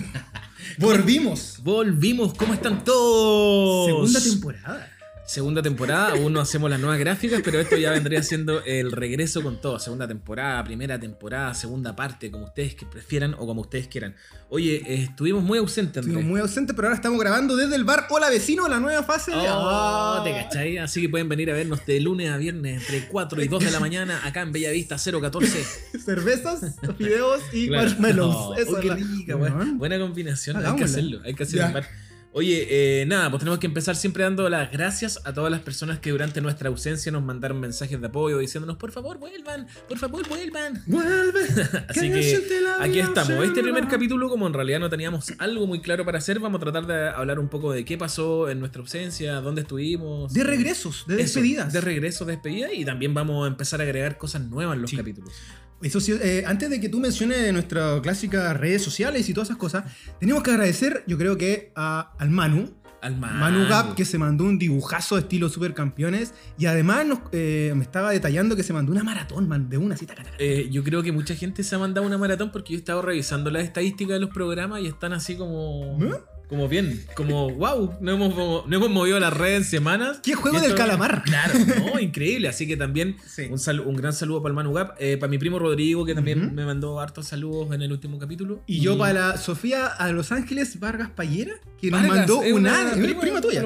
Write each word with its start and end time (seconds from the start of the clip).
Volvimos. 0.77 1.59
Volvimos. 1.61 2.33
¿Cómo 2.35 2.53
están 2.53 2.85
todos? 2.85 3.87
Segunda 3.87 4.21
temporada. 4.21 4.86
Segunda 5.27 5.61
temporada, 5.61 6.11
aún 6.13 6.31
no 6.31 6.39
hacemos 6.39 6.69
las 6.69 6.79
nuevas 6.79 6.97
gráficas, 6.99 7.41
pero 7.43 7.59
esto 7.59 7.75
ya 7.75 7.91
vendría 7.91 8.23
siendo 8.23 8.63
el 8.63 8.93
regreso 8.93 9.43
con 9.43 9.59
todo. 9.59 9.77
Segunda 9.77 10.07
temporada, 10.07 10.63
primera 10.63 10.97
temporada, 10.97 11.53
segunda 11.53 11.93
parte, 11.97 12.31
como 12.31 12.45
ustedes 12.45 12.75
que 12.75 12.85
prefieran 12.85 13.33
o 13.33 13.45
como 13.45 13.59
ustedes 13.59 13.89
quieran. 13.89 14.15
Oye, 14.49 14.75
eh, 14.85 15.03
estuvimos 15.03 15.43
muy 15.43 15.57
ausentes, 15.59 15.97
Andrés. 15.97 16.05
Estuvimos 16.13 16.29
muy 16.31 16.39
ausentes, 16.39 16.73
pero 16.73 16.87
ahora 16.87 16.95
estamos 16.95 17.19
grabando 17.19 17.57
desde 17.57 17.75
el 17.75 17.83
bar 17.83 18.07
Hola 18.09 18.29
Vecino, 18.29 18.69
la 18.69 18.79
nueva 18.79 19.03
fase 19.03 19.31
de. 19.31 19.37
Oh, 19.37 19.43
Ah. 19.69 20.21
¿te 20.23 20.31
cachai? 20.31 20.77
Así 20.77 21.01
que 21.01 21.09
pueden 21.09 21.27
venir 21.27 21.51
a 21.51 21.55
vernos 21.55 21.85
de 21.85 21.99
lunes 21.99 22.29
a 22.29 22.37
viernes 22.37 22.81
entre 22.83 23.09
4 23.09 23.43
y 23.43 23.49
2 23.49 23.65
de 23.65 23.71
la 23.71 23.81
mañana 23.81 24.25
acá 24.25 24.41
en 24.43 24.53
Bellavista 24.53 24.95
014. 24.97 25.61
Cervezas, 26.05 26.75
fideos 26.97 27.41
y 27.51 27.67
Claro. 27.67 27.83
marshmallows. 27.89 28.57
Eso 28.59 28.71
oh, 28.71 28.75
es 28.77 28.81
qué 28.81 28.87
la- 28.87 28.95
rica, 28.95 29.35
Weón. 29.35 29.77
buena, 29.77 29.99
combinación. 29.99 30.65
Hay 30.65 30.75
que 30.77 30.85
hacerlo, 30.85 31.19
hay 31.25 31.33
que 31.33 31.43
hacerlo. 31.43 31.63
Ya. 31.63 31.67
en 31.67 31.73
bar. 31.73 32.06
Oye, 32.37 32.67
eh, 33.01 33.05
nada, 33.07 33.31
pues 33.31 33.39
tenemos 33.39 33.57
que 33.57 33.65
empezar 33.65 33.95
siempre 33.95 34.23
dando 34.23 34.47
las 34.47 34.71
gracias 34.71 35.19
a 35.25 35.33
todas 35.33 35.49
las 35.49 35.61
personas 35.61 35.97
que 35.97 36.11
durante 36.11 36.39
nuestra 36.39 36.69
ausencia 36.69 37.11
nos 37.11 37.23
mandaron 37.23 37.59
mensajes 37.59 37.99
de 37.99 38.05
apoyo 38.05 38.37
diciéndonos, 38.37 38.77
por 38.77 38.91
favor, 38.91 39.17
vuelvan, 39.17 39.65
por 39.89 39.97
favor, 39.97 40.27
vuelvan. 40.29 40.83
Vuelve. 40.85 41.39
Así 41.89 42.11
que 42.11 42.39
aquí 42.79 42.99
estamos. 42.99 43.43
Este 43.43 43.63
primer 43.63 43.87
capítulo, 43.87 44.29
como 44.29 44.45
en 44.45 44.53
realidad 44.53 44.79
no 44.79 44.87
teníamos 44.87 45.33
algo 45.39 45.65
muy 45.65 45.81
claro 45.81 46.05
para 46.05 46.19
hacer, 46.19 46.39
vamos 46.39 46.61
a 46.61 46.63
tratar 46.65 46.85
de 46.85 47.09
hablar 47.09 47.39
un 47.39 47.49
poco 47.49 47.71
de 47.71 47.83
qué 47.83 47.97
pasó 47.97 48.49
en 48.49 48.59
nuestra 48.59 48.81
ausencia, 48.83 49.41
dónde 49.41 49.61
estuvimos. 49.61 50.31
De 50.31 50.43
regresos, 50.43 51.05
de 51.07 51.15
Eso, 51.15 51.39
despedidas. 51.39 51.73
de 51.73 51.81
regreso, 51.81 52.23
despedida 52.23 52.71
y 52.71 52.85
también 52.85 53.15
vamos 53.15 53.45
a 53.45 53.47
empezar 53.47 53.79
a 53.79 53.83
agregar 53.83 54.19
cosas 54.19 54.43
nuevas 54.43 54.75
en 54.75 54.81
los 54.83 54.91
Sí. 54.91 54.97
capítulos. 54.97 55.33
Eso 55.81 55.99
sí, 56.01 56.13
eh, 56.21 56.43
antes 56.47 56.69
de 56.69 56.79
que 56.81 56.89
tú 56.89 56.99
menciones 56.99 57.53
nuestras 57.53 58.01
clásicas 58.01 58.57
redes 58.57 58.81
sociales 58.83 59.29
y 59.29 59.33
todas 59.33 59.49
esas 59.49 59.57
cosas, 59.57 59.83
tenemos 60.19 60.41
que 60.43 60.51
agradecer, 60.51 61.03
yo 61.07 61.17
creo 61.17 61.37
que 61.37 61.71
a- 61.75 62.13
al 62.17 62.29
Manu, 62.31 62.73
Al 62.99 63.15
Manu. 63.15 63.39
Manu 63.39 63.67
Gap, 63.69 63.93
que 63.93 64.05
se 64.05 64.17
mandó 64.17 64.43
un 64.43 64.57
dibujazo 64.57 65.15
de 65.15 65.21
estilo 65.21 65.49
supercampeones 65.49 66.33
y 66.57 66.65
además 66.65 67.05
nos, 67.05 67.19
eh, 67.31 67.71
me 67.75 67.83
estaba 67.83 68.09
detallando 68.09 68.55
que 68.55 68.63
se 68.63 68.73
mandó 68.73 68.91
una 68.91 69.03
maratón, 69.03 69.47
man, 69.47 69.69
de 69.69 69.77
una 69.77 69.95
cita. 69.95 70.15
Eh, 70.39 70.67
yo 70.71 70.83
creo 70.83 71.03
que 71.03 71.11
mucha 71.11 71.35
gente 71.35 71.63
se 71.63 71.75
ha 71.75 71.77
mandado 71.79 72.07
una 72.07 72.17
maratón 72.17 72.51
porque 72.51 72.73
yo 72.73 72.77
he 72.77 72.79
estado 72.79 73.03
revisando 73.03 73.51
las 73.51 73.63
estadísticas 73.65 74.13
de 74.15 74.19
los 74.19 74.31
programas 74.31 74.81
y 74.81 74.87
están 74.87 75.13
así 75.13 75.35
como. 75.35 75.95
¿Eh? 76.03 76.11
Como 76.49 76.69
bien, 76.69 77.03
como 77.13 77.49
wow, 77.49 77.95
no 77.99 78.11
hemos, 78.13 78.33
no 78.67 78.75
hemos 78.77 78.89
movido 78.89 79.19
las 79.19 79.33
redes 79.33 79.57
en 79.57 79.63
semanas. 79.65 80.19
¿Qué 80.23 80.33
juego 80.33 80.61
del 80.61 80.75
calamar? 80.75 81.23
Claro, 81.25 81.53
no, 81.93 81.99
increíble. 81.99 82.47
Así 82.47 82.65
que 82.65 82.77
también 82.77 83.17
Sí. 83.25 83.47
un, 83.51 83.59
sal- 83.59 83.81
un 83.81 83.95
gran 83.97 84.13
saludo 84.13 84.41
para 84.41 84.51
el 84.51 84.55
Manu 84.55 84.71
Gap, 84.71 84.95
eh, 84.97 85.17
para 85.17 85.29
mi 85.29 85.37
primo 85.39 85.59
Rodrigo, 85.59 86.05
que 86.05 86.15
también 86.15 86.55
me 86.55 86.63
mandó 86.65 87.01
hartos 87.01 87.27
saludos 87.27 87.73
en 87.75 87.81
el 87.81 87.91
último 87.91 88.17
capítulo. 88.17 88.61
Y 88.65 88.79
yo 88.79 88.97
para 88.97 89.13
la 89.31 89.37
Sofía 89.37 89.87
a 89.87 90.09
Los 90.13 90.31
Ángeles 90.31 90.79
Vargas 90.79 91.09
Payera, 91.09 91.51
que 91.81 91.91
nos 91.91 91.99
Vargas, 91.99 92.17
mandó 92.19 92.43
es 92.43 92.53
un 92.53 92.65
audio, 92.65 93.19
prima- 93.19 93.41
tuya. 93.41 93.65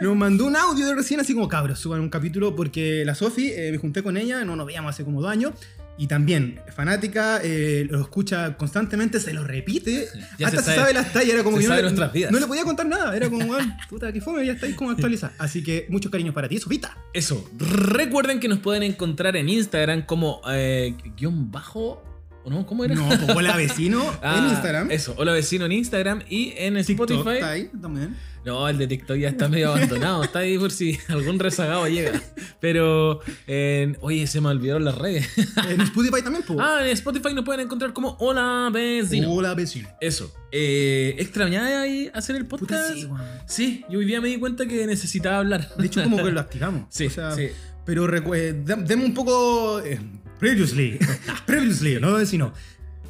Nos 0.00 0.16
mandó 0.16 0.46
un 0.46 0.56
audio 0.56 0.84
de 0.84 0.96
recién, 0.96 1.20
así 1.20 1.32
como 1.32 1.46
cabros, 1.48 1.78
suban 1.78 2.00
un 2.00 2.08
capítulo, 2.08 2.56
porque 2.56 3.04
la 3.06 3.14
Sofi, 3.14 3.52
eh, 3.52 3.70
me 3.70 3.78
junté 3.78 4.02
con 4.02 4.16
ella, 4.16 4.44
no 4.44 4.56
nos 4.56 4.66
veíamos 4.66 4.90
hace 4.92 5.04
como 5.04 5.22
dos 5.22 5.30
años, 5.30 5.52
y 5.98 6.06
también, 6.08 6.60
fanática, 6.74 7.40
eh, 7.42 7.86
lo 7.90 8.00
escucha 8.00 8.56
constantemente, 8.56 9.18
se 9.20 9.32
lo 9.32 9.44
repite, 9.44 10.08
Ya 10.38 10.48
hasta 10.48 10.58
se 10.60 10.64
se 10.64 10.70
sabe- 10.70 10.76
sabe, 10.80 10.92
las 10.94 11.12
tallas, 11.12 11.34
era 11.34 11.42
como 11.44 11.56
que 11.58 11.62
sabe 11.64 11.76
no, 11.76 11.88
le- 11.88 11.94
nuestras 11.94 12.12
vidas. 12.12 12.32
no 12.32 12.38
le 12.38 12.46
podía 12.46 12.64
contar 12.64 12.86
nada, 12.86 13.16
era 13.16 13.30
como, 13.30 13.54
"Ah, 13.54 13.78
puta, 13.88 14.12
que 14.12 14.20
fome, 14.20 14.44
ya 14.44 14.52
estáis 14.52 14.74
como 14.76 14.90
actualizada. 14.90 15.32
Así 15.38 15.62
que 15.62 15.86
muchos 15.88 16.12
cariños 16.12 16.34
para 16.34 16.48
ti, 16.48 16.58
Sofita. 16.58 16.96
Eso, 17.14 17.48
recuerden 17.58 18.40
que 18.40 18.48
nos 18.48 18.58
pueden 18.58 18.82
encontrar 18.82 19.36
en 19.36 19.48
Instagram 19.48 20.02
como 20.06 20.40
eh, 20.50 20.94
guion 21.16 21.50
bajo. 21.50 22.02
¿O 22.46 22.50
no? 22.50 22.64
¿Cómo 22.64 22.84
era? 22.84 22.94
No, 22.94 23.08
pues 23.08 23.28
hola 23.36 23.56
vecino 23.56 24.00
Ah, 24.22 24.38
en 24.38 24.50
Instagram. 24.50 24.90
Eso, 24.92 25.14
hola 25.18 25.32
vecino 25.32 25.64
en 25.66 25.72
Instagram 25.72 26.22
y 26.30 26.52
en 26.56 26.74
TikTok 26.84 27.10
Spotify. 27.10 27.34
está 27.34 27.50
ahí 27.50 27.70
también. 27.82 28.14
No, 28.44 28.68
el 28.68 28.78
de 28.78 28.86
TikTok 28.86 29.16
ya 29.16 29.30
está 29.30 29.48
medio 29.48 29.72
abandonado. 29.72 30.22
Está 30.22 30.38
ahí 30.38 30.56
por 30.56 30.70
si 30.70 30.96
algún 31.08 31.40
rezagado 31.40 31.88
llega. 31.88 32.12
Pero, 32.60 33.18
en- 33.48 33.98
oye, 34.00 34.28
se 34.28 34.40
me 34.40 34.46
olvidaron 34.50 34.84
las 34.84 34.96
redes. 34.96 35.26
En 35.68 35.80
Spotify 35.80 36.22
también, 36.22 36.44
pues. 36.46 36.56
ah, 36.62 36.78
en 36.84 36.90
Spotify 36.92 37.34
nos 37.34 37.44
pueden 37.44 37.62
encontrar 37.62 37.92
como 37.92 38.16
Hola 38.20 38.70
Vecino. 38.72 39.32
Hola 39.32 39.54
vecino. 39.54 39.88
Eso. 40.00 40.32
Eh, 40.52 41.16
¿Extrañaba 41.18 41.80
ahí 41.82 42.08
hacer 42.14 42.36
el 42.36 42.46
Puta, 42.46 42.60
podcast? 42.66 43.10
sí, 43.46 43.84
yo 43.90 43.98
hoy 43.98 44.04
día 44.04 44.20
me 44.20 44.28
di 44.28 44.38
cuenta 44.38 44.66
que 44.66 44.86
necesitaba 44.86 45.38
hablar. 45.38 45.68
De 45.76 45.86
hecho, 45.86 46.00
como 46.04 46.18
que 46.18 46.22
lo 46.30 46.38
activamos. 46.38 46.84
Sí, 46.90 47.06
O 47.06 47.10
sea, 47.10 47.32
sí. 47.32 47.48
Pero 47.84 48.06
eh, 48.36 48.52
deme 48.64 49.04
un 49.04 49.14
poco. 49.14 49.80
eh, 49.80 49.98
previously. 50.38 50.98
previously, 51.46 51.98
no 52.00 52.14
vecino. 52.14 52.52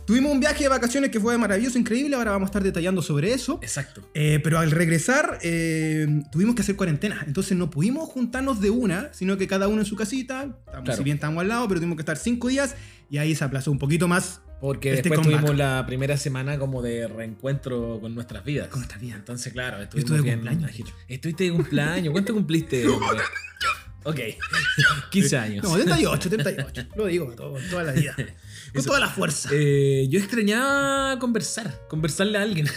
Tuvimos 0.07 0.31
un 0.31 0.39
viaje 0.39 0.63
de 0.63 0.69
vacaciones 0.69 1.11
que 1.11 1.19
fue 1.19 1.37
maravilloso, 1.37 1.79
increíble. 1.79 2.15
Ahora 2.15 2.31
vamos 2.31 2.47
a 2.47 2.51
estar 2.51 2.63
detallando 2.63 3.03
sobre 3.03 3.33
eso. 3.33 3.59
Exacto. 3.61 4.09
Eh, 4.15 4.39
pero 4.45 4.61
al 4.61 4.71
regresar, 4.71 5.41
eh, 5.43 6.23
tuvimos 6.31 6.55
que 6.55 6.63
hacer 6.63 6.77
cuarentena. 6.77 7.25
Entonces 7.27 7.59
no 7.59 7.71
pudimos 7.71 8.09
juntarnos 8.11 8.61
de 8.61 8.71
una, 8.71 9.13
sino 9.13 9.37
que 9.37 9.49
cada 9.49 9.67
uno 9.67 9.81
en 9.81 9.85
su 9.87 9.97
casita. 9.97 10.43
Estamos- 10.65 10.85
Claro. 10.85 10.97
Si 10.99 11.03
bien 11.03 11.17
estamos 11.17 11.41
al 11.43 11.49
lado, 11.49 11.67
pero 11.67 11.81
tuvimos 11.81 11.97
que 11.97 12.03
estar 12.03 12.17
cinco 12.19 12.47
días. 12.47 12.77
Y 13.11 13.19
ahí 13.19 13.35
se 13.35 13.43
aplazó 13.45 13.71
un 13.73 13.79
poquito 13.81 14.07
más 14.09 14.41
Porque 14.61 14.91
Este 14.95 15.09
después 15.11 15.21
comeback. 15.21 15.41
tuvimos 15.43 15.59
la 15.59 15.85
primera 15.87 16.17
semana 16.17 16.59
como 16.59 16.81
de 16.83 17.07
reencuentro 17.09 17.99
con 18.01 18.15
nuestras 18.15 18.43
vidas. 18.45 18.69
Con 18.69 18.81
nuestras 18.81 19.01
vidas. 19.03 19.19
Entonces, 19.19 19.53
claro, 19.53 19.83
estuvimos 19.83 20.05
estuve 20.11 20.17
de 20.19 20.23
bien. 20.37 20.39
cumpleaños. 20.39 20.93
Estuviste 21.09 21.45
de 21.45 21.51
cumpleaños. 21.53 22.13
¿Cuánto 22.13 22.33
cumpliste? 22.33 22.85
ok. 24.07 24.21
15 25.11 25.37
años. 25.37 25.65
No, 25.65 25.75
38, 25.75 26.31
38. 26.31 26.85
Lo 26.97 27.07
digo, 27.07 27.33
todo- 27.35 27.59
toda 27.71 27.85
la 27.85 27.93
vida. 27.93 28.15
Con 28.17 28.81
Eso. 28.81 28.89
toda 28.89 29.01
la 29.01 29.09
fuerza. 29.09 29.49
Eh, 29.53 30.07
yo 30.11 30.19
extrañaba 30.19 31.19
conversar, 31.19 31.87
conversarle 31.89 32.39
a 32.39 32.43
alguien. 32.43 32.67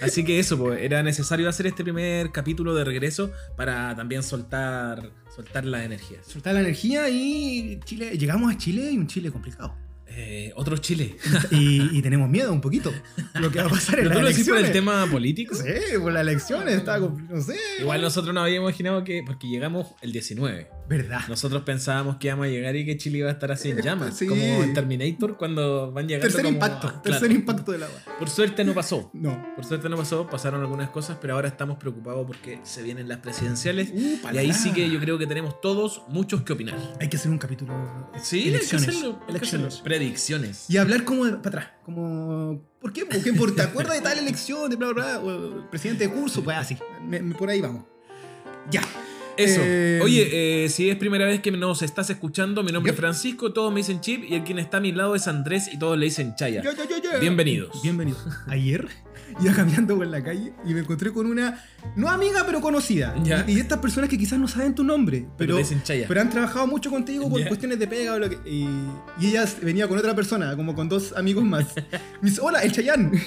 Así 0.00 0.24
que 0.24 0.38
eso, 0.38 0.56
pues, 0.58 0.80
era 0.80 1.02
necesario 1.02 1.48
hacer 1.48 1.66
este 1.66 1.82
primer 1.82 2.30
capítulo 2.30 2.74
de 2.74 2.84
regreso 2.84 3.32
para 3.56 3.94
también 3.96 4.22
soltar, 4.22 5.10
soltar 5.34 5.64
las 5.64 5.84
energías. 5.84 6.24
Soltar 6.26 6.54
la 6.54 6.60
energía 6.60 7.08
y 7.08 7.80
Chile, 7.84 8.16
llegamos 8.16 8.54
a 8.54 8.56
Chile 8.56 8.90
y 8.92 8.96
un 8.98 9.06
Chile 9.08 9.30
complicado. 9.32 9.74
Eh, 10.08 10.52
otro 10.56 10.76
Chile. 10.78 11.16
Y, 11.50 11.98
y 11.98 12.02
tenemos 12.02 12.28
miedo 12.28 12.52
un 12.52 12.60
poquito. 12.60 12.92
Lo 13.34 13.50
que 13.50 13.58
va 13.60 13.66
a 13.66 13.70
pasar 13.70 13.98
en 13.98 14.08
¿Pero 14.08 14.20
las 14.22 14.30
decís 14.36 14.48
por 14.48 14.56
elecciones. 14.58 14.66
el 14.68 14.72
tema 14.72 15.06
político? 15.10 15.54
Sí, 15.54 15.98
por 16.00 16.12
las 16.12 16.22
elecciones, 16.22 16.84
compl- 16.84 17.28
no 17.28 17.40
sé. 17.40 17.56
Igual 17.80 18.00
nosotros 18.02 18.34
no 18.34 18.40
habíamos 18.42 18.70
imaginado 18.70 19.04
que, 19.04 19.22
porque 19.26 19.48
llegamos 19.48 19.88
el 20.02 20.12
19, 20.12 20.68
Verdad. 20.88 21.20
nosotros 21.28 21.62
pensábamos 21.62 22.16
que 22.16 22.28
íbamos 22.28 22.46
a 22.46 22.48
llegar 22.48 22.76
y 22.76 22.86
que 22.86 22.96
Chile 22.96 23.18
iba 23.18 23.28
a 23.28 23.32
estar 23.32 23.50
así 23.50 23.70
en 23.70 23.82
llamas, 23.82 24.16
Sí. 24.16 24.26
como 24.26 24.40
en 24.42 24.72
Terminator 24.72 25.36
cuando 25.36 25.90
van 25.92 26.06
llegando 26.06 26.26
Tercer 26.28 26.44
como- 26.44 26.54
impacto, 26.54 26.86
Claro. 26.88 27.02
tercer 27.02 27.32
impacto 27.32 27.72
del 27.72 27.82
agua. 27.82 27.98
Por 28.18 28.30
suerte 28.30 28.64
no 28.64 28.72
pasó. 28.74 29.10
No. 29.12 29.54
Por 29.56 29.64
suerte 29.64 29.88
no 29.88 29.96
pasó, 29.96 30.26
pasaron 30.28 30.60
algunas 30.60 30.90
cosas, 30.90 31.18
pero 31.20 31.34
ahora 31.34 31.48
estamos 31.48 31.76
preocupados 31.78 32.24
porque 32.26 32.60
se 32.62 32.82
vienen 32.82 33.08
las 33.08 33.18
presidenciales. 33.18 33.90
Uh, 33.92 34.18
Y 34.32 34.38
ahí 34.38 34.52
sí 34.52 34.72
que 34.72 34.88
yo 34.88 35.00
creo 35.00 35.18
que 35.18 35.26
tenemos 35.26 35.60
todos 35.60 36.02
muchos 36.08 36.42
que 36.42 36.52
opinar. 36.52 36.78
Hay 37.00 37.08
que 37.08 37.16
hacer 37.16 37.30
un 37.32 37.38
capítulo. 37.38 37.72
Sí, 38.22 38.36
hay 38.36 38.42
que 38.44 38.48
elecciones. 38.50 38.88
hacerlo, 38.88 39.20
elecciones. 39.28 39.66
hacerlo. 39.68 39.84
Predicciones. 39.84 40.70
Y 40.70 40.76
hablar 40.76 41.04
como 41.04 41.24
de- 41.24 41.32
para 41.38 41.48
atrás. 41.48 41.68
Como. 41.84 42.62
¿Por 42.80 42.92
qué? 42.92 43.04
Porque 43.06 43.32
por, 43.32 43.54
¿te 43.54 43.62
acuerdas 43.62 43.96
de 43.96 44.02
tal 44.02 44.18
elección? 44.18 44.70
De 44.70 44.76
bla, 44.76 44.92
bla, 44.92 45.18
bla? 45.18 45.32
O 45.32 45.68
presidente 45.70 46.06
de 46.06 46.14
curso, 46.14 46.44
pues 46.44 46.56
así. 46.56 46.76
Me- 47.04 47.20
por 47.34 47.48
ahí 47.48 47.60
vamos. 47.60 47.84
Ya. 48.70 48.82
Eso. 49.36 49.60
Eh, 49.62 50.00
Oye, 50.02 50.64
eh, 50.64 50.68
si 50.68 50.88
es 50.88 50.96
primera 50.96 51.26
vez 51.26 51.40
que 51.40 51.50
nos 51.50 51.82
estás 51.82 52.08
escuchando, 52.10 52.62
mi 52.62 52.72
nombre 52.72 52.92
es 52.92 52.98
Francisco, 52.98 53.52
todos 53.52 53.72
me 53.72 53.80
dicen 53.80 54.00
Chip 54.00 54.24
y 54.28 54.34
el 54.34 54.44
quien 54.44 54.58
está 54.58 54.78
a 54.78 54.80
mi 54.80 54.92
lado 54.92 55.14
es 55.14 55.28
Andrés 55.28 55.68
y 55.72 55.78
todos 55.78 55.98
le 55.98 56.06
dicen 56.06 56.34
Chaya. 56.36 56.62
Ya, 56.62 56.72
ya, 56.74 56.88
ya, 56.88 57.02
ya. 57.12 57.18
Bienvenidos. 57.18 57.82
Bienvenidos. 57.82 58.22
Ayer 58.46 58.88
iba 59.40 59.52
caminando 59.52 59.96
por 59.96 60.06
la 60.06 60.22
calle 60.24 60.52
y 60.64 60.72
me 60.72 60.80
encontré 60.80 61.12
con 61.12 61.26
una, 61.26 61.62
no 61.96 62.08
amiga, 62.08 62.44
pero 62.46 62.60
conocida. 62.62 63.14
Ya. 63.22 63.44
Y, 63.46 63.52
y 63.56 63.60
estas 63.60 63.78
personas 63.78 64.08
que 64.08 64.16
quizás 64.16 64.38
no 64.38 64.48
saben 64.48 64.74
tu 64.74 64.82
nombre, 64.84 65.20
Pero 65.20 65.34
pero, 65.36 65.54
te 65.56 65.62
dicen 65.62 65.82
Chaya. 65.82 66.06
pero 66.08 66.20
han 66.22 66.30
trabajado 66.30 66.66
mucho 66.66 66.88
contigo 66.90 67.28
por 67.28 67.40
Ya. 67.40 67.48
cuestiones 67.48 67.78
de 67.78 67.86
pega 67.86 68.14
o 68.14 68.18
lo 68.18 68.30
que. 68.30 68.38
Y, 68.48 68.66
y 69.20 69.26
ella 69.28 69.44
venía 69.62 69.86
con 69.86 69.98
otra 69.98 70.14
persona, 70.14 70.56
como 70.56 70.74
con 70.74 70.88
dos 70.88 71.12
amigos 71.14 71.44
más. 71.44 71.66
Me 72.22 72.30
dice, 72.30 72.40
hola, 72.42 72.60
el 72.62 72.72
Chayán. 72.72 73.12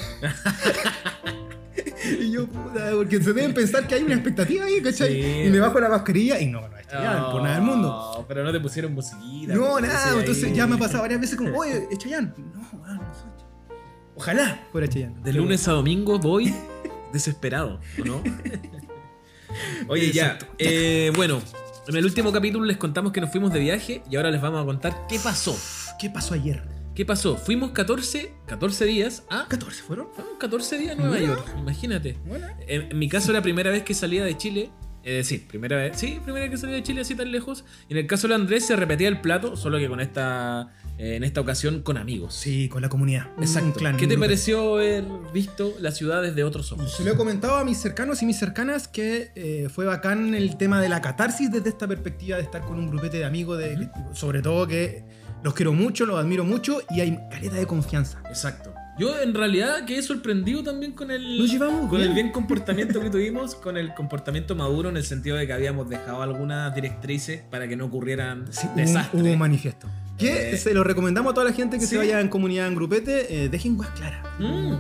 y 2.19 2.31
yo, 2.31 2.47
puta, 2.47 2.91
porque 2.93 3.21
se 3.21 3.33
deben 3.33 3.53
pensar 3.53 3.87
que 3.87 3.95
hay 3.95 4.03
una 4.03 4.15
expectativa 4.15 4.65
ahí, 4.65 4.81
¿cachai? 4.81 5.21
Sí. 5.21 5.41
Y 5.45 5.49
me 5.49 5.59
bajo 5.59 5.79
la 5.79 5.89
mascarilla 5.89 6.39
y 6.39 6.47
no, 6.47 6.61
no 6.61 6.79
Chayán, 6.89 7.31
por 7.31 7.43
nada 7.43 7.55
del 7.55 7.63
mundo. 7.63 7.87
No, 8.17 8.25
Pero 8.27 8.43
no 8.43 8.51
te 8.51 8.59
pusieron 8.59 8.93
musiquita. 8.93 9.53
No, 9.53 9.71
pues, 9.73 9.83
nada, 9.83 10.11
ahí. 10.11 10.19
entonces 10.19 10.53
ya 10.53 10.65
me 10.65 10.75
ha 10.75 10.79
pasado 10.79 11.01
varias 11.01 11.21
veces 11.21 11.37
como, 11.37 11.57
oye, 11.57 11.87
es 11.91 11.97
Chayán. 11.99 12.33
No, 12.37 12.67
weón, 12.81 12.97
no 12.97 13.13
soy 13.13 13.29
Chayanne. 13.37 13.83
Ojalá 14.15 14.67
fuera 14.71 14.87
Chayán. 14.87 15.21
De 15.23 15.33
lunes 15.33 15.67
a 15.67 15.71
domingo 15.73 16.17
voy 16.19 16.53
desesperado, 17.13 17.79
¿o 18.01 18.05
no? 18.05 18.23
Oye, 19.87 20.11
ya. 20.11 20.37
Eh, 20.59 21.11
bueno, 21.15 21.41
en 21.87 21.95
el 21.95 22.05
último 22.05 22.31
capítulo 22.31 22.65
les 22.65 22.77
contamos 22.77 23.11
que 23.11 23.19
nos 23.19 23.31
fuimos 23.31 23.51
de 23.51 23.59
viaje 23.59 24.03
y 24.09 24.15
ahora 24.15 24.29
les 24.29 24.39
vamos 24.39 24.61
a 24.61 24.65
contar 24.65 25.07
qué 25.09 25.19
pasó. 25.19 25.57
¿Qué 25.99 26.09
pasó 26.09 26.35
ayer? 26.35 26.61
¿Qué 26.99 27.05
pasó? 27.05 27.37
Fuimos 27.37 27.71
14, 27.71 28.33
14 28.45 28.83
días 28.83 29.23
a... 29.29 29.47
14 29.47 29.83
fueron. 29.83 30.07
Fueron 30.13 30.37
14 30.37 30.77
días 30.79 30.99
a 30.99 31.01
Nueva. 31.01 31.17
York, 31.17 31.55
imagínate. 31.57 32.17
Bueno. 32.27 32.45
En, 32.67 32.91
en 32.91 32.99
mi 32.99 33.07
caso, 33.07 33.31
la 33.31 33.41
primera 33.41 33.71
vez 33.71 33.83
que 33.83 33.93
salía 33.93 34.25
de 34.25 34.35
Chile, 34.35 34.69
es 35.01 35.13
decir, 35.13 35.47
primera 35.47 35.77
vez, 35.77 35.97
sí, 35.97 36.19
primera 36.21 36.43
vez 36.43 36.51
que 36.51 36.57
salía 36.57 36.75
de 36.75 36.83
Chile 36.83 36.99
así 36.99 37.15
tan 37.15 37.31
lejos. 37.31 37.63
Y 37.87 37.93
en 37.93 37.99
el 37.99 38.05
caso 38.05 38.27
de 38.27 38.35
Andrés 38.35 38.65
se 38.65 38.75
repetía 38.75 39.07
el 39.07 39.21
plato, 39.21 39.55
solo 39.55 39.77
que 39.77 39.87
con 39.87 40.01
esta, 40.01 40.73
eh, 40.97 41.15
en 41.15 41.23
esta 41.23 41.39
ocasión 41.39 41.83
con 41.83 41.95
amigos. 41.95 42.33
Sí, 42.35 42.67
con 42.67 42.81
la 42.81 42.89
comunidad. 42.89 43.27
Un 43.37 43.43
Exacto. 43.43 43.79
clan, 43.79 43.95
¿Qué 43.95 44.05
te 44.05 44.15
grupo. 44.15 44.25
pareció 44.25 44.75
haber 44.75 45.05
visto 45.33 45.75
la 45.79 45.91
ciudad 45.91 46.21
desde 46.21 46.43
otros 46.43 46.69
ojos? 46.73 46.91
Se 46.91 47.05
lo 47.05 47.13
he 47.13 47.15
comentado 47.15 47.55
a 47.55 47.63
mis 47.63 47.77
cercanos 47.77 48.21
y 48.23 48.25
mis 48.25 48.37
cercanas 48.37 48.89
que 48.89 49.31
eh, 49.35 49.69
fue 49.73 49.85
bacán 49.85 50.35
el 50.35 50.57
tema 50.57 50.81
de 50.81 50.89
la 50.89 51.01
catarsis 51.01 51.49
desde 51.49 51.69
esta 51.69 51.87
perspectiva 51.87 52.35
de 52.35 52.43
estar 52.43 52.61
con 52.63 52.77
un 52.77 52.89
grupete 52.89 53.19
de 53.19 53.23
amigos, 53.23 53.57
de, 53.57 53.89
sobre 54.11 54.41
todo 54.41 54.67
que 54.67 55.05
los 55.43 55.53
quiero 55.53 55.73
mucho, 55.73 56.05
los 56.05 56.19
admiro 56.19 56.43
mucho 56.43 56.81
y 56.89 57.01
hay 57.01 57.17
caleta 57.31 57.55
de 57.55 57.65
confianza. 57.65 58.19
Exacto. 58.27 58.73
Yo 58.97 59.17
en 59.17 59.33
realidad 59.33 59.85
quedé 59.85 60.01
sorprendido 60.01 60.61
también 60.61 60.91
con 60.91 61.09
el, 61.09 61.37
llevamos 61.47 61.87
con 61.89 61.99
bien. 61.99 62.09
el 62.09 62.13
bien 62.15 62.31
comportamiento 62.33 62.99
que 62.99 63.09
tuvimos, 63.09 63.55
con 63.55 63.77
el 63.77 63.93
comportamiento 63.93 64.55
maduro 64.55 64.89
en 64.89 64.97
el 64.97 65.05
sentido 65.05 65.37
de 65.37 65.47
que 65.47 65.53
habíamos 65.53 65.87
dejado 65.89 66.21
algunas 66.21 66.75
directrices 66.75 67.41
para 67.49 67.65
que 67.69 67.77
no 67.77 67.85
ocurrieran 67.85 68.45
Sí, 68.51 68.67
desastres. 68.75 69.21
hubo 69.23 69.31
un 69.31 69.39
manifiesto. 69.39 69.87
Que 70.17 70.51
Eh, 70.51 70.57
se 70.57 70.73
lo 70.73 70.83
recomendamos 70.83 71.31
a 71.31 71.33
toda 71.33 71.45
la 71.47 71.53
gente 71.53 71.77
que 71.77 71.83
sí. 71.85 71.91
se 71.91 71.97
vaya 71.97 72.19
en 72.19 72.27
comunidad 72.27 72.67
en 72.67 72.75
grupete, 72.75 73.45
eh, 73.45 73.47
dejen 73.47 73.77
guas 73.77 73.89
claras. 73.91 74.21
Mm. 74.37 74.73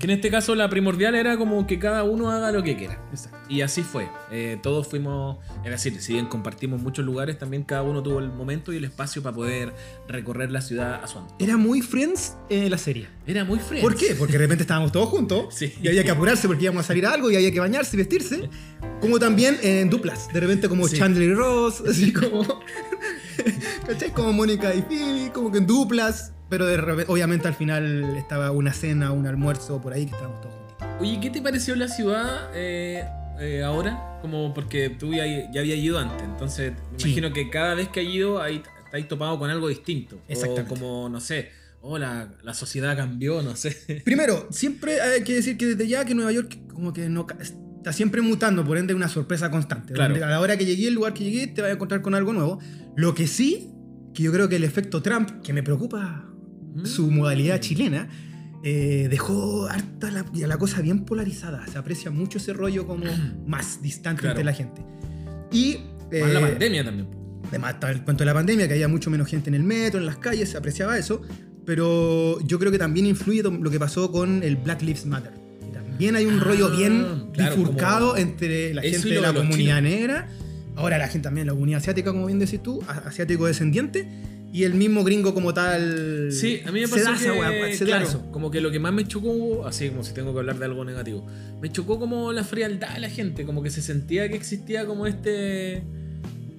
Que 0.00 0.06
en 0.06 0.10
este 0.10 0.30
caso 0.32 0.56
la 0.56 0.68
primordial 0.68 1.14
era 1.14 1.38
como 1.38 1.64
que 1.66 1.78
cada 1.78 2.02
uno 2.02 2.28
haga 2.30 2.50
lo 2.50 2.62
que 2.64 2.76
quiera. 2.76 3.00
Exacto. 3.12 3.38
Y 3.48 3.60
así 3.60 3.82
fue. 3.82 4.08
Eh, 4.32 4.58
todos 4.60 4.88
fuimos, 4.88 5.38
es 5.64 5.70
decir, 5.70 6.00
si 6.02 6.14
bien 6.14 6.26
compartimos 6.26 6.82
muchos 6.82 7.04
lugares, 7.04 7.38
también 7.38 7.62
cada 7.62 7.84
uno 7.84 8.02
tuvo 8.02 8.18
el 8.18 8.28
momento 8.32 8.72
y 8.72 8.78
el 8.78 8.84
espacio 8.84 9.22
para 9.22 9.36
poder 9.36 9.72
recorrer 10.08 10.50
la 10.50 10.60
ciudad 10.60 11.02
a 11.04 11.06
su 11.06 11.18
antojo. 11.18 11.36
Era 11.38 11.56
muy 11.56 11.82
Friends 11.82 12.34
eh, 12.50 12.68
la 12.68 12.78
serie. 12.78 13.06
Era 13.28 13.44
muy 13.44 13.60
frío. 13.60 13.80
¿Por 13.80 13.94
qué? 13.94 14.16
Porque 14.18 14.32
de 14.32 14.38
repente 14.38 14.62
estábamos 14.64 14.90
todos 14.90 15.08
juntos 15.08 15.46
Sí. 15.54 15.72
y 15.80 15.86
había 15.86 16.02
que 16.02 16.10
apurarse 16.10 16.48
porque 16.48 16.64
íbamos 16.64 16.80
a 16.84 16.86
salir 16.88 17.06
a 17.06 17.12
algo 17.12 17.30
y 17.30 17.36
había 17.36 17.52
que 17.52 17.60
bañarse 17.60 17.94
y 17.94 17.98
vestirse. 17.98 18.50
Como 19.00 19.20
también 19.20 19.56
en 19.62 19.88
duplas, 19.88 20.28
de 20.32 20.40
repente 20.40 20.68
como 20.68 20.88
Sí. 20.88 20.96
Chandler 20.98 21.28
y 21.30 21.34
Ross, 21.34 21.80
así 21.88 22.12
como. 22.12 22.42
¿Cachai? 23.86 24.12
Como 24.12 24.32
Mónica 24.32 24.74
y 24.74 24.82
Phoebe, 24.82 25.30
como 25.32 25.52
que 25.52 25.58
en 25.58 25.66
duplas. 25.66 26.32
Pero 26.48 26.66
de 26.66 26.76
repente, 26.76 27.10
obviamente 27.12 27.48
al 27.48 27.54
final 27.54 28.14
estaba 28.16 28.50
una 28.52 28.72
cena, 28.72 29.12
un 29.12 29.26
almuerzo 29.26 29.80
por 29.80 29.92
ahí 29.92 30.06
que 30.06 30.12
estábamos 30.12 30.40
todos 30.40 30.54
juntos. 30.54 30.88
Oye, 31.00 31.18
¿qué 31.20 31.30
te 31.30 31.42
pareció 31.42 31.74
la 31.76 31.88
ciudad 31.88 32.50
eh, 32.54 33.04
eh, 33.40 33.62
ahora? 33.64 34.18
Como 34.22 34.54
porque 34.54 34.90
tú 34.90 35.12
ya, 35.12 35.26
ya 35.26 35.60
habías 35.60 35.78
ido 35.78 35.98
antes, 35.98 36.22
entonces 36.22 36.72
me 36.92 36.98
Sí. 36.98 37.08
imagino 37.08 37.32
que 37.32 37.50
cada 37.50 37.74
vez 37.74 37.88
que 37.88 38.00
has 38.00 38.06
ido 38.06 38.40
ahí 38.40 38.62
estáis 38.84 39.08
topado 39.08 39.38
con 39.38 39.50
algo 39.50 39.68
distinto. 39.68 40.18
Exactamente. 40.28 40.72
O 40.72 40.74
como, 40.78 41.08
no 41.08 41.20
sé, 41.20 41.50
oh, 41.80 41.98
la, 41.98 42.28
la 42.42 42.54
sociedad 42.54 42.96
cambió, 42.96 43.42
no 43.42 43.56
sé. 43.56 44.00
Primero, 44.04 44.46
siempre 44.50 45.00
hay 45.00 45.22
que 45.24 45.34
decir 45.34 45.56
que 45.58 45.66
desde 45.66 45.88
ya 45.88 46.04
que 46.04 46.14
Nueva 46.14 46.32
York 46.32 46.58
como 46.72 46.92
que 46.92 47.08
no 47.08 47.26
está 47.40 47.92
siempre 47.92 48.20
mutando, 48.22 48.64
por 48.64 48.78
ende 48.78 48.94
una 48.94 49.08
sorpresa 49.08 49.50
constante. 49.50 49.92
Claro. 49.94 50.14
A 50.24 50.28
la 50.28 50.40
hora 50.40 50.56
que 50.56 50.64
llegué, 50.64 50.88
el 50.88 50.94
lugar 50.94 51.12
que 51.12 51.24
llegué, 51.24 51.46
te 51.48 51.60
vas 51.62 51.70
a 51.70 51.74
encontrar 51.74 52.02
con 52.02 52.14
algo 52.14 52.32
nuevo. 52.32 52.58
Lo 52.96 53.14
que 53.14 53.26
sí, 53.26 53.70
que 54.14 54.22
yo 54.22 54.32
creo 54.32 54.48
que 54.48 54.56
el 54.56 54.64
efecto 54.64 55.02
Trump, 55.02 55.42
que 55.42 55.52
me 55.52 55.62
preocupa 55.62 56.24
Mm. 56.76 56.86
su 56.86 57.10
modalidad 57.10 57.60
chilena, 57.60 58.08
eh, 58.62 59.06
dejó 59.10 59.66
harta 59.66 60.10
la, 60.10 60.58
cosa 60.58 60.80
bien 60.82 61.04
polarizada. 61.04 61.66
Se 61.66 61.78
aprecia 61.78 62.10
mucho 62.10 62.38
ese 62.38 62.52
rollo 62.52 62.86
como 62.86 63.04
más 63.46 63.80
distante 63.82 64.20
Claro. 64.22 64.32
entre 64.32 64.44
la 64.44 64.52
gente. 64.52 64.82
Y... 65.52 65.78
Más 66.20 66.32
la 66.32 66.40
eh, 66.40 66.50
pandemia 66.50 66.84
también. 66.84 67.08
Además, 67.48 67.76
el 67.88 68.02
cuento 68.02 68.22
de 68.22 68.26
la 68.26 68.34
pandemia, 68.34 68.66
que 68.66 68.74
había 68.74 68.88
mucho 68.88 69.08
menos 69.10 69.28
gente 69.28 69.50
en 69.50 69.54
el 69.54 69.62
metro, 69.62 70.00
en 70.00 70.06
las 70.06 70.16
calles, 70.16 70.48
se 70.50 70.56
apreciaba 70.58 70.98
eso. 70.98 71.22
Pero 71.64 72.40
yo 72.46 72.58
creo 72.58 72.70
que 72.72 72.78
también 72.78 73.06
influye 73.06 73.42
lo 73.42 73.70
que 73.70 73.78
pasó 73.78 74.10
con 74.12 74.42
el 74.42 74.56
Black 74.56 74.82
Lives 74.82 75.06
Matter. 75.06 75.32
También 75.72 76.14
hay 76.16 76.26
un 76.26 76.40
Ah, 76.40 76.44
rollo 76.44 76.70
bien 76.76 77.28
claro, 77.32 77.56
bifurcado 77.56 78.16
entre 78.16 78.74
la 78.74 78.82
gente 78.82 79.08
de 79.08 79.20
la 79.20 79.32
comunidad 79.32 79.80
negra, 79.82 80.28
ahora 80.76 80.98
la 80.98 81.08
gente 81.08 81.24
también 81.24 81.46
de 81.46 81.52
la 81.52 81.54
comunidad 81.54 81.78
asiática, 81.80 82.12
como 82.12 82.26
bien 82.26 82.38
decís 82.38 82.62
tú, 82.62 82.80
asiático 83.04 83.46
descendiente, 83.46 84.08
y 84.52 84.64
el 84.64 84.74
mismo 84.74 85.04
gringo 85.04 85.34
como 85.34 85.52
tal. 85.52 86.30
Sí, 86.32 86.62
a 86.64 86.72
mí 86.72 86.80
me 86.80 86.86
se 86.86 86.94
pasó 86.94 87.12
da 87.12 87.18
que, 87.18 87.24
esa 87.24 87.32
weá, 87.32 87.72
se 87.74 87.84
da 87.84 87.90
claro, 87.90 88.06
eso. 88.06 88.30
como 88.30 88.50
que 88.50 88.60
lo 88.60 88.70
que 88.70 88.78
más 88.78 88.92
me 88.92 89.06
chocó, 89.06 89.66
así 89.66 89.88
como 89.90 90.02
si 90.02 90.14
tengo 90.14 90.32
que 90.32 90.38
hablar 90.38 90.58
de 90.58 90.64
algo 90.64 90.84
negativo, 90.84 91.26
me 91.60 91.70
chocó 91.70 91.98
como 91.98 92.32
la 92.32 92.44
frialdad 92.44 92.94
de 92.94 93.00
la 93.00 93.10
gente, 93.10 93.44
como 93.44 93.62
que 93.62 93.70
se 93.70 93.82
sentía 93.82 94.28
que 94.28 94.36
existía 94.36 94.86
como 94.86 95.06
este, 95.06 95.82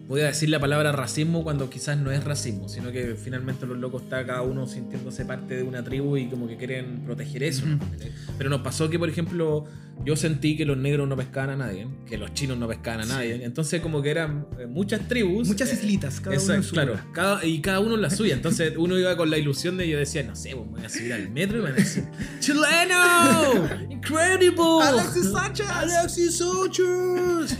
voy 0.08 0.22
a 0.22 0.28
decir 0.28 0.50
la 0.50 0.60
palabra 0.60 0.92
racismo 0.92 1.44
cuando 1.44 1.70
quizás 1.70 1.98
no 1.98 2.12
es 2.12 2.24
racismo, 2.24 2.70
sino 2.70 2.92
que 2.92 3.16
finalmente 3.16 3.66
los 3.66 3.78
locos 3.78 4.04
está 4.04 4.26
cada 4.26 4.42
uno 4.42 4.66
sintiéndose 4.66 5.26
parte 5.26 5.58
de 5.58 5.64
una 5.64 5.84
tribu 5.84 6.18
y 6.18 6.30
como 6.30 6.48
que 6.48 6.56
quieren 6.56 7.04
proteger 7.06 7.44
eso. 7.44 7.66
¿no? 7.66 7.80
Pero 8.38 8.50
nos 8.50 8.62
pasó 8.62 8.90
que, 8.90 8.98
por 8.98 9.10
ejemplo, 9.10 9.66
yo 10.06 10.16
sentí 10.16 10.56
que 10.56 10.66
los 10.66 10.78
negros 10.78 11.08
no 11.10 11.18
pescaban 11.18 11.50
a 11.50 11.56
nadie, 11.58 11.88
que 12.06 12.18
los 12.18 12.34
chinos 12.34 12.58
no 12.58 12.68
pescaban 12.68 13.02
a 13.02 13.06
nadie, 13.06 13.44
entonces 13.44 13.82
como 13.82 14.02
que 14.02 14.12
eran 14.12 14.48
eh, 14.60 14.66
muchas 14.66 15.08
tribus. 15.08 15.48
Muchas 15.48 15.72
eh, 15.72 15.74
islitas, 15.74 16.22
cada 16.22 16.36
uno 16.38 16.44
en 16.44 16.50
Exacto, 16.50 16.68
su 16.68 16.74
claro. 16.74 17.00
Cada, 17.14 17.46
y 17.46 17.60
cada 17.60 17.80
uno 17.82 17.96
en 17.96 18.02
la 18.02 18.10
suya. 18.10 18.34
Entonces 18.34 18.74
uno 18.78 18.98
iba 18.98 19.18
con 19.18 19.30
la 19.30 19.38
ilusión 19.38 19.76
de 19.78 19.90
yo 19.90 19.98
decía, 19.98 20.24
no 20.24 20.36
sé, 20.36 20.56
pues, 20.56 20.70
voy 20.70 20.86
a 20.86 20.90
subir 20.90 21.14
al 21.14 21.30
metro 21.30 21.58
y 21.58 21.62
me 21.62 21.70
van 21.70 21.74
a 21.74 21.84
decir, 21.84 22.06
¡Chileno! 22.40 23.68
¡Incredible! 23.90 24.84
Alexis 24.84 25.32
Sánchez. 25.32 25.68
¡Alexis 25.68 26.38
Sánchez! 26.38 27.58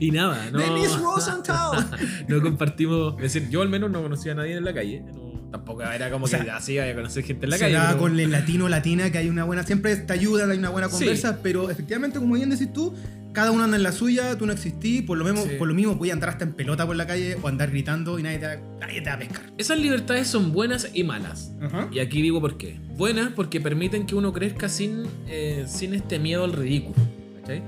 y 0.00 0.10
nada, 0.10 0.50
no. 0.50 0.58
Dennis 0.58 0.98
Rosenthal. 0.98 1.59
no 2.28 2.40
compartimos. 2.42 3.14
Es 3.22 3.32
decir, 3.34 3.48
yo 3.50 3.62
al 3.62 3.68
menos 3.68 3.90
no 3.90 4.02
conocía 4.02 4.32
a 4.32 4.34
nadie 4.36 4.56
en 4.56 4.64
la 4.64 4.74
calle. 4.74 5.02
no- 5.12 5.30
tampoco 5.50 5.82
era 5.82 6.08
como 6.12 6.26
O 6.26 6.28
sea, 6.28 6.44
que 6.44 6.50
así 6.52 6.78
vaya 6.78 6.92
a 6.92 6.94
conocer 6.94 7.24
gente 7.24 7.46
en 7.46 7.50
la 7.50 7.58
calle. 7.58 7.76
pero- 7.76 7.98
con 7.98 8.20
el 8.20 8.30
latino 8.30 8.68
latina 8.68 9.10
que 9.10 9.18
hay 9.18 9.28
una 9.28 9.42
buena 9.42 9.64
siempre 9.64 9.96
te 9.96 10.12
ayuda 10.12 10.48
hay 10.48 10.58
una 10.58 10.68
buena 10.70 10.86
Sí. 10.88 10.92
conversa 10.98 11.40
pero 11.42 11.70
efectivamente 11.70 12.20
como 12.20 12.36
bien 12.36 12.50
decís 12.50 12.72
tú 12.72 12.94
cada 13.32 13.50
uno 13.50 13.64
anda 13.64 13.76
en 13.76 13.82
la 13.82 13.90
suya 13.90 14.38
tú 14.38 14.46
no 14.46 14.52
existís 14.52 15.02
por 15.02 15.18
lo 15.18 15.24
mismo 15.24 15.42
Sí. 15.42 15.56
por 15.58 15.66
lo 15.66 15.74
mismo 15.74 15.96
voy 15.96 16.10
a 16.10 16.12
andar 16.12 16.28
hasta 16.28 16.44
en 16.44 16.52
pelota 16.52 16.86
por 16.86 16.94
la 16.94 17.04
calle 17.04 17.36
o 17.42 17.48
andar 17.48 17.72
gritando 17.72 18.20
y 18.20 18.22
nadie 18.22 18.38
te, 18.38 18.46
va- 18.46 18.62
nadie 18.80 19.00
te 19.00 19.10
va 19.10 19.16
a 19.16 19.18
pescar 19.18 19.42
Esas 19.58 19.76
libertades 19.80 20.28
son 20.28 20.52
buenas 20.52 20.88
y 20.94 21.02
malas. 21.02 21.50
Y 21.90 21.98
aquí 21.98 22.22
digo 22.22 22.40
por 22.40 22.56
qué. 22.56 22.78
Buenas 22.96 23.32
porque 23.34 23.60
permiten 23.60 24.06
que 24.06 24.14
uno 24.14 24.32
crezca 24.32 24.68
sin, 24.68 25.02
eh, 25.26 25.64
sin 25.66 25.94
este 25.94 26.20
miedo 26.20 26.44
al 26.44 26.52
ridículo. 26.52 26.94
¿cachai? 27.40 27.60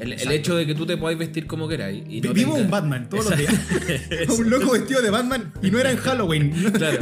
El, 0.00 0.12
hecho 0.32 0.54
de 0.56 0.64
que 0.66 0.74
tú 0.74 0.86
te 0.86 0.96
podáis 0.96 1.18
vestir 1.18 1.46
como 1.46 1.66
queráis. 1.68 2.04
Y 2.08 2.20
no 2.20 2.32
tengas- 2.32 2.54
un 2.60 2.70
Batman 2.70 3.08
todos 3.08 3.30
los 3.30 3.38
días 3.38 3.52
un 4.38 4.48
loco 4.50 4.72
vestido 4.72 5.02
de 5.02 5.10
Batman 5.10 5.52
y 5.62 5.70
no 5.70 5.78
era 5.78 5.90
en 5.90 5.96
Halloween 5.96 6.50
Claro. 6.72 6.98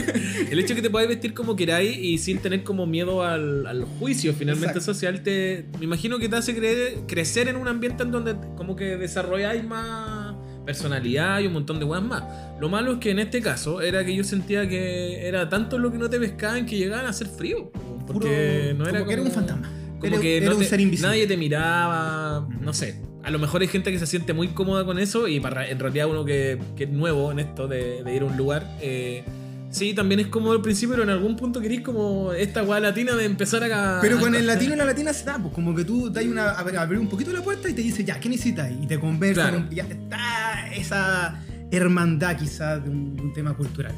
El 0.50 0.58
hecho 0.58 0.69
de 0.69 0.75
que 0.76 0.82
te 0.82 0.90
podáis 0.90 1.08
vestir 1.08 1.34
como 1.34 1.56
queráis 1.56 1.96
y 1.98 2.19
sin 2.19 2.38
tener 2.38 2.62
como 2.64 2.87
miedo 2.87 3.22
al, 3.25 3.66
al 3.66 3.84
juicio 3.84 4.32
finalmente 4.32 4.79
Exacto. 4.79 4.93
social, 4.94 5.22
te, 5.22 5.67
me 5.79 5.84
imagino 5.84 6.19
que 6.19 6.29
te 6.29 6.36
hace 6.36 6.56
creer- 6.56 7.06
crecer 7.06 7.48
en 7.48 7.56
un 7.56 7.69
ambiente 7.69 8.03
en 8.03 8.10
donde 8.10 8.34
como 8.56 8.76
que 8.76 8.96
desarrolláis 8.96 9.62
más 9.65 10.34
personalidad 10.65 11.41
y 11.41 11.46
un 11.46 11.53
montón 11.53 11.79
de 11.79 11.84
weas 11.84 12.03
más. 12.03 12.24
Lo 12.60 12.69
malo 12.69 12.94
es 12.94 12.98
que 12.98 13.10
en 13.10 13.19
este 13.20 13.41
caso 13.41 13.81
era 13.82 14.05
que 14.05 14.17
yo 14.17 14.24
sentía 14.24 14.69
que 14.69 15.29
era 15.29 15.48
tanto 15.48 15.79
lo 15.79 15.93
que 15.93 15.98
no 15.98 16.10
te 16.10 16.19
pescaban 16.19 16.67
que 16.67 16.76
llegaban 16.76 17.06
a 17.06 17.10
hacer 17.10 17.29
frío. 17.29 17.70
Porque 18.06 18.72
Puro- 18.72 18.79
no 18.79 18.84
era 18.88 18.98
como 18.98 19.06
que 19.06 19.12
era 19.12 19.22
un 19.22 19.31
fantasma 19.31 19.70
Como 20.10 20.17
Era- 20.17 20.22
que 20.22 20.36
era 20.39 20.46
no 20.51 20.56
un 20.56 20.63
te- 20.63 20.69
ser 20.69 20.81
invisible. 20.81 21.08
nadie 21.08 21.27
te 21.27 21.36
miraba, 21.36 22.48
no 22.60 22.72
sé. 22.72 23.01
A 23.22 23.31
lo 23.31 23.39
mejor 23.39 23.60
hay 23.63 23.69
gente 23.69 23.91
que 23.93 23.98
se 23.98 24.06
siente 24.06 24.32
muy 24.32 24.48
cómoda 24.48 24.84
con 24.84 24.98
eso 24.98 25.27
y 25.29 25.41
para 25.41 25.69
en 25.69 25.79
realidad 25.79 26.08
uno 26.08 26.25
que, 26.25 26.58
que 26.77 26.84
es 26.84 26.91
nuevo 26.91 27.32
en 27.32 27.41
esto 27.41 27.67
de, 27.69 28.03
de 28.05 28.15
ir 28.15 28.22
a 28.22 28.25
un 28.25 28.36
lugar, 28.36 28.77
eh, 28.81 29.25
sí, 29.70 29.94
también 29.94 30.20
es 30.20 30.29
cómodo 30.29 30.53
al 30.53 30.63
principio, 30.63 30.91
pero 30.94 31.03
en 31.03 31.10
algún 31.10 31.34
punto 31.34 31.60
querís 31.60 31.81
como 31.81 32.32
esta 32.32 32.63
weá 32.63 32.79
latina 32.79 33.15
de 33.17 33.25
empezar 33.25 33.65
a... 33.65 33.98
pero 34.01 34.19
con 34.20 34.32
el 34.36 34.46
latino 34.46 34.75
y 34.75 34.77
la 34.77 34.84
latina 34.84 35.13
se 35.13 35.25
da 35.25 35.39
pues 35.41 35.53
como 35.53 35.75
que 35.75 35.84
tú 35.84 36.08
das 36.08 36.25
una 36.25 36.55
ab- 36.56 36.77
abrir 36.79 37.01
un 37.01 37.08
poquito 37.08 37.32
la 37.32 37.43
puerta 37.43 37.69
y 37.69 37.72
te 37.75 37.82
dice 37.82 38.05
ya 38.05 38.20
¿qué 38.20 38.29
necesitas? 38.29 38.70
y 38.70 38.86
te 38.86 38.98
conversan 39.01 39.51
Claro. 39.51 39.67
ya 39.72 39.82
está 39.82 40.69
esa 40.72 41.43
hermandad 41.72 42.36
quizás 42.36 42.82
de 42.84 42.91
un, 42.91 43.17
de 43.17 43.22
un 43.22 43.32
tema 43.32 43.55
cultural 43.55 43.93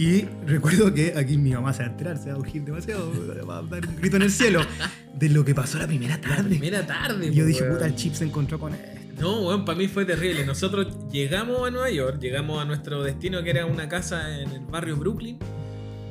Y 0.00 0.22
recuerdo 0.46 0.94
que 0.94 1.12
aquí 1.14 1.36
mi 1.36 1.50
mamá 1.50 1.74
se 1.74 1.80
va 1.82 1.88
a 1.88 1.90
enterar, 1.90 2.16
se 2.16 2.30
va 2.30 2.36
a 2.36 2.38
urgir 2.38 2.64
demasiado, 2.64 3.12
va 3.46 3.58
a 3.58 3.62
dar 3.62 3.86
un 3.86 3.96
grito 3.96 4.16
en 4.16 4.22
el 4.22 4.30
cielo 4.30 4.62
de 5.14 5.28
lo 5.28 5.44
que 5.44 5.54
pasó 5.54 5.76
la 5.78 5.86
primera 5.86 6.16
La 6.16 6.20
tarde. 6.22 6.48
primera 6.48 6.86
tarde. 6.86 7.26
Y 7.26 7.34
yo 7.34 7.42
po, 7.44 7.48
dije, 7.48 7.62
weón. 7.62 7.74
puta, 7.74 7.86
el 7.86 7.94
chip 7.96 8.14
se 8.14 8.24
encontró 8.24 8.58
con 8.58 8.72
él. 8.72 8.80
No, 9.20 9.42
weón, 9.42 9.66
para 9.66 9.76
mí 9.76 9.88
fue 9.88 10.06
terrible. 10.06 10.46
Nosotros 10.46 10.86
llegamos 11.12 11.68
a 11.68 11.70
Nueva 11.70 11.90
York, 11.90 12.18
llegamos 12.18 12.62
a 12.62 12.64
nuestro 12.64 13.02
destino 13.02 13.42
que 13.42 13.50
era 13.50 13.66
una 13.66 13.90
casa 13.90 14.40
en 14.40 14.50
el 14.52 14.60
barrio 14.60 14.96
Brooklyn. 14.96 15.36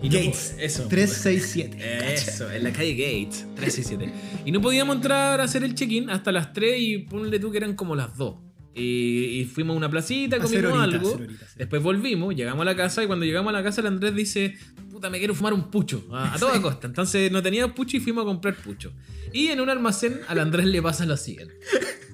Y 0.04 0.10
no- 0.10 0.18
Gates. 0.20 0.56
eso. 0.60 0.88
367. 0.88 2.14
Eso, 2.14 2.52
en 2.52 2.64
la 2.66 2.72
calle 2.72 2.92
Gates, 2.94 3.48
367. 3.56 4.14
Y 4.46 4.52
no 4.52 4.62
podíamos 4.62 4.98
entrar 4.98 5.42
a 5.42 5.46
hacer 5.46 5.64
el 5.64 5.74
check-in 5.74 6.12
hasta 6.12 6.32
las 6.32 6.54
3 6.54 6.76
y 6.80 6.98
ponle 7.00 7.40
tú 7.40 7.50
que 7.50 7.58
eran 7.58 7.74
como 7.76 7.96
las 7.96 8.16
2. 8.16 8.36
Y, 8.76 9.40
y 9.42 9.46
fuimos 9.46 9.74
a 9.74 9.78
una 9.78 9.90
placita, 9.90 10.38
comimos 10.40 10.72
horita, 10.72 10.84
algo. 10.84 11.10
hacer 11.16 11.22
horita, 11.28 11.46
sí. 11.48 11.54
Después 11.58 11.82
volvimos, 11.84 12.36
llegamos 12.36 12.62
a 12.62 12.66
la 12.66 12.76
casa 12.76 13.04
y 13.04 13.08
cuando 13.08 13.26
llegamos 13.26 13.50
a 13.54 13.58
la 13.58 13.64
casa 13.64 13.82
el 13.82 13.88
Andrés 13.88 14.16
dice, 14.16 14.56
puta, 14.92 15.10
me 15.10 15.18
quiero 15.20 15.34
fumar 15.36 15.54
un 15.54 15.70
pucho, 15.72 16.06
a, 16.12 16.36
a 16.36 16.40
toda 16.40 16.62
costa. 16.62 16.88
Entonces 16.88 17.32
no 17.32 17.42
teníamos 17.42 17.76
pucho 17.76 17.98
y 17.98 18.00
fuimos 18.00 18.24
a 18.24 18.26
comprar 18.26 18.56
pucho. 18.56 18.94
Y 19.34 19.48
en 19.48 19.60
un 19.60 19.70
almacén 19.70 20.20
al 20.28 20.40
Andrés 20.40 20.66
le 20.68 20.82
pasa 20.82 21.06
lo 21.06 21.18
siguiente. 21.18 21.56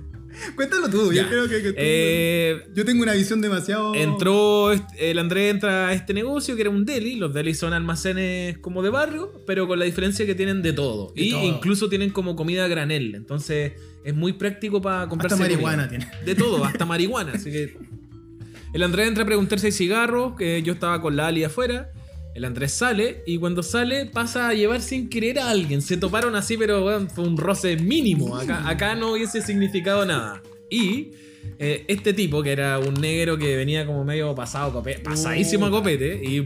Cuéntalo 0.56 0.90
tú, 0.90 1.14
Ya. 1.14 1.24
yo 1.24 1.30
creo 1.30 1.48
que, 1.50 1.62
que 1.62 1.70
tú- 1.70 1.76
Eh, 1.78 2.68
Yo 2.76 2.84
tengo 2.86 3.04
una 3.04 3.14
visión 3.14 3.40
demasiado. 3.42 3.96
Entró, 3.96 4.72
el 4.98 5.18
Andrés 5.20 5.52
entra 5.54 5.88
a 5.90 5.94
este 5.94 6.14
negocio 6.14 6.56
que 6.56 6.62
era 6.62 6.70
un 6.70 6.86
deli. 6.86 7.16
Los 7.16 7.34
delis 7.34 7.58
son 7.58 7.74
almacenes 7.74 8.58
como 8.58 8.82
de 8.84 8.90
barrio, 8.90 9.32
pero 9.48 9.66
con 9.68 9.80
la 9.80 9.86
diferencia 9.86 10.26
que 10.26 10.36
tienen 10.36 10.62
de 10.62 10.74
todo. 10.74 11.14
De 11.16 11.24
y 11.24 11.32
todo. 11.32 11.44
incluso 11.46 11.88
tienen 11.90 12.10
como 12.10 12.36
comida 12.36 12.68
granel. 12.68 13.16
Entonces 13.16 13.74
es 14.06 14.14
muy 14.14 14.34
práctico 14.34 14.82
para 14.82 15.10
comprarse 15.10 15.34
Hasta 15.34 15.44
marihuana 15.44 15.90
tiene. 15.90 16.08
De 16.24 16.36
todo, 16.36 16.64
hasta 16.64 16.86
marihuana. 16.86 17.34
Así 17.34 17.52
que 17.52 17.76
el 18.72 18.84
Andrés 18.84 19.08
entra 19.08 19.24
a 19.24 19.26
preguntar 19.26 19.60
si 19.60 19.66
hay 19.66 19.72
cigarros, 19.72 20.36
que 20.36 20.62
yo 20.62 20.74
estaba 20.74 21.02
con 21.02 21.16
la 21.16 21.28
Ali 21.28 21.44
afuera. 21.44 21.92
El 22.36 22.46
Andrés 22.46 22.72
sale 22.72 23.24
y 23.26 23.40
cuando 23.40 23.64
sale 23.64 24.06
pasa 24.06 24.50
a 24.50 24.54
llevar 24.54 24.82
sin 24.82 25.10
querer 25.10 25.40
a 25.40 25.50
alguien. 25.50 25.82
Se 25.82 25.98
toparon 25.98 26.36
así, 26.36 26.56
pero 26.56 27.08
fue 27.08 27.24
un 27.24 27.36
roce 27.36 27.78
mínimo. 27.78 28.38
Acá, 28.38 28.70
acá 28.70 28.96
no 28.96 29.14
hubiese 29.14 29.42
significado 29.42 30.06
nada. 30.06 30.44
Y 30.70 31.12
eh, 31.60 31.86
este 31.88 32.14
tipo, 32.14 32.44
que 32.44 32.52
era 32.52 32.80
un 32.80 32.94
negro 32.96 33.38
que 33.38 33.56
venía 33.56 33.86
como 33.86 34.04
medio 34.04 34.34
pasado, 34.36 34.74
cope- 34.74 35.02
pasadísimo 35.02 35.66
a 35.68 35.72
copete, 35.72 36.22
y, 36.24 36.46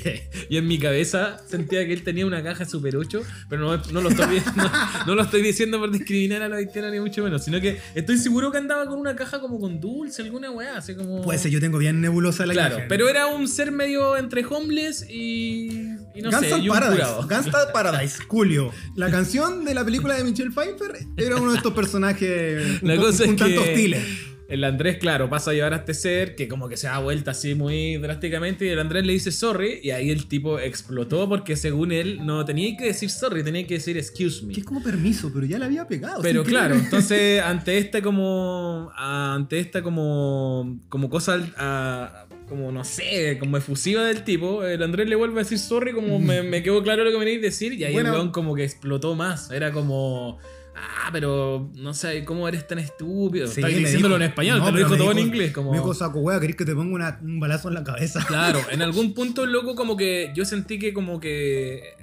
y 0.48 0.56
en 0.56 0.66
mi 0.68 0.78
cabeza 0.78 1.38
sentía 1.48 1.86
que 1.86 1.92
él 1.92 2.02
tenía 2.02 2.26
una 2.26 2.42
caja 2.42 2.64
Super 2.64 2.96
8, 2.96 3.22
pero 3.48 3.62
no, 3.62 3.82
no 3.92 4.00
lo, 4.00 4.08
estoy, 4.10 4.34
di- 4.36 4.42
no, 4.56 4.70
no 5.06 5.14
lo 5.14 5.22
estoy 5.22 5.42
diciendo 5.42 5.78
por 5.78 5.90
discriminar 5.90 6.42
a 6.42 6.48
la 6.48 6.56
haitiana 6.56 6.90
ni 6.90 7.00
mucho 7.00 7.22
menos, 7.24 7.44
sino 7.44 7.60
que 7.60 7.78
estoy 7.94 8.18
seguro 8.18 8.50
que 8.52 8.58
andaba 8.58 8.86
con 8.86 8.98
una 8.98 9.16
caja 9.16 9.40
como 9.40 9.58
con 9.60 9.80
dulce, 9.80 10.22
alguna 10.22 10.50
weá, 10.50 10.76
así 10.78 10.94
como... 10.94 11.22
Puede 11.22 11.38
ser, 11.38 11.50
yo 11.50 11.60
tengo 11.60 11.78
bien 11.78 12.00
nebulosa 12.00 12.44
la 12.46 12.52
Claro, 12.52 12.74
imagen. 12.74 12.88
pero 12.88 13.08
era 13.08 13.26
un 13.26 13.48
ser 13.48 13.72
medio 13.72 14.16
entre 14.16 14.44
homeless 14.44 15.06
y, 15.08 15.68
y 16.14 16.22
no 16.22 16.30
Gangsta 16.30 16.56
sé, 16.56 16.62
y 16.62 16.68
un 16.68 16.74
Paradise. 16.74 17.04
Gangsta 17.28 17.72
Paradise, 17.72 18.22
Julio. 18.28 18.70
La 18.96 19.10
canción 19.10 19.64
de 19.64 19.74
la 19.74 19.84
película 19.84 20.14
de 20.16 20.24
Michelle 20.24 20.50
Pfeiffer 20.50 20.92
era 21.16 21.36
uno 21.36 21.52
de 21.52 21.56
estos 21.56 21.72
personajes 21.72 22.82
un, 22.82 22.88
po- 22.90 22.96
cosa 22.96 23.24
un 23.24 23.30
es 23.30 23.36
tanto 23.36 23.44
que 23.62 23.68
hostiles. 23.70 24.02
El 24.50 24.64
Andrés, 24.64 24.98
claro, 24.98 25.30
pasa 25.30 25.52
a 25.52 25.54
llevar 25.54 25.72
a 25.74 25.76
este 25.76 25.94
ser 25.94 26.34
que 26.34 26.48
como 26.48 26.68
que 26.68 26.76
se 26.76 26.88
da 26.88 26.98
vuelta 26.98 27.30
así 27.30 27.54
muy 27.54 27.96
drásticamente 27.98 28.66
y 28.66 28.68
el 28.68 28.80
Andrés 28.80 29.06
le 29.06 29.12
dice 29.12 29.30
sorry 29.30 29.78
y 29.80 29.92
ahí 29.92 30.10
el 30.10 30.26
tipo 30.26 30.58
explotó 30.58 31.28
porque 31.28 31.54
según 31.54 31.92
él 31.92 32.26
no 32.26 32.44
tenía 32.44 32.76
que 32.76 32.86
decir 32.86 33.10
sorry, 33.10 33.44
tenía 33.44 33.64
que 33.64 33.74
decir 33.74 33.96
excuse 33.96 34.44
me. 34.44 34.52
Que 34.52 34.60
es 34.60 34.66
como 34.66 34.82
permiso, 34.82 35.30
pero 35.32 35.46
ya 35.46 35.58
la 35.60 35.66
había 35.66 35.86
pegado. 35.86 36.20
Pero 36.22 36.42
claro, 36.42 36.74
entonces 36.84 37.40
ante 37.40 37.78
esta 37.78 38.02
como 38.02 38.90
ante 38.96 39.60
esta 39.60 39.82
como 39.82 40.80
como 40.88 41.08
cosa 41.08 41.40
ah, 41.56 42.26
como 42.48 42.72
no 42.72 42.82
sé, 42.82 43.38
como 43.38 43.56
efusiva 43.56 44.02
del 44.04 44.24
tipo, 44.24 44.64
el 44.64 44.82
Andrés 44.82 45.08
le 45.08 45.14
vuelve 45.14 45.40
a 45.40 45.44
decir 45.44 45.60
sorry 45.60 45.92
como 45.92 46.18
me, 46.18 46.42
me 46.42 46.64
quedó 46.64 46.82
claro 46.82 47.04
lo 47.04 47.12
que 47.12 47.18
me 47.18 47.24
queréis 47.24 47.42
decir 47.42 47.74
y 47.74 47.84
ahí 47.84 47.92
Bueno. 47.92 48.08
el 48.08 48.16
weón 48.16 48.30
como 48.32 48.56
que 48.56 48.64
explotó 48.64 49.14
más, 49.14 49.52
era 49.52 49.70
como 49.70 50.38
Ah, 50.74 51.10
pero 51.12 51.70
no 51.74 51.92
sé, 51.94 52.24
¿cómo 52.24 52.46
eres 52.48 52.66
tan 52.66 52.78
estúpido? 52.78 53.46
Sí, 53.48 53.60
Estás 53.60 53.74
diciéndolo 53.76 54.14
dijo- 54.14 54.24
en 54.24 54.30
español, 54.30 54.58
no, 54.60 54.64
te 54.66 54.72
lo 54.72 54.78
dijo 54.78 54.96
todo 54.96 55.12
en 55.12 55.18
inglés. 55.18 55.52
Como... 55.52 55.72
Me 55.72 55.78
dijo, 55.78 55.92
saco 55.94 56.20
hueá, 56.20 56.38
¿querés 56.40 56.56
que 56.56 56.64
te 56.64 56.74
ponga 56.74 56.94
una- 56.94 57.18
un 57.22 57.40
balazo 57.40 57.68
en 57.68 57.74
la 57.74 57.84
cabeza? 57.84 58.24
Claro, 58.26 58.60
en 58.70 58.80
algún 58.82 59.12
punto, 59.14 59.46
loco, 59.46 59.74
como 59.74 59.96
que 59.96 60.32
yo 60.34 60.44
sentí 60.44 60.78
que 60.78 60.92
como 60.94 61.20
que 61.20 61.94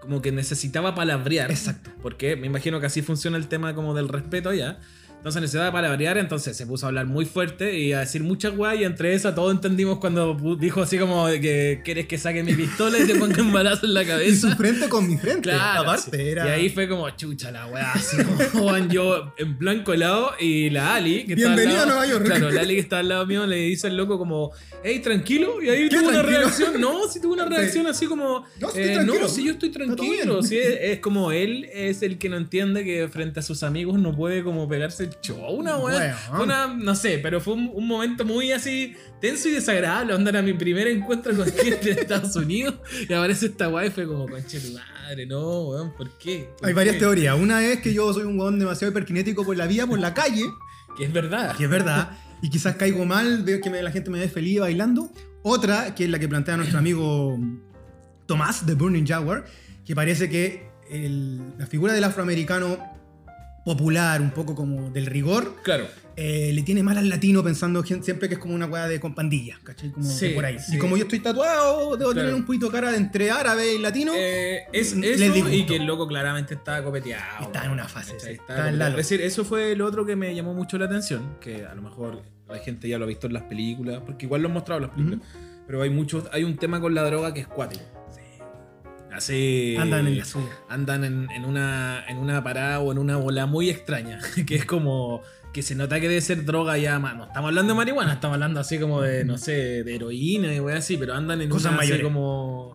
como 0.00 0.20
que 0.20 0.32
necesitaba 0.32 0.94
palabrear. 0.94 1.50
Exacto. 1.50 1.90
Porque 2.02 2.36
me 2.36 2.46
imagino 2.46 2.78
que 2.78 2.84
así 2.86 3.00
funciona 3.00 3.38
el 3.38 3.48
tema 3.48 3.74
como 3.74 3.94
del 3.94 4.08
respeto 4.08 4.50
allá. 4.50 4.78
Entonces 5.24 5.40
necesitaba 5.40 5.72
palabrear, 5.72 6.18
entonces 6.18 6.54
se 6.54 6.66
puso 6.66 6.84
a 6.84 6.88
hablar 6.90 7.06
muy 7.06 7.24
fuerte 7.24 7.78
y 7.78 7.94
a 7.94 8.00
decir 8.00 8.22
muchas 8.22 8.54
guay 8.54 8.82
y 8.82 8.84
entre 8.84 9.14
esas 9.14 9.34
todos 9.34 9.54
entendimos 9.54 9.98
cuando 9.98 10.36
dijo 10.60 10.82
así 10.82 10.98
como 10.98 11.24
que 11.28 11.80
quieres 11.82 12.06
que 12.06 12.18
saque 12.18 12.42
mi 12.42 12.52
pistola 12.52 12.98
y 12.98 13.06
te 13.06 13.14
ponga 13.14 13.40
un 13.40 13.50
balazo 13.50 13.86
en 13.86 13.94
la 13.94 14.02
Y 14.22 14.34
su 14.36 14.42
cabeza. 14.48 14.56
frente 14.56 14.88
con 14.90 15.08
mi 15.08 15.16
frente. 15.16 15.48
Claro, 15.48 15.80
aparte, 15.84 16.10
sí. 16.14 16.28
era. 16.28 16.46
Y 16.46 16.50
ahí 16.50 16.68
fue 16.68 16.86
como 16.90 17.08
chucha 17.08 17.50
la 17.50 17.66
weá, 17.68 17.92
así 17.92 18.18
como 18.18 18.36
Juan, 18.68 18.90
yo 18.90 19.32
en 19.38 19.56
blanco 19.58 19.94
helado 19.94 20.32
y 20.38 20.68
la 20.68 20.94
Ali, 20.96 21.24
que 21.24 21.32
está 21.32 21.48
al 21.48 21.54
Bienvenido 21.56 21.86
lado- 21.86 22.00
a 22.00 22.04
Nueva 22.04 22.06
York. 22.06 22.24
Claro, 22.26 22.50
la 22.50 22.60
Ali 22.60 22.74
que 22.74 22.80
está 22.80 22.98
al 22.98 23.08
lado 23.08 23.24
mío 23.24 23.46
le 23.46 23.56
dice 23.56 23.86
al 23.86 23.96
loco 23.96 24.18
como, 24.18 24.50
hey, 24.82 24.98
tranquilo, 25.02 25.62
y 25.62 25.70
ahí 25.70 25.88
¿Qué 25.88 25.96
tuvo 26.00 26.10
una 26.10 26.20
reacción, 26.20 26.78
no, 26.78 27.08
sí 27.08 27.18
tuvo 27.22 27.32
una 27.32 27.46
reacción 27.46 27.86
así 27.86 28.04
como, 28.04 28.44
No, 28.60 28.68
sí, 28.70 28.78
eh, 28.80 28.92
tranquilo. 28.92 29.22
no, 29.22 29.28
sí, 29.30 29.44
yo 29.46 29.52
estoy 29.52 29.70
tranquilo, 29.70 30.42
sí, 30.42 30.58
es, 30.58 30.76
es 30.82 30.98
como 30.98 31.32
él 31.32 31.64
es 31.72 32.02
el 32.02 32.18
que 32.18 32.28
no 32.28 32.36
entiende 32.36 32.84
que 32.84 33.08
frente 33.08 33.40
a 33.40 33.42
sus 33.42 33.62
amigos 33.62 33.98
no 33.98 34.14
puede 34.14 34.44
como 34.44 34.68
pegarse 34.68 35.04
el 35.04 35.13
show, 35.22 35.50
una 35.54 35.76
weá, 35.78 35.96
Weón. 35.98 36.16
fue 36.36 36.42
una, 36.44 36.66
no 36.66 36.94
sé, 36.94 37.18
pero 37.22 37.40
fue 37.40 37.54
un, 37.54 37.70
un 37.72 37.86
momento 37.86 38.24
muy 38.24 38.52
así 38.52 38.94
tenso 39.20 39.48
y 39.48 39.52
desagradable, 39.52 40.14
onda 40.14 40.30
era 40.30 40.42
mi 40.42 40.52
primer 40.52 40.86
encuentro 40.88 41.34
con 41.34 41.46
gente 41.52 41.94
de 41.94 42.00
Estados 42.02 42.36
Unidos 42.36 42.74
y 43.08 43.12
aparece 43.12 43.46
esta 43.46 43.68
weá 43.68 43.86
y 43.86 43.90
fue 43.90 44.06
como, 44.06 44.26
conche 44.28 44.60
tu 44.60 44.72
madre, 44.72 45.26
no, 45.26 45.62
weón, 45.68 45.94
¿por 45.96 46.16
qué? 46.18 46.48
¿Por 46.58 46.68
Hay 46.68 46.74
varias 46.74 46.94
qué?". 46.94 47.00
teorías. 47.00 47.38
Una 47.38 47.64
es 47.64 47.80
que 47.80 47.92
yo 47.94 48.12
soy 48.12 48.24
un 48.24 48.38
huevón 48.38 48.58
demasiado 48.58 48.90
hiperkinético 48.90 49.44
por 49.44 49.56
la 49.56 49.66
vía, 49.66 49.86
por 49.86 49.98
la 49.98 50.12
calle, 50.14 50.44
Que 50.98 51.04
es 51.04 51.12
verdad. 51.12 51.56
que 51.56 51.64
es 51.64 51.70
verdad, 51.70 52.10
y 52.42 52.50
quizás 52.50 52.76
caigo 52.76 53.04
mal, 53.06 53.42
veo 53.44 53.60
que 53.60 53.70
me- 53.70 53.82
la 53.82 53.90
gente 53.90 54.10
me 54.10 54.18
ve 54.20 54.28
feliz 54.28 54.60
bailando. 54.60 55.10
Otra, 55.42 55.94
que 55.94 56.04
es 56.04 56.10
la 56.10 56.18
que 56.18 56.28
plantea 56.28 56.56
nuestro 56.56 56.78
amigo 56.78 57.38
Tomás 58.26 58.66
de 58.66 58.74
Burning 58.74 59.06
Jaguar, 59.06 59.44
que 59.84 59.94
parece 59.94 60.28
que 60.28 60.68
el- 60.90 61.56
la 61.58 61.66
figura 61.66 61.92
del 61.92 62.04
afroamericano 62.04 62.78
popular, 63.64 64.20
un 64.20 64.30
poco 64.30 64.54
como 64.54 64.90
del 64.90 65.06
rigor, 65.06 65.56
Claro. 65.62 65.86
eh, 66.16 66.52
le 66.52 66.62
tiene 66.62 66.82
mal 66.82 66.98
al 66.98 67.08
latino 67.08 67.42
pensando 67.42 67.82
siempre 67.84 68.28
que 68.28 68.34
es 68.34 68.40
como 68.40 68.54
una 68.54 68.66
weá 68.66 68.86
de 68.86 69.00
con 69.00 69.14
pandillas, 69.14 69.58
¿cachai? 69.60 69.90
Como 69.90 70.06
Sí, 70.08 70.28
por 70.30 70.44
ahí. 70.44 70.58
sí. 70.58 70.76
Y 70.76 70.78
como 70.78 70.96
yo 70.96 71.04
estoy 71.04 71.20
tatuado, 71.20 71.96
debo 71.96 72.10
tener 72.10 72.24
Claro. 72.26 72.36
un 72.36 72.44
poquito 72.46 72.66
de 72.66 72.72
cara 72.72 72.90
de 72.92 72.98
entre 72.98 73.30
árabe 73.30 73.74
y 73.74 73.78
latino. 73.78 74.12
Eh, 74.16 74.64
es 74.72 74.92
eso 74.92 75.48
y 75.48 75.64
que 75.66 75.76
el 75.76 75.86
loco 75.86 76.06
claramente 76.06 76.54
estaba 76.54 76.84
copeteado. 76.84 77.46
Está 77.46 77.64
en 77.64 77.70
una 77.70 77.88
fase. 77.88 78.16
Está 78.16 78.68
en. 78.68 78.80
Es 78.80 78.96
decir, 78.96 79.20
eso 79.22 79.44
fue 79.44 79.74
lo 79.76 79.86
otro 79.86 80.04
que 80.04 80.14
me 80.14 80.34
llamó 80.34 80.52
mucho 80.54 80.76
la 80.78 80.84
atención, 80.84 81.36
que 81.40 81.64
a 81.64 81.74
lo 81.74 81.82
mejor 81.82 82.22
la 82.48 82.58
gente 82.58 82.88
ya 82.88 82.98
lo 82.98 83.04
ha 83.04 83.08
visto 83.08 83.26
en 83.26 83.32
las 83.32 83.44
películas, 83.44 84.02
porque 84.04 84.26
igual 84.26 84.42
lo 84.42 84.48
han 84.48 84.54
mostrado 84.54 84.82
en 84.82 84.86
las 84.88 84.94
películas, 84.96 85.26
pero 85.66 85.80
hay 85.80 85.88
muchos, 85.90 86.24
hay 86.32 86.44
un 86.44 86.56
tema 86.58 86.78
con 86.80 86.94
la 86.94 87.02
droga 87.02 87.32
que 87.32 87.40
es 87.40 87.46
cuático. 87.48 87.82
Así 89.14 89.76
Andan 89.78 90.06
en 90.06 90.18
la 90.18 90.24
suya. 90.24 90.48
andan 90.68 91.04
en, 91.04 91.30
en 91.30 91.44
una, 91.44 92.04
en 92.08 92.18
una 92.18 92.42
parada 92.42 92.80
o 92.80 92.92
en 92.92 92.98
una 92.98 93.16
bola 93.16 93.46
muy 93.46 93.70
extraña, 93.70 94.18
que 94.46 94.56
es 94.56 94.64
como 94.64 95.22
que 95.52 95.62
se 95.62 95.76
nota 95.76 96.00
que 96.00 96.08
debe 96.08 96.20
ser 96.20 96.44
droga 96.44 96.76
ya, 96.78 96.98
no 96.98 97.24
estamos 97.26 97.48
hablando 97.48 97.74
de 97.74 97.76
marihuana, 97.76 98.14
estamos 98.14 98.34
hablando 98.34 98.58
así 98.58 98.78
como 98.78 99.00
de, 99.00 99.24
no 99.24 99.38
sé, 99.38 99.84
de 99.84 99.94
heroína 99.94 100.52
y 100.52 100.58
wey 100.58 100.74
así, 100.76 100.96
pero 100.96 101.14
andan 101.14 101.40
en 101.42 101.48
Cosas 101.48 101.72
una 101.72 101.80
así 101.80 101.90
mayores. 101.90 102.04
como 102.04 102.72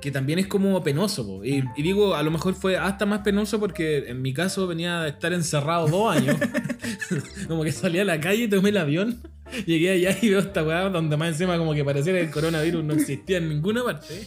que 0.00 0.10
también 0.10 0.38
es 0.38 0.46
como 0.46 0.82
penoso, 0.82 1.26
po. 1.26 1.44
Y, 1.44 1.64
y 1.76 1.82
digo, 1.82 2.14
a 2.14 2.22
lo 2.22 2.30
mejor 2.30 2.54
fue 2.54 2.76
hasta 2.76 3.04
más 3.04 3.20
penoso 3.20 3.60
porque 3.60 4.08
en 4.08 4.22
mi 4.22 4.32
caso 4.32 4.66
venía 4.66 5.00
de 5.02 5.10
estar 5.10 5.32
encerrado 5.32 5.88
dos 5.88 6.16
años, 6.16 6.36
como 7.48 7.64
que 7.64 7.72
salí 7.72 7.98
a 7.98 8.04
la 8.04 8.20
calle, 8.20 8.48
tomé 8.48 8.70
el 8.70 8.76
avión, 8.76 9.20
llegué 9.66 9.90
allá 9.90 10.16
y 10.22 10.30
veo 10.30 10.38
esta 10.38 10.62
weá 10.62 10.88
donde 10.88 11.16
más 11.16 11.28
encima 11.30 11.58
como 11.58 11.74
que 11.74 11.84
pareciera 11.84 12.18
que 12.20 12.26
el 12.26 12.30
coronavirus 12.30 12.84
no 12.84 12.94
existía 12.94 13.38
en 13.38 13.48
ninguna 13.48 13.82
parte. 13.84 14.26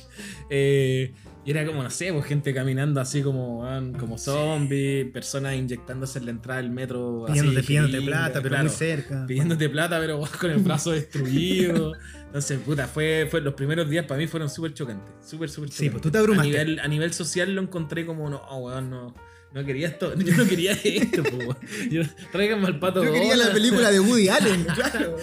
Eh, 0.49 1.13
y 1.45 1.51
era 1.51 1.65
como, 1.65 1.83
no 1.83 1.89
sé, 1.89 2.11
pues 2.13 2.25
gente 2.25 2.53
caminando 2.53 3.01
así 3.01 3.21
como, 3.21 3.67
como 3.99 4.17
zombies, 4.17 5.05
personas 5.11 5.55
inyectándose 5.55 6.19
en 6.19 6.25
la 6.25 6.31
entrada 6.31 6.61
del 6.61 6.71
metro. 6.71 7.25
así, 7.25 7.33
Pidiéndote, 7.33 7.63
pidiéndote 7.67 7.93
jeringas, 7.93 8.17
plata, 8.19 8.33
pero 8.41 8.49
claro, 8.49 8.63
muy 8.69 8.73
cerca. 8.73 9.25
Pidiéndote 9.27 9.69
plata, 9.69 9.99
pero 9.99 10.21
con 10.39 10.51
el 10.51 10.59
brazo 10.59 10.91
destruido. 10.91 11.93
Entonces, 12.27 12.59
puta, 12.59 12.87
fue, 12.87 13.27
fue 13.29 13.41
los 13.41 13.53
primeros 13.53 13.89
días 13.89 14.05
para 14.05 14.17
mí 14.19 14.27
fueron 14.27 14.49
súper 14.49 14.73
chocantes. 14.73 15.13
Súper, 15.27 15.49
súper 15.49 15.69
Sí, 15.69 15.75
chocantes. 15.75 15.91
pues 15.91 16.01
tú 16.03 16.11
te 16.11 16.17
abrumaste. 16.17 16.59
A 16.59 16.63
nivel, 16.63 16.79
a 16.79 16.87
nivel 16.87 17.13
social 17.13 17.53
lo 17.53 17.61
encontré 17.61 18.05
como, 18.05 18.29
no, 18.29 18.41
oh, 18.49 18.57
weón, 18.59 18.89
no. 18.89 19.13
No 19.53 19.63
quería 19.63 19.87
esto, 19.87 20.15
yo 20.17 20.35
no 20.35 20.47
quería 20.47 20.71
esto, 20.71 21.21
weón. 21.37 21.57
Yo- 21.91 22.01
Tráiganme 22.31 22.65
al 22.67 22.79
pato 22.79 23.03
Yo 23.03 23.13
quería 23.13 23.35
la 23.35 23.51
película 23.53 23.91
de 23.91 23.99
Woody 23.99 24.27
Allen, 24.29 24.65
claro. 24.65 25.15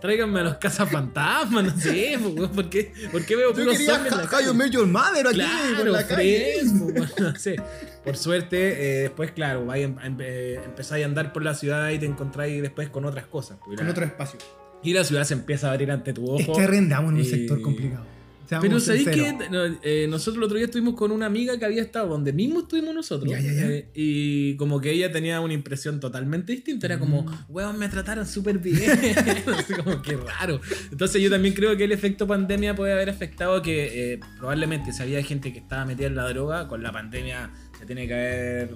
Tráiganme 0.00 0.40
a 0.40 0.42
los 0.44 0.56
cazafantasmas, 0.56 1.64
no 1.64 1.80
sé, 1.80 2.18
weón, 2.18 2.50
¿por 2.50 2.68
qué, 2.68 2.92
¿por 3.10 3.24
qué 3.24 3.36
veo 3.36 3.50
Yo 3.50 3.56
puros 3.56 3.76
zombies 3.78 4.12
en 4.12 4.18
la 4.18 4.28
calle? 4.28 4.46
Mother 4.86 5.26
aquí 5.26 5.90
la 5.92 6.06
calle. 6.06 6.56
bueno, 6.74 7.06
no 7.18 7.34
sé. 7.36 7.56
Por 8.04 8.16
suerte, 8.16 8.58
eh, 8.58 9.02
después, 9.04 9.30
claro, 9.32 9.64
vais 9.64 9.84
a 9.98 10.06
em- 10.06 10.16
eh, 10.20 10.60
empezáis 10.64 11.04
a 11.04 11.06
andar 11.08 11.32
por 11.32 11.42
la 11.42 11.54
ciudad 11.54 11.88
y 11.90 11.98
te 11.98 12.06
encontráis 12.06 12.60
después 12.62 12.88
con 12.90 13.04
otras 13.06 13.26
cosas. 13.26 13.58
Con 13.58 13.76
la- 13.76 13.90
otro 13.90 14.04
espacio. 14.04 14.38
Y 14.82 14.92
la 14.94 15.04
ciudad 15.04 15.24
se 15.24 15.34
empieza 15.34 15.68
a 15.68 15.72
abrir 15.72 15.90
ante 15.90 16.12
tu 16.12 16.26
ojo. 16.30 16.38
Es 16.38 16.48
que 16.48 16.64
arrendamos 16.64 17.10
en 17.12 17.16
un 17.16 17.20
y- 17.22 17.24
sector 17.24 17.60
complicado. 17.60 18.04
Seamos 18.50 18.66
Pero 18.66 18.80
sabéis 18.80 19.06
que 19.08 19.32
no, 19.48 19.64
eh, 19.84 20.06
nosotros 20.08 20.38
el 20.38 20.42
otro 20.42 20.56
día 20.56 20.64
estuvimos 20.64 20.94
con 20.94 21.12
una 21.12 21.26
amiga 21.26 21.56
que 21.56 21.64
había 21.64 21.82
estado 21.82 22.08
donde 22.08 22.32
mismo 22.32 22.58
estuvimos 22.62 22.92
nosotros. 22.92 23.30
Ya, 23.30 23.38
ya, 23.38 23.52
ya. 23.52 23.66
eh, 23.70 23.90
y 23.94 24.56
como 24.56 24.80
que 24.80 24.90
ella 24.90 25.12
tenía 25.12 25.40
una 25.40 25.54
impresión 25.54 26.00
totalmente 26.00 26.50
distinta. 26.50 26.86
Era 26.86 26.98
como, 26.98 27.22
Mm. 27.22 27.28
weón, 27.48 27.78
me 27.78 27.88
trataron 27.88 28.26
súper 28.26 28.58
bien. 28.58 28.90
Así 29.56 29.72
como 29.74 30.02
que 30.02 30.16
raro. 30.16 30.60
Entonces 30.90 31.22
yo 31.22 31.30
también 31.30 31.54
creo 31.54 31.76
que 31.76 31.84
el 31.84 31.92
efecto 31.92 32.26
pandemia 32.26 32.74
puede 32.74 32.92
haber 32.92 33.08
afectado 33.10 33.62
que 33.62 34.14
eh, 34.14 34.20
probablemente 34.38 34.92
si 34.92 35.00
había 35.00 35.22
gente 35.22 35.52
que 35.52 35.60
estaba 35.60 35.84
metida 35.84 36.08
en 36.08 36.16
la 36.16 36.28
droga, 36.28 36.66
con 36.66 36.82
la 36.82 36.90
pandemia 36.90 37.52
se 37.78 37.86
tiene 37.86 38.08
que 38.08 38.14
haber 38.14 38.70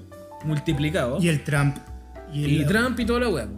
multiplicado. 0.44 1.18
Y 1.20 1.28
el 1.28 1.42
Trump 1.42 1.76
Y, 2.32 2.56
el- 2.62 2.66
Trump 2.66 2.98
y 2.98 3.04
toda 3.06 3.20
la 3.20 3.28
weá. 3.28 3.48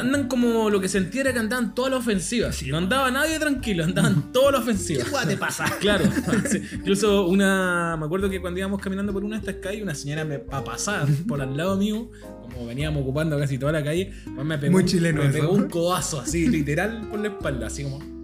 Andan 0.00 0.28
como 0.28 0.70
lo 0.70 0.80
que 0.80 0.88
sentía 0.88 1.22
era 1.22 1.32
que 1.32 1.40
andaban 1.40 1.74
toda 1.74 1.90
la 1.90 1.96
ofensiva. 1.96 2.50
no 2.68 2.76
andaba 2.78 3.10
nadie 3.10 3.38
tranquilo, 3.40 3.84
andaban 3.84 4.30
toda 4.32 4.52
la 4.52 4.58
ofensiva. 4.58 5.02
¿Qué 5.04 5.26
te 5.26 5.36
pasa? 5.36 5.64
Claro, 5.80 6.04
sí. 6.48 6.62
incluso 6.74 7.26
una. 7.26 7.96
Me 7.98 8.06
acuerdo 8.06 8.30
que 8.30 8.40
cuando 8.40 8.58
íbamos 8.60 8.80
caminando 8.80 9.12
por 9.12 9.24
una 9.24 9.36
de 9.38 9.40
estas 9.50 9.62
calles, 9.62 9.82
una 9.82 9.94
señora 9.94 10.24
me 10.24 10.38
pa 10.38 10.62
pasar 10.62 11.08
por 11.26 11.40
al 11.40 11.56
lado 11.56 11.76
mío, 11.76 12.10
como 12.42 12.66
veníamos 12.66 13.02
ocupando 13.02 13.38
casi 13.38 13.58
toda 13.58 13.72
la 13.72 13.82
calle, 13.82 14.12
pues 14.34 14.46
me 14.46 14.58
pegó, 14.58 14.72
Muy 14.72 14.82
un- 14.82 14.88
chileno 14.88 15.22
me 15.22 15.28
eso. 15.30 15.38
pegó 15.40 15.52
un 15.52 15.68
codazo 15.68 16.20
así, 16.20 16.46
literal, 16.48 17.08
por 17.10 17.18
la 17.20 17.28
espalda, 17.28 17.66
así 17.66 17.82
como. 17.84 18.19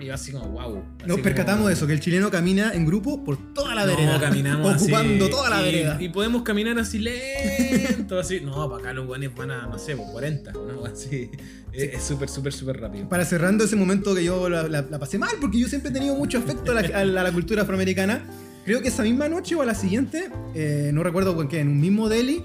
Y 0.00 0.10
así 0.10 0.32
como, 0.32 0.48
wow. 0.48 0.82
Nos 1.06 1.20
percatamos 1.20 1.66
de 1.68 1.72
eso, 1.74 1.86
que 1.86 1.92
el 1.92 2.00
chileno 2.00 2.30
camina 2.30 2.72
en 2.72 2.86
grupo 2.86 3.24
por 3.24 3.36
toda 3.54 3.74
la 3.74 3.84
vereda. 3.84 4.14
No, 4.14 4.20
caminamos 4.20 4.76
Ocupando 4.82 5.24
así, 5.24 5.30
toda 5.32 5.50
la 5.50 5.60
y- 5.60 5.64
vereda. 5.64 5.96
Y 6.00 6.08
podemos 6.08 6.42
caminar 6.42 6.78
así 6.78 6.98
lento, 6.98 8.18
así. 8.18 8.40
No, 8.40 8.68
para 8.68 8.80
acá 8.82 8.92
los 8.92 9.06
guanes 9.06 9.34
van 9.34 9.50
a, 9.50 9.66
no 9.66 9.78
sé, 9.78 9.96
por 9.96 10.10
40, 10.12 10.52
¿no? 10.52 10.84
Así. 10.86 11.30
Es 11.72 11.94
es 11.94 12.02
súper, 12.02 12.28
súper, 12.28 12.52
súper 12.52 12.80
rápido. 12.80 13.08
Para 13.08 13.24
cerrando 13.24 13.64
ese 13.64 13.76
momento 13.76 14.14
que 14.14 14.24
yo 14.24 14.48
la, 14.48 14.64
la- 14.68 14.82
la 14.82 14.98
pasé 14.98 15.18
mal, 15.18 15.30
porque 15.40 15.58
yo 15.58 15.68
siempre 15.68 15.90
he 15.90 15.94
tenido 15.94 16.14
mucho 16.14 16.38
afecto 16.38 16.72
a 16.72 16.74
la, 16.82 16.98
a 17.00 17.04
la- 17.04 17.32
cultura 17.32 17.62
afroamericana. 17.62 18.24
Creo 18.64 18.82
que 18.82 18.88
esa 18.88 19.02
misma 19.02 19.28
noche 19.28 19.54
o 19.54 19.62
a 19.62 19.66
la 19.66 19.74
siguiente, 19.74 20.30
eh, 20.54 20.90
no 20.92 21.02
recuerdo 21.02 21.34
con 21.34 21.48
qué, 21.48 21.60
en 21.60 21.68
un 21.68 21.80
mismo 21.80 22.08
deli, 22.08 22.44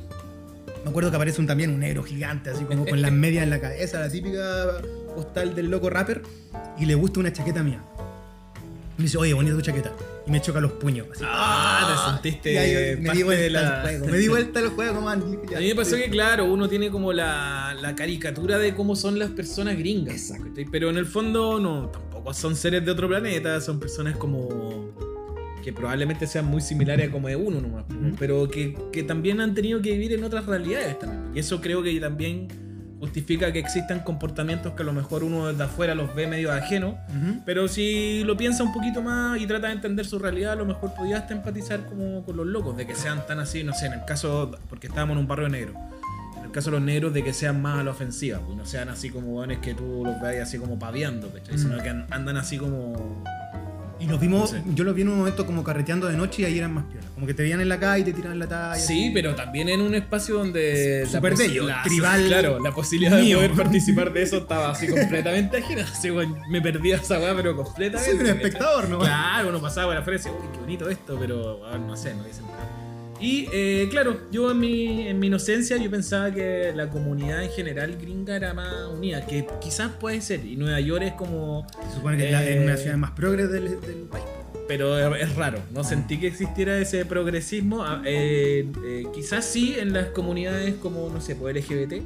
me 0.84 0.90
acuerdo 0.90 1.10
que 1.10 1.16
aparece 1.18 1.42
un, 1.42 1.48
también 1.48 1.70
un 1.72 1.80
negro 1.80 2.04
gigante, 2.04 2.50
así 2.50 2.64
como 2.64 2.86
con 2.86 3.02
las 3.02 3.12
medias 3.12 3.44
en 3.44 3.50
la 3.50 3.60
cabeza, 3.60 4.00
la 4.00 4.10
típica 4.10 4.40
postal 5.14 5.56
del 5.56 5.70
loco 5.70 5.90
rapper, 5.90 6.22
y 6.80 6.86
le 6.86 6.96
gusta 6.96 7.20
una 7.20 7.32
chaqueta 7.34 7.64
mía. 7.64 7.82
Me 8.98 9.04
dice, 9.06 9.18
oye, 9.18 9.34
bonita 9.34 9.56
tu 9.56 9.62
chaqueta. 9.62 9.92
Y 10.28 10.32
me 10.32 10.40
choca 10.40 10.62
los 10.62 10.74
puños. 10.74 11.08
Así. 11.12 11.24
Ah, 11.28 12.14
te 12.22 12.30
sentiste 12.32 12.54
Y 12.54 12.58
ahí 12.58 12.96
me 13.02 13.12
di 13.14 13.24
vuelta 13.24 13.44
de 13.44 13.50
la- 13.50 13.82
al 13.82 13.82
juego. 13.82 14.06
Me 14.06 14.18
di 14.20 14.28
vuelta 14.28 14.60
al 14.60 14.70
juego, 14.70 15.02
man. 15.02 15.22
A 15.56 15.60
mí 15.60 15.68
me 15.68 15.76
pasó 15.76 15.96
que, 15.98 16.10
claro, 16.10 16.46
uno 16.46 16.70
tiene 16.70 16.90
como 16.92 17.12
la, 17.12 17.76
la 17.82 17.96
caricatura 17.96 18.58
de 18.60 18.74
cómo 18.76 18.96
son 18.96 19.18
las 19.20 19.32
personas 19.32 19.78
gringas. 19.78 20.32
¿cachai? 20.32 20.66
Pero 20.72 20.90
en 20.92 20.98
el 20.98 21.06
fondo, 21.08 21.60
no, 21.60 21.88
tampoco 21.90 22.34
son 22.36 22.56
seres 22.56 22.86
de 22.86 22.92
otro 22.92 23.08
planeta, 23.10 23.60
son 23.62 23.80
personas 23.80 24.16
como. 24.16 24.92
que 25.64 25.74
probablemente 25.74 26.28
sean 26.28 26.46
muy 26.46 26.62
similares 26.62 27.10
a 27.10 27.12
como 27.12 27.28
es 27.30 27.36
uno 27.38 27.60
nomás. 27.62 27.86
Ujú. 27.90 28.16
Pero 28.20 28.48
que, 28.50 28.78
que 28.92 29.02
también 29.04 29.42
han 29.42 29.56
tenido 29.56 29.82
que 29.82 29.92
vivir 29.94 30.14
en 30.14 30.24
otras 30.24 30.46
realidades 30.46 31.00
también. 31.00 31.32
Y 31.36 31.40
eso 31.40 31.60
creo 31.62 31.82
que 31.82 32.00
también 32.00 32.48
justifica 33.04 33.52
que 33.52 33.60
existan 33.60 34.00
comportamientos 34.00 34.74
que 34.74 34.82
a 34.82 34.86
lo 34.86 34.94
mejor 34.94 35.24
uno 35.26 35.48
desde 35.48 35.64
afuera 35.64 35.94
los 35.94 36.16
ve 36.16 36.26
medio 36.26 36.52
ajenos. 36.54 36.96
Ujú. 37.10 37.42
Pero 37.46 37.68
si 37.68 38.24
lo 38.24 38.38
piensa 38.38 38.64
un 38.64 38.72
poquito 38.74 39.02
más 39.02 39.40
y 39.42 39.46
trata 39.46 39.68
de 39.68 39.74
entender 39.74 40.06
su 40.06 40.20
realidad, 40.20 40.54
a 40.54 40.56
lo 40.56 40.66
mejor 40.66 40.94
podía 40.94 41.18
hasta 41.18 41.34
empatizar 41.34 41.86
como 41.86 42.24
con 42.24 42.38
los 42.38 42.46
locos, 42.48 42.78
de 42.78 42.88
que 42.88 42.96
sean 42.96 43.26
tan 43.28 43.40
así, 43.40 43.64
no 43.64 43.74
sé, 43.74 43.88
en 43.88 43.94
el 43.94 44.06
caso, 44.06 44.52
porque 44.70 44.88
estábamos 44.88 45.16
en 45.16 45.20
un 45.20 45.28
barrio 45.28 45.50
negro, 45.50 45.74
en 46.38 46.46
el 46.46 46.52
caso 46.52 46.70
de 46.72 46.78
los 46.78 46.86
negros, 46.86 47.14
de 47.14 47.24
que 47.26 47.34
sean 47.34 47.62
más 47.62 47.80
a 47.80 47.84
la 47.84 47.92
ofensiva, 47.92 48.40
pues 48.40 48.58
no 48.58 48.66
sean 48.66 48.88
así 48.88 49.10
como 49.10 49.34
hueones 49.36 49.58
que 49.60 49.74
tú 49.74 50.04
los 50.06 50.22
veas 50.22 50.48
así 50.48 50.58
como 50.58 50.80
paviando, 50.80 51.30
¿cachai? 51.32 51.56
Mm. 51.56 51.60
Sino 51.60 51.84
que 51.84 51.90
an- 51.90 52.08
andan 52.10 52.38
así 52.38 52.58
como... 52.58 53.24
Y 54.04 54.08
los 54.08 54.20
vimos, 54.20 54.52
No 54.54 54.60
sé. 54.60 54.64
yo 54.76 54.84
los 54.84 54.94
vi 54.96 55.04
en 55.04 55.10
un 55.10 55.18
momento 55.18 55.46
como 55.46 55.64
carreteando 55.64 56.08
de 56.08 56.18
noche 56.18 56.42
y 56.42 56.46
ahí 56.46 56.58
eran 56.58 56.74
más 56.74 56.86
piolas. 56.86 57.10
Como 57.14 57.26
que 57.26 57.34
te 57.34 57.44
veían 57.44 57.62
en 57.62 57.70
la 57.70 57.80
calle 57.80 58.02
y 58.02 58.04
te 58.06 58.14
tiraban 58.14 58.38
la 58.38 58.48
talla. 58.48 58.76
Sí, 58.76 59.12
pero 59.14 59.34
también 59.36 59.70
en 59.70 59.82
un 59.82 59.96
espacio 59.96 60.36
donde... 60.36 61.04
la 61.06 61.10
Súper 61.12 61.38
bello, 61.38 61.68
la- 61.68 61.84
tribal 61.84 62.26
Claro, 62.28 62.60
la 62.60 62.72
posibilidad 62.72 63.18
mío. 63.20 63.40
de 63.40 63.48
poder 63.48 63.64
participar 63.64 64.12
de 64.12 64.22
eso 64.24 64.38
estaba 64.40 64.72
así 64.72 64.88
completamente 64.88 65.58
ajena. 65.58 65.84
Así, 65.94 66.12
weón, 66.12 66.38
me 66.50 66.62
perdía 66.62 66.98
esa 66.98 67.18
weá, 67.20 67.34
pero 67.36 67.56
completamente. 67.56 68.12
Soy 68.12 68.20
un 68.20 68.28
espectador, 68.28 68.90
¿no? 68.90 69.00
Claro, 69.00 69.50
uno 69.50 69.62
pasaba 69.62 69.88
por 69.88 69.98
afuera 69.98 70.16
y 70.16 70.24
decía, 70.24 70.32
uy, 70.38 70.48
qué 70.52 70.60
bonito 70.60 70.90
esto, 70.90 71.18
pero 71.20 71.66
ah, 71.66 71.78
no 71.78 71.96
sé, 71.96 72.14
no 72.14 72.24
dicen 72.24 72.46
nada. 72.48 72.83
Y 73.24 73.48
eh, 73.54 73.88
claro, 73.90 74.20
yo 74.32 74.52
en 74.52 74.60
mi, 74.60 75.08
en 75.08 75.18
mi 75.18 75.28
inocencia 75.28 75.78
yo 75.78 75.90
pensaba 75.90 76.30
que 76.30 76.74
la 76.76 76.90
comunidad 76.90 77.42
en 77.42 77.52
general 77.52 77.96
gringa 77.96 78.36
era 78.36 78.54
más 78.54 78.88
unida, 78.92 79.26
que 79.26 79.48
quizás 79.62 79.92
puede 79.94 80.20
ser, 80.20 80.46
y 80.46 80.58
Nueva 80.58 80.82
York 80.82 81.04
es 81.04 81.14
como... 81.14 81.66
Se 81.88 81.96
supone 81.96 82.18
que 82.18 82.30
es 82.30 82.42
es 82.42 82.48
Eh, 82.58 82.60
una 82.62 82.76
ciudad 82.76 82.98
más 82.98 83.12
progres 83.12 83.50
del, 83.50 83.80
del 83.80 84.08
país. 84.12 84.26
Pero 84.68 85.16
es 85.16 85.36
raro, 85.36 85.60
no 85.72 85.84
sentí 85.86 86.20
que 86.20 86.28
existiera 86.28 86.78
ese 86.78 87.06
progresismo. 87.06 87.84
ah, 87.84 88.02
eh, 88.06 88.68
eh, 88.86 89.06
quizás 89.14 89.46
sí 89.46 89.76
en 89.78 89.94
las 89.94 90.08
comunidades 90.08 90.76
como, 90.76 91.10
no 91.10 91.22
sé, 91.22 91.36
pues 91.36 91.56
LGBT, 91.56 92.04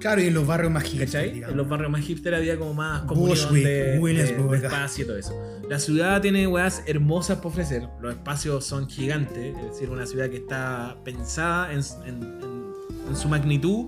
Claro, 0.00 0.20
y 0.22 0.26
en 0.26 0.34
los 0.34 0.46
barrios 0.46 0.72
más 0.72 0.82
hipster. 0.84 1.20
En 1.50 1.56
los 1.56 1.68
barrios 1.68 1.90
más 1.90 2.00
hipster 2.02 2.34
había 2.34 2.58
como 2.58 2.74
más 2.74 3.02
comunión 3.02 3.36
de, 3.64 3.98
de, 4.24 4.24
de 4.50 4.56
espacio 4.68 5.04
y 5.04 5.06
todo 5.06 5.16
eso. 5.18 5.60
La 5.68 5.78
ciudad 5.78 6.20
tiene 6.20 6.46
weas 6.46 6.82
hermosas 6.86 7.36
para 7.36 7.48
ofrecer. 7.48 7.82
Los 8.00 8.14
espacios 8.14 8.64
son 8.64 8.88
gigantes. 8.88 9.54
Es 9.56 9.64
decir, 9.72 9.90
una 9.90 10.06
ciudad 10.06 10.28
que 10.30 10.38
está 10.38 10.96
pensada 11.04 11.72
en, 11.72 11.80
en- 12.06 12.22
en- 12.42 12.70
en 13.08 13.16
su 13.16 13.28
magnitud 13.28 13.86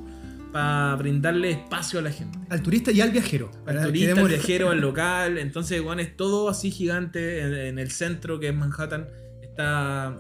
para 0.53 0.94
brindarle 0.96 1.51
espacio 1.53 1.98
a 1.98 2.03
la 2.03 2.11
gente. 2.11 2.38
Al 2.51 2.61
turista 2.62 2.90
y 2.92 3.01
al 3.01 3.11
viajero. 3.11 3.51
Al 3.66 3.77
turista, 3.87 4.20
al 4.20 4.29
viajero, 4.29 4.70
al 4.70 4.81
local. 4.81 5.38
Entonces, 5.38 5.81
weón, 5.81 5.98
es 6.01 6.16
todo 6.16 6.48
así 6.51 6.70
gigante. 6.70 7.40
En, 7.40 7.55
en 7.55 7.79
el 7.79 7.90
centro, 7.90 8.38
que 8.38 8.48
es 8.48 8.55
Manhattan, 8.55 9.09
está. 9.42 10.16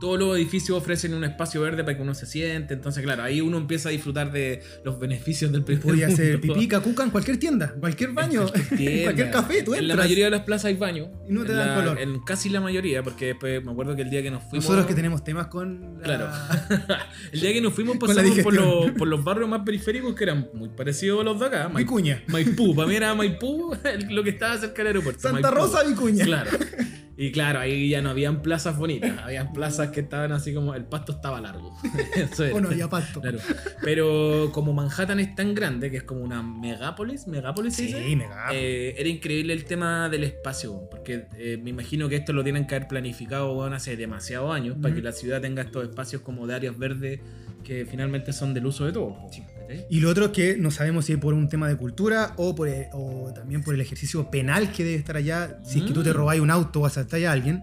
Todos 0.00 0.18
los 0.18 0.36
edificios 0.36 0.76
ofrecen 0.76 1.14
un 1.14 1.24
espacio 1.24 1.60
verde 1.62 1.82
para 1.84 1.96
que 1.96 2.02
uno 2.02 2.14
se 2.14 2.26
siente. 2.26 2.74
Entonces, 2.74 3.02
claro, 3.02 3.22
ahí 3.22 3.40
uno 3.40 3.56
empieza 3.56 3.88
a 3.88 3.92
disfrutar 3.92 4.30
de 4.32 4.62
los 4.84 4.98
beneficios 4.98 5.50
del 5.52 5.64
primer 5.64 5.82
Podía 5.82 6.08
hacer 6.08 6.40
pipí, 6.40 6.68
cacuca 6.68 7.02
en 7.04 7.10
cualquier 7.10 7.38
tienda, 7.38 7.74
cualquier 7.80 8.12
baño, 8.12 8.42
En 8.46 8.48
cualquier, 8.48 8.72
en 8.72 8.76
tienda. 8.78 9.02
cualquier 9.04 9.30
café. 9.30 9.62
Tú 9.62 9.74
En 9.74 9.88
la 9.88 9.94
entras. 9.94 10.06
mayoría 10.06 10.24
de 10.26 10.30
las 10.32 10.42
plazas 10.42 10.66
hay 10.66 10.74
baño. 10.74 11.08
Y 11.28 11.32
no 11.32 11.44
te 11.44 11.52
dan 11.52 11.68
la- 11.68 11.74
color. 11.76 11.98
En 12.00 12.20
casi 12.20 12.48
la 12.50 12.60
mayoría, 12.60 13.02
porque 13.02 13.26
después 13.26 13.64
me 13.64 13.72
acuerdo 13.72 13.96
que 13.96 14.02
el 14.02 14.10
día 14.10 14.22
que 14.22 14.30
nos 14.30 14.42
fuimos. 14.42 14.64
Nosotros 14.64 14.86
que 14.86 14.94
tenemos 14.94 15.24
temas 15.24 15.46
con. 15.46 15.98
la- 15.98 16.04
Claro. 16.04 16.28
el 17.32 17.40
día 17.40 17.52
que 17.52 17.60
nos 17.60 17.72
fuimos 17.72 17.96
pasamos 18.00 18.38
por 18.40 18.54
los, 18.54 18.90
por 18.92 19.08
los 19.08 19.24
barrios 19.24 19.48
más 19.48 19.62
periféricos 19.64 20.14
que 20.14 20.24
eran 20.24 20.48
muy 20.54 20.68
parecidos 20.68 21.20
a 21.20 21.24
los 21.24 21.40
de 21.40 21.46
acá. 21.46 21.68
Vicuña. 21.74 22.22
Maipú. 22.28 22.74
para 22.74 22.88
mí 22.88 22.94
era 22.96 23.14
Maipú 23.14 23.74
lo 24.10 24.22
que 24.22 24.30
estaba 24.30 24.56
cerca 24.58 24.76
del 24.78 24.88
aeropuerto. 24.88 25.20
Santa 25.22 25.50
Maipú. 25.50 25.56
Rosa, 25.56 25.82
Vicuña. 25.84 26.24
Claro. 26.24 26.50
Y 27.18 27.32
claro, 27.32 27.60
ahí 27.60 27.88
ya 27.88 28.02
no 28.02 28.10
habían 28.10 28.42
plazas 28.42 28.76
bonitas, 28.76 29.18
habían 29.24 29.52
plazas 29.52 29.90
que 29.90 30.00
estaban 30.00 30.32
así 30.32 30.52
como 30.52 30.74
el 30.74 30.84
pasto 30.84 31.12
estaba 31.12 31.40
largo. 31.40 31.74
Eso 32.14 32.44
era. 32.44 32.54
O 32.54 32.60
no 32.60 32.68
había 32.68 32.88
pasto. 32.88 33.20
Claro. 33.20 33.38
Pero 33.82 34.50
como 34.52 34.72
Manhattan 34.72 35.20
es 35.20 35.34
tan 35.34 35.54
grande, 35.54 35.90
que 35.90 35.98
es 35.98 36.02
como 36.02 36.20
una 36.20 36.42
megápolis, 36.42 37.26
megápolis 37.26 37.76
dice? 37.76 38.04
Sí, 38.04 38.16
mega. 38.16 38.48
Eh, 38.52 38.94
era 38.98 39.08
increíble 39.08 39.54
el 39.54 39.64
tema 39.64 40.08
del 40.08 40.24
espacio, 40.24 40.88
porque 40.90 41.26
eh, 41.38 41.58
me 41.62 41.70
imagino 41.70 42.08
que 42.08 42.16
esto 42.16 42.32
lo 42.32 42.44
tienen 42.44 42.66
que 42.66 42.74
haber 42.74 42.88
planificado 42.88 43.52
weón, 43.54 43.72
hace 43.72 43.96
demasiados 43.96 44.54
años 44.54 44.76
para 44.80 44.94
que 44.94 45.00
la 45.00 45.12
ciudad 45.12 45.40
tenga 45.40 45.62
estos 45.62 45.84
espacios 45.84 46.22
como 46.22 46.46
de 46.46 46.54
áreas 46.54 46.76
verdes 46.76 47.20
que 47.64 47.84
finalmente 47.84 48.32
son 48.32 48.54
del 48.54 48.66
uso 48.66 48.84
de 48.84 48.92
todos. 48.92 49.16
Sí. 49.32 49.42
Y 49.90 50.00
lo 50.00 50.10
otro 50.10 50.26
es 50.26 50.30
que 50.32 50.56
no 50.56 50.70
sabemos 50.70 51.04
si 51.06 51.12
es 51.12 51.18
por 51.18 51.34
un 51.34 51.48
tema 51.48 51.68
de 51.68 51.76
cultura 51.76 52.32
o, 52.36 52.54
por 52.54 52.68
o 52.92 53.32
también 53.34 53.62
por 53.62 53.74
el 53.74 53.80
ejercicio 53.80 54.30
penal 54.30 54.72
que 54.72 54.84
debe 54.84 54.96
estar 54.96 55.16
allá, 55.16 55.58
si 55.64 55.78
es 55.80 55.84
que 55.84 55.92
tú 55.92 56.02
te 56.02 56.10
Mm. 56.10 56.14
robáis 56.14 56.40
un 56.40 56.50
auto 56.50 56.80
o 56.80 56.86
asaltáis 56.86 57.26
a 57.26 57.32
alguien. 57.32 57.62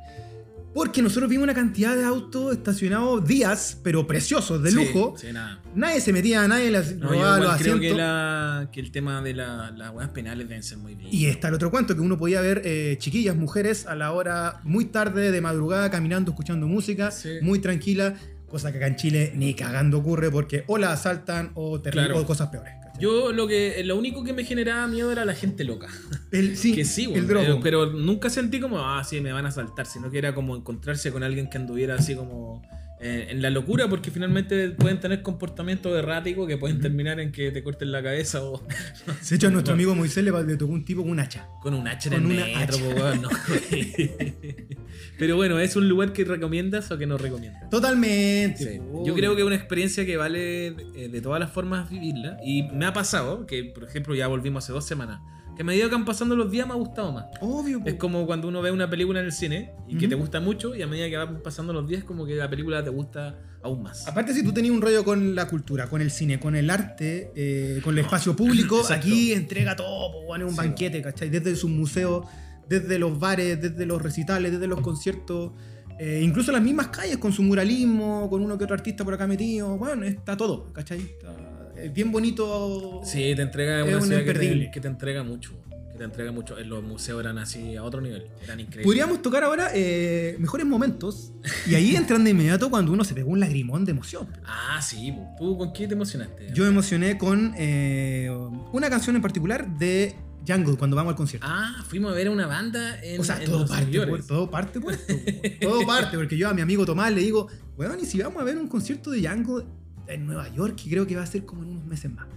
Porque 0.73 1.03
nosotros 1.03 1.29
vimos 1.29 1.43
una 1.43 1.53
cantidad 1.53 1.95
de 1.95 2.03
autos 2.03 2.51
estacionados 2.51 3.27
días, 3.27 3.77
pero 3.83 4.07
preciosos, 4.07 4.63
de 4.63 4.71
lujo. 4.71 5.13
sí, 5.15 5.27
nada. 5.31 5.61
Nadie 5.75 6.01
se 6.01 6.11
metía, 6.11 6.47
nadie 6.47 6.71
les 6.71 6.95
No, 6.97 7.09
yo 7.09 7.13
robaba 7.13 7.37
los 7.37 7.45
creo 7.57 7.75
asientos. 7.75 7.81
que, 7.81 7.93
la- 7.93 8.69
que 8.71 8.79
el 8.79 8.91
tema 8.91 9.21
de 9.21 9.33
la- 9.35 9.69
las 9.69 9.93
weas 9.93 10.09
penales 10.09 10.47
deben 10.49 10.63
ser 10.63 10.79
muy 10.79 10.95
bien. 10.95 11.09
Y 11.13 11.27
está 11.27 11.49
el 11.49 11.53
otro 11.53 11.69
cuento, 11.69 11.93
que 11.93 12.01
uno 12.01 12.17
podía 12.17 12.41
ver 12.41 12.63
eh, 12.65 12.95
chiquillas, 12.99 13.35
mujeres, 13.35 13.85
a 13.85 13.93
la 13.95 14.13
hora 14.13 14.61
muy 14.63 14.85
tarde 14.85 15.31
de 15.31 15.41
madrugada, 15.41 15.91
caminando, 15.91 16.31
escuchando 16.31 16.67
música, 16.67 17.11
Sí. 17.11 17.29
muy 17.43 17.59
tranquila, 17.59 18.15
cosa 18.53 18.71
que 18.71 18.77
acá 18.77 18.87
en 18.87 18.95
Chile 18.95 19.33
ni 19.35 19.53
cagando 19.55 19.97
ocurre 19.97 20.31
porque 20.31 20.63
o 20.67 20.77
la 20.77 20.93
asaltan 20.93 21.51
o, 21.55 21.81
Claro. 21.81 22.19
o 22.19 22.25
cosas 22.25 22.47
peores. 22.49 22.73
¿cachai? 22.81 23.01
Yo 23.01 23.33
lo 23.33 23.47
que 23.47 23.83
lo 23.83 23.97
único 23.97 24.23
que 24.23 24.31
me 24.31 24.45
generaba 24.45 24.87
miedo 24.87 25.11
era 25.11 25.25
la 25.25 25.33
gente 25.33 25.63
loca. 25.63 25.87
el, 26.31 26.55
sí, 26.55 26.73
que 26.75 26.85
sí, 26.85 27.05
el 27.05 27.11
weón, 27.11 27.27
drogo. 27.27 27.45
pero, 27.61 27.87
pero 27.87 27.91
nunca 27.93 28.29
sentí 28.29 28.59
como, 28.61 28.79
ah, 28.79 29.03
sí, 29.03 29.19
me 29.19 29.33
van 29.33 29.45
a 29.47 29.51
saltar, 29.51 29.87
sino 29.87 30.09
que 30.11 30.19
era 30.19 30.33
como 30.35 30.55
encontrarse 30.55 31.11
con 31.11 31.23
alguien 31.23 31.49
que 31.49 31.57
anduviera 31.57 31.95
así 31.95 32.15
como 32.15 32.61
eh, 33.03 33.27
en 33.31 33.41
la 33.41 33.49
locura, 33.49 33.89
porque 33.89 34.11
finalmente 34.11 34.69
pueden 34.69 34.99
tener 34.99 35.21
comportamientos 35.21 35.93
erráticos 35.97 36.47
que 36.47 36.57
pueden 36.57 36.79
terminar 36.79 37.19
en 37.19 37.31
que 37.33 37.51
te 37.51 37.61
corten 37.61 37.91
la 37.91 38.01
cabeza 38.01 38.41
o 38.43 38.63
De 39.29 39.35
hecho, 39.35 39.47
a 39.47 39.51
nuestro 39.51 39.73
amigo 39.73 39.93
Moisés 39.93 40.23
le, 40.23 40.31
le 40.45 40.55
tocó 40.55 40.71
un 40.71 40.85
tipo 40.85 41.01
con 41.01 41.11
un 41.11 41.19
hacha. 41.19 41.47
con 41.61 41.73
un 41.73 41.87
hacha 41.87 42.07
en 42.09 42.13
el 42.15 42.25
una 42.25 42.45
metro, 42.45 42.77
hacha. 42.77 43.21
po, 43.21 43.21
no. 43.21 43.29
Pero 45.19 45.35
bueno, 45.35 45.59
¿es 45.59 45.75
un 45.75 45.89
lugar 45.89 46.13
que 46.13 46.23
recomiendas 46.23 46.89
o 46.91 46.97
que 46.97 47.05
no 47.05 47.17
recomiendas? 47.17 47.69
Totalmente. 47.69 48.75
Sí. 48.75 48.81
Yo 49.05 49.13
creo 49.15 49.35
que 49.35 49.41
es 49.41 49.47
una 49.47 49.55
experiencia 49.55 50.05
que 50.05 50.17
vale 50.17 50.67
eh, 50.67 51.09
de 51.11 51.21
todas 51.21 51.39
las 51.39 51.51
formas 51.51 51.89
vivirla. 51.89 52.37
Y 52.43 52.63
me 52.73 52.85
ha 52.85 52.93
pasado 52.93 53.45
que, 53.45 53.65
por 53.65 53.83
ejemplo, 53.83 54.15
ya 54.15 54.27
volvimos 54.27 54.63
hace 54.63 54.73
dos 54.73 54.85
semanas. 54.85 55.21
Que 55.55 55.61
a 55.61 55.65
medida 55.65 55.87
que 55.89 55.95
han 55.95 56.03
pasando 56.05 56.35
los 56.35 56.49
días 56.51 56.65
me 56.67 56.73
ha 56.73 56.77
gustado 56.77 57.11
más. 57.11 57.25
Obvio. 57.41 57.81
Es 57.85 57.93
como 57.95 58.25
cuando 58.25 58.47
uno 58.47 58.61
ve 58.61 58.71
una 58.71 58.89
película 58.89 59.19
en 59.19 59.25
el 59.27 59.31
cine 59.31 59.71
y 59.87 59.97
que 59.97 60.07
te 60.07 60.15
gusta 60.15 60.39
mucho 60.39 60.75
y 60.75 60.81
a 60.81 60.87
medida 60.87 61.09
que 61.09 61.17
van 61.17 61.41
pasando 61.43 61.73
los 61.73 61.87
días 61.87 62.03
como 62.03 62.25
que 62.25 62.35
la 62.35 62.49
película 62.49 62.83
te 62.83 62.89
gusta 62.89 63.37
aún 63.61 63.83
más. 63.83 64.07
Aparte, 64.07 64.33
si 64.33 64.43
tú 64.43 64.51
tenías 64.51 64.73
un 64.73 64.81
rollo 64.81 65.03
con 65.03 65.35
la 65.35 65.47
cultura, 65.47 65.87
con 65.87 66.01
el 66.01 66.09
cine, 66.11 66.39
con 66.39 66.55
el 66.55 66.69
arte, 66.69 67.31
eh, 67.35 67.81
con 67.83 67.93
el 67.97 68.03
espacio 68.03 68.35
público, 68.35 68.81
aquí 68.89 69.31
entrega 69.33 69.75
todo, 69.75 70.11
po, 70.11 70.19
weón, 70.21 70.41
es 70.41 70.47
un 70.47 70.53
Sí, 70.53 70.57
banquete, 70.57 71.01
¿cachai? 71.01 71.29
Desde 71.29 71.55
sus 71.55 71.69
museos, 71.69 72.25
desde 72.67 72.97
los 72.97 73.19
bares, 73.19 73.61
desde 73.61 73.85
los 73.85 74.01
recitales, 74.01 74.51
desde 74.51 74.67
los 74.67 74.81
conciertos. 74.81 75.51
Eh, 75.99 76.21
incluso 76.23 76.51
las 76.51 76.61
mismas 76.63 76.87
calles 76.87 77.17
con 77.19 77.31
su 77.31 77.43
muralismo, 77.43 78.27
con 78.29 78.41
uno 78.43 78.57
que 78.57 78.63
otro 78.63 78.73
artista 78.73 79.05
por 79.05 79.13
acá 79.13 79.27
metido. 79.27 79.77
Bueno, 79.77 80.03
está 80.03 80.35
todo, 80.35 80.73
¿cachai? 80.73 80.99
Está- 80.99 81.35
es 81.83 81.93
bien 81.93 82.11
bonito. 82.11 83.01
Sí, 83.03 83.33
te 83.35 83.41
entrega 83.41 83.81
Es 83.81 83.87
una 83.87 83.97
un 83.97 84.03
ciudad 84.07 84.23
que 84.23 84.33
te, 84.33 84.71
que 84.71 84.81
te 84.81 84.87
entrega 84.87 85.23
mucho. 85.23 85.51
Que 85.91 85.97
te 85.99 86.03
entrega 86.05 86.31
mucho. 86.31 86.57
En 86.57 86.69
los 86.69 86.83
museos 86.83 87.19
eran 87.19 87.37
así 87.37 87.75
a 87.75 87.83
otro 87.83 88.01
nivel. 88.01 88.27
Eran 88.43 88.59
increíbles. 88.59 88.85
Podríamos 88.85 89.21
tocar 89.21 89.43
ahora 89.43 89.69
eh, 89.75 90.35
mejores 90.39 90.65
momentos. 90.65 91.33
Y 91.67 91.75
ahí 91.75 91.95
entran 91.95 92.23
de 92.23 92.31
inmediato 92.31 92.69
cuando 92.69 92.91
uno 92.91 93.03
se 93.03 93.13
pegó 93.13 93.29
un 93.29 93.39
lagrimón 93.39 93.85
de 93.85 93.91
emoción. 93.91 94.27
Ah, 94.45 94.81
sí. 94.81 95.13
¿Tú 95.37 95.57
con 95.57 95.71
qué 95.73 95.87
te 95.87 95.93
emocionaste? 95.93 96.47
Yo 96.53 96.63
me 96.63 96.69
emocioné 96.69 97.17
con 97.17 97.53
eh, 97.57 98.29
una 98.71 98.89
canción 98.89 99.15
en 99.15 99.21
particular 99.21 99.67
de 99.77 100.15
Jungle 100.47 100.75
cuando 100.77 100.95
vamos 100.95 101.11
al 101.11 101.15
concierto. 101.17 101.47
Ah, 101.49 101.83
fuimos 101.87 102.11
a 102.11 102.15
ver 102.15 102.27
a 102.27 102.31
una 102.31 102.47
banda 102.47 102.99
en. 103.03 103.21
o 103.21 103.23
sea, 103.23 103.37
en 103.39 103.45
todo 103.45 103.59
los 103.59 103.69
parte, 103.69 104.07
por- 104.07 104.25
todo 104.25 104.49
parte, 104.49 104.79
puesto. 104.81 105.13
todo 105.61 105.85
parte, 105.85 106.17
porque 106.17 106.37
yo 106.37 106.49
a 106.49 106.53
mi 106.53 106.61
amigo 106.61 106.85
Tomás 106.85 107.13
le 107.13 107.21
digo, 107.21 107.47
weón, 107.77 107.99
y 108.01 108.05
si 108.05 108.19
vamos 108.21 108.41
a 108.41 108.45
ver 108.45 108.57
un 108.57 108.67
concierto 108.67 109.11
de 109.11 109.25
Jungle 109.27 109.63
en 110.07 110.25
Nueva 110.25 110.47
York, 110.53 110.75
que 110.81 110.89
creo 110.89 111.05
que 111.07 111.15
va 111.15 111.23
a 111.23 111.27
ser 111.27 111.45
como 111.45 111.63
en 111.63 111.69
unos 111.69 111.85
meses 111.85 112.11
más. 112.11 112.27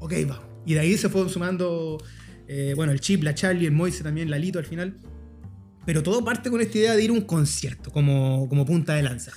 Ok, 0.00 0.12
vamos. 0.26 0.44
Y 0.64 0.74
de 0.74 0.80
ahí 0.80 0.96
se 0.96 1.08
fueron 1.08 1.30
sumando, 1.30 1.98
eh, 2.48 2.72
bueno, 2.76 2.92
el 2.92 3.00
Chip, 3.00 3.22
la 3.22 3.34
Charlie, 3.34 3.66
el 3.66 3.72
Moise 3.72 4.02
también, 4.02 4.30
Lalito 4.30 4.58
al 4.58 4.66
final. 4.66 4.96
Pero 5.84 6.02
todo 6.02 6.24
parte 6.24 6.50
con 6.50 6.60
esta 6.60 6.78
idea 6.78 6.96
de 6.96 7.04
ir 7.04 7.10
a 7.10 7.12
un 7.12 7.20
concierto 7.22 7.90
como, 7.92 8.48
como 8.48 8.64
punta 8.66 8.94
de 8.94 9.02
lanza. 9.02 9.30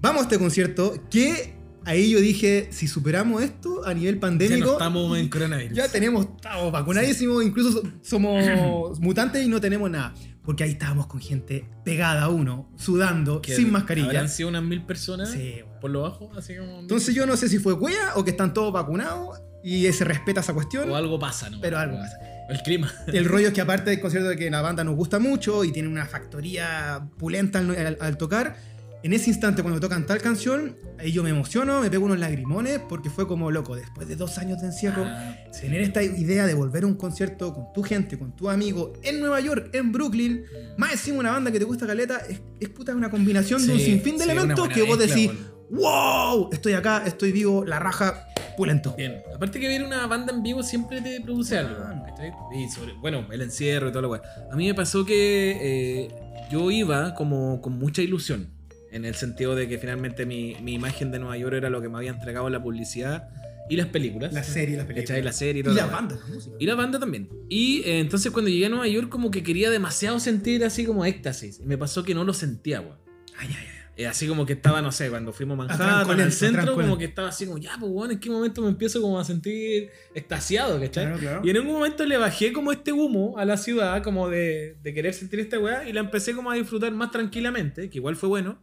Vamos 0.00 0.20
a 0.20 0.24
este 0.24 0.38
concierto 0.38 1.02
que 1.10 1.54
ahí 1.86 2.10
yo 2.10 2.20
dije, 2.20 2.68
si 2.70 2.86
superamos 2.86 3.42
esto 3.42 3.86
a 3.86 3.94
nivel 3.94 4.16
Ya 4.16 4.20
pandémico, 4.20 4.66
no 4.66 4.72
estamos 4.72 5.18
en 5.18 5.28
coronavirus. 5.28 5.76
ya 5.76 5.88
tenemos, 5.88 6.26
estamos 6.36 6.70
vacunadísimos, 6.70 7.42
incluso 7.44 7.72
so- 7.72 7.82
somos 8.02 9.00
mutantes 9.00 9.44
y 9.44 9.48
no 9.48 9.60
tenemos 9.60 9.90
nada. 9.90 10.12
Porque 10.46 10.62
ahí 10.64 10.70
estábamos 10.70 11.06
con 11.08 11.20
gente 11.20 11.68
pegada 11.84 12.22
a 12.22 12.28
uno, 12.30 12.70
sudando, 12.76 13.42
Que 13.42 13.54
sin 13.56 13.70
mascarilla. 13.72 14.06
Habrán 14.06 14.28
sido 14.28 14.48
unas 14.48 14.62
mil 14.62 14.82
personas 14.86 15.30
Sí, 15.32 15.56
por 15.80 15.90
lo 15.90 16.02
bajo, 16.02 16.30
así 16.38 16.56
como. 16.56 16.78
Entonces 16.80 17.14
yo 17.14 17.26
no 17.26 17.36
sé 17.36 17.48
si 17.48 17.58
fue 17.58 17.78
cuea 17.78 18.12
o 18.14 18.24
que 18.24 18.30
están 18.30 18.54
todos 18.54 18.72
vacunados 18.72 19.40
y 19.64 19.92
se 19.92 20.04
respeta 20.04 20.40
esa 20.40 20.54
cuestión, 20.54 20.88
O 20.90 20.94
algo 20.96 21.18
pasa, 21.18 21.50
¿no? 21.50 21.60
pero 21.60 21.76
algo 21.78 21.98
pasa. 21.98 22.16
El 22.48 22.62
clima. 22.62 22.92
El 23.08 23.24
rollo 23.28 23.48
es 23.48 23.52
que 23.54 23.60
aparte 23.60 23.90
del 23.90 24.00
concierto 24.00 24.28
de 24.28 24.36
que 24.36 24.48
la 24.48 24.62
banda 24.62 24.84
nos 24.84 24.94
gusta 24.94 25.18
mucho 25.18 25.64
y 25.64 25.72
tiene 25.72 25.88
una 25.88 26.06
factoría 26.06 27.08
pulenta 27.18 27.58
al, 27.58 27.70
al- 27.76 27.98
al 28.00 28.16
tocar, 28.16 28.56
en 29.02 29.12
ese 29.12 29.30
instante 29.30 29.62
cuando 29.62 29.80
tocan 29.80 30.06
tal 30.06 30.20
canción, 30.20 30.76
ahí 30.98 31.12
yo 31.12 31.22
me 31.22 31.30
emociono, 31.30 31.80
me 31.80 31.90
pego 31.90 32.06
unos 32.06 32.18
lagrimones 32.18 32.80
porque 32.88 33.10
fue 33.10 33.26
como 33.26 33.50
loco, 33.50 33.76
después 33.76 34.08
de 34.08 34.16
dos 34.16 34.38
años 34.38 34.60
de 34.60 34.68
encierro, 34.68 35.04
Ah, 35.06 35.36
tener 35.60 35.80
esta 35.80 36.02
idea 36.02 36.46
de 36.46 36.54
volver 36.54 36.84
a 36.84 36.86
un 36.86 36.94
concierto 36.94 37.54
con 37.54 37.72
tu 37.72 37.82
gente, 37.82 38.18
con 38.18 38.34
tu 38.34 38.50
amigo, 38.50 38.92
en 39.02 39.20
Nueva 39.20 39.40
York, 39.40 39.70
en 39.72 39.92
Brooklyn, 39.92 40.44
más 40.76 40.92
encima 40.92 41.18
una 41.18 41.30
banda 41.30 41.52
que 41.52 41.58
te 41.58 41.64
gusta 41.64 41.86
caleta, 41.86 42.18
es, 42.28 42.40
es 42.60 42.68
puta 42.70 42.94
una 42.94 43.10
combinación 43.10 43.64
de 43.66 43.72
un 43.74 43.78
sinfín 43.78 44.18
de 44.18 44.24
sí, 44.24 44.30
elementos 44.30 44.68
que 44.68 44.82
vos 44.82 44.98
decís, 44.98 45.30
wow, 45.70 46.50
estoy 46.52 46.72
acá, 46.72 47.02
estoy 47.06 47.32
vivo, 47.32 47.64
la 47.64 47.78
raja, 47.78 48.26
pulento. 48.56 48.94
Bien. 48.96 49.22
Aparte 49.34 49.60
que 49.60 49.68
ver 49.68 49.84
una 49.84 50.06
banda 50.06 50.32
en 50.32 50.42
vivo 50.42 50.62
siempre 50.62 51.00
te 51.00 51.20
produce 51.20 51.58
algo. 51.58 51.76
Ah. 51.78 52.04
¿cachai? 52.06 52.32
Y 52.56 52.68
sobre, 52.68 52.94
bueno, 52.94 53.26
el 53.30 53.42
encierro 53.42 53.88
y 53.88 53.92
todo 53.92 54.02
lo 54.02 54.08
cual. 54.08 54.22
A 54.50 54.56
mí 54.56 54.66
me 54.66 54.74
pasó 54.74 55.04
que 55.04 55.58
eh, 55.60 56.08
yo 56.50 56.70
iba 56.70 57.14
como 57.14 57.60
con 57.60 57.78
mucha 57.78 58.02
ilusión. 58.02 58.55
En 58.96 59.04
el 59.04 59.14
sentido 59.14 59.54
de 59.54 59.68
que 59.68 59.78
finalmente 59.78 60.26
mi, 60.26 60.56
mi 60.62 60.74
imagen 60.74 61.10
de 61.10 61.18
Nueva 61.18 61.36
York 61.36 61.54
era 61.54 61.70
lo 61.70 61.80
que 61.82 61.88
me 61.88 61.98
había 61.98 62.10
entregado 62.10 62.48
la 62.50 62.62
publicidad 62.62 63.28
y 63.68 63.76
las 63.76 63.88
películas. 63.88 64.32
La 64.32 64.42
serie, 64.42 64.76
las 64.76 64.86
películas. 64.86 65.24
La 65.24 65.32
serie 65.32 65.58
y 65.58 65.60
Y 65.60 65.62
todo. 65.64 65.74
la 65.74 65.82
cual. 65.82 65.94
banda, 65.94 66.18
la 66.28 66.34
música. 66.34 66.56
Y 66.58 66.66
la 66.66 66.74
banda 66.74 66.98
también. 66.98 67.28
Y 67.48 67.82
eh, 67.84 68.00
entonces 68.00 68.32
cuando 68.32 68.48
llegué 68.50 68.66
a 68.66 68.68
Nueva 68.68 68.88
York 68.88 69.08
como 69.08 69.30
que 69.30 69.42
quería 69.42 69.70
demasiado 69.70 70.18
sentir 70.20 70.64
así 70.64 70.84
como 70.84 71.04
éxtasis. 71.04 71.60
Y 71.60 71.66
me 71.66 71.76
pasó 71.76 72.04
que 72.04 72.14
no 72.14 72.24
lo 72.24 72.32
sentía, 72.32 72.80
weón. 72.80 72.96
Ay, 73.38 73.48
ay, 73.50 73.56
ay. 73.58 73.66
Eh, 73.98 74.06
así 74.06 74.28
como 74.28 74.44
que 74.44 74.52
estaba, 74.52 74.82
no 74.82 74.92
sé, 74.92 75.08
cuando 75.08 75.32
fuimos 75.32 75.54
a 75.54 75.62
Manhattan, 75.62 76.20
al 76.20 76.30
centro, 76.32 76.74
como 76.74 76.98
que 76.98 77.06
estaba 77.06 77.28
así 77.28 77.46
como, 77.46 77.56
ya, 77.56 77.76
pues, 77.80 77.90
weón, 77.90 78.10
¿en 78.10 78.20
qué 78.20 78.28
momento 78.28 78.60
me 78.60 78.68
empiezo 78.68 79.00
como 79.00 79.18
a 79.18 79.24
sentir 79.24 79.88
extasiado, 80.14 80.78
¿cachai? 80.78 81.06
Claro, 81.06 81.18
claro. 81.18 81.40
Y 81.42 81.48
en 81.48 81.58
un 81.60 81.66
momento 81.66 82.04
le 82.04 82.18
bajé 82.18 82.52
como 82.52 82.72
este 82.72 82.92
humo 82.92 83.38
a 83.38 83.46
la 83.46 83.56
ciudad, 83.56 84.02
como 84.02 84.28
de, 84.28 84.76
de 84.82 84.92
querer 84.92 85.14
sentir 85.14 85.40
esta 85.40 85.58
weá, 85.58 85.88
y 85.88 85.94
la 85.94 86.00
empecé 86.00 86.34
como 86.34 86.50
a 86.50 86.54
disfrutar 86.56 86.92
más 86.92 87.10
tranquilamente, 87.10 87.88
que 87.88 87.96
igual 87.96 88.16
fue 88.16 88.28
bueno. 88.28 88.62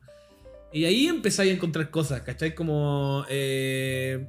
Y 0.74 0.86
ahí 0.86 1.08
empecé 1.08 1.44
a 1.44 1.46
encontrar 1.46 1.92
cosas, 1.92 2.22
¿cachai? 2.22 2.56
Como 2.56 3.26
eh, 3.30 4.28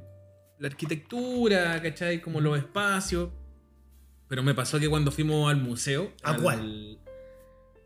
la 0.59 0.67
arquitectura, 0.67 1.81
¿cachai? 1.81 2.21
Como 2.21 2.39
los 2.39 2.57
espacios. 2.57 3.31
Pero 4.27 4.43
me 4.43 4.53
pasó 4.53 4.79
que 4.79 4.87
cuando 4.87 5.11
fuimos 5.11 5.49
al 5.49 5.57
museo. 5.57 6.13
¿A 6.23 6.31
al, 6.31 6.41
cuál? 6.41 6.99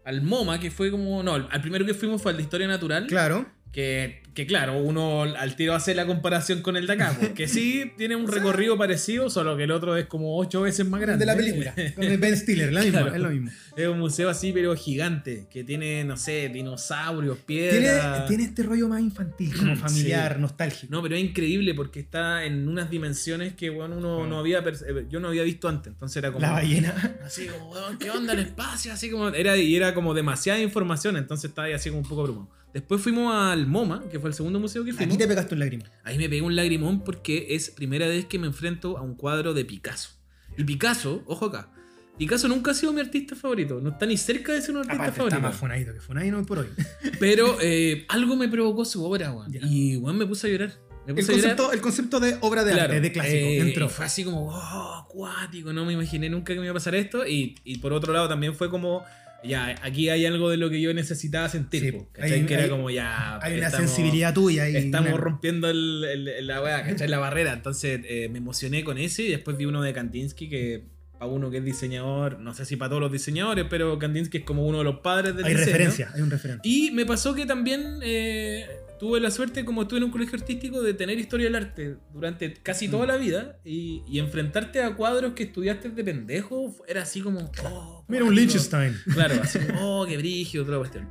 Al 0.03 0.21
MoMA, 0.21 0.59
que 0.59 0.71
fue 0.71 0.91
como. 0.91 1.23
No, 1.23 1.35
al 1.35 1.61
primero 1.61 1.85
que 1.85 1.93
fuimos 1.93 2.21
fue 2.21 2.31
al 2.31 2.37
de 2.37 2.43
Historia 2.43 2.67
Natural. 2.67 3.07
Claro. 3.07 3.49
Que, 3.71 4.23
que 4.33 4.47
claro, 4.47 4.77
uno 4.79 5.21
al 5.23 5.55
tiro 5.55 5.75
hace 5.75 5.93
la 5.93 6.07
comparación 6.07 6.63
con 6.63 6.75
el 6.75 6.87
de 6.87 6.93
acá. 6.93 7.15
po, 7.21 7.33
Que 7.35 7.47
sí 7.47 7.91
tiene 7.97 8.15
un 8.15 8.27
recorrido 8.27 8.77
parecido, 8.79 9.29
solo 9.29 9.55
que 9.55 9.63
el 9.65 9.71
otro 9.71 9.95
es 9.95 10.07
como 10.07 10.37
ocho 10.37 10.61
veces 10.61 10.87
más 10.87 10.99
grande. 11.01 11.19
De 11.19 11.25
la 11.31 11.35
película. 11.37 11.73
Con 11.95 12.03
el 12.03 12.17
Ben 12.17 12.35
Stiller, 12.35 12.73
la 12.73 12.81
misma, 12.83 13.01
Claro. 13.01 13.15
es 13.15 13.21
lo 13.21 13.29
mismo. 13.29 13.51
Es 13.77 13.87
un 13.87 13.99
museo 13.99 14.27
así, 14.29 14.51
pero 14.51 14.75
gigante, 14.75 15.45
que 15.51 15.63
tiene, 15.63 16.03
no 16.03 16.17
sé, 16.17 16.49
dinosaurios, 16.49 17.37
piedras. 17.39 18.25
tiene 18.27 18.43
este 18.45 18.63
rollo 18.63 18.87
más 18.89 19.01
infantil, 19.01 19.55
como 19.55 19.75
familiar, 19.77 20.33
Sí. 20.35 20.41
nostálgico. 20.41 20.91
No, 20.91 21.01
pero 21.03 21.15
es 21.15 21.21
increíble 21.23 21.73
porque 21.75 21.99
está 21.99 22.43
en 22.45 22.67
unas 22.67 22.89
dimensiones 22.89 23.53
que 23.53 23.69
bueno, 23.69 23.97
uno 23.97 24.25
no 24.25 24.39
había 24.39 24.59
eh, 24.59 25.05
yo 25.09 25.19
no 25.19 25.27
había 25.27 25.43
visto 25.43 25.67
antes. 25.69 25.93
Entonces 25.93 26.17
era 26.17 26.31
como. 26.31 26.41
La 26.41 26.53
ballena. 26.53 27.17
Así 27.23 27.45
como, 27.47 27.73
¿qué 27.99 28.09
onda 28.09 28.33
el 28.33 28.39
espacio? 28.39 28.91
Así 28.93 29.11
como. 29.11 29.29
Era, 29.29 29.55
y 29.57 29.75
era 29.75 29.93
como 29.93 30.13
demasiada 30.15 30.59
información, 30.59 31.17
entonces 31.17 31.49
estaba 31.49 31.67
ahí 31.67 31.73
así 31.73 31.89
como 31.89 32.01
un 32.01 32.07
poco 32.09 32.21
abrumado. 32.21 32.49
Después 32.73 33.01
fuimos 33.01 33.33
al 33.33 33.65
MoMA, 33.65 34.07
que 34.09 34.19
fue 34.19 34.29
el 34.29 34.33
segundo 34.35 34.59
museo 34.59 34.83
que 34.85 34.93
fuimos. 34.93 35.15
Aquí 35.15 35.17
te 35.23 35.27
pegaste 35.27 35.53
un 35.55 35.59
lágrima. 35.59 35.85
Ahí 36.03 36.17
me 36.17 36.29
pegué 36.29 36.41
un 36.41 36.55
lagrimón 36.55 37.03
porque 37.03 37.47
es 37.49 37.71
primera 37.71 38.07
vez 38.07 38.25
que 38.25 38.37
me 38.37 38.47
enfrento 38.47 38.97
a 38.97 39.01
un 39.01 39.15
cuadro 39.15 39.53
de 39.53 39.65
Picasso. 39.65 40.11
Y 40.57 40.63
Picasso, 40.63 41.23
ojo 41.25 41.45
acá, 41.47 41.71
Picasso 42.17 42.47
nunca 42.47 42.71
ha 42.71 42.73
sido 42.73 42.93
mi 42.93 42.99
artista 43.01 43.35
favorito. 43.35 43.79
No 43.81 43.89
está 43.91 44.05
ni 44.05 44.17
cerca 44.17 44.51
de 44.53 44.61
ser 44.61 44.71
un 44.75 44.81
artista 44.81 44.95
Aparte 44.95 45.09
está 45.11 45.17
favorito. 45.23 45.41
más 45.41 45.55
funadito 45.55 45.93
que 45.93 45.99
funadito 46.01 46.45
por 46.45 46.59
hoy. 46.59 46.67
Pero 47.19 47.57
eh, 47.61 48.05
algo 48.09 48.35
me 48.35 48.47
provocó 48.49 48.85
su 48.85 49.03
obra, 49.03 49.31
weón. 49.31 49.51
Y 49.63 49.95
weón 49.97 50.17
me 50.17 50.25
puse 50.27 50.47
a 50.47 50.49
llorar. 50.51 50.73
Me 51.07 51.13
El 51.13 51.25
llorar. 51.25 51.41
concepto, 51.41 51.71
el 51.71 51.81
concepto 51.81 52.19
de 52.19 52.37
obra 52.41 52.63
de 52.65 52.73
Claro, 52.73 52.93
arte, 52.93 53.01
de 53.01 53.11
clásico, 53.11 53.35
eh, 53.35 53.59
entró. 53.61 53.89
fue 53.89 54.05
así 54.05 54.23
como, 54.23 54.47
oh, 54.49 54.93
acuático, 55.05 55.73
no 55.73 55.85
me 55.85 55.93
imaginé 55.93 56.29
nunca 56.29 56.53
que 56.53 56.59
me 56.59 56.65
iba 56.65 56.71
a 56.71 56.75
pasar 56.75 56.93
esto. 56.93 57.25
Y, 57.25 57.55
y 57.63 57.79
por 57.79 57.93
otro 57.93 58.13
lado 58.13 58.27
también 58.29 58.53
fue 58.53 58.69
como, 58.69 59.03
ya, 59.43 59.75
aquí 59.81 60.09
hay 60.09 60.25
algo 60.25 60.49
de 60.49 60.57
lo 60.57 60.69
que 60.69 60.81
yo 60.81 60.93
necesitaba 60.93 61.47
sentir. 61.49 61.81
Sí, 61.83 61.91
po, 61.91 62.07
¿cachai? 62.11 62.31
hay- 62.41 62.45
que 62.45 62.53
era 62.53 62.69
como 62.69 62.89
ya. 62.89 63.39
Hay 63.41 63.57
una 63.57 63.67
estamos- 63.67 63.89
sensibilidad 63.89 64.33
tuya 64.33 64.69
y 64.69 64.75
Estamos 64.75 65.09
una- 65.13 65.17
rompiendo 65.21 65.69
el, 65.69 66.03
el- 66.03 66.47
la. 66.47 66.59
La 67.07 67.17
barrera. 67.19 67.53
Entonces 67.53 68.01
eh, 68.05 68.27
me 68.29 68.37
emocioné 68.39 68.83
con 68.83 68.97
ese 68.97 69.23
y 69.23 69.29
después 69.29 69.57
vi 69.57 69.65
uno 69.65 69.81
de 69.81 69.93
Kandinsky 69.93 70.49
que 70.49 70.83
para 71.19 71.29
uno 71.31 71.51
que 71.51 71.57
es 71.57 71.65
diseñador, 71.65 72.39
no 72.39 72.53
sé 72.53 72.65
si 72.65 72.77
para 72.77 72.89
todos 72.89 73.01
los 73.01 73.11
diseñadores, 73.11 73.65
pero 73.69 73.99
Kandinsky 73.99 74.39
es 74.39 74.43
como 74.45 74.65
uno 74.65 74.77
de 74.79 74.85
los 74.85 74.99
padres 75.01 75.35
del 75.35 75.45
Hay 75.45 75.53
diseño. 75.53 75.65
referencia, 75.73 76.11
hay 76.15 76.21
un 76.21 76.31
referente. 76.31 76.67
Y 76.67 76.91
me 76.91 77.05
pasó 77.05 77.35
que 77.35 77.45
también 77.45 77.99
eh, 78.01 78.65
tuve 78.99 79.19
la 79.19 79.29
suerte, 79.29 79.65
como 79.65 79.81
estuve 79.81 79.97
en 79.97 80.05
un 80.05 80.11
colegio 80.11 80.37
artístico, 80.39 80.81
de 80.81 80.93
tener 80.93 81.19
historia 81.19 81.47
del 81.47 81.55
arte 81.55 81.97
durante 82.13 82.53
casi 82.53 82.87
toda 82.87 83.05
la 83.05 83.17
vida 83.17 83.57
y, 83.65 84.01
y 84.07 84.19
enfrentarte 84.19 84.81
a 84.81 84.95
cuadros 84.95 85.33
que 85.33 85.43
estudiaste 85.43 85.89
de 85.89 86.03
pendejo 86.03 86.73
era 86.87 87.01
así 87.03 87.19
como. 87.21 87.51
oh, 87.65 88.05
Mira 88.07 88.23
un. 88.23 88.33
Liechtenstein. 88.33 88.95
Claro, 89.13 89.35
así 89.43 89.59
como, 89.59 90.01
oh, 90.01 90.05
qué 90.07 90.17
brillo, 90.17 90.63
otra 90.63 90.77
cuestión. 90.77 91.09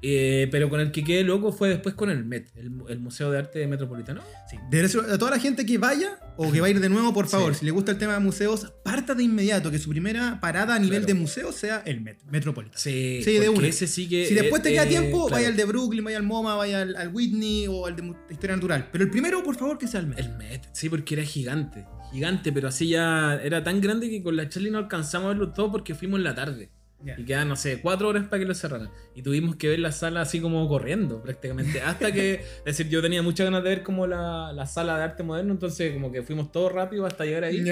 Eh, 0.00 0.46
pero 0.52 0.68
con 0.70 0.78
el 0.78 0.92
que 0.92 1.02
quedé 1.02 1.24
loco 1.24 1.50
fue 1.50 1.68
después 1.70 1.94
con 1.96 2.08
el 2.08 2.24
MET, 2.24 2.50
el, 2.54 2.70
el 2.88 2.98
Museo 3.00 3.32
de 3.32 3.38
Arte 3.38 3.66
Metropolitano. 3.66 4.22
Sí. 4.48 4.56
De 4.70 4.80
eso, 4.80 5.00
a 5.00 5.18
toda 5.18 5.32
la 5.32 5.40
gente 5.40 5.66
que 5.66 5.76
vaya 5.76 6.20
o 6.36 6.52
que 6.52 6.60
va 6.60 6.68
a 6.68 6.70
ir 6.70 6.78
de 6.78 6.88
nuevo, 6.88 7.12
por 7.12 7.26
favor, 7.26 7.52
Sí. 7.52 7.60
si 7.60 7.64
le 7.66 7.72
gusta 7.72 7.90
el 7.90 7.98
tema 7.98 8.12
de 8.12 8.20
museos, 8.20 8.72
parta 8.84 9.16
de 9.16 9.24
inmediato, 9.24 9.72
que 9.72 9.78
su 9.80 9.90
primera 9.90 10.38
parada 10.40 10.76
a 10.76 10.78
nivel 10.78 11.00
Claro. 11.00 11.06
de 11.14 11.14
museo 11.14 11.50
sea 11.52 11.82
el 11.84 12.00
Met, 12.00 12.22
Metropolitan. 12.30 12.78
Sí, 12.78 13.22
Sí, 13.24 13.32
de 13.38 13.48
una. 13.48 13.66
ese 13.66 13.88
sí 13.88 14.08
que. 14.08 14.26
Si 14.26 14.34
después 14.34 14.62
te 14.62 14.70
queda 14.70 14.84
eh, 14.84 14.88
tiempo, 14.88 15.26
claro. 15.26 15.30
vaya 15.34 15.48
al 15.48 15.56
de 15.56 15.64
Brooklyn, 15.64 16.04
vaya 16.04 16.18
al 16.18 16.22
MoMA, 16.22 16.54
vaya 16.54 16.82
al, 16.82 16.94
al 16.94 17.08
Whitney 17.08 17.66
o 17.68 17.86
al 17.86 17.96
de 17.96 18.14
Historia 18.30 18.54
Natural. 18.54 18.88
Pero 18.92 19.02
el 19.02 19.10
primero, 19.10 19.42
por 19.42 19.56
favor, 19.56 19.78
que 19.78 19.88
sea 19.88 19.98
el 19.98 20.06
Met. 20.06 20.20
El 20.20 20.36
Met, 20.36 20.68
sí, 20.72 20.88
porque 20.88 21.14
era 21.14 21.24
gigante. 21.24 21.86
Gigante, 22.12 22.52
pero 22.52 22.68
así 22.68 22.88
ya 22.88 23.34
era 23.42 23.64
tan 23.64 23.80
grande 23.80 24.08
que 24.08 24.22
con 24.22 24.36
la 24.36 24.48
Charlie 24.48 24.70
no 24.70 24.78
alcanzamos 24.78 25.26
a 25.26 25.28
verlo 25.30 25.52
todo 25.52 25.72
porque 25.72 25.94
fuimos 25.96 26.18
en 26.18 26.24
la 26.24 26.34
tarde. 26.36 26.70
Y 27.16 27.24
quedaban, 27.24 27.48
no 27.48 27.54
sé, 27.54 27.80
cuatro 27.80 28.08
horas 28.08 28.26
para 28.26 28.40
que 28.40 28.46
lo 28.46 28.54
cerraran. 28.54 28.90
Y 29.14 29.22
tuvimos 29.22 29.54
que 29.54 29.68
ver 29.68 29.78
la 29.78 29.92
sala 29.92 30.20
así 30.20 30.40
como 30.40 30.66
corriendo, 30.68 31.22
prácticamente. 31.22 31.80
Hasta 31.82 32.10
que, 32.10 32.34
es 32.34 32.64
decir, 32.64 32.88
yo 32.88 33.00
tenía 33.00 33.22
muchas 33.22 33.44
ganas 33.44 33.62
de 33.62 33.68
ver 33.70 33.82
como 33.84 34.08
la, 34.08 34.52
la 34.52 34.66
sala 34.66 34.98
de 34.98 35.04
arte 35.04 35.22
moderno, 35.22 35.52
entonces 35.52 35.92
como 35.94 36.10
que 36.10 36.22
fuimos 36.24 36.50
todo 36.50 36.68
rápido 36.70 37.06
hasta 37.06 37.24
llegar 37.24 37.44
ahí. 37.44 37.64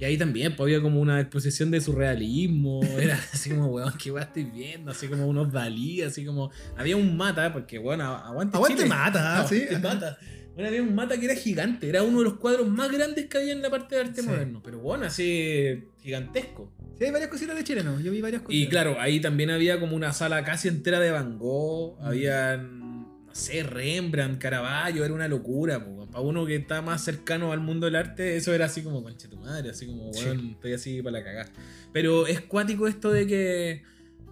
Y 0.00 0.04
ahí 0.04 0.18
también 0.18 0.56
pues, 0.56 0.66
había 0.66 0.82
como 0.82 1.00
una 1.00 1.20
exposición 1.20 1.70
de 1.70 1.80
surrealismo. 1.80 2.80
Era 2.98 3.14
así 3.32 3.50
como, 3.50 3.66
weón, 3.68 3.92
qué 4.02 4.10
weón 4.10 4.26
estoy 4.26 4.44
viendo. 4.44 4.90
Así 4.90 5.06
como 5.06 5.28
unos 5.28 5.52
Dalí, 5.52 6.02
así 6.02 6.24
como. 6.24 6.50
Había 6.76 6.96
un 6.96 7.16
mata, 7.16 7.52
porque, 7.52 7.78
bueno, 7.78 8.02
aguante. 8.04 8.56
Aguante 8.56 8.82
Chile. 8.82 8.88
mata, 8.88 9.46
sí. 9.48 9.62
Mata. 9.80 10.18
Bueno, 10.54 10.68
había 10.68 10.82
un 10.82 10.94
mata 10.94 11.16
que 11.18 11.26
era 11.26 11.34
gigante. 11.36 11.88
Era 11.88 12.02
uno 12.02 12.18
de 12.18 12.24
los 12.24 12.34
cuadros 12.34 12.68
más 12.68 12.90
grandes 12.90 13.26
que 13.26 13.38
había 13.38 13.52
en 13.52 13.62
la 13.62 13.70
parte 13.70 13.94
de 13.94 14.00
arte 14.02 14.22
Sí. 14.22 14.28
moderno. 14.28 14.60
Pero 14.62 14.80
bueno, 14.80 15.06
así 15.06 15.84
gigantesco. 16.02 16.70
Sí, 16.98 17.04
hay 17.04 17.10
varias 17.10 17.30
cositas 17.30 17.56
de 17.56 17.64
chileno. 17.64 18.00
Yo 18.00 18.12
vi 18.12 18.20
varias 18.20 18.42
cosas. 18.42 18.54
Y 18.54 18.68
claro, 18.68 18.96
ahí 19.00 19.20
también 19.20 19.50
había 19.50 19.80
como 19.80 19.96
una 19.96 20.12
sala 20.12 20.44
casi 20.44 20.68
entera 20.68 21.00
de 21.00 21.10
Van 21.10 21.38
Gogh. 21.38 21.98
Mm. 22.00 22.04
Habían, 22.06 23.00
no 23.26 23.34
sé, 23.34 23.62
Rembrandt, 23.62 24.38
Caravaggio, 24.40 25.04
era 25.04 25.14
una 25.14 25.28
locura. 25.28 25.84
Para 26.10 26.20
uno 26.20 26.44
que 26.46 26.56
está 26.56 26.82
más 26.82 27.02
cercano 27.02 27.52
al 27.52 27.60
mundo 27.60 27.86
del 27.86 27.96
arte, 27.96 28.36
eso 28.36 28.52
era 28.54 28.66
así 28.66 28.82
como, 28.82 29.02
conche 29.02 29.28
tu 29.28 29.36
madre, 29.38 29.70
así 29.70 29.86
como, 29.86 30.12
Sí. 30.12 30.24
weón, 30.26 30.50
estoy 30.50 30.74
así 30.74 31.02
para 31.02 31.18
la 31.18 31.24
cagada. 31.24 31.50
Pero 31.92 32.26
es 32.26 32.40
cuático 32.42 32.86
esto 32.86 33.10
de 33.10 33.26
que, 33.26 33.82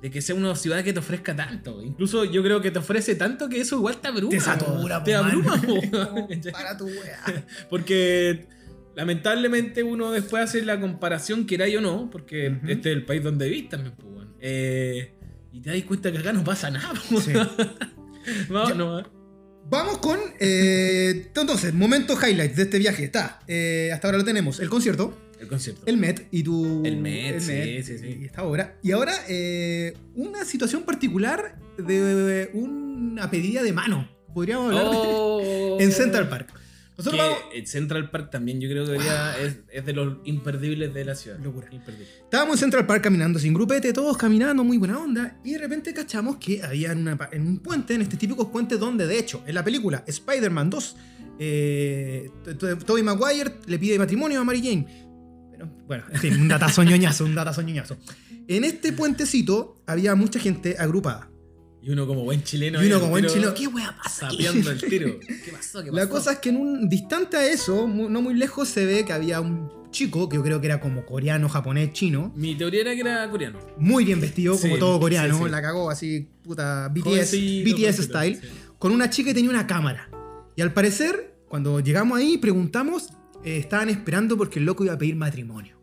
de 0.03 0.11
que 0.11 0.21
sea 0.21 0.35
una 0.35 0.55
ciudad 0.55 0.85
que 0.85 0.93
te 0.93 0.99
ofrezca 0.99 1.35
tanto. 1.35 1.83
Incluso 1.83 2.25
yo 2.25 2.43
creo 2.43 2.61
que 2.61 2.71
te 2.71 2.79
ofrece 2.79 3.15
tanto 3.15 3.49
que 3.49 3.61
eso 3.61 3.77
igual 3.77 4.01
te 4.01 4.09
abruma. 4.09 4.31
Te 4.31 4.41
satura, 4.41 5.03
Te 5.03 5.13
po, 5.13 5.19
abruma, 5.19 5.61
po. 5.63 6.29
Para 6.53 6.77
tu 6.77 6.87
wea. 6.87 7.47
Porque 7.71 8.47
lamentablemente 8.97 9.83
uno 9.83 10.11
después 10.13 10.45
hace 10.45 10.63
la 10.65 10.81
comparación, 10.81 11.45
quiera 11.45 11.67
o 11.77 11.81
no, 11.81 12.11
porque 12.11 12.47
este 12.69 12.91
es 12.91 12.97
el 12.97 13.05
país 13.05 13.23
donde 13.23 13.49
vivís 13.49 13.69
también, 13.69 13.95
pues. 13.97 14.27
Eh, 14.41 15.15
y 15.53 15.61
te 15.61 15.71
das 15.71 15.83
cuenta 15.85 16.11
que 16.13 16.19
acá 16.19 16.33
no 16.33 16.45
pasa 16.45 16.71
nada, 16.71 16.93
pues. 17.11 17.25
Sí. 17.25 17.33
Vamos, 18.49 18.77
no, 18.77 19.03
Vamos 19.69 19.99
con. 19.99 20.19
eh, 20.39 21.31
entonces, 21.35 21.73
momentos 21.75 22.19
highlights 22.23 22.57
de 22.57 22.63
este 22.65 22.79
viaje. 22.79 23.05
Está. 23.05 23.41
eh, 23.47 23.91
hasta 23.93 24.09
ahora 24.09 24.19
lo 24.19 24.25
tenemos. 24.25 24.61
El 24.61 24.69
concierto, 24.69 25.17
el 25.41 25.47
concierto. 25.49 25.83
el 25.87 25.97
Met 25.97 26.27
y 26.31 26.43
tu. 26.43 26.83
El 26.85 26.97
Met, 26.99 27.41
sí, 27.41 27.83
sí, 27.83 27.99
sí. 27.99 28.19
Y 28.21 28.25
esta 28.25 28.43
obra. 28.45 28.77
Y 28.83 28.93
ahora, 28.93 29.15
eh, 29.29 29.95
una 30.15 30.45
situación 30.45 30.83
particular 30.83 31.57
de 31.79 32.51
una 32.53 33.31
pedida 33.31 33.63
de 33.63 33.73
mano. 33.73 34.09
Podríamos 34.35 34.67
hablar 34.69 34.85
de- 34.85 34.91
Oh. 34.93 35.77
en 35.81 35.93
Central 35.93 36.29
Park. 36.29 36.53
Nosotros 37.05 37.39
Que 37.53 37.67
Central 37.67 38.11
Park 38.11 38.31
también 38.31 38.61
yo 38.61 38.69
creo 38.69 38.85
que 38.85 38.93
debería- 38.93 39.39
es, 39.41 39.59
es 39.73 39.85
de 39.87 39.93
los 39.93 40.19
imperdibles 40.25 40.93
de 40.95 41.05
la 41.05 41.15
ciudad. 41.15 41.39
Locura. 41.39 41.69
Imperdible. 41.71 42.07
Estábamos 42.25 42.55
en 42.57 42.61
Central 42.61 42.87
Park 42.87 43.03
caminando 43.03 43.39
sin 43.39 43.53
grupete, 43.55 43.93
todos 43.93 44.17
caminando, 44.17 44.63
muy 44.65 44.79
buena 44.79 44.99
onda, 44.99 45.39
y 45.45 45.53
de 45.53 45.59
repente 45.59 45.93
cachamos 45.95 46.37
que 46.37 46.63
había 46.63 46.93
en, 46.93 46.99
una 46.99 47.17
pa- 47.17 47.29
en 47.33 47.47
un 47.47 47.59
puente, 47.59 47.95
en 47.95 48.03
este 48.03 48.17
típico 48.17 48.51
puente 48.51 48.77
donde, 48.77 49.07
de 49.07 49.19
hecho, 49.19 49.43
en 49.47 49.55
la 49.55 49.65
película 49.65 50.05
Spider-Man 50.07 50.71
2, 50.71 50.97
eh, 51.39 52.31
T- 52.45 52.55
T- 52.55 52.77
Tobey 52.77 53.03
Maguire 53.03 53.53
le 53.67 53.79
pide 53.79 53.99
matrimonio 53.99 54.41
a 54.41 54.45
Mary 54.45 54.61
Jane. 54.63 54.87
Pero, 55.51 55.69
bueno, 55.87 56.05
en 56.13 56.19
fin, 56.21 56.35
un 56.41 56.49
datazo 56.49 56.83
ñoñazo, 56.85 57.25
un 57.25 57.35
datazo 57.35 57.63
ñoñazo. 57.63 57.97
En 58.47 58.65
este 58.65 58.93
puentecito 58.93 59.83
había 59.87 60.15
mucha 60.15 60.39
gente 60.41 60.77
agrupada. 60.79 61.31
Y 61.83 61.91
uno 61.91 62.07
como 62.07 62.25
buen 62.25 62.43
chileno. 62.43 62.83
y 62.83 62.87
uno 62.87 63.01
como 63.01 63.17
en 63.17 63.25
pero 63.25 63.35
chino, 63.35 63.55
¿qué 63.55 63.67
wea 63.67 63.97
pasa? 63.97 64.27
aquí?" 64.27 64.43
Sapeando 64.45 64.71
el 64.71 64.81
tiro. 64.83 65.19
¿Qué 65.45 65.51
pasó? 65.53 65.83
¿Qué 65.83 65.91
pasó? 65.91 65.93
La 65.97 66.09
cosa 66.09 66.33
es 66.33 66.39
que 66.39 66.51
en 66.51 66.57
un 66.57 66.89
distante 66.89 67.37
a 67.37 67.47
eso, 67.47 67.89
no 67.89 68.21
muy 68.23 68.35
lejos, 68.35 68.69
se 68.69 68.85
ve 68.85 69.05
que 69.05 69.13
había 69.13 69.41
un 69.41 69.71
chico, 69.91 70.29
que 70.29 70.37
yo 70.37 70.43
creo 70.43 70.61
que 70.61 70.67
era 70.67 70.79
como 70.81 71.05
coreano, 71.07 71.49
japonés, 71.49 71.93
chino, 71.93 72.33
Mi 72.37 72.55
teoría 72.55 72.83
era 72.83 72.95
que 72.95 73.01
era 73.01 73.29
coreano. 73.31 73.59
muy 73.79 74.05
bien 74.05 74.21
vestido, 74.21 74.57
como 74.59 74.75
Sí, 74.75 74.81
todo 74.81 75.01
coreano, 75.01 75.37
sí, 75.39 75.45
sí. 75.45 75.51
la 75.51 75.63
cagó 75.63 75.91
así, 75.91 76.29
puta, 76.43 76.89
BTS, 76.89 77.05
Jovencito, 77.05 77.77
BTS 77.77 78.03
style, 78.05 78.41
con 78.79 78.93
una 78.93 79.11
chica 79.11 79.31
que 79.31 79.35
tenía 79.35 79.51
una 79.51 79.67
cámara. 79.67 80.09
Y 80.57 80.63
al 80.63 80.73
parecer, 80.73 81.35
cuando 81.49 81.81
llegamos 81.81 82.19
ahí, 82.19 82.39
preguntamos, 82.39 83.09
eh, 83.45 83.57
estaban 83.57 83.89
esperando 83.89 84.37
porque 84.37 84.59
el 84.61 84.67
loco 84.67 84.85
iba 84.85 84.93
a 84.95 84.99
pedir 84.99 85.17
matrimonio 85.17 85.77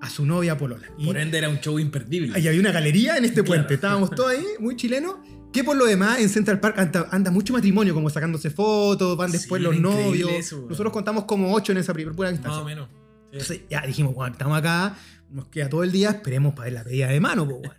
a 0.00 0.08
su 0.08 0.24
novia 0.24 0.56
Polola. 0.56 0.86
Y, 0.96 1.06
Por 1.06 1.18
ende 1.18 1.38
era 1.38 1.48
un 1.48 1.58
show 1.58 1.78
imperdible. 1.80 2.38
y 2.38 2.46
había 2.46 2.60
una 2.60 2.70
galería 2.70 3.16
en 3.16 3.24
este 3.24 3.42
Claro. 3.42 3.46
puente, 3.62 3.74
estábamos 3.74 4.10
todos 4.10 4.30
ahí, 4.30 4.44
muy 4.60 4.76
chilenos. 4.76 5.16
Que 5.52 5.64
por 5.64 5.76
lo 5.76 5.86
demás 5.86 6.20
en 6.20 6.28
Central 6.28 6.60
Park 6.60 6.78
anda, 6.78 7.08
anda 7.10 7.30
mucho 7.30 7.52
matrimonio, 7.52 7.94
como 7.94 8.10
sacándose 8.10 8.50
fotos, 8.50 9.16
van 9.16 9.30
después 9.32 9.60
Sí, 9.60 9.64
los 9.64 9.78
novios. 9.78 10.30
eso. 10.30 10.66
Nosotros 10.68 10.92
contamos 10.92 11.24
como 11.24 11.52
ocho 11.54 11.72
en 11.72 11.78
esa 11.78 11.94
primera 11.94 12.14
Más 12.16 12.32
instancia. 12.32 12.60
o 12.60 12.64
menos. 12.64 12.88
Sí. 12.88 12.94
Entonces 13.32 13.60
ya 13.70 13.82
dijimos, 13.86 14.14
bueno, 14.14 14.32
estamos 14.32 14.58
acá, 14.58 14.96
nos 15.30 15.46
queda 15.46 15.68
todo 15.68 15.82
el 15.84 15.92
día, 15.92 16.10
esperemos 16.10 16.52
para 16.54 16.64
ver 16.64 16.72
la 16.74 16.84
pedida 16.84 17.08
de 17.08 17.20
mano, 17.20 17.44
weón. 17.44 17.62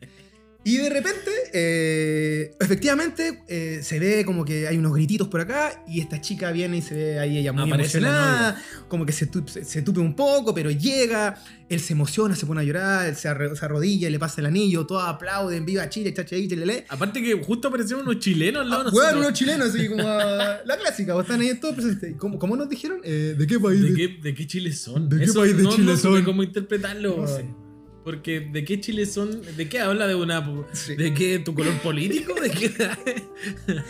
Y 0.69 0.77
de 0.77 0.89
repente, 0.89 1.31
eh, 1.51 2.51
efectivamente, 2.59 3.41
eh, 3.47 3.79
se 3.81 3.97
ve 3.97 4.23
como 4.23 4.45
que 4.45 4.67
hay 4.67 4.77
unos 4.77 4.93
grititos 4.93 5.27
por 5.27 5.41
acá 5.41 5.83
y 5.87 5.99
esta 5.99 6.21
chica 6.21 6.51
viene 6.51 6.77
y 6.77 6.81
se 6.83 6.93
ve 6.93 7.19
ahí 7.19 7.39
ella 7.39 7.53
muy 7.53 7.63
Aparece 7.63 7.97
emocionada, 7.97 8.61
como 8.87 9.03
que 9.03 9.11
se, 9.11 9.25
tu- 9.25 9.43
se, 9.47 9.81
tupe 9.81 9.99
un 9.99 10.15
poco, 10.15 10.53
pero 10.53 10.69
llega, 10.69 11.41
él 11.69 11.79
se 11.79 11.93
emociona, 11.93 12.35
se 12.35 12.45
pone 12.45 12.61
a 12.61 12.63
llorar, 12.63 13.15
se, 13.15 13.21
se 13.55 13.65
arrodilla, 13.65 14.11
le 14.11 14.19
pasa 14.19 14.41
el 14.41 14.45
anillo, 14.47 14.85
todos 14.85 15.03
aplauden, 15.07 15.65
viva 15.65 15.89
Chile, 15.89 16.13
chachaí, 16.13 16.47
lele. 16.47 16.85
Aparte 16.89 17.21
que 17.23 17.33
justo 17.33 17.69
aparecieron 17.69 18.03
unos 18.07 18.19
chilenos 18.19 18.61
al 18.61 18.69
lado 18.69 18.83
de 18.83 18.91
Bueno, 18.91 19.19
unos 19.21 19.33
chilenos, 19.33 19.69
así 19.69 19.87
como 19.87 20.03
ah, 20.07 20.59
la 20.65 20.77
clásica, 20.77 21.15
o 21.15 21.21
están 21.21 21.41
ahí 21.41 21.55
todos 21.59 21.73
presentes. 21.73 22.15
¿Cómo, 22.17 22.37
cómo 22.37 22.55
nos 22.55 22.69
dijeron? 22.69 22.99
Eh, 23.03 23.33
¿De 23.35 23.47
qué 23.47 23.59
país? 23.59 23.81
¿De 23.81 23.93
qué, 23.95 24.07
¿De 24.21 24.35
qué 24.35 24.45
Chile 24.45 24.71
son? 24.71 25.09
¿De 25.09 25.25
qué 25.25 25.33
país 25.33 25.57
de 25.57 25.63
no, 25.63 25.71
Chile 25.75 25.93
no 25.93 25.97
son? 25.97 26.23
cómo 26.23 26.43
interpretarlo. 26.43 27.17
No 27.17 27.23
weón. 27.23 27.27
sé. 27.37 27.68
Porque 28.03 28.39
¿de 28.39 28.63
qué 28.63 28.79
Chile 28.79 29.05
son? 29.05 29.41
¿De 29.55 29.69
qué 29.69 29.79
habla 29.79 30.07
de 30.07 30.15
una... 30.15 30.43
Sí. 30.73 30.95
¿De 30.95 31.13
qué? 31.13 31.39
¿Tu 31.39 31.53
color 31.53 31.73
político? 31.79 32.33
¿De 32.33 32.49
qué? 32.49 32.71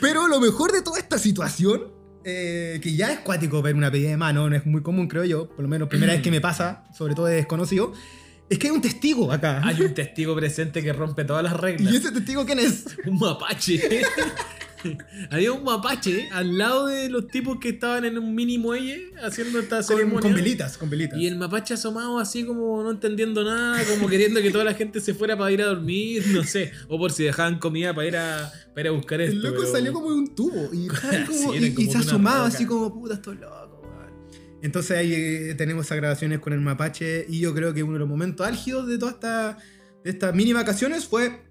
Pero 0.00 0.28
lo 0.28 0.40
mejor 0.40 0.72
de 0.72 0.82
toda 0.82 0.98
esta 0.98 1.18
situación, 1.18 1.92
eh, 2.24 2.78
que 2.82 2.94
ya 2.94 3.12
es 3.12 3.20
cuático 3.20 3.62
ver 3.62 3.74
una 3.74 3.90
pedida 3.90 4.10
de 4.10 4.16
mano, 4.16 4.48
no 4.48 4.56
es 4.56 4.66
muy 4.66 4.82
común, 4.82 5.08
creo 5.08 5.24
yo, 5.24 5.48
por 5.48 5.60
lo 5.60 5.68
menos 5.68 5.88
primera 5.88 6.12
vez 6.12 6.22
que 6.22 6.30
me 6.30 6.40
pasa, 6.40 6.84
sobre 6.96 7.14
todo 7.14 7.26
de 7.26 7.36
desconocido, 7.36 7.92
es 8.48 8.58
que 8.58 8.68
hay 8.68 8.72
un 8.72 8.82
testigo 8.82 9.32
acá. 9.32 9.60
Hay 9.64 9.80
un 9.80 9.94
testigo 9.94 10.36
presente 10.36 10.82
que 10.82 10.92
rompe 10.92 11.24
todas 11.24 11.42
las 11.42 11.54
reglas. 11.54 11.92
¿Y 11.92 11.96
ese 11.96 12.12
testigo 12.12 12.44
quién 12.44 12.58
es? 12.58 12.86
Un 13.06 13.18
mapache. 13.18 14.02
Había 15.30 15.52
un 15.52 15.64
mapache 15.64 16.28
al 16.32 16.58
lado 16.58 16.86
de 16.86 17.08
los 17.08 17.28
tipos 17.28 17.58
que 17.60 17.70
estaban 17.70 18.04
en 18.04 18.18
un 18.18 18.34
mini 18.34 18.58
muelle 18.58 19.10
haciendo 19.22 19.58
esta 19.58 19.76
Con, 19.78 19.84
ceremonia. 19.84 20.20
con 20.20 20.34
velitas, 20.34 20.78
con 20.78 20.90
velitas. 20.90 21.18
Y 21.18 21.26
el 21.26 21.36
mapache 21.36 21.74
asomado 21.74 22.18
así 22.18 22.44
como 22.44 22.82
no 22.82 22.90
entendiendo 22.90 23.44
nada, 23.44 23.82
como 23.84 24.08
queriendo 24.08 24.40
que 24.42 24.50
toda 24.50 24.64
la 24.64 24.74
gente 24.74 25.00
se 25.00 25.14
fuera 25.14 25.36
para 25.38 25.50
ir 25.52 25.62
a 25.62 25.66
dormir, 25.66 26.24
no 26.32 26.44
sé. 26.44 26.72
O 26.88 26.98
por 26.98 27.12
si 27.12 27.24
dejaban 27.24 27.58
comida 27.58 27.94
para 27.94 28.06
ir 28.08 28.16
a, 28.16 28.52
para 28.74 28.80
ir 28.82 28.86
a 28.88 28.90
buscar 28.92 29.20
esto. 29.20 29.36
El 29.36 29.42
loco 29.42 29.60
pero- 29.60 29.72
salió 29.72 29.92
como 29.92 30.10
de 30.10 30.16
un 30.16 30.34
tubo 30.34 30.70
y, 30.72 30.86
como- 31.26 31.52
Sí, 31.52 31.74
y- 31.78 31.82
y 31.82 31.86
se 31.90 31.98
asomaba 31.98 32.46
así 32.46 32.66
como, 32.66 32.92
puta, 32.92 33.14
estoy 33.14 33.36
loco. 33.36 33.80
weón". 33.82 34.34
Entonces 34.62 34.96
ahí 34.96 35.12
eh, 35.14 35.54
tenemos 35.56 35.86
esas 35.86 35.96
grabaciones 35.98 36.38
con 36.40 36.52
el 36.52 36.60
mapache 36.60 37.26
y 37.28 37.40
yo 37.40 37.54
creo 37.54 37.72
que 37.74 37.82
uno 37.82 37.94
de 37.94 37.98
los 38.00 38.08
momentos 38.08 38.46
álgidos 38.46 38.86
de 38.88 38.98
todas 38.98 39.14
esta, 39.14 39.58
de 40.04 40.10
estas 40.10 40.34
mini 40.34 40.52
vacaciones 40.52 41.06
fue 41.06 41.42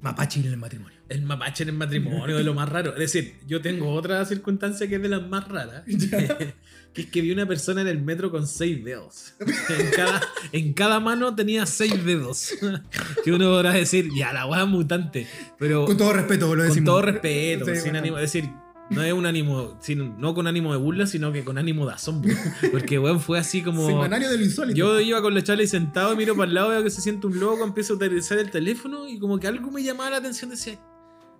mapache 0.00 0.40
en 0.40 0.46
el 0.46 0.56
matrimonio. 0.56 0.98
El 1.12 1.22
mapache 1.22 1.62
en 1.64 1.68
el 1.70 1.74
matrimonio, 1.76 2.36
de 2.36 2.44
lo 2.44 2.54
más 2.54 2.68
raro. 2.68 2.92
Es 2.92 2.98
decir, 2.98 3.34
yo 3.46 3.60
tengo 3.60 3.92
otra 3.92 4.24
circunstancia 4.24 4.88
que 4.88 4.96
es 4.96 5.02
de 5.02 5.08
las 5.08 5.26
más 5.28 5.46
raras. 5.48 5.82
que 6.94 7.02
es 7.02 7.06
que 7.08 7.20
vi 7.20 7.30
una 7.32 7.46
persona 7.46 7.82
en 7.82 7.88
el 7.88 8.00
metro 8.02 8.30
con 8.30 8.46
seis 8.46 8.82
dedos. 8.84 9.34
En 9.40 9.90
cada, 9.94 10.20
en 10.52 10.72
cada 10.72 11.00
mano 11.00 11.34
tenía 11.34 11.66
seis 11.66 12.04
dedos. 12.04 12.54
que 13.24 13.32
uno 13.32 13.46
podrá 13.50 13.72
decir, 13.72 14.08
ya, 14.16 14.32
la 14.32 14.46
weá 14.46 14.64
mutante. 14.64 15.26
Pero 15.58 15.84
Con 15.84 15.96
todo 15.96 16.12
respeto, 16.12 16.54
lo 16.54 16.66
con 16.68 16.84
todo 16.84 17.02
respeto, 17.02 17.66
Sí, 17.66 17.72
sin 17.74 17.82
bueno. 17.82 17.98
ánimo. 17.98 18.16
Es 18.18 18.32
decir, 18.32 18.50
no 18.90 19.02
es 19.02 19.12
un 19.12 19.24
ánimo, 19.26 19.78
sin- 19.80 20.18
no 20.20 20.34
con 20.34 20.46
ánimo 20.46 20.72
de 20.72 20.78
burla, 20.78 21.06
sino 21.06 21.32
que 21.32 21.44
con 21.44 21.56
ánimo 21.56 21.86
de 21.86 21.94
asombro. 21.94 22.34
Porque 22.70 22.98
weón 22.98 23.20
fue 23.20 23.38
así 23.38 23.62
como. 23.62 23.86
Semanario 23.86 24.28
de 24.30 24.36
lo 24.38 24.44
insólito. 24.44 24.76
Yo 24.76 25.00
iba 25.00 25.22
con 25.22 25.34
la 25.34 25.42
charla 25.42 25.62
y 25.62 25.66
sentado, 25.66 26.14
miro 26.16 26.34
para 26.36 26.48
el 26.48 26.54
lado, 26.54 26.68
veo 26.70 26.82
que 26.82 26.90
se 26.90 27.00
siente 27.00 27.26
un 27.26 27.38
loco, 27.40 27.64
empiezo 27.64 27.94
a 27.94 27.96
utilizar 27.96 28.38
el 28.38 28.50
teléfono 28.50 29.08
y 29.08 29.18
como 29.18 29.38
que 29.38 29.46
algo 29.46 29.70
me 29.70 29.82
llamaba 29.82 30.10
la 30.10 30.16
atención, 30.18 30.50
decía, 30.50 30.78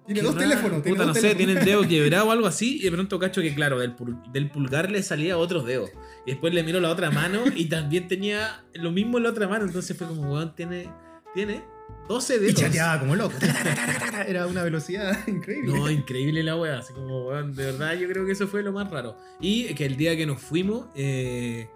tiene 0.06 0.20
qué 0.20 0.26
dos 0.26 0.34
raro, 0.34 0.48
teléfonos. 0.48 0.82
Tiene 0.82 0.96
puta, 0.98 1.06
dos 1.06 1.16
no 1.16 1.20
sé, 1.22 1.34
tiene 1.34 1.52
el 1.52 1.64
dedo 1.64 1.82
quebrado 1.88 2.26
o 2.28 2.30
algo 2.32 2.46
así, 2.46 2.78
y 2.80 2.82
de 2.84 2.92
pronto 2.92 3.18
cacho 3.18 3.40
que, 3.40 3.54
claro, 3.54 3.78
del, 3.78 3.96
pul- 3.96 4.20
del 4.32 4.50
pulgar 4.50 4.90
le 4.90 5.02
salía 5.02 5.38
otro 5.38 5.62
dedo. 5.62 5.88
Y 6.26 6.30
después 6.32 6.52
le 6.54 6.62
miro 6.62 6.80
la 6.80 6.90
otra 6.90 7.10
mano 7.10 7.44
y 7.54 7.66
también 7.66 8.08
tenía 8.08 8.64
lo 8.74 8.90
mismo 8.92 9.18
en 9.18 9.24
la 9.24 9.30
otra 9.30 9.48
mano. 9.48 9.64
Entonces 9.64 9.96
fue 9.96 10.06
como, 10.06 10.32
weón, 10.32 10.54
tiene, 10.54 10.88
tiene 11.34 11.62
12 12.08 12.36
Y 12.36 12.38
dedos. 12.38 12.54
chateaba 12.54 13.00
como 13.00 13.16
loco. 13.16 13.34
Era 14.26 14.46
una 14.46 14.62
velocidad 14.62 15.16
increíble. 15.26 15.72
No, 15.72 15.90
increíble 15.90 16.42
la 16.42 16.56
wea, 16.56 16.78
así 16.78 16.92
como, 16.92 17.26
weón, 17.28 17.54
de 17.54 17.64
verdad 17.66 17.94
yo 17.94 18.08
creo 18.08 18.24
que 18.26 18.32
eso 18.32 18.46
fue 18.48 18.62
lo 18.62 18.72
más 18.72 18.90
raro. 18.90 19.16
Y 19.40 19.74
que 19.74 19.86
el 19.86 19.96
día 19.96 20.16
que 20.16 20.26
nos 20.26 20.40
fuimos, 20.40 20.86
eh, 20.94 21.68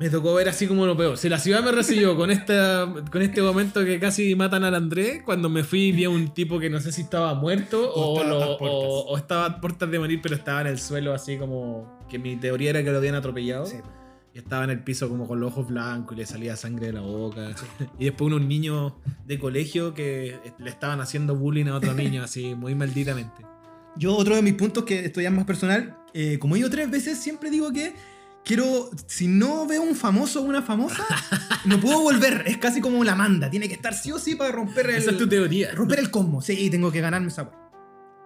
me 0.00 0.10
tocó 0.10 0.34
ver 0.34 0.48
así 0.48 0.66
como 0.66 0.84
lo 0.86 0.96
peor. 0.96 1.16
Si 1.16 1.28
la 1.28 1.38
ciudad 1.38 1.62
me 1.62 1.70
recibió 1.70 2.16
con, 2.16 2.30
esta, 2.30 2.92
con 3.12 3.22
este 3.22 3.40
momento 3.42 3.84
que 3.84 4.00
casi 4.00 4.34
matan 4.34 4.64
al 4.64 4.74
Andrés, 4.74 5.22
cuando 5.24 5.48
me 5.48 5.62
fui 5.62 5.92
vi 5.92 6.04
a 6.04 6.10
un 6.10 6.34
tipo 6.34 6.58
que 6.58 6.68
no 6.70 6.80
sé 6.80 6.90
si 6.92 7.02
estaba 7.02 7.34
muerto 7.34 7.90
O 7.92 8.14
o, 8.14 8.20
estaba 8.20 8.28
lo- 8.38 8.42
a 8.54 8.58
puertas. 8.58 8.78
o- 8.82 9.04
o 9.08 9.16
estaba 9.16 9.44
a 9.46 9.60
puertas 9.60 9.90
de 9.90 9.98
morir, 9.98 10.20
pero 10.22 10.34
estaba 10.34 10.60
en 10.62 10.66
el 10.68 10.78
suelo 10.78 11.12
así 11.14 11.36
como... 11.36 11.98
Que 12.08 12.18
mi 12.18 12.36
teoría 12.36 12.70
era 12.70 12.82
que 12.84 12.90
lo 12.90 12.98
habían 12.98 13.14
atropellado. 13.14 13.64
Sí. 13.66 13.76
Y 14.34 14.38
estaba 14.38 14.64
en 14.64 14.70
el 14.70 14.82
piso 14.82 15.08
como 15.08 15.26
con 15.28 15.40
los 15.40 15.50
ojos 15.52 15.68
blancos 15.68 16.16
y 16.16 16.20
le 16.20 16.26
salía 16.26 16.56
sangre 16.56 16.86
de 16.86 16.94
la 16.94 17.00
boca. 17.02 17.50
Y 17.98 18.06
después 18.06 18.26
unos 18.32 18.42
niños 18.46 18.94
de 19.26 19.38
colegio 19.38 19.94
que 19.94 20.38
le 20.58 20.70
estaban 20.70 21.00
haciendo 21.00 21.36
bullying 21.36 21.66
a 21.66 21.76
otro 21.76 21.92
niño 21.94 22.22
así, 22.24 22.54
muy 22.54 22.74
malditamente. 22.74 23.44
Yo, 23.96 24.16
otro 24.16 24.34
de 24.34 24.42
mis 24.42 24.54
puntos 24.54 24.84
que 24.84 25.04
esto 25.04 25.20
ya 25.20 25.28
es 25.28 25.34
más 25.34 25.44
personal, 25.44 25.96
eh, 26.14 26.38
como 26.38 26.56
he 26.56 26.60
ido 26.60 26.70
tres 26.70 26.90
veces, 26.90 27.18
siempre 27.18 27.50
digo 27.50 27.70
que 27.72 27.94
quiero, 28.44 28.90
si 29.06 29.28
no 29.28 29.66
veo 29.66 29.82
un 29.82 29.94
famoso 29.94 30.40
o 30.40 30.44
una 30.44 30.62
famosa, 30.62 31.04
no 31.64 31.80
puedo 31.80 32.00
volver. 32.00 32.44
Es 32.46 32.58
casi 32.58 32.80
como 32.80 33.02
la 33.04 33.14
manda. 33.14 33.50
Tiene 33.50 33.68
que 33.68 33.74
estar 33.74 33.94
sí 33.94 34.12
o 34.12 34.18
sí 34.18 34.34
para 34.34 34.52
romper 34.52 34.90
el, 34.90 34.96
Esa 34.96 35.10
es 35.12 35.18
tu 35.18 35.28
teoría. 35.28 35.72
romper 35.74 35.98
el 35.98 36.10
cosmos. 36.10 36.44
Sí, 36.44 36.70
tengo 36.70 36.90
que 36.92 37.00
ganarme 37.00 37.28
esa. 37.28 37.50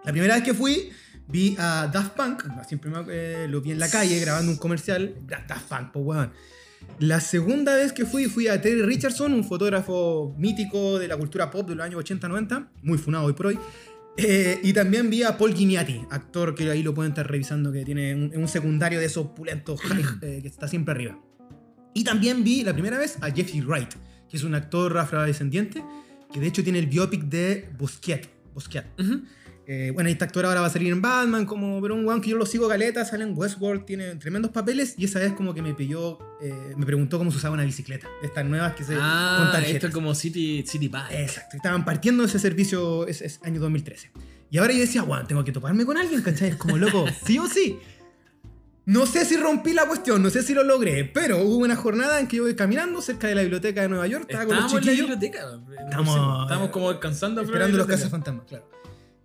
La 0.04 0.12
primera 0.12 0.34
vez 0.36 0.44
que 0.44 0.54
fui, 0.54 0.90
vi 1.28 1.56
a 1.58 1.88
Daft 1.92 2.12
Punk. 2.16 2.44
Siempre 2.66 2.90
me- 2.90 3.04
eh, 3.08 3.46
lo 3.48 3.60
vi 3.60 3.72
en 3.72 3.78
la 3.78 3.88
calle 3.90 4.18
grabando 4.20 4.52
un 4.52 4.58
comercial. 4.58 5.14
Daft 5.26 5.68
Punk, 5.68 5.90
pues 5.92 6.04
weón. 6.06 6.32
La 7.00 7.20
segunda 7.20 7.74
vez 7.74 7.92
que 7.92 8.04
fui, 8.04 8.26
fui 8.26 8.46
a 8.48 8.60
Terry 8.60 8.82
Richardson, 8.82 9.32
un 9.32 9.42
fotógrafo 9.44 10.34
mítico 10.38 10.98
de 10.98 11.08
la 11.08 11.16
cultura 11.16 11.50
pop 11.50 11.68
de 11.68 11.74
los 11.74 11.84
años 11.84 12.04
80-90, 12.04 12.68
muy 12.82 12.96
funado 12.98 13.24
hoy 13.24 13.32
por 13.32 13.46
hoy. 13.46 13.58
Eh, 14.18 14.60
y 14.62 14.72
también 14.72 15.10
vi 15.10 15.22
a 15.22 15.36
Paul 15.36 15.54
Giniati, 15.54 16.02
actor 16.10 16.54
que 16.54 16.70
ahí 16.70 16.82
lo 16.82 16.94
pueden 16.94 17.12
estar 17.12 17.30
revisando, 17.30 17.70
que 17.70 17.84
tiene 17.84 18.14
un, 18.14 18.32
un 18.34 18.48
secundario 18.48 18.98
de 18.98 19.06
esos 19.06 19.28
pulentos 19.28 19.80
eh, 20.22 20.40
que 20.40 20.48
está 20.48 20.68
siempre 20.68 20.92
arriba. 20.92 21.18
Y 21.92 22.04
también 22.04 22.44
vi 22.44 22.62
la 22.62 22.72
primera 22.72 22.98
vez 22.98 23.18
a 23.20 23.30
Jeffrey 23.30 23.60
Wright, 23.60 23.94
que 24.28 24.36
es 24.36 24.42
un 24.42 24.54
actor 24.54 24.96
afrodescendiente, 24.98 25.84
que 26.32 26.40
de 26.40 26.46
hecho 26.46 26.62
tiene 26.62 26.78
el 26.78 26.86
biopic 26.86 27.22
de 27.24 27.68
Busquet. 27.78 28.28
Eh, 29.68 29.90
bueno, 29.92 30.08
este 30.08 30.22
actor 30.22 30.46
ahora 30.46 30.60
va 30.60 30.68
a 30.68 30.70
salir 30.70 30.92
en 30.92 31.02
Batman, 31.02 31.44
como, 31.44 31.80
pero 31.82 31.96
un 31.96 32.06
weón 32.06 32.20
que 32.20 32.30
yo 32.30 32.36
lo 32.36 32.46
sigo 32.46 32.68
galeta, 32.68 33.04
sale 33.04 33.24
en 33.24 33.36
Westworld, 33.36 33.84
tiene 33.84 34.14
tremendos 34.14 34.52
papeles, 34.52 34.94
y 34.96 35.06
esa 35.06 35.18
vez 35.18 35.32
como 35.32 35.52
que 35.54 35.60
me 35.60 35.74
pilló, 35.74 36.18
eh, 36.40 36.74
me 36.76 36.86
preguntó 36.86 37.18
cómo 37.18 37.32
se 37.32 37.38
usaba 37.38 37.54
una 37.54 37.64
bicicleta, 37.64 38.06
de 38.20 38.28
estas 38.28 38.44
nuevas 38.44 38.74
que 38.76 38.84
se 38.84 38.92
con 38.94 39.02
Ah, 39.02 39.48
tarjetas. 39.50 39.74
esto 39.74 39.86
es 39.88 39.92
como 39.92 40.14
City, 40.14 40.64
City 40.66 40.86
Bike. 40.86 41.10
Exacto, 41.18 41.56
estaban 41.56 41.84
partiendo 41.84 42.22
ese 42.22 42.38
servicio, 42.38 43.08
es, 43.08 43.20
es 43.22 43.40
año 43.42 43.58
2013. 43.60 44.12
Y 44.52 44.58
ahora 44.58 44.72
yo 44.72 44.78
decía, 44.78 45.02
weón, 45.02 45.26
tengo 45.26 45.42
que 45.42 45.50
toparme 45.50 45.84
con 45.84 45.96
alguien, 45.96 46.22
¿cachai? 46.22 46.50
Es 46.50 46.56
como 46.56 46.76
loco, 46.78 47.04
sí 47.26 47.38
o 47.40 47.48
sí. 47.48 47.78
No 48.84 49.04
sé 49.04 49.24
si 49.24 49.36
rompí 49.36 49.72
la 49.72 49.84
cuestión, 49.88 50.22
no 50.22 50.30
sé 50.30 50.44
si 50.44 50.54
lo 50.54 50.62
logré, 50.62 51.04
pero 51.12 51.42
hubo 51.42 51.56
una 51.56 51.74
jornada 51.74 52.20
en 52.20 52.28
que 52.28 52.36
yo 52.36 52.44
voy 52.44 52.54
caminando 52.54 53.02
cerca 53.02 53.26
de 53.26 53.34
la 53.34 53.40
biblioteca 53.40 53.82
de 53.82 53.88
Nueva 53.88 54.06
York, 54.06 54.26
estaba 54.28 54.46
con 54.46 54.54
los 54.54 54.66
Estábamos 54.66 54.88
en 54.88 54.96
la 54.96 55.02
chiquillos. 55.18 55.20
biblioteca. 55.20 55.84
Estamos- 55.90 56.42
Estamos 56.44 56.70
como 56.70 56.90
descansando. 56.92 57.40
de 57.40 57.46
Esperando 57.46 57.78
los 57.78 57.86
cazafantasmas, 57.88 58.44
claro. 58.46 58.70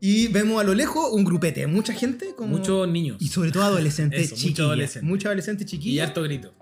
Y 0.03 0.27
vemos 0.29 0.59
a 0.59 0.63
lo 0.63 0.73
lejos 0.73 1.11
un 1.13 1.23
grupete, 1.23 1.67
mucha 1.67 1.93
gente, 1.93 2.33
como... 2.35 2.57
Muchos 2.57 2.87
niños. 2.89 3.17
Y 3.19 3.27
sobre 3.27 3.51
todo 3.51 3.63
adolescentes 3.63 4.19
Eso, 4.25 4.33
mucho 4.35 4.41
chiquillas. 4.47 4.65
adolescente. 4.67 5.07
Muchos 5.07 5.25
adolescentes 5.27 5.73
Y 5.73 5.99
harto 5.99 6.23
grito. 6.23 6.53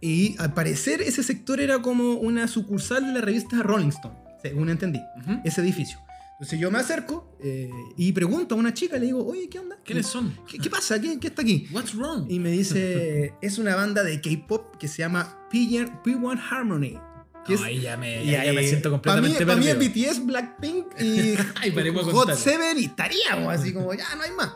Y 0.00 0.36
al 0.38 0.52
parecer 0.54 1.00
ese 1.02 1.22
sector 1.22 1.60
era 1.60 1.80
como 1.80 2.14
una 2.14 2.48
sucursal 2.48 3.06
de 3.06 3.12
la 3.12 3.20
revista 3.20 3.62
Rolling 3.62 3.88
Stone, 3.88 4.16
según 4.42 4.68
entendí, 4.68 5.00
Ujú. 5.20 5.40
ese 5.44 5.60
edificio. 5.60 5.98
Entonces 6.32 6.58
yo 6.58 6.72
me 6.72 6.78
acerco 6.78 7.36
eh, 7.40 7.70
y 7.96 8.10
pregunto 8.10 8.56
a 8.56 8.58
una 8.58 8.74
chica, 8.74 8.98
le 8.98 9.06
digo, 9.06 9.24
oye, 9.24 9.48
¿qué 9.48 9.60
onda? 9.60 9.78
¿Quiénes 9.84 10.06
son? 10.06 10.36
¿Qué, 10.48 10.58
qué 10.58 10.68
pasa? 10.68 11.00
¿Qué, 11.00 11.20
qué 11.20 11.28
está 11.28 11.42
aquí? 11.42 11.68
What's 11.72 11.94
wrong? 11.94 12.26
Y 12.28 12.40
me 12.40 12.50
dice, 12.50 13.34
es 13.42 13.58
una 13.58 13.76
banda 13.76 14.02
de 14.02 14.20
K-pop 14.20 14.76
que 14.76 14.88
se 14.88 14.98
llama 14.98 15.38
P1 15.52 16.02
P1 16.02 16.40
Harmony. 16.50 16.98
Que 17.46 17.54
No, 17.56 17.64
ahí 17.64 17.80
ya 17.80 17.96
me, 17.96 18.22
y 18.24 18.30
ya, 18.30 18.52
me 18.52 18.66
siento 18.66 18.90
completamente 18.90 19.40
mí, 19.40 19.46
pa' 19.46 19.56
mí 19.56 19.66
perdido. 19.66 20.10
es 20.10 20.18
BTS, 20.18 20.26
Blackpink 20.26 20.86
y 21.00 21.30
de 21.32 21.90
Hot. 22.12 22.34
Seven 22.34 22.78
y 22.78 22.84
estaríamos 22.84 23.52
así 23.52 23.72
como, 23.72 23.92
ya 23.94 24.14
no 24.16 24.22
hay 24.22 24.30
más. 24.32 24.52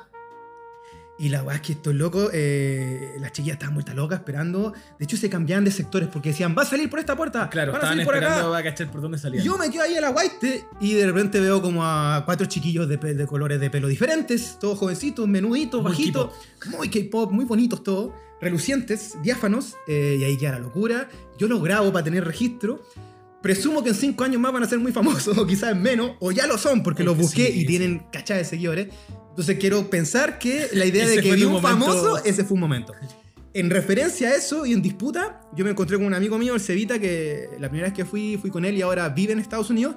Y 1.18 1.30
la 1.30 1.42
weá 1.42 1.56
es 1.56 1.62
que 1.62 1.72
estos 1.72 1.94
locos, 1.94 2.28
eh, 2.34 3.16
las 3.20 3.32
chiquillas 3.32 3.54
estaban 3.54 3.72
vueltas 3.74 3.94
locas 3.94 4.18
esperando. 4.18 4.74
De 4.98 5.04
hecho, 5.06 5.16
se 5.16 5.30
cambiaban 5.30 5.64
de 5.64 5.70
sectores 5.70 6.10
porque 6.12 6.28
decían, 6.28 6.54
va 6.56 6.60
a 6.62 6.66
salir 6.66 6.90
por 6.90 6.98
esta 6.98 7.16
puerta, 7.16 7.48
Claro, 7.48 7.72
van 7.72 7.82
a 7.82 7.88
salir 7.88 8.04
por 8.04 8.16
acá. 8.16 8.54
a 8.54 8.62
cachar 8.62 8.90
por 8.90 9.00
dónde 9.00 9.16
salían. 9.16 9.42
Yo 9.42 9.56
me 9.56 9.70
quedo 9.70 9.82
ahí 9.82 9.96
a 9.96 10.02
la 10.02 10.10
white 10.10 10.66
y 10.78 10.92
de 10.92 11.06
repente 11.06 11.40
veo 11.40 11.62
como 11.62 11.82
a 11.86 12.22
cuatro 12.26 12.46
chiquillos 12.46 12.86
de, 12.86 12.98
de 12.98 13.26
colores 13.26 13.58
de 13.58 13.70
pelo 13.70 13.88
diferentes, 13.88 14.58
todos 14.60 14.78
jovencitos, 14.78 15.26
menuditos, 15.26 15.82
bajitos, 15.82 16.34
muy 16.66 16.90
K-pop, 16.90 17.32
muy 17.32 17.46
bonitos 17.46 17.82
todos, 17.82 18.12
relucientes, 18.40 19.16
diáfanos, 19.22 19.76
eh, 19.86 20.16
y 20.20 20.24
ahí 20.24 20.36
queda 20.36 20.52
la 20.52 20.58
locura. 20.60 21.08
Yo 21.38 21.48
los 21.48 21.62
grabo 21.62 21.92
para 21.92 22.04
tener 22.04 22.24
registro. 22.24 22.82
Presumo 23.42 23.82
que 23.82 23.90
en 23.90 23.94
cinco 23.94 24.24
años 24.24 24.40
más 24.40 24.52
van 24.52 24.62
a 24.62 24.68
ser 24.68 24.78
muy 24.78 24.92
famosos, 24.92 25.36
o 25.38 25.46
quizás 25.46 25.72
en 25.72 25.82
menos, 25.82 26.12
o 26.20 26.32
ya 26.32 26.46
lo 26.46 26.58
son, 26.58 26.82
porque 26.82 27.04
los 27.04 27.16
busqué 27.16 27.46
sí, 27.46 27.60
y 27.60 27.66
tienen 27.66 28.06
cachada 28.10 28.38
de 28.38 28.44
seguidores. 28.44 28.88
Entonces 29.30 29.58
quiero 29.58 29.88
pensar 29.90 30.38
que 30.38 30.68
la 30.72 30.86
idea 30.86 31.06
de 31.06 31.20
que 31.20 31.34
vi 31.34 31.44
un 31.44 31.52
momento. 31.52 31.68
famoso, 31.68 32.24
ese 32.24 32.44
fue 32.44 32.54
un 32.54 32.60
momento. 32.60 32.94
En 33.52 33.70
referencia 33.70 34.28
a 34.28 34.34
eso 34.34 34.66
y 34.66 34.72
en 34.72 34.82
disputa, 34.82 35.40
yo 35.54 35.64
me 35.64 35.70
encontré 35.70 35.96
con 35.96 36.06
un 36.06 36.14
amigo 36.14 36.38
mío, 36.38 36.54
el 36.54 36.60
Cevita, 36.60 36.98
que 36.98 37.48
la 37.58 37.68
primera 37.68 37.88
vez 37.88 37.96
que 37.96 38.04
fui, 38.04 38.38
fui 38.38 38.50
con 38.50 38.64
él 38.64 38.76
y 38.76 38.82
ahora 38.82 39.08
vive 39.10 39.32
en 39.32 39.38
Estados 39.38 39.70
Unidos. 39.70 39.96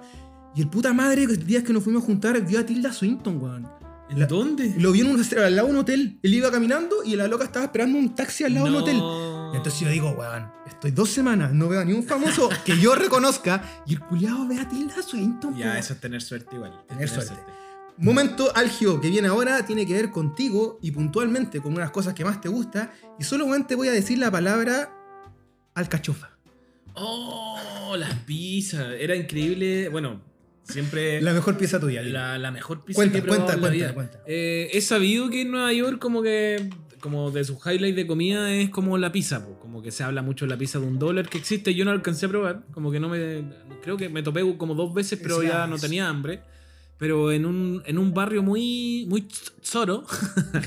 Y 0.56 0.62
el 0.62 0.70
puta 0.70 0.94
madre, 0.94 1.26
los 1.26 1.46
días 1.46 1.64
que 1.64 1.74
nos 1.74 1.84
fuimos 1.84 2.04
a 2.04 2.06
juntar, 2.06 2.40
vio 2.46 2.60
a 2.60 2.66
Tilda 2.66 2.92
Swinton, 2.92 3.42
weón. 3.42 3.68
¿En 4.10 4.28
dónde? 4.28 4.74
Lo 4.78 4.92
vio 4.92 5.06
en 5.06 5.12
un, 5.12 5.22
al 5.22 5.56
lado 5.56 5.68
de 5.68 5.74
un 5.74 5.80
hotel. 5.80 6.20
Él 6.24 6.34
iba 6.34 6.52
caminando 6.52 7.04
y 7.04 7.16
la 7.16 7.28
loca 7.28 7.46
estaba 7.46 7.66
esperando 7.66 7.98
un 7.98 8.16
taxi 8.16 8.44
al 8.44 8.54
lado 8.54 8.66
de 8.66 8.72
un 8.72 8.78
hotel. 8.78 8.98
No. 8.98 9.56
Entonces 9.56 9.80
yo 9.80 9.90
digo, 9.90 10.12
weón, 10.12 10.52
estoy 10.68 10.92
dos 10.92 11.10
semanas, 11.10 11.54
no 11.54 11.68
veo 11.68 11.82
a 11.82 11.86
ni 11.86 11.94
un 11.94 12.04
famoso 12.04 12.50
que 12.66 12.78
yo 12.80 12.96
reconozca 12.96 13.84
y 13.86 13.94
el 13.94 14.00
culiado 14.00 14.48
ve 14.48 14.60
a 14.60 14.68
Tilda 14.68 15.02
Swinton. 15.02 15.56
Ya, 15.56 15.74
po. 15.74 15.78
eso 15.78 15.94
es 15.94 16.00
tener 16.00 16.22
suerte 16.22 16.56
igual. 16.56 16.84
Tener 16.88 17.10
suerte. 17.10 17.34
Momento 17.98 18.56
álgido 18.56 19.02
que 19.02 19.10
viene 19.10 19.28
ahora 19.28 19.66
tiene 19.66 19.86
que 19.86 19.94
ver 19.94 20.10
contigo 20.10 20.80
y 20.82 20.92
puntualmente 20.92 21.60
con 21.60 21.74
unas 21.74 21.92
cosas 21.92 22.14
que 22.14 22.24
más 22.24 22.40
te 22.40 22.48
gusta. 22.48 22.94
Y 23.20 23.24
solamente 23.24 23.76
voy 23.76 23.90
a 23.90 23.92
decir 23.92 24.18
la 24.20 24.32
palabra 24.32 24.94
alcachofa. 25.76 26.30
Oh, 26.94 27.96
las 27.98 28.14
pizzas. 28.20 28.94
Era 29.00 29.16
increíble. 29.16 29.90
Bueno, 29.90 30.22
siempre 30.70 31.22
La 31.22 31.34
mejor 31.34 31.58
pieza 31.58 31.80
tuya. 31.80 32.02
la, 32.02 32.38
la 32.38 32.52
mejor 32.52 32.84
pizza 32.84 32.98
Cuenta, 32.98 33.14
que 33.14 33.20
he 33.20 33.22
probado 33.22 33.46
cuenta, 33.46 33.54
en 33.54 33.62
la 33.62 33.68
cuenta, 33.68 33.86
vida. 33.86 33.94
cuenta. 33.94 34.24
Eh, 34.28 34.70
he 34.74 34.82
sabido 34.82 35.30
que 35.30 35.42
en 35.42 35.52
Nueva 35.52 35.74
York 35.74 36.00
como 36.00 36.22
que 36.22 36.70
como 37.00 37.32
de 37.32 37.46
sus 37.46 37.58
highlights 37.66 37.96
de 37.96 38.06
comida 38.06 38.54
es 38.54 38.70
como 38.70 38.98
la 38.98 39.10
pizza, 39.12 39.46
po. 39.46 39.58
como 39.60 39.82
que 39.82 39.90
se 39.90 40.04
habla 40.04 40.22
mucho 40.22 40.44
de 40.46 40.50
la 40.50 40.58
pizza 40.58 40.80
de 40.80 40.86
un 40.86 41.00
dólar 41.00 41.30
que 41.30 41.38
existe, 41.38 41.74
yo 41.74 41.86
no 41.86 41.92
alcancé 41.92 42.26
a 42.26 42.30
probar, 42.30 42.64
como 42.74 42.92
que 42.92 43.00
no 43.00 43.08
me 43.08 43.44
creo 43.82 43.96
que 43.96 44.10
me 44.10 44.22
topé 44.22 44.42
como 44.58 44.76
dos 44.76 44.94
veces, 44.94 45.18
pero 45.22 45.42
ya 45.42 45.66
no 45.68 45.78
tenía 45.78 46.08
hambre. 46.10 46.42
Pero 46.98 47.32
en 47.32 47.46
un, 47.46 47.82
en 47.86 47.98
un 47.98 48.14
barrio 48.14 48.44
muy 48.44 49.06
muy 49.08 49.26
zoro, 49.64 50.04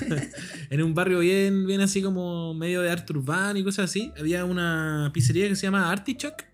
en 0.70 0.82
un 0.82 0.94
barrio 0.94 1.18
bien 1.18 1.66
bien 1.66 1.82
así 1.82 2.00
como 2.00 2.54
medio 2.54 2.80
de 2.80 2.90
arte 2.90 3.12
urbano 3.12 3.58
y 3.58 3.62
cosas 3.64 3.90
así, 3.90 4.10
había 4.18 4.46
una 4.46 5.10
pizzería 5.12 5.46
que 5.48 5.56
se 5.56 5.66
llama 5.66 5.90
Artichoke. 5.90 6.46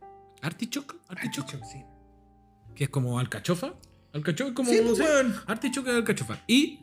Artichoke, 0.42 0.96
Artichoke, 1.08 1.52
Artichoke, 1.54 1.64
sí. 1.70 1.78
Que 2.78 2.84
es 2.84 2.90
como 2.90 3.18
alcachofa. 3.18 3.74
Alcachofa 4.12 4.50
es 4.50 4.54
como 4.54 4.70
Sí, 4.70 4.78
pues, 4.84 5.00
weón. 5.00 5.34
Artichoque 5.46 5.90
de 5.90 5.96
alcachofa. 5.96 6.42
Y 6.46 6.78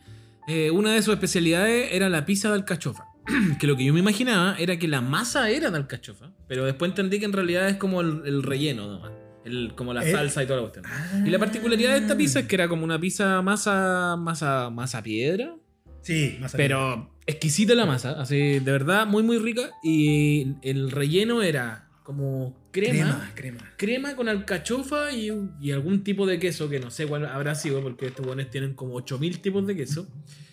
eh, 0.48 0.70
una 0.70 0.94
de 0.94 1.02
sus 1.02 1.14
especialidades 1.14 1.90
era 1.94 2.10
la 2.10 2.26
pizza 2.26 2.50
de 2.50 2.56
alcachofa. 2.56 3.06
que 3.60 3.66
lo 3.66 3.76
que 3.76 3.86
yo 3.86 3.94
me 3.94 4.00
imaginaba 4.02 4.56
era 4.60 4.78
que 4.78 4.88
la 4.88 5.02
masa 5.02 5.50
era 5.50 5.72
de 5.72 5.78
alcachofa. 5.78 6.32
Pero 6.48 6.66
después 6.66 6.90
entendí 6.92 7.18
que 7.20 7.26
en 7.26 7.34
realidad 7.34 7.68
es 7.70 7.78
como 7.78 8.02
el, 8.02 8.22
el 8.26 8.44
relleno 8.44 8.88
nomás. 8.88 9.12
El, 9.46 9.74
como 9.76 9.94
la 9.94 10.04
Eh. 10.04 10.12
salsa 10.12 10.44
y 10.44 10.48
toda 10.48 10.62
la 10.62 10.70
cuestión. 10.70 11.26
Y 11.26 11.30
la 11.30 11.40
particularidad 11.40 11.92
de 11.94 12.00
esta 12.00 12.18
pizza 12.18 12.40
es 12.42 12.48
que 12.48 12.56
era 12.56 12.68
como 12.68 12.84
una 12.84 13.00
pizza 13.00 13.42
masa, 13.42 14.16
masa, 14.18 14.70
masa 14.70 15.02
piedra. 15.02 15.56
Sí, 16.02 16.38
más 16.40 16.52
Pero 16.56 17.12
exquisita 17.26 17.74
la 17.74 17.86
masa. 17.86 18.20
Así, 18.20 18.60
de 18.60 18.72
verdad, 18.72 19.08
muy, 19.08 19.24
muy 19.24 19.38
rica. 19.40 19.70
Y 19.84 20.48
el 20.62 20.92
relleno 20.92 21.42
era 21.42 21.88
como 22.04 22.56
crema, 22.82 23.32
crema. 23.36 23.74
crema 23.78 24.16
con 24.16 24.30
alcachofa 24.30 25.12
y, 25.12 25.32
y 25.62 25.72
algún 25.72 26.04
tipo 26.04 26.26
de 26.26 26.40
queso 26.40 26.70
que 26.70 26.80
no 26.80 26.92
sé 26.92 27.08
cuál 27.08 27.26
habrá 27.26 27.56
sido 27.56 27.82
porque 27.82 28.08
estos 28.08 28.26
buenos 28.26 28.50
tienen 28.50 28.74
como 28.74 28.96
8000 28.96 29.40
tipos 29.42 29.66
de 29.66 29.76
queso. 29.76 30.08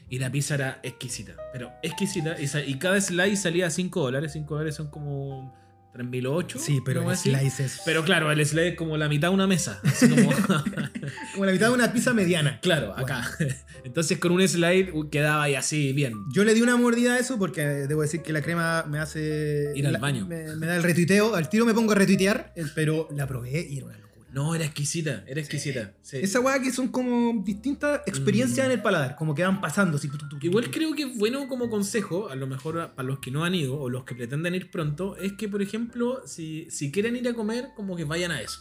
Y 0.09 0.19
la 0.19 0.31
pizza 0.31 0.57
era 0.57 0.79
exquisita, 0.83 1.37
pero 1.55 1.73
exquisita. 1.83 2.37
Y, 2.39 2.71
y 2.71 2.79
cada 2.79 3.01
slice 3.01 3.37
salía 3.37 3.69
a 3.69 3.71
5 3.71 3.99
dólares. 3.99 4.33
5 4.33 4.55
dólares 4.55 4.75
son 4.75 4.89
como 4.89 5.55
3008. 5.93 6.59
Sí, 6.59 6.81
pero 6.85 7.11
el 7.11 7.17
slice 7.17 7.65
es 7.65 7.83
Pero 7.85 8.03
claro, 8.05 8.31
el 8.33 8.45
slice 8.47 8.69
es 8.69 8.77
como 8.77 8.97
la 8.97 9.09
mitad 9.09 9.29
de 9.29 9.35
una 9.35 9.47
mesa. 9.47 9.81
Así 9.85 10.09
como, 10.09 10.31
como 11.35 11.45
la 11.45 11.53
mitad 11.53 11.69
de 11.69 11.75
una 11.75 11.93
pizza 11.93 12.13
mediana. 12.15 12.59
claro, 12.61 12.97
acá. 12.97 13.29
Entonces 13.85 14.19
con 14.19 14.33
un 14.33 14.47
slide 14.49 14.93
quedaba 15.11 15.43
ahí 15.45 15.55
así 15.55 15.93
bien. 15.93 16.15
Yo 16.35 16.45
le 16.45 16.55
di 16.55 16.63
una 16.63 16.77
mordida 16.77 17.15
a 17.15 17.19
eso 17.19 17.39
porque 17.39 17.63
debo 17.63 18.03
decir 18.03 18.23
que 18.23 18.33
la 18.33 18.43
crema 18.43 18.85
me 18.89 18.99
hace. 18.99 19.73
Ir 19.75 19.87
al 19.87 19.93
la- 19.95 19.99
baño. 19.99 20.27
Me, 20.27 20.57
me 20.57 20.67
da 20.67 20.77
el 20.77 20.83
retuiteo. 20.83 21.35
Al 21.35 21.49
tiro 21.49 21.67
me 21.67 21.75
pongo 21.75 21.93
a 21.93 21.95
retuitear, 21.95 22.53
eh, 22.57 22.65
pero 22.75 23.09
la 23.15 23.27
probé 23.27 23.67
y 23.69 23.77
era 23.79 23.87
una. 23.87 23.99
No, 24.33 24.55
era 24.55 24.65
exquisita, 24.65 25.25
era 25.27 25.41
exquisita. 25.41 25.93
sí. 26.03 26.17
Esa 26.23 26.41
weá 26.41 26.61
que 26.61 26.73
son 26.73 26.89
como 26.89 27.43
distintas 27.45 28.01
experiencias 28.07 28.67
Mm. 28.67 28.71
en 28.71 28.77
el 28.79 28.83
paladar, 28.83 29.17
como 29.17 29.35
que 29.35 29.43
van 29.43 29.61
pasando. 29.61 29.99
Así, 29.99 30.09
tu, 30.09 30.17
tu, 30.17 30.29
tu, 30.29 30.39
tu, 30.39 30.47
Igual 30.47 30.71
creo 30.71 30.95
que 30.95 31.03
es 31.03 31.19
bueno 31.19 31.47
como 31.49 31.69
consejo, 31.69 32.29
a 32.31 32.35
lo 32.35 32.47
mejor 32.47 32.81
a- 32.81 32.95
para 32.95 33.07
los 33.09 33.19
que 33.19 33.31
no 33.31 33.45
han 33.45 33.55
ido 33.55 33.79
o 33.79 33.91
los 33.91 34.05
que 34.05 34.15
pretenden 34.15 34.55
ir 34.55 34.71
pronto, 34.71 35.17
es 35.19 35.35
que, 35.35 35.49
por 35.49 35.61
ejemplo, 35.61 36.23
si, 36.27 36.67
si 36.71 36.91
quieren 36.91 37.15
ir 37.17 37.29
a 37.29 37.35
comer, 37.35 37.69
como 37.77 37.95
que 37.95 38.05
vayan 38.05 38.31
a 38.31 38.41
eso. 38.41 38.61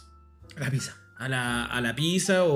La 0.58 0.70
pizza. 0.70 0.94
A 1.16 1.28
la, 1.28 1.64
a 1.64 1.80
la 1.80 1.94
pizza 1.94 2.44
o, 2.44 2.50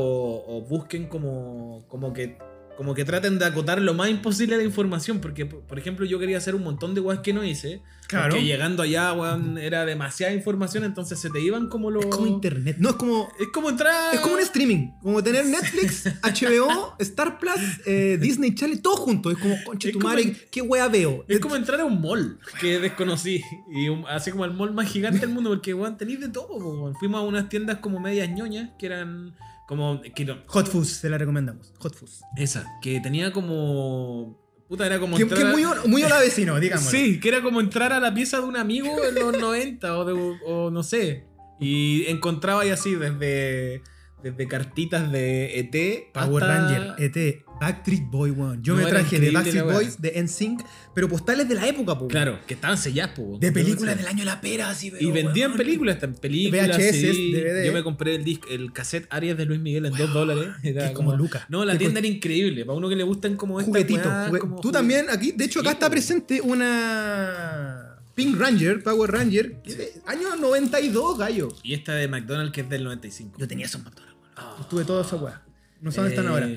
o 0.59 0.61
busquen 0.67 1.09
como, 1.09 1.87
como 1.89 2.13
que 2.13 2.37
como 2.77 2.95
que 2.95 3.05
traten 3.05 3.39
de 3.39 3.45
acotar 3.47 3.81
lo 3.81 3.95
más 3.95 4.09
imposible 4.11 4.57
la 4.57 4.63
información. 4.63 5.21
Porque, 5.21 5.47
por 5.47 5.79
ejemplo, 5.79 6.05
yo 6.07 6.19
quería 6.19 6.39
hacer 6.39 6.55
un 6.55 6.63
montón 6.63 6.95
de 6.95 7.01
weas 7.01 7.21
que 7.21 7.33
no 7.33 7.45
hice. 7.45 7.83
Claro. 8.09 8.35
Que 8.37 8.45
llegando 8.45 8.85
allá, 8.85 9.13
weón, 9.15 9.59
era 9.59 9.85
demasiada 9.85 10.33
información, 10.33 10.85
entonces 10.85 11.19
se 11.19 11.29
te 11.31 11.41
iban 11.41 11.69
como 11.69 11.91
los. 11.91 12.05
Es 12.05 12.11
como 12.15 12.27
internet. 12.29 12.77
No, 12.79 12.91
es 12.91 12.95
como. 12.97 13.29
Es 13.41 13.49
como 13.53 13.69
entrar. 13.69 14.15
Es 14.15 14.21
como 14.21 14.35
un 14.35 14.41
streaming. 14.41 14.91
Como 15.03 15.23
tener 15.25 15.45
Netflix, 15.47 16.05
HBO, 16.23 16.95
Star 17.01 17.39
Plus, 17.41 17.61
eh, 17.85 18.17
Disney 18.21 18.55
Channel, 18.55 18.81
todo 18.81 18.97
junto. 18.97 19.31
Es 19.33 19.39
como, 19.39 19.57
conche 19.65 19.91
tu 19.91 19.99
madre, 19.99 20.37
¿qué 20.53 20.63
wea 20.63 20.87
veo? 20.89 21.25
Es 21.27 21.41
como 21.41 21.57
entrar 21.57 21.81
a 21.81 21.85
un 21.85 22.01
mall 22.01 22.39
que 22.61 22.79
desconocí. 22.79 23.43
Y 23.75 23.89
un- 23.89 24.05
así 24.09 24.31
como 24.31 24.45
el 24.45 24.53
mall 24.53 24.73
más 24.73 24.89
gigante 24.89 25.21
del 25.21 25.31
mundo, 25.31 25.51
porque 25.51 25.75
weón, 25.75 25.97
tenéis 25.97 26.21
de 26.21 26.29
todo. 26.29 26.55
weón. 26.57 26.95
Fuimos 26.95 27.19
a 27.21 27.25
unas 27.25 27.49
tiendas 27.49 27.79
como 27.79 27.99
medias 27.99 28.29
ñoñas 28.31 28.71
que 28.79 28.87
eran 28.87 29.35
como. 29.67 30.01
Que 30.15 30.25
no- 30.25 30.39
Hot 30.47 30.67
Fuzz, 30.69 30.89
se 30.89 31.09
la 31.11 31.19
recomendamos. 31.19 31.73
Hot 31.79 31.95
Fuzz. 31.95 32.21
esa, 32.37 32.67
que 32.83 33.01
tenía 33.01 33.33
como 33.33 34.45
Puta, 34.69 34.85
era 34.85 34.99
como 34.99 35.17
Que, 35.17 35.23
entrar 35.23 35.41
que 35.41 35.47
a- 35.47 35.51
muy, 35.53 35.63
muy 35.89 36.03
hola 36.03 36.19
vecino, 36.19 36.59
digamos. 36.61 36.87
Sí, 36.91 37.21
que 37.21 37.29
era 37.29 37.41
como 37.43 37.61
entrar 37.61 37.93
a 37.93 38.01
la 38.01 38.13
pieza 38.13 38.39
de 38.41 38.45
un 38.47 38.57
amigo 38.57 38.91
en 39.05 39.15
los 39.15 39.39
90 39.41 39.97
o, 39.99 40.05
de- 40.05 40.39
o 40.45 40.71
no 40.71 40.83
sé. 40.83 41.25
Y 41.61 42.05
encontraba 42.07 42.63
ahí 42.63 42.71
así 42.71 42.95
desde, 42.97 43.83
desde 44.23 44.49
cartitas 44.49 45.11
de 45.13 45.61
ET 45.61 46.11
Power 46.13 46.43
hasta- 46.45 46.69
Ranger, 46.69 46.95
ET, 46.99 47.45
Backstreet 47.61 48.11
Boy 48.11 48.31
One. 48.31 48.59
Yo 48.63 48.75
No, 48.75 48.83
me 48.83 48.89
traje 48.89 49.19
de 49.19 49.31
Backstreet. 49.31 49.65
Boys, 49.65 50.01
de 50.01 50.23
NSYNC, 50.23 50.63
pero 50.95 51.09
postales 51.09 51.49
de 51.49 51.55
la 51.55 51.67
época, 51.67 51.99
po. 51.99 52.09
Claro, 52.09 52.39
que 52.47 52.55
estaban 52.55 52.77
selladas, 52.77 53.15
po. 53.17 53.39
De 53.41 53.51
películas 53.53 53.97
del 53.97 54.07
año 54.07 54.19
de 54.21 54.25
la 54.27 54.41
pera, 54.41 54.69
así. 54.71 54.93
Y 55.01 55.11
vendían 55.11 55.51
weón. 55.53 55.57
películas, 55.59 55.95
están 55.97 56.15
películas, 56.15 56.69
VHS, 56.77 56.93
sí. 57.01 57.33
DVD. 57.33 57.67
Yo 57.67 57.73
me 57.73 57.83
compré 57.83 58.15
el 58.15 58.25
disc, 58.25 58.43
el 58.51 58.73
cassette 58.73 59.07
Arias 59.11 59.37
de 59.39 59.47
Luis 59.47 59.61
Miguel 59.61 59.87
en 59.87 59.95
2 59.95 60.13
dólares. 60.13 60.49
Era 60.63 60.83
que 60.83 60.87
es 60.89 60.93
como 60.93 61.17
Luca. 61.17 61.47
No, 61.49 61.65
la 61.65 61.79
tienda 61.79 61.99
era 62.01 62.09
increíble. 62.09 62.65
Para 62.65 62.77
uno 62.79 62.89
que 62.89 62.97
le 62.97 63.05
gustan 63.05 63.37
como 63.37 63.61
Juguetito. 63.63 64.03
como 64.41 64.57
Tú 64.61 64.69
juguet- 64.69 64.73
también, 64.73 65.07
aquí, 65.11 65.33
de 65.33 65.45
hecho, 65.45 65.61
acá 65.61 65.71
Sí, 65.71 65.75
está 65.75 65.91
presente 65.91 66.41
una 66.41 67.97
Pink 68.15 68.39
Ranger, 68.39 68.83
Power 68.83 69.11
Ranger, 69.11 69.61
que 69.63 69.75
de 69.75 69.93
año 70.07 70.37
92, 70.37 71.19
gallo. 71.19 71.49
Y 71.63 71.75
esta 71.75 71.95
de 71.95 72.09
McDonald's 72.09 72.53
que 72.53 72.63
es 72.63 72.69
del 72.69 72.85
95. 72.85 73.37
Yo 73.39 73.47
tenía 73.49 73.67
esos 73.67 73.83
McDonald's, 73.83 74.17
weón. 74.21 74.33
Ah. 74.37 74.67
Tuve 74.69 74.85
toda 74.85 75.03
esa 75.05 75.17
weá. 75.17 75.43
No 75.81 75.91
sé 75.91 75.97
dónde 76.01 76.15
están 76.15 76.27
Eh, 76.27 76.29
ahora. 76.29 76.49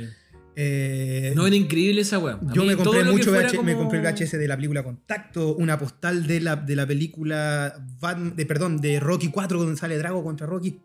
Eh, 0.61 1.31
No, 1.37 1.47
era 1.47 1.55
increíble 1.55 2.01
esa 2.01 2.19
wea. 2.19 2.33
A 2.35 2.53
Yo 2.53 2.65
me 2.65 2.75
compré 2.75 3.05
lo 3.05 3.13
mucho 3.13 3.31
VH 3.31 3.61
me 3.63 3.73
como- 3.75 3.83
compré 3.89 3.99
el 3.99 4.05
VHS 4.05 4.37
de 4.37 4.47
la 4.47 4.57
película 4.57 4.83
Contacto, 4.83 5.55
una 5.55 5.79
postal 5.79 6.27
de 6.27 6.41
la, 6.41 6.57
de 6.57 6.75
la 6.75 6.85
película 6.85 7.73
de 8.35 8.45
perdón, 8.45 8.81
de 8.81 8.99
Rocky 8.99 9.29
4 9.29 9.57
donde 9.59 9.77
sale 9.77 9.97
Drago 9.97 10.21
contra 10.21 10.45
Rocky. 10.47 10.79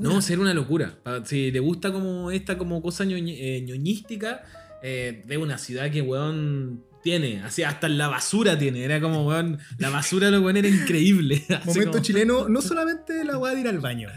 No, 0.00 0.22
ser 0.22 0.38
una 0.40 0.54
locura. 0.54 0.98
Si 1.24 1.50
le 1.50 1.60
gusta 1.60 1.92
como 1.92 2.30
esta 2.30 2.56
como 2.56 2.80
cosa 2.80 3.04
eh, 3.04 3.62
ñoñística, 3.66 4.42
eh, 4.82 5.24
de 5.26 5.36
una 5.36 5.58
ciudad 5.58 5.90
que, 5.90 6.00
weón, 6.02 6.82
tiene. 7.02 7.42
Así, 7.42 7.62
hasta 7.64 7.88
la 7.90 8.08
basura 8.08 8.58
tiene. 8.58 8.82
Era 8.84 9.00
como, 9.00 9.26
weón, 9.26 9.58
la 9.78 9.90
basura 9.90 10.26
de 10.26 10.32
los 10.32 10.42
weón 10.42 10.56
era 10.56 10.68
increíble. 10.68 11.44
Momento 11.66 11.90
como- 11.92 12.02
chileno, 12.02 12.48
no 12.48 12.62
solamente 12.62 13.24
la 13.24 13.36
weá 13.36 13.54
de 13.54 13.60
ir 13.60 13.68
al 13.68 13.78
baño, 13.78 14.08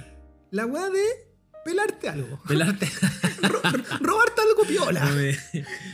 la 0.51 0.65
weá 0.65 0.89
de 0.89 1.01
pelarte 1.65 2.09
algo. 2.09 2.41
Pelarte. 2.47 2.89
Ro- 3.41 3.61
robarte 4.01 4.41
algo 4.41 4.63
piola. 4.67 5.09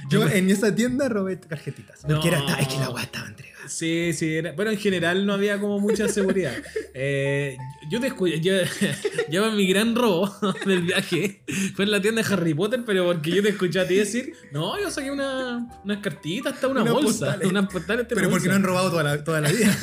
Yo 0.10 0.28
en 0.28 0.50
esa 0.50 0.74
tienda 0.74 1.08
robé 1.10 1.36
tarjetitas. 1.38 2.00
Porque 2.02 2.32
No. 2.32 2.38
era, 2.48 2.60
es 2.60 2.68
que 2.68 2.78
la 2.80 2.90
weá 2.90 3.04
estaba 3.04 3.28
entregada. 3.28 3.56
Sí, 3.68 4.14
sí, 4.14 4.36
era- 4.36 4.52
bueno, 4.54 4.72
en 4.72 4.78
general 4.78 5.26
no 5.26 5.34
había 5.34 5.60
como 5.60 5.80
mucha 5.80 6.08
seguridad. 6.08 6.54
Eh, 6.98 7.58
yo 7.90 8.00
te 8.00 8.08
escuché, 8.08 8.40
yo, 8.40 8.54
yo 9.30 9.52
mi 9.52 9.68
gran 9.68 9.96
robo 9.96 10.34
del 10.66 10.84
viaje 10.84 11.44
fue 11.76 11.84
en 11.84 11.92
la 11.92 12.02
tienda 12.02 12.22
de 12.24 12.34
Harry 12.34 12.54
Potter, 12.54 12.84
pero 12.86 13.06
porque 13.06 13.32
yo 13.32 13.44
te 13.44 13.50
escuché 13.50 13.82
a 13.82 13.86
ti 13.88 13.96
decir, 13.96 14.32
no, 14.54 14.80
yo 14.80 14.90
saqué 14.90 15.12
una, 15.12 15.68
unas 15.84 15.98
cartitas, 15.98 16.54
hasta 16.54 16.70
una 16.70 16.84
bolsa, 16.84 17.04
postales. 17.26 17.48
unas 17.50 17.68
postales. 17.70 18.06
Pero 18.08 18.30
porque 18.30 18.48
no 18.48 18.56
han 18.56 18.64
robado 18.64 18.92
toda 18.92 19.04
la, 19.04 19.22
toda 19.26 19.42
la 19.42 19.52
vida. 19.52 19.78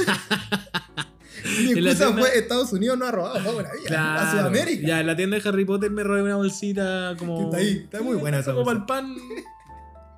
Mi 1.45 1.72
excusa 1.72 2.07
tienda- 2.07 2.20
fue 2.20 2.38
Estados 2.38 2.72
Unidos 2.72 2.99
no 2.99 3.07
ha 3.07 3.11
robado 3.11 3.38
toda 3.43 3.62
la 3.62 3.72
vida. 3.72 3.84
Claro. 3.86 4.20
A 4.20 4.30
Sudamérica. 4.30 4.86
Ya, 4.86 5.01
en 5.01 5.07
la 5.07 5.16
tienda 5.16 5.38
de 5.38 5.49
Harry 5.49 5.64
Potter 5.64 5.90
me 5.90 6.03
robé 6.05 6.22
una 6.22 6.36
bolsita 6.36 7.14
como. 7.18 7.45
Está 7.45 7.57
ahí, 7.59 7.80
está 7.84 8.03
muy 8.03 8.16
buena 8.16 8.38
esa 8.40 8.53
Como 8.53 8.64
bolsa. 8.64 8.80
el 8.80 8.86
pan. 8.86 9.16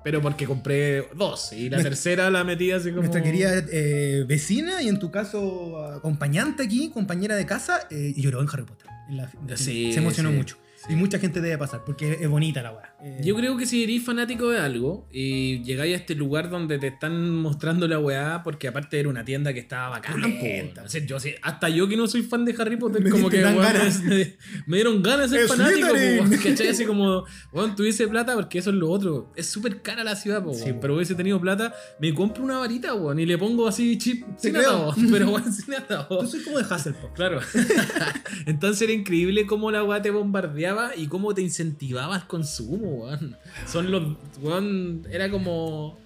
Pero 0.03 0.21
porque 0.21 0.45
compré 0.45 1.09
dos 1.15 1.51
y 1.51 1.63
la 1.67 1.77
Nuestra- 1.77 1.89
tercera 1.89 2.29
la 2.29 2.43
metí 2.43 2.71
así 2.71 2.89
como. 2.89 3.01
Nuestra 3.01 3.23
querida 3.23 3.51
eh, 3.71 4.23
vecina 4.27 4.81
y 4.83 4.87
en 4.87 4.99
tu 4.99 5.09
caso 5.09 5.83
acompañante 5.83 6.61
aquí, 6.63 6.91
compañera 6.91 7.35
de 7.35 7.45
casa, 7.47 7.87
eh, 7.89 8.13
lloró 8.15 8.39
en 8.41 8.47
Harry 8.51 8.63
Potter. 8.65 8.87
En 9.09 9.17
la- 9.17 9.31
Sí, 9.57 9.91
se 9.93 9.99
emocionó 9.99 10.29
sí, 10.29 10.35
mucho. 10.35 10.57
Sí. 10.87 10.93
Y 10.93 10.95
mucha 10.95 11.19
gente 11.19 11.41
debe 11.41 11.57
pasar 11.57 11.83
porque 11.85 12.17
es 12.21 12.27
bonita 12.29 12.61
la 12.61 12.71
weá. 12.71 12.95
Eh, 13.03 13.21
Yo 13.23 13.35
creo 13.35 13.57
que 13.57 13.65
si 13.65 13.83
eres 13.83 14.03
fanático 14.03 14.49
de 14.49 14.59
algo 14.59 15.07
y 15.11 15.61
llegáis 15.63 15.93
a 15.93 15.97
este 15.97 16.15
lugar 16.15 16.49
donde 16.49 16.79
te 16.79 16.87
están 16.87 17.29
mostrando 17.35 17.87
la 17.87 17.99
weá, 17.99 18.41
porque 18.43 18.67
aparte 18.67 18.99
era 18.99 19.09
una 19.09 19.23
tienda 19.25 19.53
que 19.53 19.59
estaba 19.59 19.89
bacana, 19.89 20.27
po, 20.27 20.33
Pulenta. 20.39 20.81
weón. 20.81 20.85
O 20.87 20.89
sea, 20.89 21.05
yo 21.05 21.19
sí- 21.19 21.35
hasta 21.41 21.69
yo 21.69 21.87
que 21.87 21.97
no 21.97 22.07
soy 22.07 22.23
fan 22.23 22.45
de 22.45 22.55
Harry 22.57 22.77
Potter, 22.77 23.01
Me 23.03 23.09
como 23.09 23.29
que 23.29 23.41
dan 23.41 23.57
weón, 23.57 23.73
ganas. 23.73 24.01
me, 24.03 24.35
me 24.67 24.77
dieron 24.77 25.01
ganas 25.03 25.31
de 25.31 25.37
ser 25.37 25.45
Es 25.45 25.51
fanático, 25.51 25.87
po, 25.87 25.93
Slytherin. 25.95 26.27
weón, 26.29 26.41
¿cachai? 26.43 26.67
Así 26.69 26.85
como, 26.85 27.25
weón, 27.51 27.75
tuviese 27.75 28.07
plata, 28.07 28.33
porque 28.35 28.59
eso 28.59 28.69
es 28.69 28.75
lo 28.75 28.89
otro. 28.89 29.31
Es 29.35 29.47
súper 29.47 29.81
cara 29.81 30.03
la 30.03 30.15
ciudad, 30.15 30.43
po, 30.43 30.53
Sí, 30.53 30.63
weón, 30.63 30.75
po. 30.75 30.81
pero 30.81 30.95
hubiese 30.95 31.15
tenido 31.15 31.39
plata, 31.41 31.73
me 31.99 32.13
compro 32.13 32.43
una 32.43 32.57
varita, 32.59 32.93
weón, 32.93 33.19
y 33.19 33.25
le 33.25 33.37
pongo 33.37 33.67
así 33.67 33.97
chip 33.97 34.25
Te 34.37 34.41
sin 34.49 34.53
creo. 34.53 34.89
atado, 34.91 34.95
pero 35.11 35.29
weón, 35.31 35.51
sin 35.53 35.73
atado. 35.73 36.21
Yo 36.21 36.27
soy 36.27 36.43
como 36.43 36.57
de 36.59 36.65
Hasselhoff. 36.69 37.13
Claro. 37.13 37.39
Entonces 38.45 38.81
era 38.83 38.93
increíble 38.93 39.45
cómo 39.45 39.71
la 39.71 39.83
weá 39.83 40.01
te 40.01 40.11
bombardeaba 40.11 40.74
y 40.95 41.07
cómo 41.07 41.33
te 41.33 41.41
incentivaba 41.41 42.15
al 42.15 42.27
consumo, 42.27 43.05
weón. 43.05 43.35
Son 43.67 43.91
los. 43.91 44.17
weón, 44.41 45.03
era 45.11 45.29
como. 45.31 45.99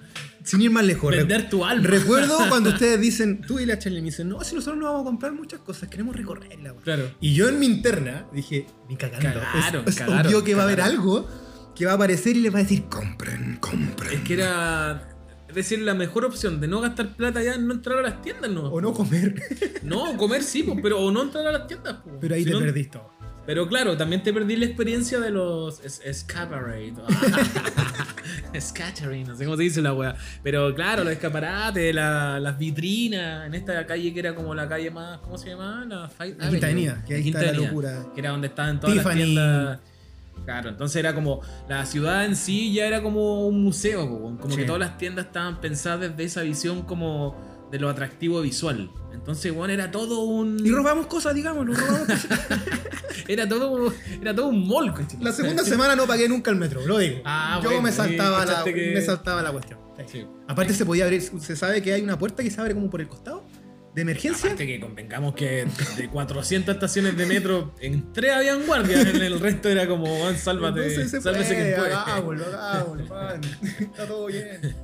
Sin 0.44 0.62
ir 0.62 0.72
más 0.72 0.86
lejos. 0.86 1.12
Vender 1.16 1.50
tu 1.50 1.64
alma. 1.66 1.86
Recuerdo 1.88 2.38
cuando 2.50 2.70
ustedes 2.72 3.00
dicen, 3.00 3.42
tú 3.42 3.60
y 3.60 3.66
la 3.66 3.78
Charlie 3.78 4.00
me 4.02 4.06
dicen, 4.06 4.30
no, 4.30 4.42
si 4.44 4.56
nosotros 4.56 4.80
no 4.80 4.86
vamos 4.86 5.02
a 5.02 5.06
comprar 5.06 5.32
muchas 5.34 5.60
cosas, 5.60 5.90
queremos 5.90 6.16
recorrerla. 6.16 6.72
weón". 6.72 6.84
Claro. 6.84 7.12
Y 7.20 7.34
yo 7.34 7.50
en 7.50 7.60
mi 7.60 7.66
interna 7.66 8.26
dije, 8.34 8.66
ni 8.88 8.96
cagando. 8.96 9.40
Cagaron, 9.40 9.82
es 9.86 9.90
es 9.90 9.96
cagaron, 9.96 10.28
obvio 10.28 10.44
que 10.44 10.56
va 10.56 10.62
a 10.62 10.66
haber 10.66 10.82
algo 10.82 11.28
que 11.76 11.86
va 11.86 11.92
a 11.92 11.96
aparecer 11.96 12.36
y 12.36 12.42
les 12.42 12.54
va 12.54 12.60
a 12.60 12.64
decir, 12.64 12.86
compren, 12.86 13.58
compren. 13.62 14.14
Es 14.14 14.22
que 14.22 14.34
era. 14.34 15.16
Es 15.48 15.56
decir, 15.56 15.80
la 15.82 15.96
mejor 15.96 16.26
opción 16.26 16.62
de 16.62 16.68
no 16.68 16.80
gastar 16.80 17.16
plata 17.16 17.42
ya 17.42 17.54
es 17.54 17.60
no 17.60 17.74
entrar 17.74 17.98
a 17.98 18.02
las 18.04 18.22
tiendas, 18.22 18.52
¿no? 18.52 18.66
O 18.70 18.80
no 18.82 18.94
comer. 18.94 19.34
No, 19.82 20.16
comer 20.16 20.44
sí, 20.44 20.62
pues, 20.62 20.78
pero 20.84 21.00
o 21.00 21.12
no 21.12 21.24
entrar 21.24 21.48
a 21.48 21.52
las 21.52 21.66
tiendas, 21.68 21.98
pues. 22.04 22.16
Pero 22.22 22.36
ahí 22.36 22.44
Si 22.44 22.50
te 22.50 22.54
no- 22.54 22.60
perdís 22.60 22.92
todo. 22.92 23.10
Pero 23.50 23.68
claro, 23.68 23.98
también 23.98 24.22
te 24.22 24.32
perdí 24.32 24.56
la 24.58 24.66
experiencia 24.66 25.20
de 25.20 25.32
los 25.32 25.84
es- 25.84 26.02
escaparate. 26.06 26.94
Scattering, 28.60 29.28
no 29.28 29.36
sé 29.36 29.46
cómo 29.46 29.58
se 29.58 29.64
dice 29.64 29.82
la 29.82 29.92
wea. 29.94 30.16
Pero 30.44 30.76
claro, 30.76 31.04
los 31.04 31.14
escaparates, 31.14 31.96
la- 31.96 32.40
las 32.40 32.60
vitrinas, 32.60 33.48
en 33.48 33.56
esta 33.56 33.86
calle 33.88 34.14
que 34.14 34.20
era 34.20 34.36
como 34.36 34.54
la 34.54 34.68
calle 34.70 34.92
más, 34.92 35.18
¿cómo 35.20 35.36
se 35.40 35.50
llama? 35.50 35.84
La, 35.90 36.08
Fight 36.10 36.40
La 36.40 36.48
Quinta. 36.50 36.68
Avenida, 36.68 37.04
que 37.08 37.16
ahí 37.16 37.30
está 37.30 37.42
la 37.42 37.52
locura. 37.54 38.06
Que 38.14 38.22
era 38.22 38.30
donde 38.30 38.48
estaban 38.50 38.80
todas 38.80 38.96
Tiffany. 38.96 39.16
las 39.16 39.26
tiendas. 39.26 39.80
Claro, 40.46 40.70
entonces 40.70 40.96
era 40.98 41.16
como 41.16 41.42
la 41.68 41.86
ciudad 41.88 42.26
en 42.26 42.36
sí 42.36 42.72
ya 42.72 42.86
era 42.86 43.02
como 43.02 43.48
un 43.48 43.64
museo, 43.64 44.08
como 44.40 44.52
Sí. 44.52 44.58
que 44.58 44.64
todas 44.66 44.80
las 44.80 44.98
tiendas 45.00 45.26
estaban 45.26 45.60
pensadas 45.60 46.02
desde 46.02 46.24
esa 46.24 46.42
visión 46.44 46.84
como 46.84 47.36
de 47.72 47.80
lo 47.80 47.90
atractivo 47.90 48.42
visual. 48.42 48.92
Entonces, 49.20 49.54
bueno, 49.54 49.74
era 49.74 49.92
todo 49.92 50.22
un. 50.22 50.66
Y 50.66 50.72
robamos 50.72 51.06
cosas, 51.08 51.36
digamos, 51.36 51.66
nos 51.66 51.78
robamos 51.80 52.08
cosas. 52.08 52.28
Era 53.28 53.48
todo, 53.50 53.94
era 54.22 54.34
todo 54.34 54.48
un 54.48 54.68
coche. 54.92 55.18
La 55.22 55.32
segunda 55.32 55.64
semana 55.64 55.96
no 55.96 56.08
pagué 56.08 56.28
nunca 56.28 56.50
el 56.52 56.58
metro, 56.58 56.86
lo 56.86 56.98
digo. 56.98 57.22
Ah, 57.26 57.60
Yo 57.62 57.70
bueno, 57.70 57.84
me 57.84 57.92
sí, 57.92 57.98
saltaba, 57.98 58.46
la, 58.46 58.64
que- 58.64 58.92
me 58.96 59.02
saltaba 59.02 59.42
la 59.44 59.52
cuestión. 59.52 59.80
Sí. 60.08 60.26
Aparte 60.48 60.74
se 60.74 60.86
podía 60.86 61.04
abrir, 61.04 61.22
se 61.22 61.56
sabe 61.56 61.82
que 61.82 61.94
hay 61.94 62.02
una 62.02 62.18
puerta 62.18 62.42
que 62.42 62.50
se 62.50 62.60
abre 62.62 62.74
como 62.74 62.90
por 62.90 63.02
el 63.02 63.08
costado 63.10 63.44
de 63.94 64.02
emergencia. 64.04 64.46
Aparte 64.52 64.66
que 64.66 64.80
convengamos 64.80 65.36
que 65.36 65.68
de 65.98 66.10
400 66.10 66.74
estaciones 66.76 67.18
de 67.18 67.26
metro, 67.26 67.76
en 67.82 68.14
tres 68.14 68.32
habían 68.32 68.66
guardias, 68.66 69.06
en 69.06 69.22
el 69.22 69.40
resto 69.40 69.68
era 69.68 69.88
como, 69.88 70.06
"Juan, 70.06 70.38
sálvate, 70.38 70.90
sálvese 71.08 71.22
puede, 71.22 71.46
quien 71.46 71.76
puede. 71.80 71.94
hagámoslo, 71.94 72.46
hagámoslo, 72.46 73.06
man. 73.08 73.42
Está 73.80 74.08
todo 74.08 74.28
bien. 74.28 74.76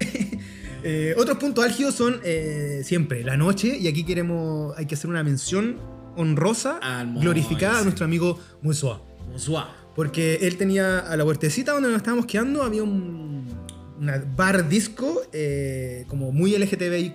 Eh, 0.84 1.14
otros 1.16 1.38
puntos 1.38 1.64
álgidos 1.64 1.94
son 1.94 2.20
eh, 2.24 2.82
siempre 2.84 3.24
la 3.24 3.36
noche, 3.36 3.76
y 3.78 3.88
aquí 3.88 4.04
queremos, 4.04 4.76
hay 4.76 4.86
que 4.86 4.94
hacer 4.94 5.08
una 5.10 5.22
mención 5.24 5.78
honrosa, 6.16 6.78
Mois. 7.06 7.22
glorificada 7.22 7.80
a 7.80 7.82
nuestro 7.82 8.04
amigo 8.04 8.38
Musoa. 8.62 9.02
Musua. 9.32 9.74
Porque 9.96 10.40
él 10.42 10.56
tenía 10.56 10.98
a 10.98 11.16
la 11.16 11.24
huertecita 11.24 11.72
donde 11.72 11.88
nos 11.88 11.96
estábamos 11.98 12.26
quedando, 12.26 12.62
había 12.62 12.82
un 12.82 13.44
una 13.98 14.22
bar 14.36 14.68
disco 14.68 15.22
eh, 15.32 16.04
como 16.08 16.32
muy 16.32 16.54
LGTBIQ, 16.58 17.14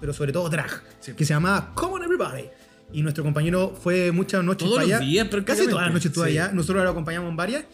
pero 0.00 0.12
sobre 0.12 0.32
todo 0.32 0.48
drag, 0.50 0.70
Sí. 1.00 1.12
que 1.14 1.24
se 1.24 1.32
llamaba 1.34 1.72
Come 1.74 1.94
on 1.94 2.04
Everybody. 2.04 2.44
Y 2.92 3.02
nuestro 3.02 3.24
compañero 3.24 3.74
fue 3.82 4.12
muchas 4.12 4.44
noches 4.44 4.64
Todos 4.68 4.76
para 4.80 4.86
los 4.88 4.96
allá. 5.00 5.06
días, 5.06 5.28
Casi 5.44 5.66
todas 5.66 5.84
las 5.86 5.92
noches 5.92 6.06
estuvo 6.06 6.24
Sí. 6.24 6.30
allá. 6.32 6.52
Nosotros 6.52 6.84
lo 6.84 6.90
acompañamos 6.90 7.30
en 7.30 7.36
varias. 7.36 7.64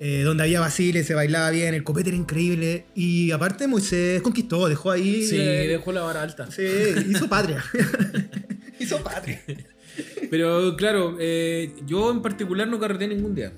Eh, 0.00 0.22
donde 0.22 0.42
había 0.44 0.60
Basile, 0.60 1.04
se 1.04 1.14
bailaba 1.14 1.50
bien, 1.50 1.74
el 1.74 1.84
copete 1.84 2.10
era 2.10 2.16
increíble. 2.16 2.86
Y 2.94 3.30
aparte 3.30 3.66
Moisés 3.66 4.20
conquistó, 4.22 4.68
dejó 4.68 4.90
ahí. 4.90 5.24
Sí, 5.24 5.36
eh, 5.38 5.66
dejó 5.68 5.92
la 5.92 6.02
vara 6.02 6.22
alta. 6.22 6.50
sí, 6.50 6.62
hizo 7.08 7.28
patria. 7.28 7.62
hizo 8.80 9.02
patria. 9.02 9.40
Pero 10.30 10.76
claro, 10.76 11.16
eh, 11.20 11.72
yo 11.86 12.10
en 12.10 12.22
particular 12.22 12.66
no 12.68 12.78
carreteé 12.78 13.08
ningún 13.08 13.34
día. 13.34 13.52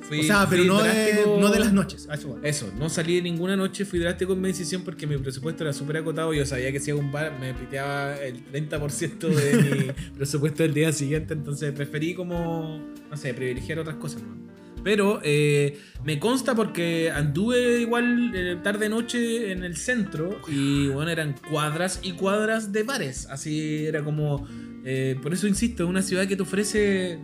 Fui- 0.00 0.20
o 0.20 0.22
sea, 0.24 0.46
pero 0.48 0.64
no 0.64 0.82
de, 0.82 1.24
no 1.38 1.48
de 1.50 1.60
las 1.60 1.72
noches. 1.72 2.08
Eso, 2.42 2.72
no 2.78 2.88
salí 2.88 3.16
de 3.16 3.22
ninguna 3.22 3.56
noche, 3.56 3.84
fui 3.84 3.98
drástico 3.98 4.32
en 4.32 4.40
mi 4.40 4.48
decisión 4.48 4.82
porque 4.82 5.06
mi 5.06 5.16
presupuesto 5.18 5.62
era 5.64 5.72
súper 5.72 5.98
acotado. 5.98 6.32
Yo 6.34 6.44
sabía 6.44 6.72
que 6.72 6.80
si 6.80 6.90
hago 6.90 7.00
un 7.00 7.12
bar 7.12 7.38
me 7.38 7.54
piteaba 7.54 8.16
el 8.16 8.44
30% 8.50 9.18
de 9.28 9.56
mi 9.62 9.92
presupuesto 10.16 10.62
del 10.64 10.74
día 10.74 10.92
siguiente, 10.92 11.34
entonces 11.34 11.72
preferí 11.72 12.14
como, 12.14 12.80
no 13.10 13.16
sé, 13.16 13.32
privilegiar 13.34 13.78
otras 13.78 13.96
cosas. 13.96 14.22
¿no? 14.22 14.51
Pero 14.84 15.20
eh, 15.22 15.78
me 16.04 16.18
consta 16.18 16.54
porque 16.54 17.10
anduve 17.10 17.80
igual 17.80 18.32
eh, 18.34 18.56
tarde-noche 18.62 19.52
en 19.52 19.62
el 19.64 19.76
centro 19.76 20.40
y 20.48 20.88
bueno, 20.88 21.10
eran 21.10 21.34
cuadras 21.50 22.00
y 22.02 22.12
cuadras 22.12 22.72
de 22.72 22.82
bares. 22.82 23.26
Así 23.30 23.86
era 23.86 24.02
como... 24.02 24.46
eh, 24.84 25.16
por 25.22 25.32
eso 25.32 25.46
insisto, 25.46 25.84
es 25.84 25.88
una 25.88 26.02
ciudad 26.02 26.26
que 26.26 26.36
te 26.36 26.42
ofrece 26.42 27.18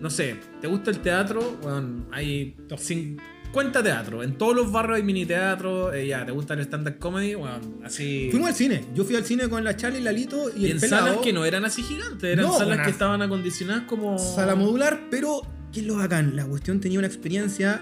no 0.00 0.10
sé, 0.10 0.36
¿te 0.60 0.68
gusta 0.68 0.90
el 0.90 1.00
teatro? 1.00 1.58
Bueno, 1.62 2.06
hay 2.12 2.54
cin- 2.70 3.18
cuenta 3.52 3.82
teatro. 3.82 4.22
En 4.22 4.34
todos 4.36 4.54
los 4.54 4.70
barrios 4.70 4.96
hay 4.98 5.02
mini 5.02 5.26
teatro. 5.26 5.92
eh, 5.92 6.06
ya, 6.06 6.24
¿te 6.24 6.30
gusta 6.30 6.54
el 6.54 6.60
stand-up 6.60 6.98
comedy? 6.98 7.34
Bueno, 7.34 7.58
así. 7.82 8.28
Fuimos 8.30 8.50
al 8.50 8.54
cine. 8.54 8.84
Yo 8.94 9.04
fui 9.04 9.16
al 9.16 9.24
cine 9.24 9.48
con 9.48 9.64
la 9.64 9.76
Charlie, 9.76 10.00
Lalito 10.00 10.50
y, 10.54 10.62
y 10.62 10.64
el 10.66 10.72
en 10.72 10.80
pelado. 10.80 11.06
salas 11.06 11.20
que 11.24 11.32
no 11.32 11.44
eran 11.44 11.64
así 11.64 11.82
gigantes, 11.82 12.24
eran 12.32 12.44
No, 12.46 12.56
salas 12.58 12.76
una- 12.76 12.84
que 12.84 12.90
estaban 12.90 13.22
acondicionadas 13.22 13.84
como. 13.84 14.18
Sala 14.18 14.54
modular, 14.54 15.00
pero 15.10 15.40
¿qué 15.72 15.80
es 15.80 15.86
lo 15.86 15.96
bacán? 15.96 16.36
La 16.36 16.44
cuestión 16.46 16.80
tenía 16.80 16.98
una 16.98 17.08
experiencia 17.08 17.80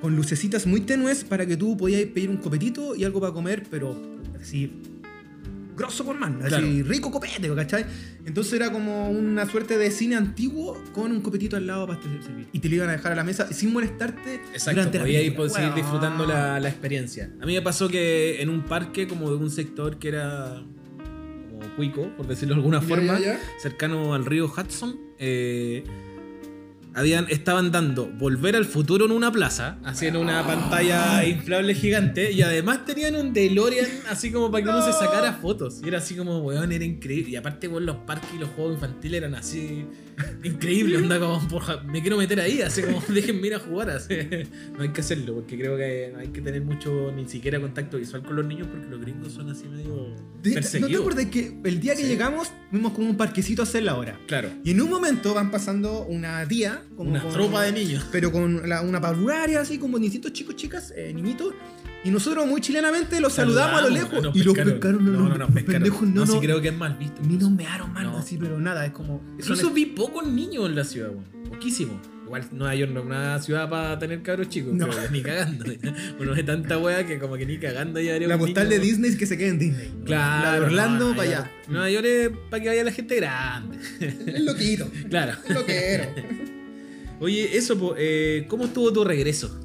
con 0.00 0.16
lucecitas 0.16 0.66
muy 0.66 0.80
tenues 0.80 1.24
para 1.24 1.46
que 1.46 1.56
tú 1.56 1.76
podías 1.76 2.02
pedir 2.06 2.30
un 2.30 2.38
copetito 2.38 2.94
y 2.96 3.04
algo 3.04 3.20
para 3.20 3.32
comer, 3.32 3.64
pero 3.70 4.00
así 4.40 4.72
grosso 5.76 6.04
por 6.04 6.18
man, 6.18 6.38
así 6.42 6.48
Claro. 6.48 6.66
rico 6.88 7.10
copete, 7.10 7.54
¿cachai? 7.54 7.86
Entonces 8.26 8.52
era 8.52 8.70
como 8.70 9.08
una 9.10 9.46
suerte 9.48 9.78
de 9.78 9.90
cine 9.90 10.14
antiguo 10.16 10.76
con 10.92 11.10
un 11.10 11.22
copetito 11.22 11.56
al 11.56 11.66
lado 11.66 11.86
para 11.86 12.02
servir. 12.02 12.48
Y 12.52 12.58
te 12.58 12.68
lo 12.68 12.76
iban 12.76 12.90
a 12.90 12.92
dejar 12.92 13.12
a 13.12 13.14
la 13.14 13.24
mesa 13.24 13.50
sin 13.52 13.72
molestarte 13.72 14.34
Exacto, 14.52 14.72
durante 14.72 14.98
la 14.98 15.04
podías 15.04 15.22
ir 15.24 15.34
por 15.36 15.48
seguir 15.48 15.72
disfrutando 15.74 16.26
la, 16.26 16.60
la 16.60 16.68
experiencia. 16.68 17.30
A 17.40 17.46
mí 17.46 17.54
me 17.54 17.62
pasó 17.62 17.88
que 17.88 18.42
en 18.42 18.50
un 18.50 18.62
parque 18.62 19.06
como 19.08 19.30
de 19.30 19.36
un 19.36 19.50
sector 19.50 19.98
que 19.98 20.08
era 20.08 20.62
como 21.50 21.76
cuico, 21.76 22.14
por 22.16 22.26
decirlo 22.26 22.54
de 22.56 22.58
alguna 22.60 22.80
Ya, 22.80 22.86
forma, 22.86 23.18
ya, 23.18 23.26
ya. 23.34 23.40
cercano 23.58 24.12
al 24.12 24.26
río 24.26 24.46
Hudson, 24.54 24.98
eh, 25.18 25.82
habían, 26.94 27.26
estaban 27.28 27.70
dando 27.72 28.06
Volver 28.08 28.56
al 28.56 28.64
Futuro 28.64 29.04
en 29.04 29.12
una 29.12 29.30
plaza, 29.32 29.78
haciendo 29.84 30.20
una 30.20 30.44
pantalla 30.46 31.24
inflable 31.26 31.74
gigante, 31.74 32.32
y 32.32 32.42
además 32.42 32.84
tenían 32.84 33.16
un 33.16 33.32
DeLorean 33.32 33.86
así 34.08 34.30
como 34.32 34.50
para 34.50 34.64
que 34.64 34.70
uno 34.70 34.84
se 34.84 34.92
sacara 34.92 35.34
fotos. 35.34 35.80
Y 35.84 35.88
era 35.88 35.98
así 35.98 36.14
como, 36.14 36.38
weón, 36.40 36.72
era 36.72 36.84
increíble. 36.84 37.30
Y 37.32 37.36
aparte, 37.36 37.68
weón, 37.68 37.86
los 37.86 37.96
parques 37.98 38.30
y 38.34 38.38
los 38.38 38.50
juegos 38.50 38.74
infantiles 38.74 39.18
eran 39.18 39.34
así 39.34 39.84
increíbles. 40.44 41.00
Onda 41.02 41.18
como, 41.18 41.46
porja, 41.48 41.78
me 41.82 42.00
quiero 42.00 42.16
meter 42.16 42.40
ahí, 42.40 42.60
así 42.62 42.82
como, 42.82 43.02
déjenme 43.08 43.46
ir 43.46 43.54
a 43.54 43.58
jugar. 43.58 43.90
Así. 43.90 44.14
No 44.76 44.82
hay 44.84 44.90
que 44.90 45.00
hacerlo, 45.02 45.34
porque 45.34 45.58
creo 45.58 45.76
que 45.76 46.10
no 46.12 46.20
hay 46.20 46.28
que 46.28 46.40
tener 46.40 46.62
mucho, 46.62 47.12
ni 47.14 47.28
siquiera 47.28 47.60
contacto 47.60 47.98
visual 47.98 48.22
con 48.22 48.36
los 48.36 48.44
niños, 48.46 48.66
porque 48.70 48.86
los 48.88 49.00
gringos 49.00 49.32
son 49.32 49.50
así 49.50 49.66
medio 49.68 50.08
¿No 50.08 50.42
te 50.42 50.52
perseguidos. 50.52 51.00
acuerdas 51.02 51.26
que 51.26 51.54
el 51.64 51.80
día 51.80 51.94
que 51.94 52.02
Sí. 52.02 52.08
llegamos 52.08 52.50
fuimos 52.70 52.92
como 52.92 53.10
un 53.10 53.16
parquecito 53.16 53.60
a 53.62 53.64
hacer 53.64 53.82
la 53.82 53.96
hora? 53.96 54.18
Claro, 54.26 54.48
Y 54.64 54.70
en 54.70 54.80
un 54.80 54.88
momento 54.90 55.34
van 55.34 55.50
pasando 55.50 56.04
una 56.06 56.46
tía, 56.48 56.79
como 56.96 57.10
una 57.10 57.22
con- 57.22 57.32
tropa 57.32 57.62
de 57.62 57.72
niños. 57.72 58.06
pero 58.12 58.30
con 58.32 58.68
la- 58.68 58.82
una 58.82 59.00
parvularia, 59.00 59.60
así 59.60 59.78
como 59.78 59.98
distintos 59.98 60.32
chicos, 60.32 60.56
chicas, 60.56 60.92
eh, 60.96 61.12
niñitos. 61.14 61.54
Y 62.02 62.10
nosotros 62.10 62.46
muy 62.46 62.62
chilenamente 62.62 63.20
los 63.20 63.34
saludamos, 63.34 63.78
a 63.80 63.82
lo 63.82 63.90
lejos. 63.90 64.24
y 64.34 64.42
los 64.42 64.54
pescaron. 64.54 65.04
no, 65.04 65.28
no, 65.28 65.36
no, 65.36 65.46
pescaron. 65.48 65.64
pendejos 65.66 66.02
no, 66.08 66.14
no, 66.20 66.26
sí 66.26 66.32
no, 66.34 66.40
creo 66.40 66.60
que 66.62 66.68
es 66.68 66.74
mal 66.76 66.96
visto. 66.98 67.20
ni 67.28 67.36
nos 67.36 67.50
mearon 67.50 67.92
mal, 67.92 68.04
No. 68.04 68.16
así, 68.18 68.38
pero 68.38 68.58
nada, 68.58 68.86
es 68.86 68.92
como. 68.92 69.22
Incluso 69.38 69.70
vi 69.70 69.84
pocos 69.86 70.26
niños 70.26 70.66
en 70.66 70.76
la 70.76 70.84
ciudad, 70.84 71.10
weón. 71.10 71.24
Poquísimo. 71.50 72.00
Igual 72.24 72.44
Nueva 72.52 72.74
York 72.76 72.92
no 72.92 73.00
es 73.00 73.06
una 73.06 73.38
ciudad 73.40 73.68
para 73.68 73.98
tener 73.98 74.22
cabros 74.22 74.48
chicos, 74.48 74.72
No. 74.72 74.86
ni 75.10 75.20
cagando. 75.20 75.64
Uno 76.20 76.32
ve 76.34 76.42
tanta 76.44 76.78
wea 76.78 77.04
que 77.04 77.18
como 77.18 77.36
que 77.36 77.44
ni 77.44 77.58
cagando 77.58 78.00
ya 78.00 78.14
haría 78.14 78.28
la 78.28 78.38
postal 78.38 78.68
de 78.68 78.78
niño. 78.78 78.88
Disney 78.88 79.10
es 79.10 79.16
que 79.16 79.26
se 79.26 79.36
quede 79.36 79.48
en 79.48 79.58
Disney. 79.58 79.92
Claro. 80.06 80.44
La 80.46 80.52
de 80.54 80.60
Orlando 80.60 81.08
no, 81.10 81.16
para 81.16 81.28
allá. 81.28 81.50
Nueva 81.68 81.90
York 81.90 82.06
es 82.06 82.30
para 82.48 82.62
que 82.62 82.68
vaya 82.70 82.84
la 82.84 82.92
gente 82.92 83.16
grande. 83.16 83.78
Es 84.00 84.40
loquito. 84.42 84.88
Claro. 85.10 85.32
Es 85.46 85.54
loquero. 85.54 86.04
Oye, 87.20 87.56
eso, 87.56 87.78
po, 87.78 87.94
eh, 87.98 88.46
¿cómo 88.48 88.64
estuvo 88.64 88.92
tu 88.92 89.04
regreso? 89.04 89.60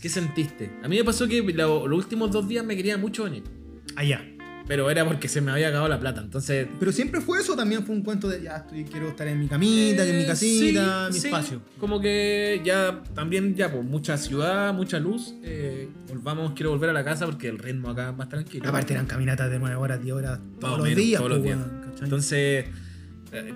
¿Qué 0.00 0.08
sentiste? 0.08 0.70
A 0.82 0.88
mí 0.88 0.96
me 0.96 1.04
pasó 1.04 1.28
que 1.28 1.40
lo- 1.42 1.86
los 1.86 1.98
últimos 2.04 2.30
dos 2.32 2.48
días 2.48 2.64
me 2.64 2.76
quería 2.76 2.98
mucho 2.98 3.24
venir. 3.24 3.44
Allá. 3.94 4.24
Pero 4.66 4.88
era 4.90 5.04
porque 5.04 5.28
se 5.28 5.40
me 5.40 5.50
había 5.50 5.68
acabado 5.68 5.88
la 5.88 5.98
plata. 6.00 6.20
Entonces, 6.20 6.66
Pero 6.78 6.92
siempre 6.92 7.20
fue 7.20 7.40
eso, 7.40 7.54
también 7.56 7.84
fue 7.84 7.94
un 7.96 8.02
cuento 8.02 8.28
de 8.28 8.42
ya 8.42 8.56
estoy, 8.58 8.84
quiero 8.84 9.08
estar 9.08 9.26
en 9.28 9.40
mi 9.40 9.46
camita, 9.48 10.06
en 10.06 10.16
mi 10.16 10.22
Eh, 10.22 10.26
casita, 10.26 11.06
sí, 11.08 11.12
mi 11.14 11.20
sí. 11.20 11.26
espacio. 11.28 11.62
Como 11.78 12.00
que 12.00 12.60
ya 12.64 13.02
también 13.14 13.54
ya 13.56 13.70
pues 13.72 13.84
mucha 13.84 14.16
ciudad, 14.16 14.72
mucha 14.72 14.98
luz. 15.00 15.34
eh, 15.44 15.88
volvamos, 16.08 16.52
quiero 16.54 16.70
volver 16.70 16.90
a 16.90 16.92
la 16.92 17.04
casa 17.04 17.26
porque 17.26 17.48
el 17.48 17.58
ritmo 17.58 17.90
acá 17.90 18.10
es 18.10 18.16
más 18.16 18.28
tranquilo. 18.28 18.68
Aparte 18.68 18.92
eran 18.94 19.06
caminatas 19.06 19.50
de 19.50 19.58
9 19.58 19.74
horas, 19.76 20.00
10 20.02 20.14
horas 20.14 20.38
todos 20.60 20.74
o 20.74 20.76
los 20.78 20.84
menos, 20.84 20.96
días. 21.04 21.18
todos 21.20 21.32
los 21.32 21.42
días. 21.42 21.58
weón, 21.58 21.80
¿cachai? 21.90 22.04
Entonces 22.04 22.64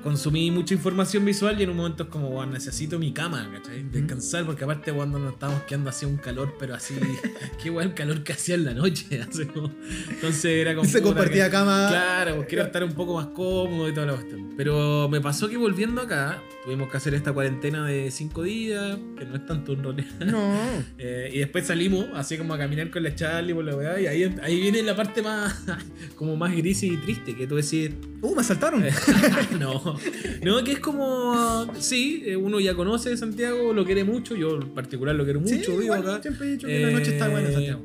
consumí 0.03 0.51
mucha 0.51 0.75
información 0.75 1.25
visual 1.25 1.59
y 1.61 1.65
en 1.65 1.71
un 1.71 1.77
momento 1.77 2.05
es 2.05 2.09
como, 2.09 2.31
"Bueno, 2.31 2.53
necesito 2.53 2.99
mi 2.99 3.13
cama, 3.13 3.51
¿cachai? 3.53 3.83
Descansar, 3.91 4.45
porque 4.47 4.65
aparte 4.65 4.93
cuando 4.93 5.19
nos 5.19 5.35
estábamos 5.35 5.63
quedando 5.65 5.91
hacía 5.91 6.09
un 6.09 6.17
calor, 6.17 6.55
pero 6.59 6.75
así, 6.75 6.95
qué 7.63 7.69
igual 7.69 7.89
el 7.89 7.95
calor 7.95 8.23
que 8.25 8.33
hacía 8.33 8.55
en 8.55 8.65
la 8.65 8.75
noche. 8.75 9.21
así 9.29 9.45
como- 9.47 9.71
entonces 10.11 10.45
era 10.47 10.75
como... 10.75 10.89
se 10.89 11.03
compartía 11.03 11.47
que- 11.47 11.51
cama. 11.51 11.87
Claro, 11.89 12.37
pues 12.37 12.49
quiero 12.49 12.65
estar 12.65 12.83
un 12.85 12.93
poco 12.93 13.15
más 13.17 13.27
cómodo 13.29 13.89
y 13.89 13.93
toda 13.95 14.07
la 14.07 14.13
cuestión. 14.15 14.55
Pero 14.57 15.09
me 15.09 15.21
pasó 15.21 15.49
que 15.49 15.57
volviendo 15.57 16.01
acá, 16.01 16.39
tuvimos 16.65 16.91
que 16.91 16.97
hacer 16.97 17.15
esta 17.15 17.33
cuarentena 17.33 17.85
de 17.87 18.11
cinco 18.11 18.43
días, 18.43 18.97
que 19.19 19.25
no 19.27 19.37
es 19.37 19.45
tanto 19.47 19.73
en 19.75 19.83
realidad. 19.85 20.07
No. 20.27 20.57
Eh, 20.99 21.31
y 21.35 21.39
después 21.41 21.67
salimos 21.67 22.07
así 22.15 22.39
como 22.39 22.55
a 22.55 22.59
caminar 22.59 22.91
con 22.91 23.03
la 23.03 23.15
Charlie 23.15 23.53
por 23.55 23.65
la 23.65 23.77
weá. 23.77 24.01
Y 24.01 24.07
ahí, 24.07 24.35
ahí 24.43 24.61
viene 24.61 24.83
la 24.83 24.97
parte 24.97 25.21
más 25.23 25.63
como 26.17 26.37
más 26.37 26.55
gris 26.57 26.83
y 26.83 26.97
triste, 26.97 27.37
que 27.37 27.47
tú 27.47 27.57
decís, 27.57 27.91
Uh, 28.23 28.35
me 28.35 28.41
asaltaron. 28.41 28.83
no, 29.61 29.66
no, 30.43 30.65
que 30.65 30.73
es 30.73 30.79
como, 30.81 31.73
sí, 31.79 32.23
eh, 32.27 32.37
uno 32.37 32.61
ya 32.61 32.75
conoce 32.75 33.17
Santiago, 33.17 33.73
lo 33.73 33.85
quiere 33.85 34.05
mucho, 34.05 34.35
yo 34.37 34.57
en 34.61 34.71
particular 34.71 35.15
lo 35.15 35.25
quiero 35.25 35.41
mucho, 35.41 35.55
Sí, 35.55 35.61
vivo 35.67 35.83
igual, 35.83 36.01
acá. 36.03 36.23
Siempre 36.23 36.47
he 36.49 36.51
dicho 36.53 36.67
que 36.67 36.81
la 36.81 36.91
noche 36.91 37.13
está 37.13 37.29
buena 37.29 37.47
en 37.49 37.53
Eh, 37.53 37.55
Santiago. 37.55 37.83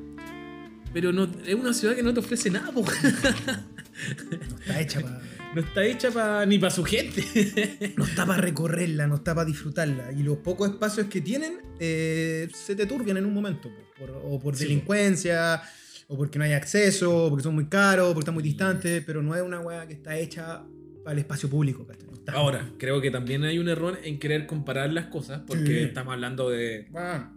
Pero 0.94 1.14
no, 1.14 1.28
es 1.46 1.56
una 1.56 1.74
ciudad 1.74 1.96
que 1.96 2.04
no 2.04 2.14
te 2.14 2.20
ofrece 2.20 2.50
nada, 2.50 2.72
po. 2.72 2.84
No 2.84 4.58
está 4.60 4.82
hecha 4.82 5.00
para. 5.02 5.22
no 5.56 5.62
está 5.62 5.86
hecha 5.86 6.12
pa- 6.12 6.46
ni 6.46 6.60
para 6.60 6.72
su 6.72 6.84
gente. 6.84 7.24
No 7.98 8.06
está 8.06 8.26
para 8.26 8.42
recorrerla, 8.42 9.08
no 9.08 9.16
está 9.16 9.34
para 9.36 9.46
disfrutarla. 9.46 10.12
Y 10.12 10.24
los 10.24 10.38
pocos 10.40 10.70
espacios 10.70 11.08
que 11.08 11.22
tienen 11.22 11.60
eh, 11.80 12.48
se 12.54 12.76
te 12.76 12.86
turbian 12.86 13.18
en 13.18 13.26
un 13.26 13.34
momento. 13.34 13.70
po, 13.70 14.06
por- 14.06 14.22
o 14.26 14.40
por 14.40 14.56
Sí, 14.56 14.66
po. 14.66 14.70
delincuencia, 14.70 15.62
o 16.08 16.18
porque 16.18 16.38
no 16.40 16.44
hay 16.46 16.54
acceso, 16.54 17.26
o 17.26 17.30
porque 17.30 17.44
son 17.44 17.56
muy 17.56 17.68
caros, 17.68 18.08
o 18.08 18.14
porque 18.14 18.22
están 18.24 18.34
muy 18.34 18.44
distantes. 18.44 19.02
Pero 19.06 19.22
no 19.22 19.34
es 19.36 19.42
una 19.42 19.60
weá 19.62 19.88
que 19.88 19.94
está 19.94 20.18
hecha 20.18 20.64
para 21.04 21.14
el 21.14 21.20
espacio 21.20 21.50
público. 21.50 21.86
¿cachai? 21.86 22.08
No 22.08 22.14
está. 22.14 22.34
Ahora, 22.34 22.70
creo 22.78 23.02
que 23.02 23.12
también 23.12 23.44
hay 23.44 23.60
un 23.60 23.68
error 23.70 24.00
en 24.04 24.20
querer 24.20 24.46
comparar 24.48 24.92
las 24.94 25.06
cosas, 25.08 25.42
porque 25.48 25.66
Sí. 25.66 25.78
estamos 25.80 26.14
hablando 26.14 26.50
de, 26.50 26.88
Ah, 26.94 27.32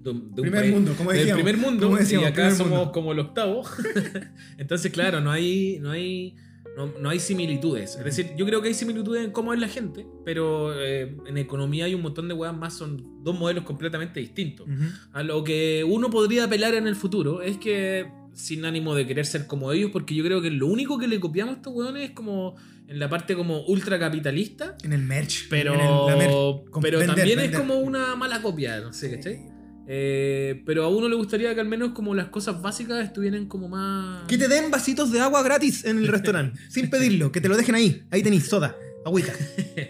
de 0.00 0.10
un- 0.10 0.34
de 0.34 0.40
un 0.40 0.42
primer 0.42 0.60
país- 0.62 0.72
mundo, 0.74 0.94
como 0.96 1.10
del 1.10 1.18
decíamos. 1.20 1.42
primer 1.42 1.60
mundo 1.60 1.86
como 1.86 1.98
decíamos, 1.98 2.28
y 2.28 2.32
acá 2.32 2.50
somos 2.52 2.78
mundo. 2.78 2.92
como 2.92 3.12
el 3.12 3.18
octavo. 3.18 3.62
Entonces, 4.58 4.92
claro, 4.92 5.20
no 5.20 5.30
hay, 5.30 5.78
no 5.80 5.90
hay, 5.90 6.34
no, 6.76 6.92
no 7.00 7.08
hay 7.08 7.18
similitudes. 7.20 7.96
Es 7.96 8.04
decir, 8.04 8.32
yo 8.36 8.44
creo 8.46 8.60
que 8.60 8.68
hay 8.68 8.74
similitudes 8.74 9.24
en 9.24 9.30
cómo 9.30 9.54
es 9.54 9.60
la 9.60 9.68
gente, 9.68 10.06
pero 10.24 10.78
eh, 10.78 11.16
en 11.26 11.38
economía 11.38 11.86
hay 11.86 11.94
un 11.94 12.02
montón 12.02 12.28
de 12.28 12.34
weas 12.34 12.54
más, 12.56 12.74
son 12.76 13.22
dos 13.24 13.38
modelos 13.38 13.64
completamente 13.64 14.20
distintos. 14.20 14.66
A 15.12 15.22
lo 15.22 15.42
que 15.42 15.84
uno 15.88 16.10
podría 16.10 16.44
apelar 16.44 16.74
en 16.74 16.86
el 16.86 16.94
futuro 16.94 17.40
es 17.42 17.56
que, 17.56 18.06
sin 18.36 18.64
ánimo 18.64 18.94
de 18.94 19.06
querer 19.06 19.26
ser 19.26 19.46
como 19.46 19.72
ellos, 19.72 19.90
porque 19.92 20.14
yo 20.14 20.22
creo 20.22 20.40
que 20.42 20.50
lo 20.50 20.66
único 20.68 20.98
que 20.98 21.08
le 21.08 21.18
copiamos 21.18 21.54
a 21.54 21.56
estos 21.56 21.74
weones 21.74 22.04
es 22.04 22.10
como 22.10 22.54
en 22.86 22.98
la 23.00 23.08
parte 23.08 23.34
como 23.34 23.62
ultracapitalista. 23.66 24.76
En 24.84 24.92
el 24.92 25.02
merch. 25.02 25.48
Pero, 25.48 25.74
en 25.74 25.80
el- 25.80 26.06
la 26.06 26.16
merch. 26.16 26.70
Con- 26.70 26.82
pero 26.82 26.98
vender, 26.98 27.16
también 27.16 27.40
es 27.40 27.56
como 27.56 27.76
una 27.78 28.14
mala 28.14 28.40
copia, 28.42 28.78
no 28.80 28.92
sé, 28.92 29.10
¿cachai? 29.16 29.40
Eh, 29.88 30.62
pero 30.66 30.84
a 30.84 30.88
uno 30.88 31.08
le 31.08 31.14
gustaría 31.14 31.54
que 31.54 31.60
al 31.60 31.68
menos 31.68 31.92
como 31.92 32.14
las 32.14 32.26
cosas 32.28 32.60
básicas 32.60 33.04
estuvieran 33.04 33.46
como 33.46 33.68
más... 33.68 34.26
Que 34.26 34.36
te 34.36 34.48
den 34.48 34.70
vasitos 34.70 35.12
de 35.12 35.20
agua 35.20 35.42
gratis 35.42 35.84
en 35.84 35.98
el 35.98 36.08
restaurante, 36.08 36.60
sin 36.68 36.90
pedirlo, 36.90 37.30
que 37.32 37.40
te 37.40 37.48
lo 37.48 37.56
dejen 37.56 37.74
ahí. 37.76 38.02
Ahí 38.10 38.22
tenéis 38.22 38.46
soda, 38.46 38.76
agüita. 39.04 39.32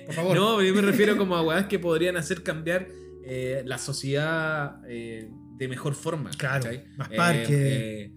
Por 0.06 0.14
favor. 0.14 0.36
No, 0.36 0.56
pero 0.56 0.68
yo 0.68 0.74
me 0.74 0.82
refiero 0.82 1.16
como 1.16 1.34
a 1.36 1.42
weas 1.42 1.66
que 1.66 1.78
podrían 1.78 2.16
hacer 2.18 2.42
cambiar 2.42 2.88
eh, 3.24 3.62
la 3.64 3.78
sociedad 3.78 4.80
eh, 4.88 5.30
de 5.58 5.68
mejor 5.68 5.94
forma. 5.94 6.30
Claro, 6.36 6.64
¿cachai? 6.64 6.84
más 6.96 7.08
parques. 7.08 7.48
eh, 7.50 8.12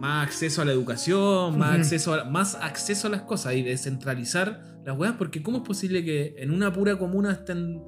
más 0.00 0.26
acceso 0.26 0.62
a 0.62 0.64
la 0.64 0.72
educación, 0.72 1.58
más, 1.58 1.78
acceso 1.78 2.14
a, 2.14 2.24
más 2.24 2.54
acceso 2.54 3.08
a 3.08 3.10
las 3.10 3.20
cosas 3.22 3.54
y 3.54 3.62
descentralizar 3.62 4.80
las 4.82 4.96
weas, 4.96 5.16
porque 5.18 5.42
¿cómo 5.42 5.58
es 5.58 5.62
posible 5.64 6.02
que 6.02 6.36
en 6.38 6.52
una 6.52 6.72
pura 6.72 6.96
comuna 6.96 7.32
estén, 7.32 7.84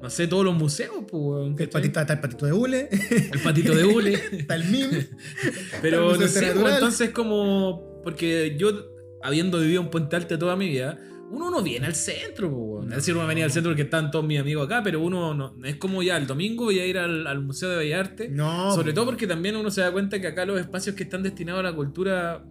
no 0.00 0.08
sé, 0.08 0.28
todos 0.28 0.44
los 0.44 0.54
museos? 0.54 0.94
pues, 1.10 1.58
El 1.58 1.68
patito, 1.68 1.98
está 1.98 2.12
el 2.12 2.20
patito 2.20 2.46
de 2.46 2.52
hule, 2.52 2.88
El 3.32 3.40
patito 3.40 3.74
de 3.74 3.84
hule. 3.84 4.14
está 4.38 4.54
el 4.54 4.64
mime. 4.66 5.08
Pero 5.82 6.14
El 6.14 6.20
no 6.20 6.28
sé, 6.28 6.52
pues, 6.52 6.74
entonces 6.74 7.10
como... 7.10 8.00
Porque 8.04 8.56
yo, 8.56 8.70
habiendo 9.20 9.58
vivido 9.58 9.82
en 9.82 9.90
Puente 9.90 10.14
Alto 10.14 10.38
toda 10.38 10.54
mi 10.54 10.68
vida, 10.68 11.00
uno 11.30 11.50
no 11.50 11.62
viene 11.62 11.86
al 11.86 11.94
centro, 11.94 12.50
pues, 12.50 12.62
weón. 12.62 12.88
Es 12.90 12.96
decir, 12.96 13.14
uno 13.14 13.26
venía 13.26 13.44
al 13.44 13.50
centro 13.50 13.70
porque 13.70 13.82
están 13.82 14.10
todos 14.10 14.24
mis 14.24 14.38
amigos 14.38 14.66
acá, 14.66 14.82
pero 14.82 15.00
uno 15.00 15.34
no, 15.34 15.54
es 15.64 15.76
como 15.76 16.02
ya 16.02 16.16
el 16.16 16.26
domingo 16.26 16.64
voy 16.64 16.78
a 16.78 16.86
ir 16.86 16.98
al, 16.98 17.26
al 17.26 17.42
Museo 17.42 17.70
de 17.70 17.76
Bellas 17.76 18.00
Artes. 18.00 18.30
No. 18.30 18.72
Sobre 18.72 18.92
todo 18.92 19.06
porque 19.06 19.26
también 19.26 19.56
uno 19.56 19.70
se 19.70 19.80
da 19.80 19.92
cuenta 19.92 20.20
que 20.20 20.28
acá 20.28 20.44
los 20.44 20.58
espacios 20.58 20.94
que 20.94 21.02
están 21.02 21.22
destinados 21.22 21.60
a 21.60 21.62
la 21.62 21.74
cultura, 21.74 22.44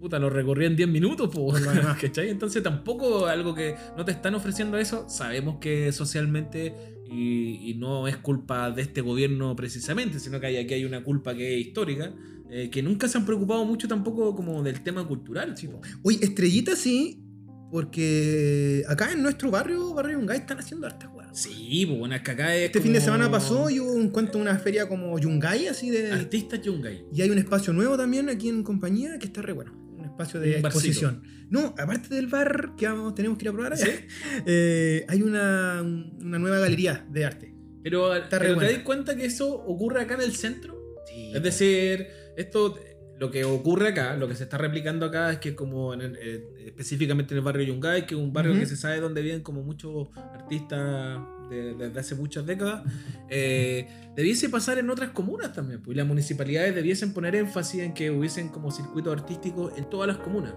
puta, 0.00 0.18
los 0.18 0.32
recorrí 0.32 0.66
en 0.66 0.76
10 0.76 0.88
minutos, 0.88 1.30
pues. 1.32 1.64
¿cachai? 2.00 2.30
Entonces 2.30 2.62
tampoco 2.62 3.26
algo 3.26 3.54
que 3.54 3.76
no 3.96 4.04
te 4.04 4.12
están 4.12 4.34
ofreciendo 4.34 4.76
eso, 4.76 5.08
sabemos 5.08 5.58
que 5.60 5.92
socialmente 5.92 6.74
y, 7.08 7.70
y 7.70 7.74
no 7.74 8.08
es 8.08 8.16
culpa 8.16 8.70
de 8.70 8.82
este 8.82 9.00
gobierno 9.00 9.54
precisamente, 9.54 10.18
sino 10.18 10.40
que 10.40 10.46
hay, 10.46 10.56
aquí 10.56 10.74
hay 10.74 10.84
una 10.84 11.04
culpa 11.04 11.34
que 11.34 11.54
es 11.54 11.66
histórica, 11.66 12.12
eh, 12.50 12.70
que 12.70 12.82
nunca 12.82 13.06
se 13.06 13.18
han 13.18 13.24
preocupado 13.24 13.64
mucho 13.64 13.86
tampoco 13.86 14.34
como 14.34 14.62
del 14.62 14.82
tema 14.82 15.06
cultural. 15.06 15.56
Sí, 15.56 15.68
po. 15.68 15.80
Oye, 16.02 16.18
Estrellita 16.22 16.74
sí 16.74 17.25
porque 17.70 18.84
acá 18.88 19.12
en 19.12 19.22
nuestro 19.22 19.50
barrio, 19.50 19.92
Barrio 19.94 20.18
Yungay, 20.20 20.38
están 20.38 20.58
haciendo 20.58 20.86
hartas 20.86 21.10
weas. 21.14 21.38
Sí, 21.38 21.84
pues 21.86 21.98
bueno, 21.98 22.14
es 22.14 22.22
que 22.22 22.30
acá 22.30 22.54
es 22.56 22.66
Este 22.66 22.80
fin 22.80 22.92
de 22.92 23.00
semana 23.00 23.30
pasó 23.30 23.68
y 23.70 23.80
hubo 23.80 23.92
un 23.92 24.10
cuento, 24.10 24.38
una 24.38 24.58
feria 24.58 24.88
como 24.88 25.18
Yungay, 25.18 25.68
así 25.68 25.90
de. 25.90 26.12
Artistas 26.12 26.62
Yungay. 26.62 27.04
Y 27.12 27.22
hay 27.22 27.30
un 27.30 27.38
espacio 27.38 27.72
nuevo 27.72 27.96
también 27.96 28.28
aquí 28.28 28.48
en 28.48 28.62
compañía 28.62 29.18
que 29.18 29.26
está 29.26 29.42
re 29.42 29.52
bueno. 29.52 29.72
Un 29.98 30.04
espacio 30.04 30.40
de 30.40 30.56
Un 30.56 30.62
barcito. 30.62 30.78
exposición. 30.88 31.22
No, 31.50 31.74
aparte 31.78 32.14
del 32.14 32.26
bar 32.26 32.72
que 32.76 32.86
vamos, 32.86 33.14
tenemos 33.14 33.38
que 33.38 33.44
ir 33.44 33.48
a 33.50 33.52
probar 33.52 33.72
allá, 33.74 33.86
eh, 34.46 35.04
hay 35.08 35.22
una, 35.22 35.80
una 35.82 36.38
nueva 36.38 36.58
galería 36.58 37.06
de 37.10 37.24
arte. 37.24 37.54
Pero, 37.82 38.14
Está 38.16 38.38
re 38.38 38.46
pero 38.46 38.54
¿te 38.54 38.64
buena. 38.64 38.72
das 38.72 38.82
cuenta 38.82 39.16
que 39.16 39.26
eso 39.26 39.54
ocurre 39.54 40.00
acá 40.00 40.14
en 40.14 40.22
el 40.22 40.34
centro? 40.34 40.76
Sí. 41.08 41.32
Es 41.34 41.42
decir, 41.42 42.06
esto, 42.36 42.76
lo 43.18 43.30
que 43.30 43.44
ocurre 43.44 43.88
acá, 43.88 44.14
lo 44.16 44.28
que 44.28 44.34
se 44.34 44.44
está 44.44 44.58
replicando 44.58 45.06
acá 45.06 45.32
es 45.32 45.38
que 45.38 45.54
como 45.54 45.94
en 45.94 46.02
el- 46.02 46.16
eh, 46.20 46.64
específicamente 46.66 47.32
en 47.34 47.38
el 47.38 47.44
barrio 47.44 47.64
Yungay, 47.66 48.06
que 48.06 48.14
es 48.14 48.20
un 48.20 48.32
barrio 48.32 48.52
que 48.60 48.66
se 48.66 48.76
sabe 48.76 49.00
donde 49.00 49.22
viven 49.22 49.40
como 49.42 49.62
muchos 49.62 50.08
artistas 50.34 51.20
de- 51.50 51.74
desde 51.74 51.98
hace 52.00 52.14
muchas 52.14 52.44
décadas, 52.44 52.82
eh, 53.30 53.88
debiese 54.16 54.48
pasar 54.48 54.78
en 54.78 54.90
otras 54.90 55.10
comunas 55.10 55.52
también. 55.52 55.80
Pues 55.82 55.94
y 55.94 55.98
las 55.98 56.06
municipalidades 56.06 56.74
debiesen 56.74 57.12
poner 57.14 57.34
énfasis 57.36 57.82
en 57.82 57.94
que 57.94 58.10
hubiesen 58.10 58.48
como 58.48 58.70
circuitos 58.70 59.18
artísticos 59.18 59.72
en 59.78 59.88
todas 59.88 60.08
las 60.08 60.18
comunas. 60.18 60.52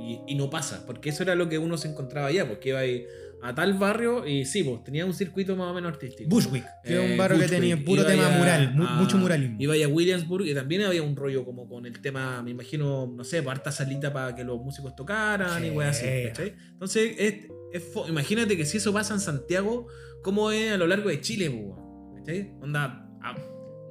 Y, 0.00 0.20
y 0.26 0.34
no 0.34 0.50
pasa, 0.50 0.84
porque 0.86 1.10
eso 1.10 1.22
era 1.22 1.34
lo 1.34 1.48
que 1.48 1.58
uno 1.58 1.76
se 1.78 1.88
encontraba 1.88 2.28
allá, 2.28 2.48
porque 2.48 2.70
iba 2.70 2.78
ahí 2.80 3.06
a 3.42 3.54
tal 3.54 3.74
barrio 3.74 4.26
y 4.26 4.44
sí, 4.44 4.62
pues 4.64 4.82
tenía 4.84 5.04
un 5.06 5.12
circuito 5.14 5.54
más 5.56 5.70
o 5.70 5.74
menos 5.74 5.92
artístico. 5.92 6.28
Bushwick, 6.30 6.64
que 6.82 6.94
es 6.94 6.98
Eh, 7.00 7.10
un 7.12 7.16
barrio 7.18 7.38
que 7.38 7.44
Bushwick. 7.44 7.60
tenía 7.60 7.84
puro 7.84 8.04
tema 8.04 8.30
ya 8.30 8.38
mural, 8.38 8.74
mu- 8.74 8.84
a- 8.84 8.94
mucho 8.96 9.18
muralismo. 9.18 9.56
Iba 9.60 9.74
a 9.74 9.88
Williamsburg 9.88 10.46
y 10.46 10.54
también 10.54 10.82
había 10.82 11.02
un 11.02 11.14
rollo 11.16 11.44
como 11.44 11.68
con 11.68 11.86
el 11.86 12.00
tema, 12.00 12.42
me 12.42 12.50
imagino, 12.50 13.06
no 13.14 13.24
sé, 13.24 13.42
pues, 13.42 13.56
harta 13.56 13.70
salita 13.72 14.12
para 14.12 14.34
que 14.34 14.42
los 14.44 14.58
músicos 14.60 14.96
tocaran 14.96 15.64
y 15.64 15.68
Sí. 15.70 15.74
weas 15.76 15.96
así, 15.98 16.06
¿cachai? 16.28 16.54
Entonces, 16.72 17.14
es, 17.18 17.34
es 17.72 17.84
imagínate 18.08 18.56
que 18.56 18.64
si 18.64 18.78
eso 18.78 18.92
pasa 18.92 19.14
en 19.14 19.20
Santiago, 19.20 19.86
¿cómo 20.22 20.50
es 20.50 20.72
a 20.72 20.76
lo 20.76 20.86
largo 20.86 21.08
de 21.08 21.20
Chile, 21.20 21.48
weón? 21.48 22.14
¿cachai? 22.16 22.52
Onda, 22.60 23.08
ah, 23.22 23.36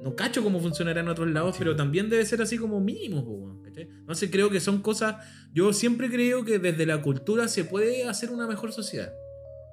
no 0.02 0.14
cacho 0.14 0.42
cómo 0.42 0.60
funcionará 0.60 1.00
en 1.00 1.08
otros 1.08 1.28
lados, 1.30 1.56
pero 1.58 1.74
también 1.74 2.10
debe 2.10 2.24
ser 2.26 2.42
así 2.42 2.58
como 2.58 2.80
mínimo, 2.80 3.60
¿cachai? 3.64 3.84
Entonces 4.00 4.28
creo 4.30 4.50
que 4.50 4.60
son 4.60 4.82
cosas, 4.82 5.16
yo 5.52 5.72
siempre 5.72 6.10
creo 6.10 6.44
que 6.44 6.58
desde 6.58 6.84
la 6.84 7.00
cultura 7.00 7.48
se 7.48 7.64
puede 7.64 8.04
hacer 8.04 8.30
una 8.30 8.46
mejor 8.46 8.72
sociedad. 8.72 9.12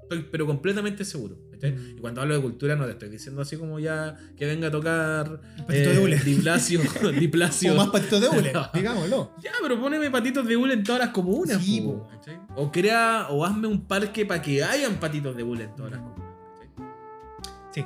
Estoy 0.03 0.27
pero 0.31 0.45
completamente 0.45 1.03
seguro. 1.05 1.37
¿cachai? 1.51 1.71
Mm. 1.71 1.97
Y 1.97 2.01
cuando 2.01 2.21
hablo 2.21 2.35
de 2.35 2.41
cultura 2.41 2.75
no 2.75 2.85
te 2.85 2.91
estoy 2.91 3.09
diciendo 3.09 3.41
así 3.41 3.57
como 3.57 3.79
ya 3.79 4.17
que 4.37 4.45
venga 4.45 4.67
a 4.67 4.71
tocar 4.71 5.41
patito 5.67 5.89
de 5.89 5.99
hule. 5.99 6.17
Diplasio, 6.23 6.81
Diplasio. 7.19 7.73
O 7.73 7.77
más 7.77 7.89
patitos 7.89 8.21
de 8.21 8.29
hule, 8.29 8.53
digámoslo. 8.73 9.33
Ya, 9.41 9.51
pero 9.61 9.79
poneme 9.79 10.09
patitos 10.11 10.47
de 10.47 10.55
hule 10.57 10.73
en 10.73 10.83
todas 10.83 10.99
las 11.01 11.09
comunas. 11.09 11.61
Sí. 11.63 11.85
O 12.55 12.71
crea, 12.71 13.27
o 13.29 13.43
hazme 13.45 13.67
un 13.67 13.85
parque 13.87 14.25
para 14.25 14.41
que 14.41 14.63
hayan 14.63 14.95
patitos 14.95 15.35
de 15.35 15.43
hule 15.43 15.63
en 15.65 15.75
todas 15.75 15.91
las 15.93 16.01
comunas. 16.01 16.33
Sí. 17.71 17.85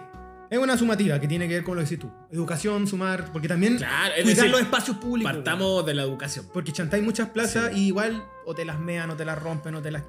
Es 0.50 0.58
una 0.60 0.78
sumativa 0.78 1.20
que 1.20 1.28
tiene 1.28 1.48
que 1.48 1.56
ver 1.56 1.64
con 1.64 1.76
lo 1.76 1.82
que 1.84 1.90
decís 1.90 2.00
tú. 2.00 2.10
Educación, 2.32 2.88
sumar, 2.88 3.32
porque 3.34 3.48
también 3.50 3.78
Claro, 3.78 4.14
es 4.16 4.24
cuidar 4.24 4.36
decir, 4.38 4.52
los 4.52 4.62
espacios 4.62 4.98
públicos. 4.98 5.32
partamos 5.34 5.86
de 5.86 5.94
la 5.94 6.04
educación. 6.04 6.46
Porque 6.54 6.72
chantáis 6.72 7.04
muchas 7.04 7.30
plazas 7.30 7.72
Sí. 7.74 7.82
y 7.82 7.88
igual 7.88 8.24
o 8.46 8.54
te 8.56 8.64
las 8.64 8.80
mean, 8.80 9.10
o 9.10 9.16
te 9.18 9.26
las 9.26 9.42
rompen, 9.42 9.76
o 9.76 9.82
te 9.82 9.92
las. 9.92 10.04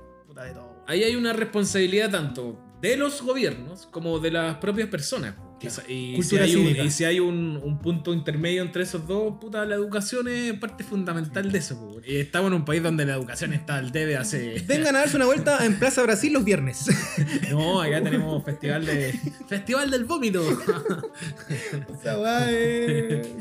Ahí 0.86 1.04
hay 1.04 1.16
una 1.16 1.32
responsabilidad 1.32 2.10
tanto 2.10 2.58
de 2.80 2.96
los 2.96 3.22
gobiernos 3.22 3.86
como 3.86 4.18
de 4.18 4.30
las 4.30 4.56
propias 4.56 4.88
personas. 4.88 5.34
Claro. 5.60 5.82
Y, 5.88 6.22
si 6.22 6.36
hay, 6.38 6.54
un, 6.56 6.62
cívica. 6.66 6.82
y 6.84 6.90
si 6.90 7.04
hay 7.04 7.20
un, 7.20 7.60
un 7.62 7.78
punto 7.80 8.12
intermedio 8.14 8.62
entre 8.62 8.82
esos 8.84 9.06
dos, 9.06 9.34
puta, 9.40 9.64
la 9.64 9.74
educación 9.74 10.28
es 10.28 10.54
parte 10.54 10.84
fundamental 10.84 11.50
de 11.50 11.58
eso. 11.58 11.78
po. 11.78 12.00
Y 12.06 12.16
estamos 12.16 12.48
en 12.48 12.54
un 12.54 12.64
país 12.64 12.82
donde 12.82 13.04
la 13.04 13.14
educación 13.14 13.52
está 13.52 13.76
al 13.76 13.90
debe 13.90 14.16
hace... 14.16 14.62
Vengan 14.66 14.94
a 14.96 15.00
darse 15.00 15.16
una 15.16 15.26
vuelta 15.26 15.64
en 15.64 15.78
Plaza 15.78 16.02
Brasil 16.02 16.32
los 16.32 16.44
viernes. 16.44 16.86
No, 17.50 17.80
acá 17.80 18.02
tenemos 18.02 18.44
festival 18.44 18.84
de... 18.86 19.18
Festival 19.48 19.90
del 19.90 20.04
vómito. 20.04 20.42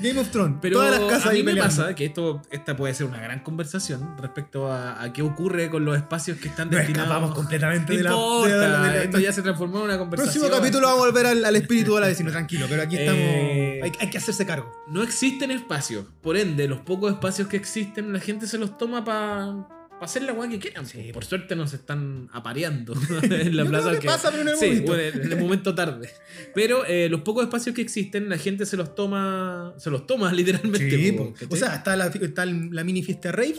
Game 0.01 0.19
of 0.19 0.29
Thrones. 0.31 0.57
Pero 0.61 0.77
Todas 0.77 0.99
las 0.99 1.09
casas 1.09 1.27
a 1.27 1.31
mí 1.33 1.39
me 1.43 1.51
peleando. 1.51 1.75
pasa 1.75 1.95
que 1.95 2.05
esto, 2.05 2.41
esta 2.51 2.75
puede 2.75 2.93
ser 2.93 3.05
una 3.07 3.21
gran 3.21 3.39
conversación 3.41 4.15
respecto 4.19 4.71
a, 4.71 5.01
a 5.01 5.13
qué 5.13 5.21
ocurre 5.21 5.69
con 5.69 5.85
los 5.85 5.97
espacios 5.97 6.37
que 6.37 6.47
están 6.47 6.69
Nos 6.69 6.77
destinados... 6.79 7.07
escapamos 7.09 7.35
completamente 7.35 7.93
No 7.93 7.97
de 7.97 8.03
la. 8.03 8.09
importa, 8.11 8.47
de 8.47 8.57
la- 8.69 8.81
de 8.91 8.97
la- 8.97 9.03
esto 9.03 9.19
ya 9.19 9.31
se 9.33 9.41
transformó 9.41 9.79
en 9.79 9.83
una 9.85 9.97
conversación. 9.97 10.41
Próximo 10.41 10.57
capítulo 10.59 10.87
vamos 10.87 11.03
a 11.03 11.05
volver 11.07 11.25
al, 11.25 11.45
al 11.45 11.55
espíritu 11.55 11.95
de 11.95 12.01
la 12.01 12.06
vecina, 12.07 12.31
tranquilo, 12.31 12.65
pero 12.69 12.81
aquí 12.81 12.97
estamos. 12.97 13.21
Eh, 13.21 13.79
Hay, 13.83 13.91
hay 13.99 14.09
que 14.09 14.17
hacerse 14.17 14.45
cargo. 14.45 14.71
No 14.87 15.03
existen 15.03 15.51
espacios. 15.51 16.05
Por 16.21 16.37
ende, 16.37 16.67
los 16.67 16.79
pocos 16.79 17.11
espacios 17.11 17.47
que 17.47 17.57
existen, 17.57 18.11
la 18.13 18.19
gente 18.19 18.47
se 18.47 18.57
los 18.57 18.77
toma 18.77 19.03
para 19.03 19.67
hacer 20.01 20.23
la 20.23 20.33
weá 20.33 20.49
que 20.49 20.59
quieran. 20.59 20.85
Sí, 20.85 20.97
po. 20.99 21.07
po. 21.07 21.13
Por 21.13 21.25
suerte 21.25 21.55
nos 21.55 21.73
están 21.73 22.29
apareando 22.31 22.93
en 23.23 23.55
la 23.57 23.63
Yo 23.63 23.69
plaza. 23.69 23.89
creo 23.89 24.01
que 24.01 24.07
pasa, 24.07 24.31
pero 24.31 24.51
en 24.51 24.57
sí, 24.57 24.79
bueno, 24.85 25.01
en 25.03 25.31
el 25.31 25.39
momento 25.39 25.73
tarde. 25.75 26.09
Pero 26.53 26.85
eh, 26.85 27.09
los 27.09 27.21
pocos 27.21 27.43
espacios 27.43 27.75
que 27.75 27.81
existen, 27.81 28.29
la 28.29 28.37
gente 28.37 28.65
se 28.65 28.77
los 28.77 28.93
toma. 28.95 29.73
Se 29.77 29.89
los 29.89 30.05
toma 30.07 30.31
literalmente. 30.33 30.89
Sí, 30.89 31.11
po, 31.13 31.33
o 31.49 31.55
sea, 31.55 31.75
está 31.75 31.95
la, 31.95 32.07
está 32.07 32.45
la 32.45 32.83
mini 32.83 33.01
fiesta 33.03 33.31
rave, 33.31 33.55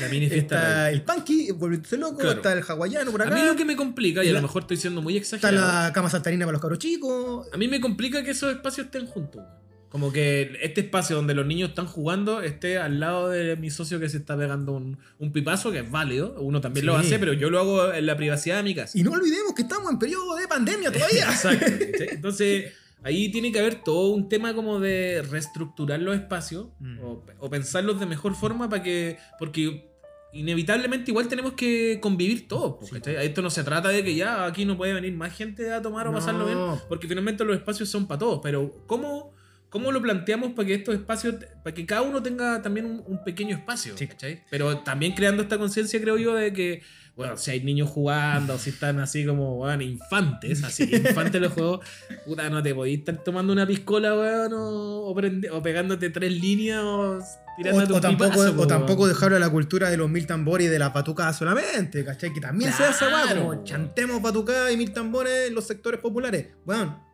la 0.00 0.08
mini 0.08 0.28
fiesta. 0.28 0.56
está 0.56 0.74
rave. 0.84 0.92
el 0.92 1.02
punky, 1.02 1.50
volviéndose 1.52 1.96
loco, 1.98 2.18
Claro. 2.18 2.36
está 2.36 2.52
el 2.52 2.62
hawaiano 2.66 3.10
por 3.10 3.22
A 3.22 3.26
acá. 3.26 3.34
mí 3.34 3.42
lo 3.44 3.54
que 3.56 3.64
me 3.64 3.76
complica, 3.76 4.24
y 4.24 4.28
a 4.28 4.32
La- 4.32 4.40
lo 4.40 4.46
mejor 4.48 4.62
estoy 4.62 4.76
siendo 4.78 5.02
muy 5.02 5.16
Está 5.16 5.36
exagerado. 5.36 5.66
la 5.84 5.92
cama 5.92 6.08
saltarina 6.10 6.44
para 6.46 6.54
los 6.54 6.62
cabros 6.62 6.78
chicos. 6.78 7.46
A 7.52 7.56
mí 7.56 7.68
me 7.68 7.80
complica 7.80 8.22
que 8.24 8.30
esos 8.30 8.52
espacios 8.54 8.86
estén 8.86 9.06
juntos. 9.06 9.42
Como 9.88 10.12
que 10.12 10.58
este 10.62 10.82
espacio 10.82 11.16
donde 11.16 11.34
los 11.34 11.46
niños 11.46 11.70
están 11.70 11.86
jugando 11.86 12.42
esté 12.42 12.76
al 12.78 13.00
lado 13.00 13.30
de 13.30 13.56
mi 13.56 13.70
socio 13.70 13.98
que 13.98 14.08
se 14.10 14.18
está 14.18 14.36
pegando 14.36 14.72
un, 14.72 14.98
un 15.18 15.32
pipazo, 15.32 15.72
que 15.72 15.78
es 15.78 15.90
válido. 15.90 16.36
Uno 16.40 16.60
también 16.60 16.84
lo 16.86 16.98
Sí. 17.00 17.06
hace, 17.06 17.18
pero 17.18 17.32
yo 17.32 17.48
lo 17.48 17.58
hago 17.58 17.92
en 17.94 18.04
la 18.04 18.16
privacidad 18.16 18.58
de 18.58 18.62
mi 18.64 18.74
casa. 18.74 18.98
Y 18.98 19.02
no 19.02 19.12
olvidemos 19.12 19.54
que 19.54 19.62
estamos 19.62 19.90
en 19.90 19.98
periodo 19.98 20.36
de 20.36 20.46
pandemia 20.46 20.92
todavía. 20.92 21.24
Exacto. 21.30 21.66
Entonces, 22.10 22.72
ahí 23.02 23.30
tiene 23.30 23.50
que 23.50 23.60
haber 23.60 23.76
todo 23.76 24.10
un 24.10 24.28
tema 24.28 24.52
como 24.54 24.78
de 24.78 25.22
reestructurar 25.30 26.00
los 26.00 26.14
espacios 26.16 26.66
Mm. 26.80 26.98
o, 27.00 27.24
o 27.38 27.48
pensarlos 27.50 27.98
de 27.98 28.04
mejor 28.06 28.34
forma 28.34 28.68
para 28.68 28.82
que. 28.82 29.16
Porque 29.38 29.88
inevitablemente 30.32 31.10
igual 31.10 31.28
tenemos 31.28 31.54
que 31.54 31.98
convivir 32.00 32.46
todos. 32.48 32.74
po, 32.74 32.84
Sí. 32.86 32.96
Esto 33.06 33.42
no 33.42 33.50
se 33.50 33.64
trata 33.64 33.88
de 33.88 34.04
que 34.04 34.14
ya 34.14 34.44
aquí 34.44 34.64
no 34.64 34.76
puede 34.76 34.92
venir 34.92 35.12
más 35.14 35.34
gente 35.34 35.72
a 35.72 35.80
tomar 35.80 36.06
o 36.08 36.12
pasarlo 36.12 36.44
bien. 36.44 36.58
Porque 36.88 37.08
finalmente 37.08 37.44
los 37.44 37.56
espacios 37.56 37.88
son 37.88 38.06
para 38.06 38.18
todos. 38.18 38.40
Pero 38.42 38.84
¿cómo, 38.86 39.32
cómo 39.70 39.92
lo 39.92 40.00
planteamos 40.02 40.52
para 40.52 40.66
que 40.68 40.74
estos 40.74 40.94
espacios, 40.94 41.36
para 41.62 41.74
que 41.74 41.84
cada 41.86 42.02
uno 42.02 42.22
tenga 42.22 42.62
también 42.62 42.86
un, 42.86 43.02
un 43.06 43.24
pequeño 43.24 43.56
espacio? 43.56 43.96
Sí. 43.96 44.06
¿cachai? 44.06 44.44
Pero 44.50 44.78
también 44.78 45.12
creando 45.12 45.42
esta 45.42 45.58
conciencia, 45.58 46.00
creo 46.00 46.16
yo, 46.16 46.34
de 46.34 46.52
que, 46.52 46.82
bueno, 47.16 47.36
si 47.36 47.50
hay 47.50 47.60
niños 47.64 47.90
jugando, 47.90 48.56
si 48.58 48.70
están 48.70 49.00
así 49.00 49.26
como, 49.26 49.56
bueno, 49.56 49.82
infantes, 49.82 50.62
así, 50.64 50.84
infantes 50.94 51.40
los 51.40 51.52
juegos, 51.52 51.80
puta, 52.24 52.48
no 52.48 52.62
te 52.62 52.74
podís 52.74 53.00
estar 53.00 53.22
tomando 53.24 53.52
una 53.52 53.66
piscola, 53.66 54.14
weón, 54.16 54.52
o, 54.54 55.00
o, 55.06 55.14
prende- 55.16 55.50
o 55.50 55.60
pegándote 55.62 56.10
tres 56.10 56.32
líneas 56.32 56.80
o 56.82 57.18
O, 57.18 57.76
o 57.96 58.00
tampoco, 58.00 58.30
pipazo, 58.30 58.52
o 58.52 58.56
po, 58.56 58.66
tampoco 58.68 59.02
weón. 59.02 59.14
dejarlo 59.14 59.36
a 59.36 59.40
la 59.40 59.50
cultura 59.50 59.90
de 59.90 59.96
los 59.96 60.08
mil 60.08 60.26
tambores 60.28 60.68
y 60.68 60.70
de 60.70 60.78
la 60.78 60.92
patucada 60.92 61.32
solamente, 61.32 62.04
¿cachai? 62.04 62.32
Que 62.32 62.40
también 62.40 62.72
se 62.72 62.84
hace 62.84 63.04
Claro. 63.06 63.40
como 63.48 63.64
chantemos 63.64 64.22
batucada 64.22 64.70
y 64.70 64.76
mil 64.76 64.92
tambores 64.92 65.48
en 65.48 65.54
los 65.56 65.66
sectores 65.66 65.98
populares. 66.00 66.46
Bueno, 66.64 67.04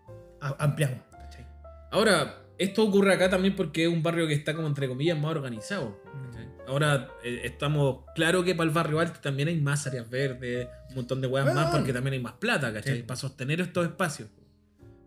a- 0.42 0.54
ampliamos, 0.62 0.98
¿cachai? 1.10 1.46
Ahora, 1.90 2.43
esto 2.58 2.84
ocurre 2.84 3.12
acá 3.14 3.28
también 3.30 3.56
porque 3.56 3.84
es 3.84 3.88
un 3.88 4.02
barrio 4.02 4.26
que 4.26 4.34
está 4.34 4.54
como 4.54 4.68
entre 4.68 4.88
comillas 4.88 5.18
más 5.18 5.30
organizado. 5.32 6.00
¿cachai? 6.26 6.48
Ahora 6.66 7.08
eh, 7.22 7.42
estamos 7.44 8.04
claro 8.14 8.44
que 8.44 8.54
para 8.54 8.68
el 8.68 8.74
barrio 8.74 9.00
alto 9.00 9.20
también 9.20 9.48
hay 9.48 9.60
más 9.60 9.86
áreas 9.86 10.08
verdes, 10.08 10.68
un 10.90 10.94
montón 10.96 11.20
de 11.20 11.26
Bueno. 11.26 11.52
más 11.52 11.74
porque 11.74 11.92
también 11.92 12.14
hay 12.14 12.20
más 12.20 12.34
plata, 12.34 12.72
¿cachai? 12.72 12.98
Sí. 12.98 13.02
Para 13.02 13.18
sostener 13.18 13.60
estos 13.60 13.86
espacios. 13.86 14.28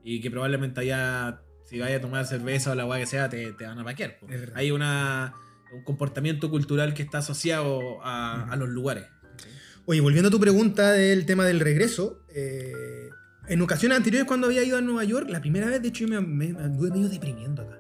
Y 0.04 0.22
que 0.22 0.30
probablemente 0.32 0.82
allá, 0.82 1.41
si 1.66 1.80
vayas 1.80 2.00
a 2.00 2.02
tomar 2.02 2.26
cerveza 2.26 2.72
o 2.72 2.76
la 2.76 2.86
wea 2.86 3.00
que 3.00 3.06
sea, 3.08 3.30
te, 3.30 3.52
te 3.54 3.66
van 3.66 3.80
a 3.80 3.84
paquear. 3.84 4.18
Hay 4.56 4.72
una, 4.72 5.34
un 5.74 5.84
comportamiento 5.84 6.50
cultural 6.50 6.93
que 6.93 7.04
está 7.04 7.18
asociado 7.18 8.02
a, 8.04 8.50
a 8.52 8.56
los 8.56 8.70
lugares. 8.70 9.06
Oye, 9.86 10.02
volviendo 10.02 10.28
a 10.28 10.32
tu 10.32 10.39
pregunta 10.39 10.91
del 10.91 11.26
tema 11.26 11.45
del 11.45 11.60
regreso, 11.62 12.24
eh, 12.34 13.07
en 13.48 13.62
ocasiones 13.62 13.98
anteriores 13.98 14.28
cuando 14.28 14.48
había 14.48 14.64
ido 14.64 14.78
a 14.78 14.82
Nueva 14.82 15.04
York, 15.04 15.30
la 15.30 15.39
primera 15.41 15.68
vez 15.68 15.82
de 15.82 15.88
hecho 15.89 16.06
yo 16.06 16.10
me, 16.10 16.22
me 16.22 16.60
anduve 16.60 16.89
medio 16.91 17.10
deprimiendo 17.10 17.62
acá, 17.64 17.80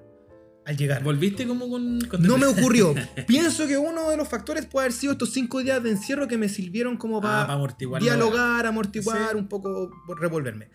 al 0.65 0.75
llegar. 0.77 1.03
¿Volviste 1.03 1.47
como 1.47 1.69
con.? 1.69 1.99
con 2.01 2.21
No 2.23 2.37
me 2.37 2.45
ocurrió. 2.45 2.93
Pienso 3.27 3.67
que 3.67 3.77
uno 3.77 4.09
de 4.09 4.17
los 4.17 4.27
factores 4.27 4.65
puede 4.65 4.85
haber 4.85 4.93
sido 4.93 5.13
estos 5.13 5.31
cinco 5.31 5.61
días 5.63 5.81
de 5.83 5.91
encierro 5.91 6.27
que 6.27 6.37
me 6.37 6.49
sirvieron 6.49 6.97
como 6.97 7.19
Ah, 7.19 7.21
para 7.21 7.41
para 7.43 7.53
amortiguar 7.53 8.01
dialogar, 8.01 8.65
amortiguar, 8.65 9.31
Sí. 9.31 9.37
un 9.37 9.47
poco 9.47 9.91
revolverme. 10.19 10.69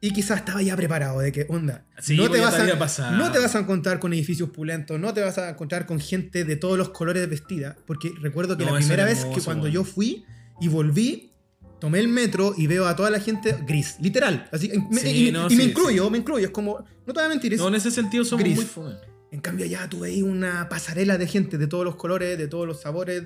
Y 0.00 0.10
quizás 0.12 0.38
estaba 0.40 0.60
ya 0.60 0.76
preparado 0.76 1.20
de 1.20 1.32
que, 1.32 1.46
onda, 1.48 1.86
Sí, 1.98 2.14
no, 2.16 2.26
pues 2.28 2.38
te 2.38 2.44
vas 2.44 2.54
a, 2.60 2.78
pasado. 2.78 3.16
no 3.16 3.32
te 3.32 3.38
vas 3.38 3.54
a 3.56 3.60
encontrar 3.60 3.98
con 4.00 4.12
edificios 4.12 4.50
pulentos, 4.50 5.00
no 5.00 5.14
te 5.14 5.22
vas 5.22 5.38
a 5.38 5.48
encontrar 5.48 5.86
con 5.86 5.98
gente 5.98 6.44
de 6.44 6.56
todos 6.56 6.76
los 6.76 6.90
colores 6.90 7.26
vestida, 7.30 7.74
porque 7.86 8.12
recuerdo 8.20 8.58
que 8.58 8.66
No, 8.66 8.72
la 8.72 8.78
primera 8.78 9.04
era 9.04 9.12
vez 9.12 9.24
que 9.24 9.40
cuando 9.40 9.62
weón. 9.64 9.72
yo 9.74 9.84
fui 9.84 10.24
y 10.60 10.68
volví, 10.68 11.32
tomé 11.80 12.00
el 12.00 12.08
metro 12.08 12.54
y 12.56 12.66
veo 12.66 12.86
a 12.86 12.96
toda 12.96 13.10
la 13.10 13.20
gente 13.20 13.56
gris, 13.66 13.96
literal. 14.00 14.48
Así, 14.52 14.70
Sí, 14.92 15.28
y 15.28 15.32
no, 15.32 15.46
y 15.50 15.56
me 15.56 15.62
sí, 15.64 15.70
incluyo, 15.70 16.08
me 16.10 16.18
incluyo, 16.18 16.46
es 16.46 16.52
como, 16.52 16.78
no 17.06 17.12
te 17.12 17.20
voy 17.20 17.24
a 17.24 17.28
mentir, 17.28 17.54
es 17.54 17.60
No, 17.60 17.68
en 17.68 17.74
ese 17.74 17.90
sentido 17.90 18.24
somos 18.24 18.44
Gris. 18.44 18.56
muy 18.56 18.64
fome. 18.64 18.94
En 19.30 19.40
cambio, 19.40 19.64
allá 19.66 19.88
tú 19.88 20.00
veis 20.00 20.22
una 20.22 20.68
pasarela 20.68 21.18
de 21.18 21.26
gente 21.26 21.58
de 21.58 21.66
todos 21.66 21.84
los 21.84 21.96
colores, 21.96 22.38
de 22.38 22.46
todos 22.46 22.66
los 22.68 22.80
sabores. 22.80 23.24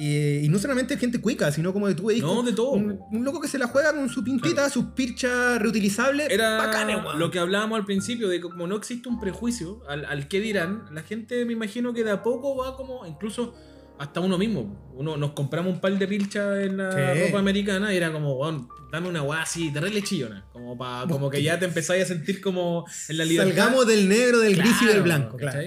Y, 0.00 0.44
y 0.44 0.48
no 0.48 0.60
solamente 0.60 0.96
gente 0.96 1.20
cuica, 1.20 1.50
sino 1.50 1.72
como 1.72 1.88
de 1.88 1.96
tú 1.96 2.06
veis 2.06 2.22
No, 2.22 2.44
de 2.44 2.52
todo. 2.52 2.70
Un, 2.70 3.00
un 3.10 3.24
loco 3.24 3.40
que 3.40 3.48
se 3.48 3.58
la 3.58 3.66
juega 3.66 3.92
con 3.92 4.08
su 4.08 4.22
pintita, 4.22 4.70
sus 4.70 4.84
pirchas 4.94 5.60
reutilizables. 5.60 6.30
Era 6.30 6.56
bacanes, 6.58 6.98
lo 7.16 7.32
que 7.32 7.40
hablábamos 7.40 7.76
al 7.80 7.84
principio, 7.84 8.28
de 8.28 8.36
que 8.36 8.42
como 8.48 8.68
no 8.68 8.76
existe 8.76 9.08
un 9.08 9.18
prejuicio 9.18 9.82
al, 9.88 10.04
al 10.04 10.28
que 10.28 10.38
dirán, 10.40 10.84
la 10.92 11.02
gente 11.02 11.44
me 11.44 11.54
imagino 11.54 11.92
que 11.92 12.04
de 12.04 12.12
a 12.12 12.22
poco 12.22 12.56
va 12.56 12.76
como, 12.76 13.04
incluso 13.06 13.54
hasta 13.98 14.20
uno 14.20 14.38
mismo. 14.38 14.90
Uno 14.94 15.16
nos 15.16 15.32
compramos 15.32 15.74
un 15.74 15.80
par 15.80 15.92
de 15.98 16.06
pilchas 16.08 16.58
en 16.64 16.76
la 16.76 16.92
Sí. 17.14 17.20
ropa 17.26 17.38
americana 17.38 17.92
y 17.92 17.96
era 17.96 18.12
como, 18.12 18.34
weón, 18.36 18.68
dame 18.92 19.08
una 19.08 19.22
weá 19.22 19.42
así, 19.42 19.70
terrible 19.72 20.02
chillona. 20.02 20.44
Como, 20.52 20.76
pa, 20.76 21.04
como 21.08 21.30
que 21.30 21.42
ya 21.42 21.58
te 21.58 21.64
empezáis 21.66 22.04
a 22.04 22.06
sentir 22.06 22.40
como 22.40 22.84
en 23.08 23.18
la 23.18 23.24
libertad. 23.24 23.54
Salgamos 23.54 23.86
del 23.86 24.08
negro, 24.08 24.40
del 24.40 24.56
gris 24.56 24.82
y 24.82 24.86
del 24.86 25.02
blanco. 25.02 25.36
Claro. 25.36 25.60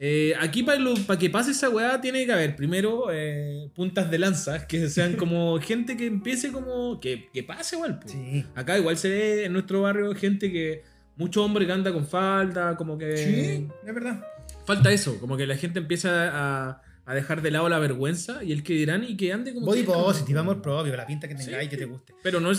Eh, 0.00 0.32
aquí 0.38 0.62
para 0.62 0.78
que 1.18 1.28
pase 1.28 1.50
esa 1.50 1.68
weá 1.70 2.00
tiene 2.00 2.24
que 2.24 2.32
haber 2.32 2.54
primero 2.54 3.06
eh, 3.10 3.68
puntas 3.74 4.08
de 4.08 4.18
lanza 4.18 4.64
que 4.68 4.88
sean 4.88 5.14
como 5.16 5.58
gente 5.60 5.96
que 5.96 6.06
empiece 6.06 6.52
como 6.52 7.00
que, 7.00 7.28
que 7.32 7.42
pase 7.42 7.74
igual. 7.74 7.98
Sí. 8.06 8.44
Acá 8.54 8.78
igual 8.78 8.96
se 8.96 9.08
ve 9.08 9.44
en 9.46 9.52
nuestro 9.52 9.82
barrio 9.82 10.14
gente 10.14 10.52
que 10.52 10.84
mucho 11.16 11.44
hombre 11.44 11.66
que 11.66 11.72
anda 11.72 11.92
con 11.92 12.06
falda, 12.06 12.76
como 12.76 12.96
que 12.96 13.16
Sí, 13.16 13.66
es 13.84 13.92
verdad. 13.94 14.24
falta 14.64 14.92
eso, 14.92 15.18
como 15.18 15.36
que 15.36 15.48
la 15.48 15.56
gente 15.56 15.80
empieza 15.80 16.30
a, 16.32 16.82
a 17.10 17.14
dejar 17.14 17.40
de 17.40 17.50
lado 17.50 17.68
la 17.70 17.78
vergüenza 17.78 18.44
y 18.44 18.52
el 18.52 18.62
que 18.62 18.74
dirán 18.74 19.02
y 19.02 19.16
que 19.16 19.32
ande 19.32 19.54
como 19.54 19.64
Body 19.66 19.82
positive, 19.82 20.38
amor 20.40 20.60
propio, 20.60 20.94
la 20.94 21.06
pinta 21.06 21.26
que 21.26 21.34
tengáis 21.34 21.64
Sí. 21.64 21.68
que 21.70 21.76
te 21.78 21.86
guste. 21.86 22.14
Pero 22.22 22.38
no, 22.38 22.50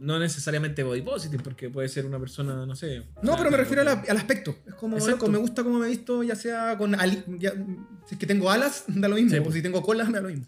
no 0.00 0.18
necesariamente 0.18 0.82
body 0.82 1.00
positive, 1.00 1.42
porque 1.42 1.70
puede 1.70 1.88
ser 1.88 2.04
una 2.04 2.18
persona, 2.20 2.66
no 2.66 2.76
sé. 2.76 3.02
No, 3.22 3.36
pero 3.38 3.50
me 3.50 3.56
refiero 3.56 3.80
a 3.80 3.84
la- 3.84 4.04
al 4.06 4.16
aspecto. 4.18 4.56
Es 4.66 4.74
como, 4.74 4.98
loco, 4.98 5.28
me 5.28 5.38
gusta 5.38 5.64
como 5.64 5.78
me 5.78 5.86
he 5.86 5.90
visto, 5.90 6.22
ya 6.22 6.36
sea 6.36 6.76
con 6.76 6.94
ali- 6.94 7.24
ya- 7.38 7.54
si 8.06 8.14
es 8.14 8.18
que 8.18 8.26
tengo 8.26 8.50
alas, 8.50 8.84
da 8.88 9.08
lo 9.08 9.16
mismo. 9.16 9.30
Sí, 9.30 9.38
o 9.38 9.42
pues. 9.42 9.54
si 9.54 9.62
tengo 9.62 9.80
colas, 9.82 10.06
me 10.08 10.14
da 10.14 10.20
lo 10.20 10.28
mismo. 10.28 10.46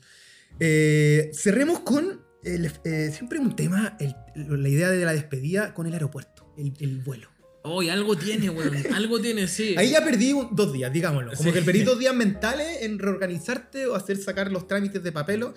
Eh, 0.61 1.31
cerremos 1.35 1.81
con 1.81 2.21
el- 2.45 2.71
eh, 2.85 3.11
siempre 3.13 3.39
un 3.39 3.57
tema, 3.57 3.97
el- 4.01 4.15
la 4.63 4.69
idea 4.69 4.91
de 4.91 5.05
la 5.05 5.13
despedida 5.13 5.75
con 5.75 5.87
el 5.87 5.93
aeropuerto, 5.95 6.53
el, 6.59 6.73
el 6.81 6.99
vuelo. 7.01 7.29
Oh, 7.69 7.83
y 7.83 7.89
algo 7.91 8.17
tiene, 8.17 8.49
weón. 8.51 8.75
Algo 8.95 9.21
tiene, 9.21 9.49
sí. 9.49 9.75
Ahí 9.77 9.91
ya 9.91 10.05
perdí 10.05 10.33
un- 10.33 10.49
dos 10.55 10.73
días, 10.73 10.93
digámoslo. 10.93 11.33
Como 11.37 11.51
Sí. 11.51 11.53
que 11.59 11.63
perdí 11.63 11.83
dos 11.83 11.99
días 11.99 12.15
mentales 12.15 12.83
en 12.83 12.99
reorganizarte 12.99 13.87
o 13.87 13.95
hacer 13.97 14.17
sacar 14.19 14.53
los 14.53 14.69
trámites 14.69 15.03
de 15.03 15.11
papelo, 15.11 15.53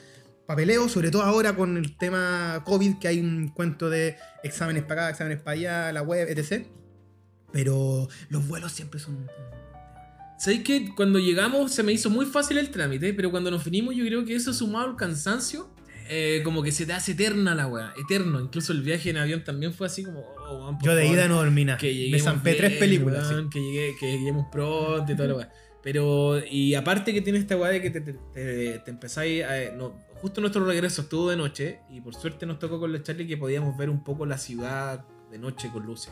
papeleo, 0.47 0.89
sobre 0.89 1.11
todo 1.11 1.21
ahora 1.21 1.55
con 1.55 1.77
el 1.77 1.95
tema 1.97 2.63
COVID, 2.65 2.97
que 2.99 3.07
hay 3.07 3.19
un 3.19 3.49
cuento 3.49 3.89
de 3.91 4.15
exámenes 4.43 4.83
para 4.83 5.03
acá, 5.03 5.09
exámenes 5.11 5.39
para 5.41 5.51
allá, 5.53 5.91
la 5.93 6.01
web, 6.01 6.27
etc. 6.29 6.65
Pero 7.51 8.07
los 8.29 8.47
vuelos 8.47 8.71
siempre 8.71 8.99
son... 8.99 9.29
¿Sabéis 10.39 10.63
que 10.63 10.95
cuando 10.95 11.19
llegamos 11.19 11.71
se 11.73 11.83
me 11.83 11.91
hizo 11.91 12.09
muy 12.09 12.25
fácil 12.25 12.57
el 12.57 12.69
trámite, 12.71 13.13
pero 13.13 13.29
cuando 13.29 13.51
nos 13.51 13.61
finimos 13.61 13.93
yo 13.95 14.05
creo 14.05 14.23
que 14.25 14.35
eso 14.35 14.53
sumado 14.53 14.87
al 14.89 14.95
cansancio, 14.95 15.69
eh, 16.09 16.41
como 16.43 16.61
que 16.63 16.71
se 16.71 16.85
te 16.85 16.93
hace 16.93 17.11
eterna 17.13 17.53
la 17.55 17.67
weá, 17.67 17.93
eterno. 18.03 18.39
Incluso 18.41 18.73
el 18.73 18.81
viaje 18.81 19.11
en 19.11 19.17
avión 19.17 19.43
también 19.43 19.73
fue 19.73 19.87
así 19.87 20.03
como... 20.03 20.19
oh, 20.21 20.75
por 20.77 20.83
Yo 20.83 20.95
de 20.95 21.03
favor, 21.03 21.17
ida 21.17 21.27
no 21.27 21.35
dormí 21.37 21.63
nada. 21.65 21.77
que 21.77 22.09
Me 22.11 22.19
zampé 22.19 22.55
tres 22.55 22.77
películas. 22.77 23.27
sí. 23.27 23.33
weón, 23.35 23.49
que, 23.49 23.59
llegue- 23.59 23.95
que 23.99 24.11
lleguemos 24.17 24.47
pronto 24.51 25.11
y 25.11 25.15
toda 25.15 25.27
la 25.29 25.35
weá. 25.35 25.51
Pero, 25.81 26.43
y 26.45 26.75
aparte 26.75 27.13
que 27.13 27.21
tiene 27.21 27.39
esta 27.39 27.55
weá 27.55 27.71
de 27.71 27.81
que 27.81 27.89
te, 27.89 28.01
te, 28.01 28.13
te- 28.33 28.79
te 28.79 28.91
empezáis 28.91 29.43
a... 29.45 29.75
no, 29.77 29.97
justo 30.15 30.41
nuestro 30.41 30.65
regreso 30.65 31.03
estuvo 31.03 31.29
de 31.29 31.37
noche 31.37 31.79
y 31.89 32.01
por 32.01 32.13
suerte 32.15 32.45
nos 32.45 32.59
tocó 32.59 32.79
con 32.79 32.91
la 32.91 33.01
Charlie 33.01 33.25
que 33.27 33.37
podíamos 33.37 33.77
ver 33.77 33.89
un 33.89 34.03
poco 34.03 34.25
la 34.25 34.37
ciudad 34.37 35.05
de 35.31 35.37
noche 35.39 35.69
con 35.71 35.85
luces. 35.85 36.11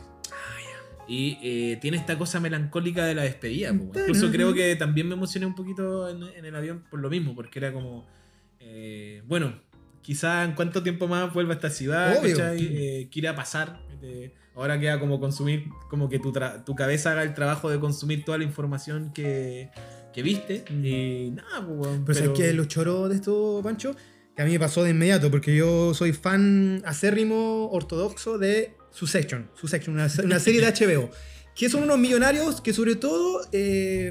Y 1.06 1.38
eh, 1.42 1.78
tiene 1.80 1.96
esta 1.96 2.18
cosa 2.18 2.38
melancólica 2.38 3.06
de 3.06 3.14
la 3.14 3.22
despedida. 3.22 3.72
weón. 3.72 3.90
Incluso 3.94 4.30
creo 4.30 4.52
que 4.52 4.76
también 4.76 5.08
me 5.08 5.14
emocioné 5.14 5.46
un 5.46 5.54
poquito 5.54 6.08
en, 6.08 6.22
en 6.22 6.44
el 6.44 6.54
avión 6.54 6.84
por 6.90 7.00
lo 7.00 7.08
mismo, 7.10 7.34
porque 7.34 7.58
era 7.58 7.72
como... 7.72 8.06
eh, 8.60 9.22
bueno, 9.26 9.58
quizá 10.08 10.42
en 10.42 10.54
cuánto 10.54 10.82
tiempo 10.82 11.06
más 11.06 11.34
vuelva 11.34 11.52
a 11.52 11.56
esta 11.56 11.68
ciudad. 11.68 12.24
Eh, 12.24 13.08
¿Qué 13.10 13.18
irá 13.18 13.32
a 13.32 13.34
pasar? 13.34 13.82
Eh, 14.00 14.32
ahora 14.54 14.80
queda 14.80 14.98
como 14.98 15.20
consumir, 15.20 15.66
como 15.90 16.08
que 16.08 16.18
tu, 16.18 16.32
tu 16.64 16.74
cabeza 16.74 17.12
haga 17.12 17.24
el 17.24 17.34
trabajo 17.34 17.68
de 17.68 17.78
consumir 17.78 18.24
toda 18.24 18.38
la 18.38 18.44
información 18.44 19.12
que, 19.12 19.68
que 20.14 20.22
viste. 20.22 20.64
Y 20.70 21.32
nada, 21.32 21.66
pues, 21.66 21.98
Mm. 21.98 22.04
Pero, 22.06 22.18
¿sabes 22.18 22.30
qué 22.34 22.48
es 22.48 22.54
lo 22.54 22.64
choro 22.64 23.10
de 23.10 23.16
esto, 23.16 23.60
Pancho? 23.62 23.94
Que 24.34 24.40
a 24.40 24.44
mí 24.46 24.52
me 24.52 24.58
pasó 24.58 24.82
de 24.82 24.92
inmediato, 24.92 25.30
porque 25.30 25.54
yo 25.54 25.92
soy 25.92 26.14
fan 26.14 26.80
acérrimo 26.86 27.68
ortodoxo 27.70 28.38
de 28.38 28.76
Succession. 28.90 29.50
Succession, 29.60 29.94
una, 29.94 30.08
una 30.24 30.40
serie 30.40 30.62
de 30.62 30.72
HBO. 30.72 31.10
Que 31.54 31.68
son 31.68 31.82
unos 31.82 31.98
millonarios 31.98 32.62
que 32.62 32.72
sobre 32.72 32.96
todo 32.96 33.46
eh, 33.52 34.10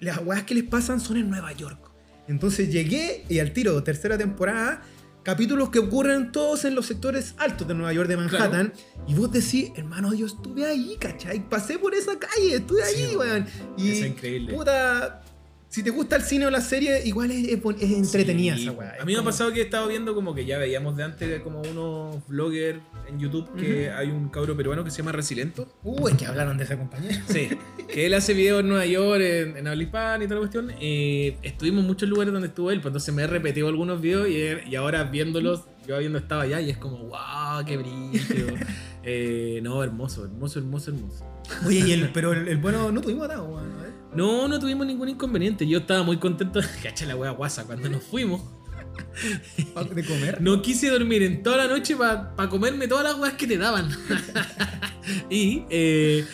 las 0.00 0.24
weas 0.24 0.44
que 0.44 0.54
les 0.54 0.64
pasan 0.64 1.00
son 1.00 1.18
en 1.18 1.28
Nueva 1.28 1.52
York. 1.52 1.90
Entonces 2.28 2.72
llegué 2.72 3.26
y 3.28 3.40
al 3.40 3.52
tiro, 3.52 3.82
tercera 3.82 4.16
temporada, 4.16 4.82
capítulos 5.22 5.70
que 5.70 5.78
ocurren 5.78 6.32
todos 6.32 6.64
en 6.64 6.74
los 6.74 6.86
sectores 6.86 7.34
altos 7.38 7.66
de 7.68 7.74
Nueva 7.74 7.92
York, 7.92 8.08
de 8.08 8.16
Manhattan. 8.16 8.72
Y 9.06 9.14
vos 9.14 9.30
decís, 9.32 9.70
hermano, 9.76 10.12
yo 10.14 10.26
estuve 10.26 10.66
ahí, 10.66 10.96
¿cachai? 10.98 11.48
Pasé 11.48 11.78
por 11.78 11.94
esa 11.94 12.18
calle, 12.18 12.56
estuve 12.56 12.84
Sí, 12.86 13.02
ahí, 13.04 13.16
weón. 13.16 13.30
weón. 13.30 13.46
Y 13.76 13.90
Es 13.92 14.06
increíble. 14.06 14.54
puta, 14.54 15.22
si 15.72 15.82
te 15.82 15.88
gusta 15.88 16.16
el 16.16 16.22
cine 16.22 16.44
o 16.44 16.50
la 16.50 16.60
serie, 16.60 17.00
igual 17.06 17.30
es, 17.30 17.48
es 17.48 17.58
es 17.80 17.90
entretenida 17.92 18.56
Sí, 18.56 18.64
esa 18.64 18.72
weá. 18.72 18.94
A 19.00 19.06
mí 19.06 19.14
me 19.14 19.20
ha 19.20 19.24
pasado 19.24 19.50
que 19.54 19.60
he 19.60 19.64
estado 19.64 19.88
viendo 19.88 20.14
como 20.14 20.34
que 20.34 20.44
ya 20.44 20.58
veíamos 20.58 20.98
de 20.98 21.02
antes 21.04 21.40
como 21.40 21.62
unos 21.62 22.16
vloggers 22.28 22.78
en 23.08 23.18
YouTube 23.18 23.50
que 23.56 23.90
hay 23.90 24.08
un 24.10 24.28
cabro 24.28 24.54
peruano 24.54 24.84
que 24.84 24.90
se 24.90 24.98
llama 24.98 25.12
Resilento. 25.12 25.66
Uy, 25.82 26.12
que 26.12 26.26
hablaron 26.26 26.58
de 26.58 26.64
esa 26.64 26.76
compañía. 26.76 27.24
Sí, 27.26 27.48
que 27.88 28.04
él 28.04 28.12
hace 28.12 28.34
videos 28.34 28.60
en 28.60 28.68
Nueva 28.68 28.84
York, 28.84 29.22
en, 29.22 29.56
en 29.56 29.66
habla 29.66 29.82
hispana 29.82 30.22
y 30.22 30.26
toda 30.26 30.40
la 30.40 30.40
cuestión. 30.40 30.72
Eh, 30.78 31.38
estuvimos 31.42 31.80
en 31.80 31.86
muchos 31.86 32.06
lugares 32.06 32.34
donde 32.34 32.48
estuvo 32.48 32.70
él, 32.70 32.82
pues 32.82 32.90
entonces 32.90 33.14
me 33.14 33.22
he 33.22 33.26
repetido 33.26 33.68
algunos 33.68 33.98
videos 34.02 34.28
y, 34.28 34.68
y 34.70 34.76
ahora 34.76 35.04
viéndolos, 35.04 35.62
yo 35.88 35.96
habiendo 35.96 36.18
estado 36.18 36.42
allá 36.42 36.60
y 36.60 36.68
es 36.68 36.76
como, 36.76 36.98
wow, 36.98 37.64
qué 37.64 37.78
brillo. 37.78 38.56
Eh, 39.04 39.58
no, 39.64 39.82
hermoso, 39.82 40.24
hermoso, 40.24 40.60
hermoso, 40.60 40.92
hermoso. 40.92 41.24
Oye, 41.66 41.80
y 41.80 41.90
el, 41.90 42.10
pero 42.12 42.32
el, 42.32 42.46
el 42.46 42.58
bueno 42.58 42.92
no 42.92 43.00
tuvimos 43.00 43.26
nada, 43.26 43.42
weón. 43.42 43.91
No, 44.14 44.46
no 44.48 44.58
tuvimos 44.58 44.86
ningún 44.86 45.08
inconveniente. 45.08 45.66
Yo 45.66 45.78
estaba 45.78 46.02
muy 46.02 46.18
contento. 46.18 46.60
Cacha 46.82 47.06
la 47.06 47.16
wea 47.16 47.30
guasa 47.30 47.64
cuando 47.64 47.88
nos 47.88 48.02
fuimos. 48.02 48.42
Pa- 49.74 49.84
De 49.84 50.04
comer. 50.04 50.40
No 50.42 50.60
quise 50.60 50.90
dormir 50.90 51.22
en 51.22 51.42
toda 51.42 51.56
la 51.56 51.66
noche 51.68 51.96
para 51.96 52.34
comerme 52.50 52.88
todas 52.88 53.04
las 53.04 53.18
weas 53.18 53.34
que 53.34 53.46
te 53.46 53.56
daban. 53.58 53.88
y 55.30 55.64
eh, 55.70 56.24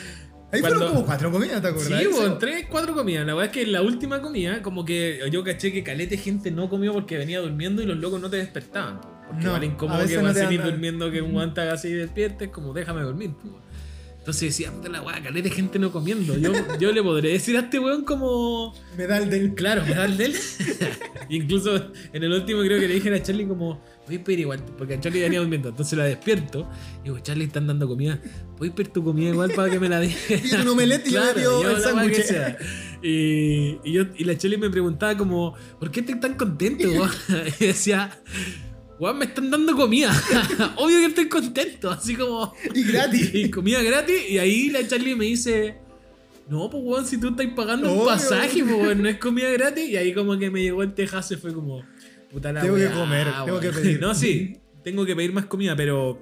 Ahí 0.52 0.60
cuando- 0.60 0.78
fueron 0.78 0.94
como 0.94 1.06
cuatro 1.06 1.30
comidas, 1.30 1.60
¿te 1.62 1.68
acuerdas? 1.68 2.00
Sí, 2.00 2.06
bueno, 2.08 2.38
tres, 2.38 2.66
cuatro 2.68 2.94
comidas. 2.94 3.26
La 3.26 3.34
verdad 3.34 3.46
es 3.46 3.52
que 3.52 3.62
en 3.62 3.72
la 3.72 3.82
última 3.82 4.20
comida, 4.20 4.62
como 4.62 4.84
que 4.84 5.20
yo 5.30 5.44
caché 5.44 5.72
que 5.72 5.84
calete 5.84 6.16
gente 6.16 6.50
no 6.50 6.68
comió 6.68 6.92
porque 6.92 7.16
venía 7.18 7.40
durmiendo 7.40 7.82
y 7.82 7.86
los 7.86 7.96
locos 7.98 8.20
no 8.20 8.28
te 8.30 8.38
despertaban. 8.38 9.00
po. 9.00 9.08
Porque 9.28 9.44
No, 9.44 9.52
vale 9.52 9.66
incómodo 9.66 10.06
que 10.06 10.16
vas 10.16 10.36
a 10.36 10.40
seguir 10.40 10.62
durmiendo 10.62 11.10
que 11.10 11.20
un 11.22 11.32
guante 11.32 11.60
haga 11.60 11.74
así 11.74 11.88
y 11.88 11.92
despiertes, 11.92 12.48
como 12.48 12.72
déjame 12.72 13.02
dormir. 13.02 13.32
po. 13.34 13.60
Entonces 14.28 14.50
decía, 14.50 14.70
puta 14.70 14.90
la 14.90 15.00
weá, 15.00 15.22
calete 15.22 15.48
gente 15.48 15.78
no 15.78 15.90
comiendo. 15.90 16.36
Yo, 16.36 16.52
yo 16.78 16.92
le 16.92 17.02
podré 17.02 17.30
decir 17.30 17.56
a 17.56 17.60
este 17.60 17.78
weón 17.78 18.04
como. 18.04 18.74
Me 18.94 19.06
da 19.06 19.16
el 19.16 19.30
del. 19.30 19.54
Claro, 19.54 19.82
me 19.86 19.94
da 19.94 20.04
el 20.04 20.18
de 20.18 20.26
él. 20.26 20.34
Incluso 21.30 21.92
en 22.12 22.22
el 22.22 22.30
último 22.34 22.60
creo 22.60 22.78
que 22.78 22.88
le 22.88 22.92
dije 22.92 23.14
a 23.14 23.22
Charlie 23.22 23.46
como, 23.46 23.82
voy 24.06 24.16
a 24.16 24.22
pedir 24.24 24.40
igual, 24.40 24.62
porque 24.76 25.00
Charlie 25.00 25.22
venía 25.22 25.40
durmiendo, 25.40 25.70
entonces 25.70 25.96
la 25.96 26.04
despierto. 26.04 26.68
Y 27.00 27.04
digo, 27.04 27.20
Charlie, 27.20 27.46
están 27.46 27.66
dando 27.66 27.88
comida. 27.88 28.20
¿Puedes 28.58 28.74
pedir 28.74 28.92
tu 28.92 29.02
comida 29.02 29.30
igual 29.30 29.50
para 29.52 29.70
que 29.70 29.80
me 29.80 29.88
la 29.88 29.98
dejes? 29.98 30.42
Pide 30.42 30.60
un 30.60 30.68
omelette 30.68 31.08
y 31.08 31.14
me 31.14 31.20
pido 31.34 31.70
el 31.70 31.80
sándwich. 31.80 32.26
Y, 33.02 33.78
y, 33.82 33.92
yo, 33.92 34.02
y 34.14 34.24
la 34.24 34.36
Charlie 34.36 34.58
me 34.58 34.68
preguntaba 34.68 35.16
como, 35.16 35.54
¿por 35.80 35.90
qué 35.90 36.00
estás 36.00 36.20
tan 36.20 36.34
contento? 36.34 36.86
weón?" 36.86 37.10
y 37.60 37.64
decía, 37.64 38.20
Weón, 38.98 39.18
me 39.18 39.26
están 39.26 39.50
dando 39.50 39.76
comida. 39.76 40.12
Obvio 40.76 40.98
que 40.98 41.06
estoy 41.06 41.28
contento. 41.28 41.90
Así 41.90 42.16
como. 42.16 42.54
Y 42.74 42.82
gratis. 42.84 43.30
Y 43.34 43.50
comida 43.50 43.82
gratis. 43.82 44.28
Y 44.28 44.38
ahí 44.38 44.70
la 44.70 44.86
Charlie 44.86 45.14
me 45.14 45.26
dice. 45.26 45.76
No, 46.48 46.68
pues 46.70 46.82
weón, 46.84 47.06
si 47.06 47.18
tú 47.18 47.28
estás 47.28 47.46
pagando 47.54 47.92
un 47.92 48.06
pasaje, 48.06 48.64
pues 48.64 48.76
weón, 48.76 49.02
no 49.02 49.08
es 49.08 49.18
comida 49.18 49.50
gratis. 49.50 49.88
Y 49.88 49.96
ahí 49.96 50.12
como 50.12 50.36
que 50.38 50.50
me 50.50 50.62
llegó 50.62 50.82
el 50.82 50.94
tejazo 50.94 51.34
y 51.34 51.36
fue 51.36 51.52
como. 51.54 51.84
Puta 52.30 52.52
la 52.52 52.60
Tengo 52.60 52.76
que 52.76 52.90
comer, 52.90 53.26
tengo 53.44 53.60
que 53.60 53.70
pedir. 53.70 54.00
No, 54.00 54.14
sí, 54.14 54.56
tengo 54.82 55.06
que 55.06 55.14
pedir 55.14 55.32
más 55.32 55.46
comida, 55.46 55.76
pero. 55.76 56.20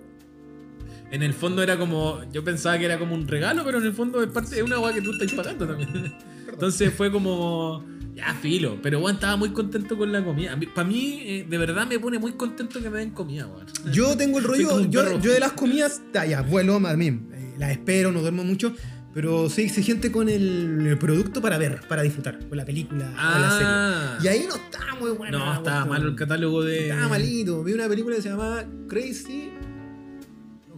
En 1.11 1.23
el 1.23 1.33
fondo 1.33 1.63
era 1.63 1.79
como. 1.79 2.21
Yo 2.33 2.45
pensaba 2.45 2.79
que 2.79 2.85
era 2.85 2.99
como 2.99 3.15
un 3.15 3.27
regalo, 3.27 3.65
pero 3.65 3.79
en 3.79 3.87
el 3.87 3.93
fondo 3.93 4.23
es 4.23 4.29
parte 4.29 4.57
de 4.57 4.63
una 4.63 4.79
weá 4.81 4.93
que 4.93 5.03
tú 5.03 5.13
estás 5.13 5.33
pagando 5.33 5.67
también. 5.67 6.15
Entonces 6.49 6.93
fue 6.93 7.11
como. 7.11 7.85
Ya, 8.17 8.33
filo. 8.41 8.79
Pero 8.83 8.99
weón, 9.01 9.17
estaba 9.17 9.37
muy 9.37 9.51
contento 9.51 9.97
con 9.99 10.11
la 10.11 10.25
comida. 10.25 10.59
Para 10.75 10.89
mí, 10.89 11.21
eh, 11.23 11.47
de 11.49 11.59
verdad 11.59 11.87
me 11.87 11.99
pone 11.99 12.19
muy 12.19 12.33
contento 12.33 12.81
que 12.83 12.89
me 12.89 12.99
den 13.01 13.11
comida, 13.11 13.47
weón. 13.47 13.67
Yo 13.93 14.17
tengo 14.17 14.39
el 14.39 14.45
rollo, 14.45 14.81
yo, 14.89 15.21
yo 15.21 15.33
de 15.33 15.41
las 15.41 15.53
comidas, 15.53 16.01
ya, 16.15 16.41
vuelo 16.41 16.81
más 16.81 16.97
bien, 16.97 17.29
eh, 17.35 17.55
las 17.59 17.71
espero, 17.73 18.11
no 18.13 18.23
duermo 18.23 18.43
mucho, 18.43 18.75
pero 19.13 19.51
soy 19.51 19.65
exigente 19.65 20.11
con 20.11 20.31
el, 20.31 20.87
el 20.87 20.99
producto 20.99 21.43
para 21.43 21.59
ver, 21.59 21.83
para 21.89 22.01
disfrutar, 22.03 22.39
con 22.49 22.57
la 22.57 22.65
película 22.65 23.05
o 23.11 23.39
la 23.39 23.49
Ah. 23.51 24.17
serie. 24.19 24.31
Y 24.33 24.35
ahí 24.43 24.47
no 24.49 24.55
está 24.57 24.95
muy 24.99 25.11
bueno. 25.11 25.39
No, 25.39 25.53
estaba 25.55 25.85
malo 25.85 26.09
el 26.09 26.17
catálogo 26.17 26.65
de. 26.65 26.89
Estaba 26.89 27.09
malito. 27.09 27.63
Vi 27.65 27.75
una 27.75 27.87
película 27.87 28.17
que 28.17 28.23
se 28.23 28.31
llamaba 28.31 28.65
Crazy. 28.89 29.51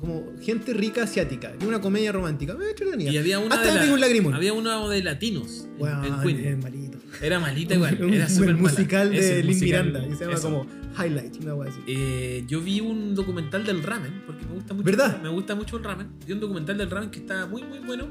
como 0.01 0.27
gente 0.41 0.73
rica 0.75 1.03
asiática. 1.05 1.53
Y 1.61 1.65
una 1.65 1.81
comedia 1.81 2.13
romántica. 2.13 2.53
Entretenía. 2.53 3.11
Y 3.13 3.19
había 3.19 3.39
una 3.41 3.57
Hasta 3.57 3.75
de 3.81 3.87
la- 3.87 3.93
un 3.95 4.01
lagrimón. 4.01 4.35
Había 4.35 4.53
uno 4.53 4.89
de 4.89 5.03
latinos 5.03 5.67
en- 5.81 6.21
Queen. 6.23 6.61
malito. 6.61 6.98
Era 7.23 7.41
malita 7.41 7.75
igual, 7.75 7.99
Un- 8.03 8.15
era 8.15 8.29
súper 8.29 8.55
mala. 8.55 8.69
musical 8.71 9.11
de 9.11 9.43
Lin 9.43 9.61
Miranda. 9.61 10.07
Que 10.09 10.15
se 10.15 10.25
llama 10.25 10.37
eso. 10.37 10.43
como 10.51 10.67
Highlight, 11.03 11.37
una 11.43 11.55
wea 11.55 11.71
así. 11.71 11.81
Eh, 11.87 12.45
yo 12.49 12.61
vi 12.61 12.81
un 12.81 13.15
documental 13.15 13.65
del 13.67 13.83
ramen, 13.83 14.23
porque 14.27 14.45
me 14.47 14.55
gusta 14.55 14.75
mucho. 14.75 14.85
¿Verdad? 14.85 15.21
Me 15.23 15.29
gusta 15.29 15.55
mucho 15.55 15.77
el 15.79 15.85
ramen. 15.85 16.09
Vi 16.27 16.33
un 16.33 16.41
documental 16.41 16.79
del 16.79 16.91
ramen 16.91 17.11
que 17.11 17.19
está 17.21 17.47
muy, 17.47 17.63
muy 17.65 17.79
bueno. 17.81 18.07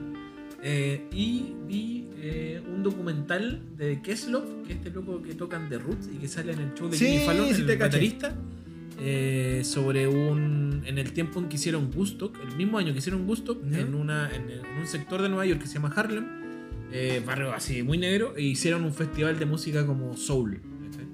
Eh, 0.64 1.08
y 1.12 1.54
vi 1.68 2.08
eh, 2.20 2.62
un 2.74 2.82
documental 2.84 3.62
de 3.78 4.02
Keslov, 4.02 4.64
que 4.66 4.74
es 4.74 4.80
este 4.80 4.90
loco 4.90 5.22
que 5.22 5.36
tocan 5.36 5.70
The 5.70 5.78
Roots 5.78 6.10
y 6.14 6.18
que 6.18 6.28
sale 6.28 6.54
en 6.54 6.60
el 6.60 6.74
show 6.74 6.90
de 6.90 6.98
Sí, 6.98 7.06
Jimmy 7.06 7.26
Fallon, 7.26 7.54
sí 7.56 7.62
el 7.68 7.78
baterista. 7.78 8.36
eh, 9.00 9.62
sobre 9.64 10.08
un. 10.08 10.82
En 10.86 10.98
el 10.98 11.12
tiempo 11.14 11.40
en 11.40 11.48
que 11.50 11.56
hicieron 11.58 11.92
Woodstock, 11.96 12.36
el 12.50 12.56
mismo 12.56 12.78
año 12.80 12.92
que 12.94 13.00
hicieron 13.00 13.28
Woodstock, 13.28 13.62
Ya. 13.70 13.80
en, 13.82 13.94
una, 13.94 14.30
en, 14.34 14.50
en 14.50 14.80
un 14.80 14.88
sector 14.88 15.22
de 15.22 15.30
Nueva 15.30 15.46
York 15.46 15.62
que 15.62 15.68
se 15.68 15.76
llama 15.76 15.94
Harlem, 15.96 16.26
eh, 16.92 17.22
barrio 17.26 17.54
así 17.54 17.84
muy 17.84 17.98
negro, 17.98 18.34
e 18.38 18.44
hicieron 18.44 18.84
un 18.84 18.94
festival 18.94 19.38
de 19.40 19.46
música 19.46 19.86
como 19.86 20.16
soul, 20.18 20.62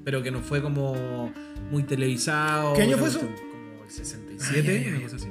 pero 0.03 0.21
que 0.21 0.31
no 0.31 0.41
fue 0.41 0.61
como 0.61 1.31
muy 1.71 1.83
televisado. 1.83 2.73
¿Qué 2.73 2.83
año 2.83 2.97
fue 2.97 3.09
eso? 3.09 3.19
Como 3.19 3.83
el 3.83 3.89
67, 3.89 4.69
Ay, 4.71 4.77
ay, 4.77 4.83
ay. 4.85 4.89
una 4.93 5.01
cosa 5.03 5.15
así. 5.15 5.27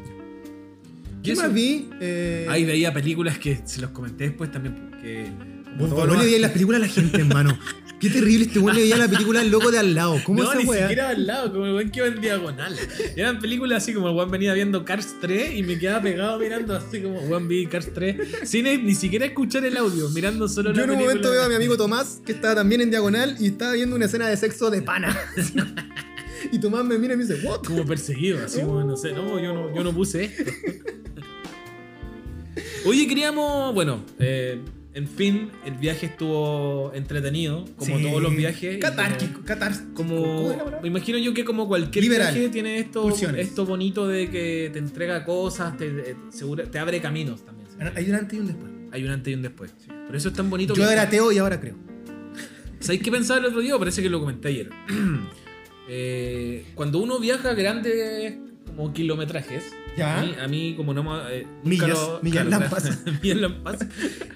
¿Qué 1.22 1.36
más 1.36 1.54
vi? 1.54 1.88
Eh, 2.00 2.46
Ahí 2.48 2.64
veía 2.64 2.92
películas 2.92 3.38
que 3.38 3.60
se 3.64 3.80
los 3.80 3.90
comenté 3.90 4.24
después 4.24 4.50
también, 4.50 4.74
porque. 4.90 5.30
Vos, 5.78 6.08
le 6.08 6.24
veías 6.24 6.40
las 6.40 6.50
películas 6.50 6.82
a 6.82 6.86
la 6.86 6.92
gente, 6.92 7.18
hermano. 7.20 7.56
Qué 8.02 8.10
terrible 8.10 8.46
este 8.46 8.58
weón 8.58 8.74
le 8.74 8.82
veía 8.82 8.96
la 8.96 9.06
película 9.08 9.40
al 9.40 9.48
loco 9.50 9.70
de 9.70 9.78
al 9.78 9.94
lado. 9.94 10.20
¿Cómo 10.24 10.42
no, 10.42 10.50
esa 10.50 10.58
ni 10.60 10.64
weá? 10.64 10.80
siquiera 10.88 11.10
al 11.10 11.24
lado, 11.24 11.52
como 11.52 11.66
el 11.66 11.72
buen 11.72 11.90
que 11.90 12.00
iba 12.00 12.08
en 12.08 12.20
diagonal. 12.20 12.76
Eran 13.16 13.38
películas 13.38 13.84
así 13.84 13.94
como 13.94 14.08
el 14.08 14.14
Juan 14.14 14.28
venía 14.28 14.52
viendo 14.54 14.84
Cars 14.84 15.14
3 15.20 15.54
y 15.54 15.62
me 15.62 15.78
quedaba 15.78 16.02
pegado 16.02 16.36
mirando 16.40 16.74
así 16.74 17.00
como 17.00 17.20
Juan 17.20 17.46
vi 17.46 17.66
Cars 17.66 17.90
3. 17.94 18.16
Sin 18.42 18.64
ni, 18.64 18.76
ni 18.78 18.96
siquiera 18.96 19.24
escuchar 19.24 19.64
el 19.64 19.76
audio, 19.76 20.08
mirando 20.10 20.48
solo 20.48 20.70
Yo 20.72 20.78
la 20.78 20.82
en 20.82 20.90
un 20.90 20.96
película. 20.96 21.14
momento 21.14 21.30
veo 21.30 21.44
a 21.44 21.48
mi 21.48 21.54
amigo 21.54 21.76
Tomás, 21.76 22.20
que 22.26 22.32
estaba 22.32 22.56
también 22.56 22.80
en 22.80 22.90
diagonal, 22.90 23.36
y 23.38 23.46
estaba 23.46 23.72
viendo 23.74 23.94
una 23.94 24.06
escena 24.06 24.26
de 24.26 24.36
sexo 24.36 24.68
de 24.68 24.82
pana. 24.82 25.16
y 26.50 26.58
Tomás 26.58 26.84
me 26.84 26.98
mira 26.98 27.14
y 27.14 27.16
me 27.18 27.24
dice, 27.24 27.46
¿what? 27.46 27.60
Como 27.62 27.86
perseguido, 27.86 28.44
así 28.44 28.62
como 28.62 28.82
no 28.82 28.96
sé, 28.96 29.12
no, 29.12 29.38
yo 29.40 29.52
no, 29.54 29.72
yo 29.72 29.84
no 29.84 29.92
puse 29.94 30.24
esto. 30.24 30.50
Oye, 32.84 33.06
queríamos, 33.06 33.72
bueno, 33.74 34.04
eh, 34.18 34.60
en 34.94 35.08
fin, 35.08 35.50
el 35.64 35.74
viaje 35.74 36.06
estuvo 36.06 36.92
entretenido, 36.94 37.64
como 37.76 37.96
Sí. 37.98 38.02
todos 38.04 38.22
los 38.22 38.36
viajes. 38.36 38.78
Catárquico, 38.78 39.40
catárquico. 39.44 39.94
Como, 39.94 40.54
me 40.82 40.88
imagino 40.88 41.18
yo 41.18 41.32
que 41.32 41.44
como 41.44 41.66
cualquier 41.66 42.04
Liberal. 42.04 42.34
viaje 42.34 42.48
tiene 42.50 42.78
esto, 42.78 43.02
Pulsiones. 43.02 43.46
esto 43.48 43.64
bonito 43.64 44.06
de 44.06 44.28
que 44.30 44.70
te 44.72 44.78
entrega 44.78 45.24
cosas, 45.24 45.76
te, 45.76 45.90
te- 45.90 46.16
segura- 46.30 46.64
te 46.70 46.78
abre 46.78 47.00
caminos 47.00 47.44
también. 47.44 47.62
Hay 47.96 48.08
un 48.10 48.14
antes 48.16 48.36
y 48.36 48.40
un 48.40 48.46
después. 48.48 48.70
Hay 48.92 49.04
un 49.04 49.10
antes 49.10 49.30
y 49.32 49.34
un 49.34 49.42
después. 49.42 49.74
Por 50.06 50.14
eso 50.14 50.28
es 50.28 50.34
tan 50.34 50.50
bonito. 50.50 50.74
Yo 50.74 50.86
que- 50.86 50.92
era 50.92 51.02
ateo 51.02 51.32
y 51.32 51.38
ahora 51.38 51.58
creo. 51.58 51.74
¿Sabéis 52.80 53.02
qué 53.02 53.10
pensaba 53.10 53.40
el 53.40 53.46
otro 53.46 53.60
día? 53.60 53.78
Parece 53.78 54.02
que 54.02 54.10
lo 54.10 54.20
comenté 54.20 54.48
ayer. 54.48 54.70
Eh, 55.88 56.64
cuando 56.74 56.98
uno 57.00 57.18
viaja 57.18 57.54
grandes 57.54 58.34
como 58.66 58.92
kilometrajes, 58.92 59.64
Ya. 59.96 60.20
a 60.20 60.22
mí, 60.24 60.34
a 60.40 60.48
mí 60.48 60.74
como 60.76 60.94
no 60.94 61.28
eh, 61.28 61.46
Millas, 61.64 61.88
lo- 61.90 62.20
millas 62.22 62.46
claro, 62.46 62.62
lampas. 62.62 62.98
millas 63.22 63.38
lampas. 63.38 63.86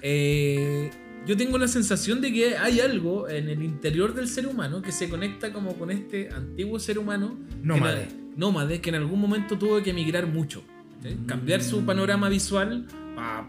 Eh, 0.02 0.90
yo 1.26 1.36
tengo 1.36 1.58
la 1.58 1.66
sensación 1.68 2.20
de 2.20 2.32
que 2.32 2.56
hay 2.56 2.80
algo 2.80 3.28
en 3.28 3.48
el 3.48 3.62
interior 3.62 4.14
del 4.14 4.28
ser 4.28 4.46
humano 4.46 4.82
que 4.82 4.92
se 4.92 5.08
conecta 5.08 5.52
como 5.52 5.74
con 5.76 5.90
este 5.90 6.28
antiguo 6.32 6.78
ser 6.78 6.98
humano 6.98 7.36
Nómade. 7.62 8.06
que, 8.08 8.14
nómade, 8.36 8.80
que 8.80 8.90
en 8.90 8.96
algún 8.96 9.20
momento 9.20 9.58
tuvo 9.58 9.82
que 9.82 9.90
emigrar 9.90 10.26
mucho. 10.26 10.62
¿sí? 11.02 11.14
Mm. 11.14 11.26
Cambiar 11.26 11.62
su 11.62 11.84
panorama 11.84 12.28
visual 12.28 12.86
para 13.16 13.46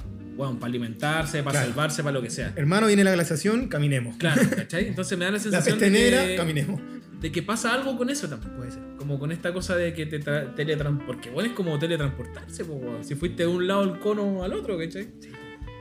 alimentarse, 0.66 1.44
para 1.44 1.52
Claro. 1.60 1.68
salvarse, 1.68 2.04
para 2.04 2.14
lo 2.14 2.22
que 2.22 2.30
sea. 2.30 2.54
Hermano, 2.56 2.88
viene 2.88 3.04
la 3.04 3.12
glaciación, 3.12 3.68
caminemos. 3.68 4.18
Claro, 4.18 4.42
¿cachai? 4.56 4.88
Entonces 4.88 5.18
me 5.18 5.26
da 5.26 5.32
la 5.32 5.38
La 5.38 5.44
sensación 5.44 5.78
peste 5.80 5.92
de, 5.94 6.00
negra, 6.12 6.26
que, 6.28 6.36
caminemos. 6.36 6.82
De 7.20 7.32
que 7.32 7.42
pasa 7.42 7.74
algo 7.74 7.98
con 7.98 8.10
eso 8.10 8.28
también. 8.28 8.54
Puede 8.56 8.72
ser. 8.72 8.82
Como 8.98 9.20
con 9.20 9.32
esta 9.32 9.54
cosa 9.54 9.76
de 9.76 9.94
que 9.94 10.06
te 10.06 10.20
teletransportas. 10.20 11.06
Porque 11.08 11.30
bueno, 11.30 11.50
es 11.50 11.56
como 11.56 11.78
teletransportarse, 11.80 12.66
po, 12.66 13.00
si 13.02 13.16
fuiste 13.16 13.44
de 13.44 13.48
un 13.48 13.68
lado 13.68 13.86
del 13.86 14.00
cono 14.00 14.44
al 14.44 14.54
otro, 14.54 14.78
¿cachai? 14.78 15.08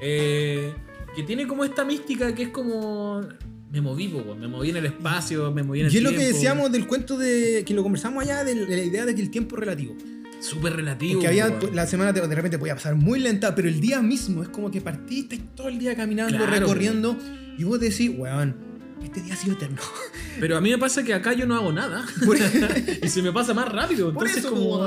Eh, 0.00 0.72
que 1.14 1.22
tiene 1.22 1.46
como 1.46 1.64
esta 1.64 1.84
mística 1.84 2.34
que 2.34 2.44
es 2.44 2.48
como. 2.50 3.22
Me 3.70 3.80
moví, 3.80 4.08
po, 4.08 4.34
me 4.34 4.48
moví 4.48 4.70
en 4.70 4.76
el 4.76 4.86
espacio, 4.86 5.50
me 5.50 5.62
moví 5.62 5.80
en 5.80 5.86
el 5.86 5.92
Y 5.92 5.96
es 5.96 6.02
lo 6.02 6.10
que 6.10 6.18
decíamos 6.18 6.70
del 6.72 6.86
cuento 6.86 7.18
de. 7.18 7.64
que 7.66 7.74
lo 7.74 7.82
conversamos 7.82 8.22
allá, 8.22 8.44
de 8.44 8.54
la 8.54 8.84
idea 8.84 9.04
de 9.04 9.14
que 9.14 9.22
el 9.22 9.30
tiempo 9.30 9.56
es 9.56 9.60
relativo. 9.60 9.96
Súper 10.40 10.76
relativo. 10.76 11.20
Que 11.20 11.28
había, 11.28 11.48
weón. 11.48 11.74
la 11.74 11.86
semana 11.86 12.12
de, 12.12 12.26
de 12.26 12.34
repente 12.34 12.58
podía 12.58 12.74
pasar 12.74 12.94
muy 12.94 13.18
lenta, 13.18 13.54
pero 13.54 13.68
el 13.68 13.80
día 13.80 14.00
mismo 14.02 14.42
es 14.42 14.48
como 14.48 14.70
que 14.70 14.80
partiste 14.80 15.38
todo 15.54 15.68
el 15.68 15.78
día 15.78 15.96
caminando, 15.96 16.36
Claro, 16.36 16.52
recorriendo, 16.52 17.16
y 17.58 17.64
vos 17.64 17.80
decís, 17.80 18.10
weón, 18.14 18.54
este 19.06 19.22
día 19.22 19.34
ha 19.34 19.36
sido 19.36 19.54
eterno. 19.54 19.78
Pero 20.38 20.56
a 20.56 20.60
mí 20.60 20.70
me 20.70 20.78
pasa 20.78 21.02
que 21.02 21.14
acá 21.14 21.32
yo 21.32 21.46
no 21.46 21.54
hago 21.54 21.72
nada. 21.72 22.04
Y 23.02 23.08
se 23.08 23.22
me 23.22 23.32
pasa 23.32 23.54
más 23.54 23.70
rápido. 23.72 24.12
por 24.12 24.26
Entonces, 24.26 24.44
eso, 24.44 24.50
como. 24.54 24.80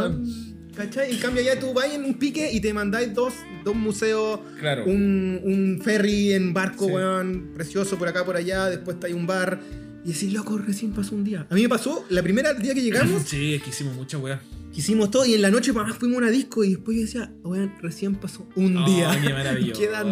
¿Cachai? 0.75 1.11
En 1.11 1.17
cambio, 1.19 1.41
allá 1.41 1.59
tú 1.59 1.73
vas 1.73 1.91
en 1.93 2.05
un 2.05 2.13
pique 2.17 2.49
y 2.53 2.61
te 2.61 2.73
mandáis 2.73 3.13
dos, 3.13 3.33
dos 3.65 3.75
museos, 3.75 4.39
Claro. 4.59 4.85
un, 4.85 5.41
un 5.43 5.81
ferry 5.83 6.31
en 6.33 6.53
barco, 6.53 6.85
Sí. 6.85 6.91
weón, 6.91 7.51
precioso 7.53 7.97
por 7.97 8.07
acá, 8.07 8.23
por 8.23 8.37
allá, 8.37 8.67
después 8.67 8.95
está 8.95 9.07
ahí 9.07 9.13
un 9.13 9.27
bar. 9.27 9.59
Y 10.05 10.13
decís, 10.13 10.31
loco, 10.31 10.57
recién 10.57 10.93
pasó 10.93 11.15
un 11.15 11.25
día. 11.25 11.45
A 11.49 11.55
mí 11.55 11.63
me 11.63 11.69
pasó, 11.69 12.05
la 12.09 12.23
primera 12.23 12.53
día 12.53 12.73
que 12.73 12.81
llegamos, 12.81 13.23
Sí, 13.27 13.55
es 13.55 13.63
que 13.63 13.71
hicimos 13.71 13.93
mucha 13.95 14.17
weá. 14.17 14.39
Hicimos 14.73 15.09
todo 15.11 15.25
y 15.25 15.33
en 15.33 15.41
la 15.41 15.49
noche 15.51 15.73
para 15.73 15.87
más 15.87 15.97
fuimos 15.97 16.17
a 16.17 16.21
una 16.23 16.31
disco 16.31 16.63
y 16.63 16.71
después 16.75 16.95
yo 16.97 17.01
decía, 17.03 17.33
weón, 17.43 17.73
recién 17.81 18.15
pasó 18.15 18.47
un 18.55 18.77
Oh, 18.77 18.85
día. 18.85 19.11
qué 19.21 19.33
maravilloso. 19.33 19.79
Quedan 19.81 20.07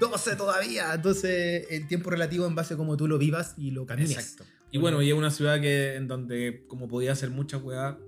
12 0.00 0.36
todavía. 0.36 0.94
Entonces, 0.94 1.66
el 1.70 1.86
tiempo 1.88 2.10
relativo 2.10 2.46
en 2.46 2.54
base 2.54 2.74
a 2.74 2.76
cómo 2.76 2.96
tú 2.96 3.08
lo 3.08 3.18
vivas 3.18 3.54
y 3.56 3.70
lo 3.70 3.86
camines. 3.86 4.12
Exacto. 4.12 4.44
Y 4.70 4.78
bueno, 4.78 5.00
y 5.02 5.08
es 5.10 5.14
una 5.14 5.30
ciudad 5.30 5.60
que 5.60 5.94
en 5.94 6.08
donde 6.08 6.64
como 6.66 6.88
podía 6.88 7.12
hacer 7.12 7.30
mucha 7.30 7.58
weá, 7.58 7.98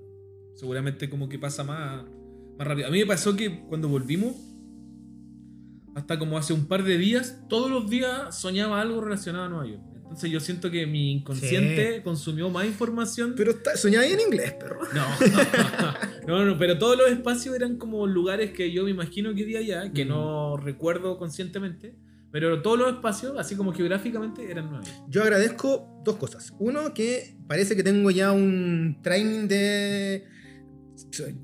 seguramente 0.57 1.09
como 1.09 1.29
que 1.29 1.39
pasa 1.39 1.63
más, 1.65 2.05
más 2.59 2.67
rápido. 2.67 2.89
A 2.89 2.91
mí 2.91 2.99
me 2.99 3.07
pasó 3.07 3.37
que 3.37 3.63
cuando 3.69 3.89
volvimos, 3.89 4.35
hasta 5.95 6.19
como 6.19 6.37
hace 6.37 6.53
un 6.53 6.67
par 6.67 6.83
de 6.83 6.99
días, 6.99 7.39
todos 7.49 7.71
los 7.71 7.89
días 7.89 8.39
soñaba 8.39 8.81
algo 8.81 9.01
relacionado 9.01 9.45
a 9.45 9.49
Nueva 9.49 9.67
York. 9.67 9.83
Entonces 10.07 10.31
yo 10.31 10.41
siento 10.41 10.71
que 10.71 10.87
mi 10.87 11.13
inconsciente 11.13 12.01
consumió 12.03 12.49
más 12.49 12.65
información. 12.67 13.35
Pero 13.37 13.51
está, 13.51 13.77
soñaba 13.77 14.07
en 14.07 14.21
inglés, 14.21 14.53
perro. 14.55 14.81
No. 16.27 16.39
no, 16.39 16.45
no, 16.45 16.59
pero 16.59 16.79
todos 16.79 16.97
los 16.97 17.11
espacios 17.11 17.55
eran 17.57 17.77
como 17.77 18.07
lugares 18.07 18.53
que 18.53 18.71
yo 18.73 18.85
me 18.85 18.91
imagino 18.91 19.35
que 19.35 19.45
vi 19.45 19.57
allá, 19.57 19.93
que 19.93 20.05
Mm. 20.05 20.09
no 20.09 20.57
recuerdo 20.57 21.19
conscientemente. 21.19 21.95
Pero 22.33 22.61
todos 22.63 22.79
los 22.79 22.93
espacios, 22.93 23.35
así 23.39 23.57
como 23.57 23.73
geográficamente, 23.73 24.51
eran 24.51 24.67
Nueva 24.71 24.85
York. 24.85 24.97
Yo 25.09 25.23
agradezco 25.23 26.03
dos 26.05 26.17
cosas. 26.17 26.53
Uno, 26.59 26.93
que 26.93 27.37
parece 27.49 27.75
que 27.77 27.83
tengo 27.83 28.11
ya 28.11 28.33
un 28.33 28.99
training 29.03 29.49
de. 29.49 30.25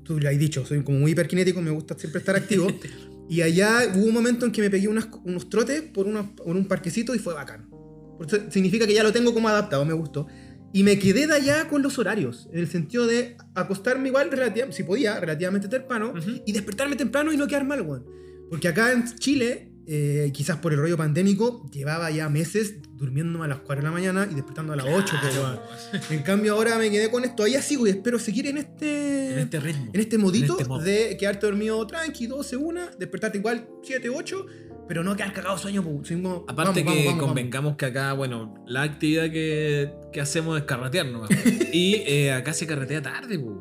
Tú 0.03 0.19
lo 0.19 0.29
has 0.29 0.37
dicho, 0.37 0.65
soy 0.65 0.83
como 0.83 0.99
muy 0.99 1.11
hiperkinético, 1.11 1.61
me 1.61 1.71
gusta 1.71 1.97
siempre 1.97 2.19
estar 2.19 2.35
activo. 2.35 2.67
y 3.29 3.41
allá 3.41 3.91
hubo 3.95 4.05
un 4.05 4.13
momento 4.13 4.45
en 4.45 4.51
que 4.51 4.61
me 4.61 4.69
pegué 4.69 4.87
unas- 4.87 5.09
unos 5.23 5.49
trotes 5.49 5.81
por, 5.81 6.05
una- 6.07 6.35
por 6.35 6.55
un 6.55 6.67
parquecito 6.67 7.15
y 7.15 7.19
fue 7.19 7.33
bacán. 7.33 7.69
Por 8.17 8.27
eso 8.27 8.37
significa 8.49 8.87
que 8.87 8.93
ya 8.93 9.03
lo 9.03 9.11
tengo 9.11 9.33
como 9.33 9.49
adaptado, 9.49 9.85
me 9.85 9.93
gustó. 9.93 10.27
Y 10.71 10.83
me 10.83 10.97
quedé 10.97 11.27
de 11.27 11.33
allá 11.33 11.67
con 11.67 11.83
los 11.83 11.99
horarios, 11.99 12.49
en 12.51 12.59
el 12.59 12.67
sentido 12.67 13.05
de 13.05 13.37
acostarme 13.53 14.09
igual, 14.09 14.29
si 14.71 14.83
podía, 14.83 15.19
relativamente 15.19 15.67
temprano, 15.67 16.13
y 16.45 16.51
despertarme 16.51 16.95
temprano 16.95 17.31
y 17.31 17.37
no 17.37 17.47
quedar 17.47 17.65
mal, 17.65 17.81
weón. 17.81 18.05
Porque 18.49 18.67
acá 18.67 18.91
en 18.91 19.05
Chile, 19.15 19.71
eh, 19.85 20.31
quizás 20.33 20.57
por 20.57 20.73
el 20.73 20.79
rollo 20.79 20.97
pandémico, 20.97 21.69
llevaba 21.71 22.09
ya 22.09 22.27
meses 22.27 22.75
durmiéndome 23.03 23.45
a 23.45 23.47
las 23.49 23.59
4 23.59 23.75
de 23.75 23.83
la 23.83 23.91
mañana 23.91 24.27
y 24.31 24.33
despertando 24.33 24.71
a 24.71 24.75
las 24.77 24.85
8, 24.85 25.05
Claro, 25.05 25.27
pero, 25.29 25.43
weón. 25.43 26.03
En 26.09 26.23
cambio 26.23 26.53
ahora 26.53 26.77
me 26.77 26.89
quedé 26.89 27.11
con 27.11 27.23
esto, 27.23 27.35
todavía 27.37 27.61
sigo 27.61 27.85
y 27.85 27.89
espero 27.89 28.17
seguir 28.17 28.47
en 28.47 28.57
este... 28.57 29.33
En 29.33 29.39
este 29.39 29.59
ritmo. 29.59 29.91
en 29.93 29.99
este 29.99 30.17
modito 30.17 30.57
En 30.57 30.71
este 30.71 30.83
de 30.83 31.17
quedarte 31.17 31.45
dormido 31.45 31.85
tranqui, 31.85 32.27
12, 32.27 32.55
1, 32.55 32.81
despertarte 32.97 33.37
igual 33.39 33.67
7, 33.83 34.09
8, 34.09 34.45
pero 34.87 35.03
no 35.03 35.15
quedar 35.15 35.33
cagado 35.33 35.57
sueño. 35.57 35.83
pues, 35.83 36.09
como, 36.11 36.45
Aparte 36.47 36.55
vamos, 36.55 36.75
que 36.75 36.83
vamos, 36.83 37.05
vamos, 37.05 37.19
convengamos 37.19 37.75
que 37.75 37.85
acá, 37.85 38.13
bueno, 38.13 38.63
la 38.67 38.83
actividad 38.83 39.29
que, 39.31 39.93
que 40.13 40.21
hacemos 40.21 40.57
es 40.57 40.63
carretear 40.63 41.07
nomás. 41.07 41.29
y 41.73 41.95
eh, 42.07 42.31
acá 42.31 42.53
se 42.53 42.65
carretea 42.65 43.01
tarde, 43.01 43.37
pues. 43.37 43.57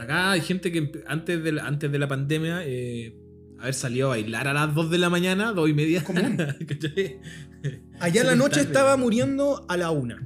Acá 0.00 0.32
hay 0.32 0.40
gente 0.40 0.72
que 0.72 0.90
antes 1.06 1.44
de 1.44 1.52
la, 1.52 1.64
antes 1.64 1.92
de 1.92 1.98
la 1.98 2.08
pandemia 2.08 2.62
eh, 2.64 3.14
haber 3.60 3.74
salido 3.74 4.08
a 4.08 4.10
bailar 4.10 4.48
a 4.48 4.52
las 4.52 4.74
2 4.74 4.90
de 4.90 4.98
la 4.98 5.08
mañana, 5.10 5.52
2 5.52 5.70
y 5.70 5.74
media. 5.74 6.02
Común. 6.02 6.36
Allá 8.00 8.20
en 8.22 8.26
la 8.26 8.36
noche 8.36 8.60
estaba 8.60 8.96
muriendo 8.96 9.64
a 9.68 9.76
la 9.76 9.90
1. 9.90 10.16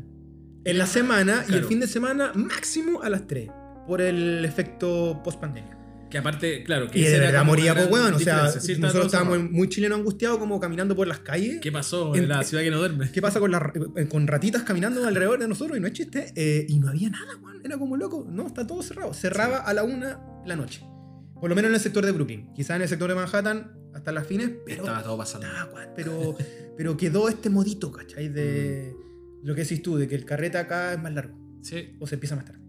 En 0.64 0.78
la 0.78 0.86
semana 0.86 1.44
y 1.48 1.54
el 1.54 1.64
fin 1.64 1.80
de 1.80 1.86
semana 1.86 2.32
máximo 2.34 3.02
a 3.02 3.10
las 3.10 3.26
3. 3.26 3.50
Por 3.86 4.00
el 4.00 4.44
efecto 4.44 5.20
post 5.22 5.40
pandemia. 5.40 5.72
que 6.10 6.18
aparte, 6.18 6.62
claro, 6.64 6.88
que 6.90 6.98
Y 7.00 7.02
de 7.02 7.18
verdad 7.18 7.44
moría, 7.44 7.72
una 7.72 7.82
pues, 7.88 7.92
weón. 8.02 8.14
O 8.14 8.18
sea. 8.18 8.48
Sí, 8.50 8.76
nosotros 8.78 9.06
estábamos 9.06 9.50
muy 9.50 9.68
chilenos 9.68 9.98
angustiados, 9.98 10.38
como 10.38 10.58
caminando 10.60 10.94
por 10.96 11.06
las 11.06 11.18
calles. 11.20 11.60
¿Qué 11.60 11.70
pasó 11.72 12.14
en 12.14 12.22
En- 12.24 12.28
la 12.28 12.42
ciudad 12.44 12.62
que 12.64 12.70
no 12.70 12.78
duerme? 12.78 13.10
¿Qué 13.12 13.20
pasa 13.20 13.38
con, 13.40 13.50
las- 13.52 13.62
eh, 13.96 14.06
con 14.08 14.26
ratitas 14.26 14.62
caminando 14.62 15.04
alrededor 15.06 15.38
de 15.38 15.46
nosotros? 15.48 15.76
Y 15.76 15.80
no 15.80 15.86
es 15.88 15.92
chiste. 15.92 16.32
eh, 16.36 16.64
y 16.68 16.78
no 16.78 16.88
había 16.88 17.10
nada, 17.10 17.36
weón. 17.42 17.60
Era 17.64 17.76
como 17.78 17.96
loco. 17.96 18.26
No, 18.28 18.46
está 18.46 18.66
todo 18.66 18.82
cerrado. 18.82 19.12
Cerraba 19.14 19.58
a 19.58 19.72
la 19.74 19.82
una 19.84 20.20
la 20.44 20.56
noche. 20.56 20.84
Por 21.40 21.50
lo 21.50 21.54
menos 21.56 21.68
en 21.68 21.74
el 21.74 21.80
sector 21.80 22.04
de 22.06 22.12
Brooklyn. 22.12 22.52
Quizás 22.54 22.76
en 22.76 22.82
el 22.82 22.88
sector 22.88 23.08
de 23.08 23.14
Manhattan, 23.16 23.72
hasta 23.94 24.10
las 24.12 24.26
fines, 24.26 24.50
pero. 24.64 24.82
Estaba 24.84 25.02
todo 25.02 25.16
pasando. 25.18 25.46
Ah, 25.50 25.68
pero, 25.94 26.36
pero 26.76 26.96
quedó 26.96 27.28
este 27.28 27.50
modito, 27.50 27.90
¿cachai? 27.92 28.28
De 28.28 28.94
lo 29.42 29.54
que 29.54 29.62
decís 29.62 29.82
tú, 29.82 29.96
de 29.96 30.08
que 30.08 30.14
el 30.14 30.24
carrete 30.24 30.58
acá 30.58 30.92
es 30.94 31.00
más 31.02 31.12
largo. 31.14 31.36
Sí. 31.62 31.96
O 32.00 32.06
se 32.06 32.14
empieza 32.16 32.36
más 32.36 32.44
tarde. 32.44 32.60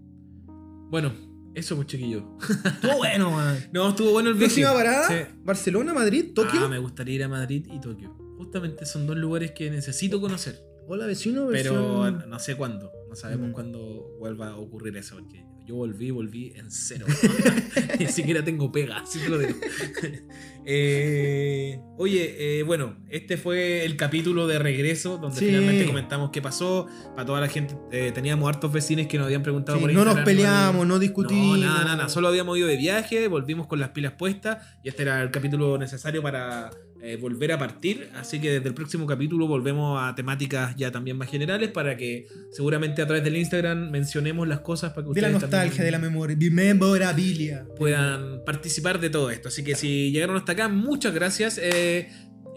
Bueno, 0.89 1.13
eso 1.53 1.75
pues 1.75 1.87
chiquillo. 1.87 2.37
Estuvo 2.65 2.97
bueno, 2.97 3.31
man. 3.31 3.57
No, 3.73 3.89
estuvo 3.89 4.11
bueno 4.11 4.29
el 4.29 4.35
viaje. 4.35 4.53
Próxima 4.61 4.73
parada, 4.73 5.07
Sí. 5.07 5.33
Barcelona, 5.43 5.93
Madrid, 5.93 6.33
Tokio. 6.33 6.65
Ah, 6.65 6.69
me 6.69 6.79
gustaría 6.79 7.15
ir 7.15 7.23
a 7.23 7.27
Madrid 7.27 7.65
y 7.71 7.79
Tokio. 7.79 8.15
Justamente 8.37 8.85
son 8.85 9.07
dos 9.07 9.17
lugares 9.17 9.51
que 9.51 9.69
necesito 9.71 10.21
conocer. 10.21 10.59
Hola 10.87 11.05
vecino, 11.05 11.47
Pero 11.51 12.01
versión- 12.03 12.29
no 12.29 12.39
sé 12.39 12.55
cuándo. 12.55 12.91
No 13.09 13.15
sabemos 13.15 13.49
Mm. 13.49 13.51
cuándo 13.51 14.15
vuelva 14.19 14.49
a 14.49 14.55
ocurrir 14.57 14.95
eso. 14.95 15.17
Porque 15.17 15.43
yo 15.67 15.75
volví, 15.75 16.11
volví 16.11 16.53
en 16.55 16.71
cero. 16.71 17.05
Ni 17.99 18.07
siquiera 18.07 18.43
tengo 18.43 18.71
pega, 18.71 18.99
así 18.99 19.19
te 19.19 19.29
lo 19.29 19.37
digo. 19.39 19.53
Eh, 20.69 21.79
oye, 21.97 22.59
eh, 22.59 22.63
bueno, 22.63 22.97
este 23.09 23.37
fue 23.37 23.85
el 23.85 23.95
capítulo 23.95 24.47
de 24.47 24.59
regreso 24.59 25.17
donde 25.17 25.39
Sí. 25.39 25.45
finalmente 25.45 25.85
comentamos 25.85 26.29
qué 26.31 26.41
pasó. 26.41 26.87
Para 27.15 27.25
toda 27.25 27.39
la 27.39 27.47
gente, 27.47 27.77
eh, 27.93 28.11
teníamos 28.13 28.49
hartos 28.49 28.73
vecinos 28.73 29.07
que 29.07 29.17
nos 29.17 29.27
habían 29.27 29.43
preguntado 29.43 29.77
Sí, 29.77 29.85
por 29.85 29.93
no 29.93 30.03
nos 30.03 30.19
peleamos, 30.25 30.85
no 30.85 30.95
No, 30.95 30.99
discutimos. 30.99 31.57
nada, 31.57 31.83
nada, 31.85 31.95
nada. 31.95 32.09
Solo 32.09 32.27
habíamos 32.27 32.57
ido 32.57 32.67
de 32.67 32.75
viaje, 32.75 33.29
volvimos 33.29 33.65
con 33.67 33.79
las 33.79 33.91
pilas 33.91 34.11
puestas 34.17 34.57
y 34.83 34.89
este 34.89 35.03
era 35.03 35.21
el 35.23 35.31
capítulo 35.31 35.77
necesario 35.77 36.21
para 36.21 36.69
eh, 37.07 37.17
volver 37.17 37.51
a 37.51 37.57
partir. 37.57 38.09
Así 38.15 38.39
que 38.39 38.51
desde 38.51 38.67
el 38.67 38.73
próximo 38.73 39.05
capítulo 39.07 39.47
volvemos 39.47 39.99
a 40.01 40.13
temáticas 40.15 40.75
ya 40.75 40.91
también 40.91 41.17
más 41.17 41.29
generales 41.29 41.71
para 41.71 41.95
que 41.97 42.27
seguramente 42.51 43.01
a 43.01 43.05
través 43.07 43.23
del 43.23 43.37
Instagram 43.37 43.89
mencionemos 43.91 44.47
las 44.47 44.59
cosas 44.59 44.93
para 44.93 45.07
que 45.07 45.13
De 45.13 45.21
la 45.21 45.27
ustedes 45.29 45.41
nostalgia, 45.51 45.83
de 45.83 45.91
la 45.91 45.99
memoria, 45.99 46.35
memorabilia. 46.51 47.65
puedan 47.77 48.43
participar 48.45 48.99
de 48.99 49.09
todo 49.09 49.29
esto. 49.31 49.47
Así 49.47 49.63
que 49.63 49.75
si 49.75 50.11
llegaron 50.11 50.35
hasta 50.35 50.51
acá, 50.53 50.67
muchas 50.67 51.13
gracias. 51.13 51.57
Eh, 51.61 52.09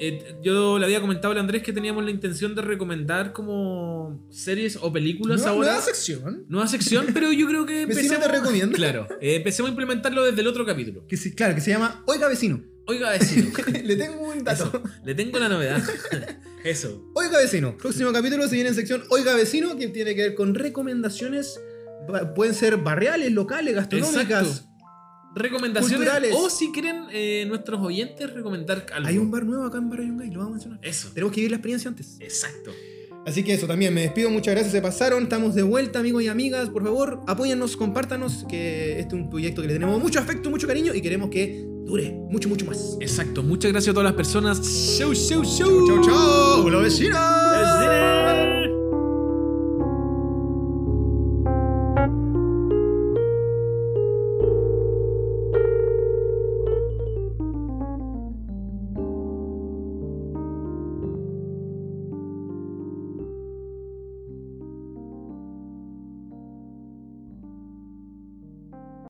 eh, 0.03 0.37
yo 0.43 0.79
le 0.79 0.87
había 0.87 1.01
comentado 1.03 1.35
a 1.37 1.41
Andrés 1.41 1.63
que 1.63 1.75
teníamos 1.75 2.03
la 2.05 2.11
intención 2.11 2.55
de 2.55 2.63
recomendar 2.63 3.33
como 3.35 4.27
series 4.31 4.79
o 4.81 4.91
películas 4.91 5.41
Nueva, 5.41 5.51
ahora. 5.53 5.69
nueva 5.73 5.83
sección. 5.83 6.45
Nueva 6.49 6.67
sección, 6.69 7.07
pero 7.13 7.31
yo 7.33 7.47
creo 7.47 7.67
que 7.67 7.85
Vecino 7.87 8.15
empecemos. 8.15 8.27
te 8.27 8.33
recomienda. 8.33 8.77
Claro, 8.77 9.09
eh, 9.21 9.37
empecemos 9.37 9.69
a 9.69 9.73
implementarlo 9.73 10.25
desde 10.25 10.41
el 10.41 10.47
otro 10.47 10.65
capítulo. 10.65 11.07
Que 11.07 11.19
sí, 11.19 11.35
claro, 11.35 11.55
que 11.55 11.61
se 11.61 11.71
llama 11.71 12.03
Oiga 12.07 12.29
vecino. 12.29 12.63
Oiga, 12.91 13.11
vecino. 13.11 13.53
Le 13.84 13.95
tengo 13.95 14.20
un 14.20 14.43
dato. 14.43 14.64
Eso, 14.64 14.82
le 15.05 15.14
tengo 15.14 15.38
la 15.38 15.49
novedad. 15.49 15.80
Eso. 16.64 17.09
Oiga 17.14 17.38
vecino. 17.38 17.76
Próximo 17.78 18.12
capítulo 18.12 18.49
se 18.49 18.57
viene 18.57 18.70
en 18.70 18.74
sección 18.74 19.05
Oiga 19.11 19.32
vecino, 19.34 19.76
que 19.76 19.86
tiene 19.88 20.16
que 20.16 20.22
ver 20.22 20.34
con 20.34 20.57
recomendaciones. 20.57 21.61
Pueden 22.34 22.53
ser 22.53 22.78
barriales, 22.78 23.30
locales, 23.30 23.76
gastronómicas. 23.76 24.49
Exacto. 24.49 24.70
Recomendaciones. 25.36 25.99
Culturales. 25.99 26.34
O 26.34 26.51
si 26.51 26.72
quieren 26.72 27.05
eh, 27.12 27.45
nuestros 27.47 27.80
oyentes 27.80 28.34
recomendar 28.34 28.84
algo. 28.93 29.09
Hay 29.09 29.18
un 29.18 29.30
bar 29.30 29.45
nuevo 29.45 29.64
acá 29.66 29.78
en 29.78 29.88
Barrio 29.88 30.07
Yungay, 30.09 30.30
lo 30.32 30.41
vamos 30.41 30.51
a 30.51 30.55
mencionar. 30.55 30.80
Eso. 30.82 31.11
Tenemos 31.14 31.32
que 31.32 31.43
vivir 31.43 31.53
la 31.53 31.59
experiencia 31.59 31.88
antes. 31.88 32.16
Exacto. 32.18 32.72
Así 33.27 33.43
que 33.43 33.53
eso 33.53 33.66
también, 33.66 33.93
me 33.93 34.01
despido, 34.03 34.31
muchas 34.31 34.55
gracias, 34.55 34.73
se 34.73 34.81
pasaron, 34.81 35.25
estamos 35.25 35.55
de 35.55 35.62
vuelta 35.62 35.99
amigos 35.99 36.23
y 36.23 36.29
amigas, 36.29 36.71
por 36.71 36.83
favor, 36.83 37.21
apóyennos, 37.27 37.77
compártanos, 37.77 38.47
que 38.49 38.99
este 38.99 39.14
es 39.14 39.23
un 39.23 39.29
proyecto 39.29 39.61
que 39.61 39.68
le 39.68 39.75
tenemos 39.75 40.01
mucho 40.01 40.18
afecto, 40.18 40.49
mucho 40.51 40.66
cariño 40.66 40.95
y 40.95 41.03
queremos 41.03 41.29
que 41.29 41.64
dure 41.85 42.12
mucho, 42.31 42.49
mucho 42.49 42.64
más. 42.64 42.97
Exacto. 43.01 43.43
Muchas 43.43 43.73
gracias 43.73 43.93
a 43.93 43.95
todas 43.95 44.07
las 44.07 44.16
personas. 44.16 44.61
Show. 44.62 45.12
Chau, 45.14 45.45
chau, 45.45 46.03
chau, 46.03 46.71
los 46.71 46.83
vecinos. 46.83 47.18
Vecinos. 47.18 48.60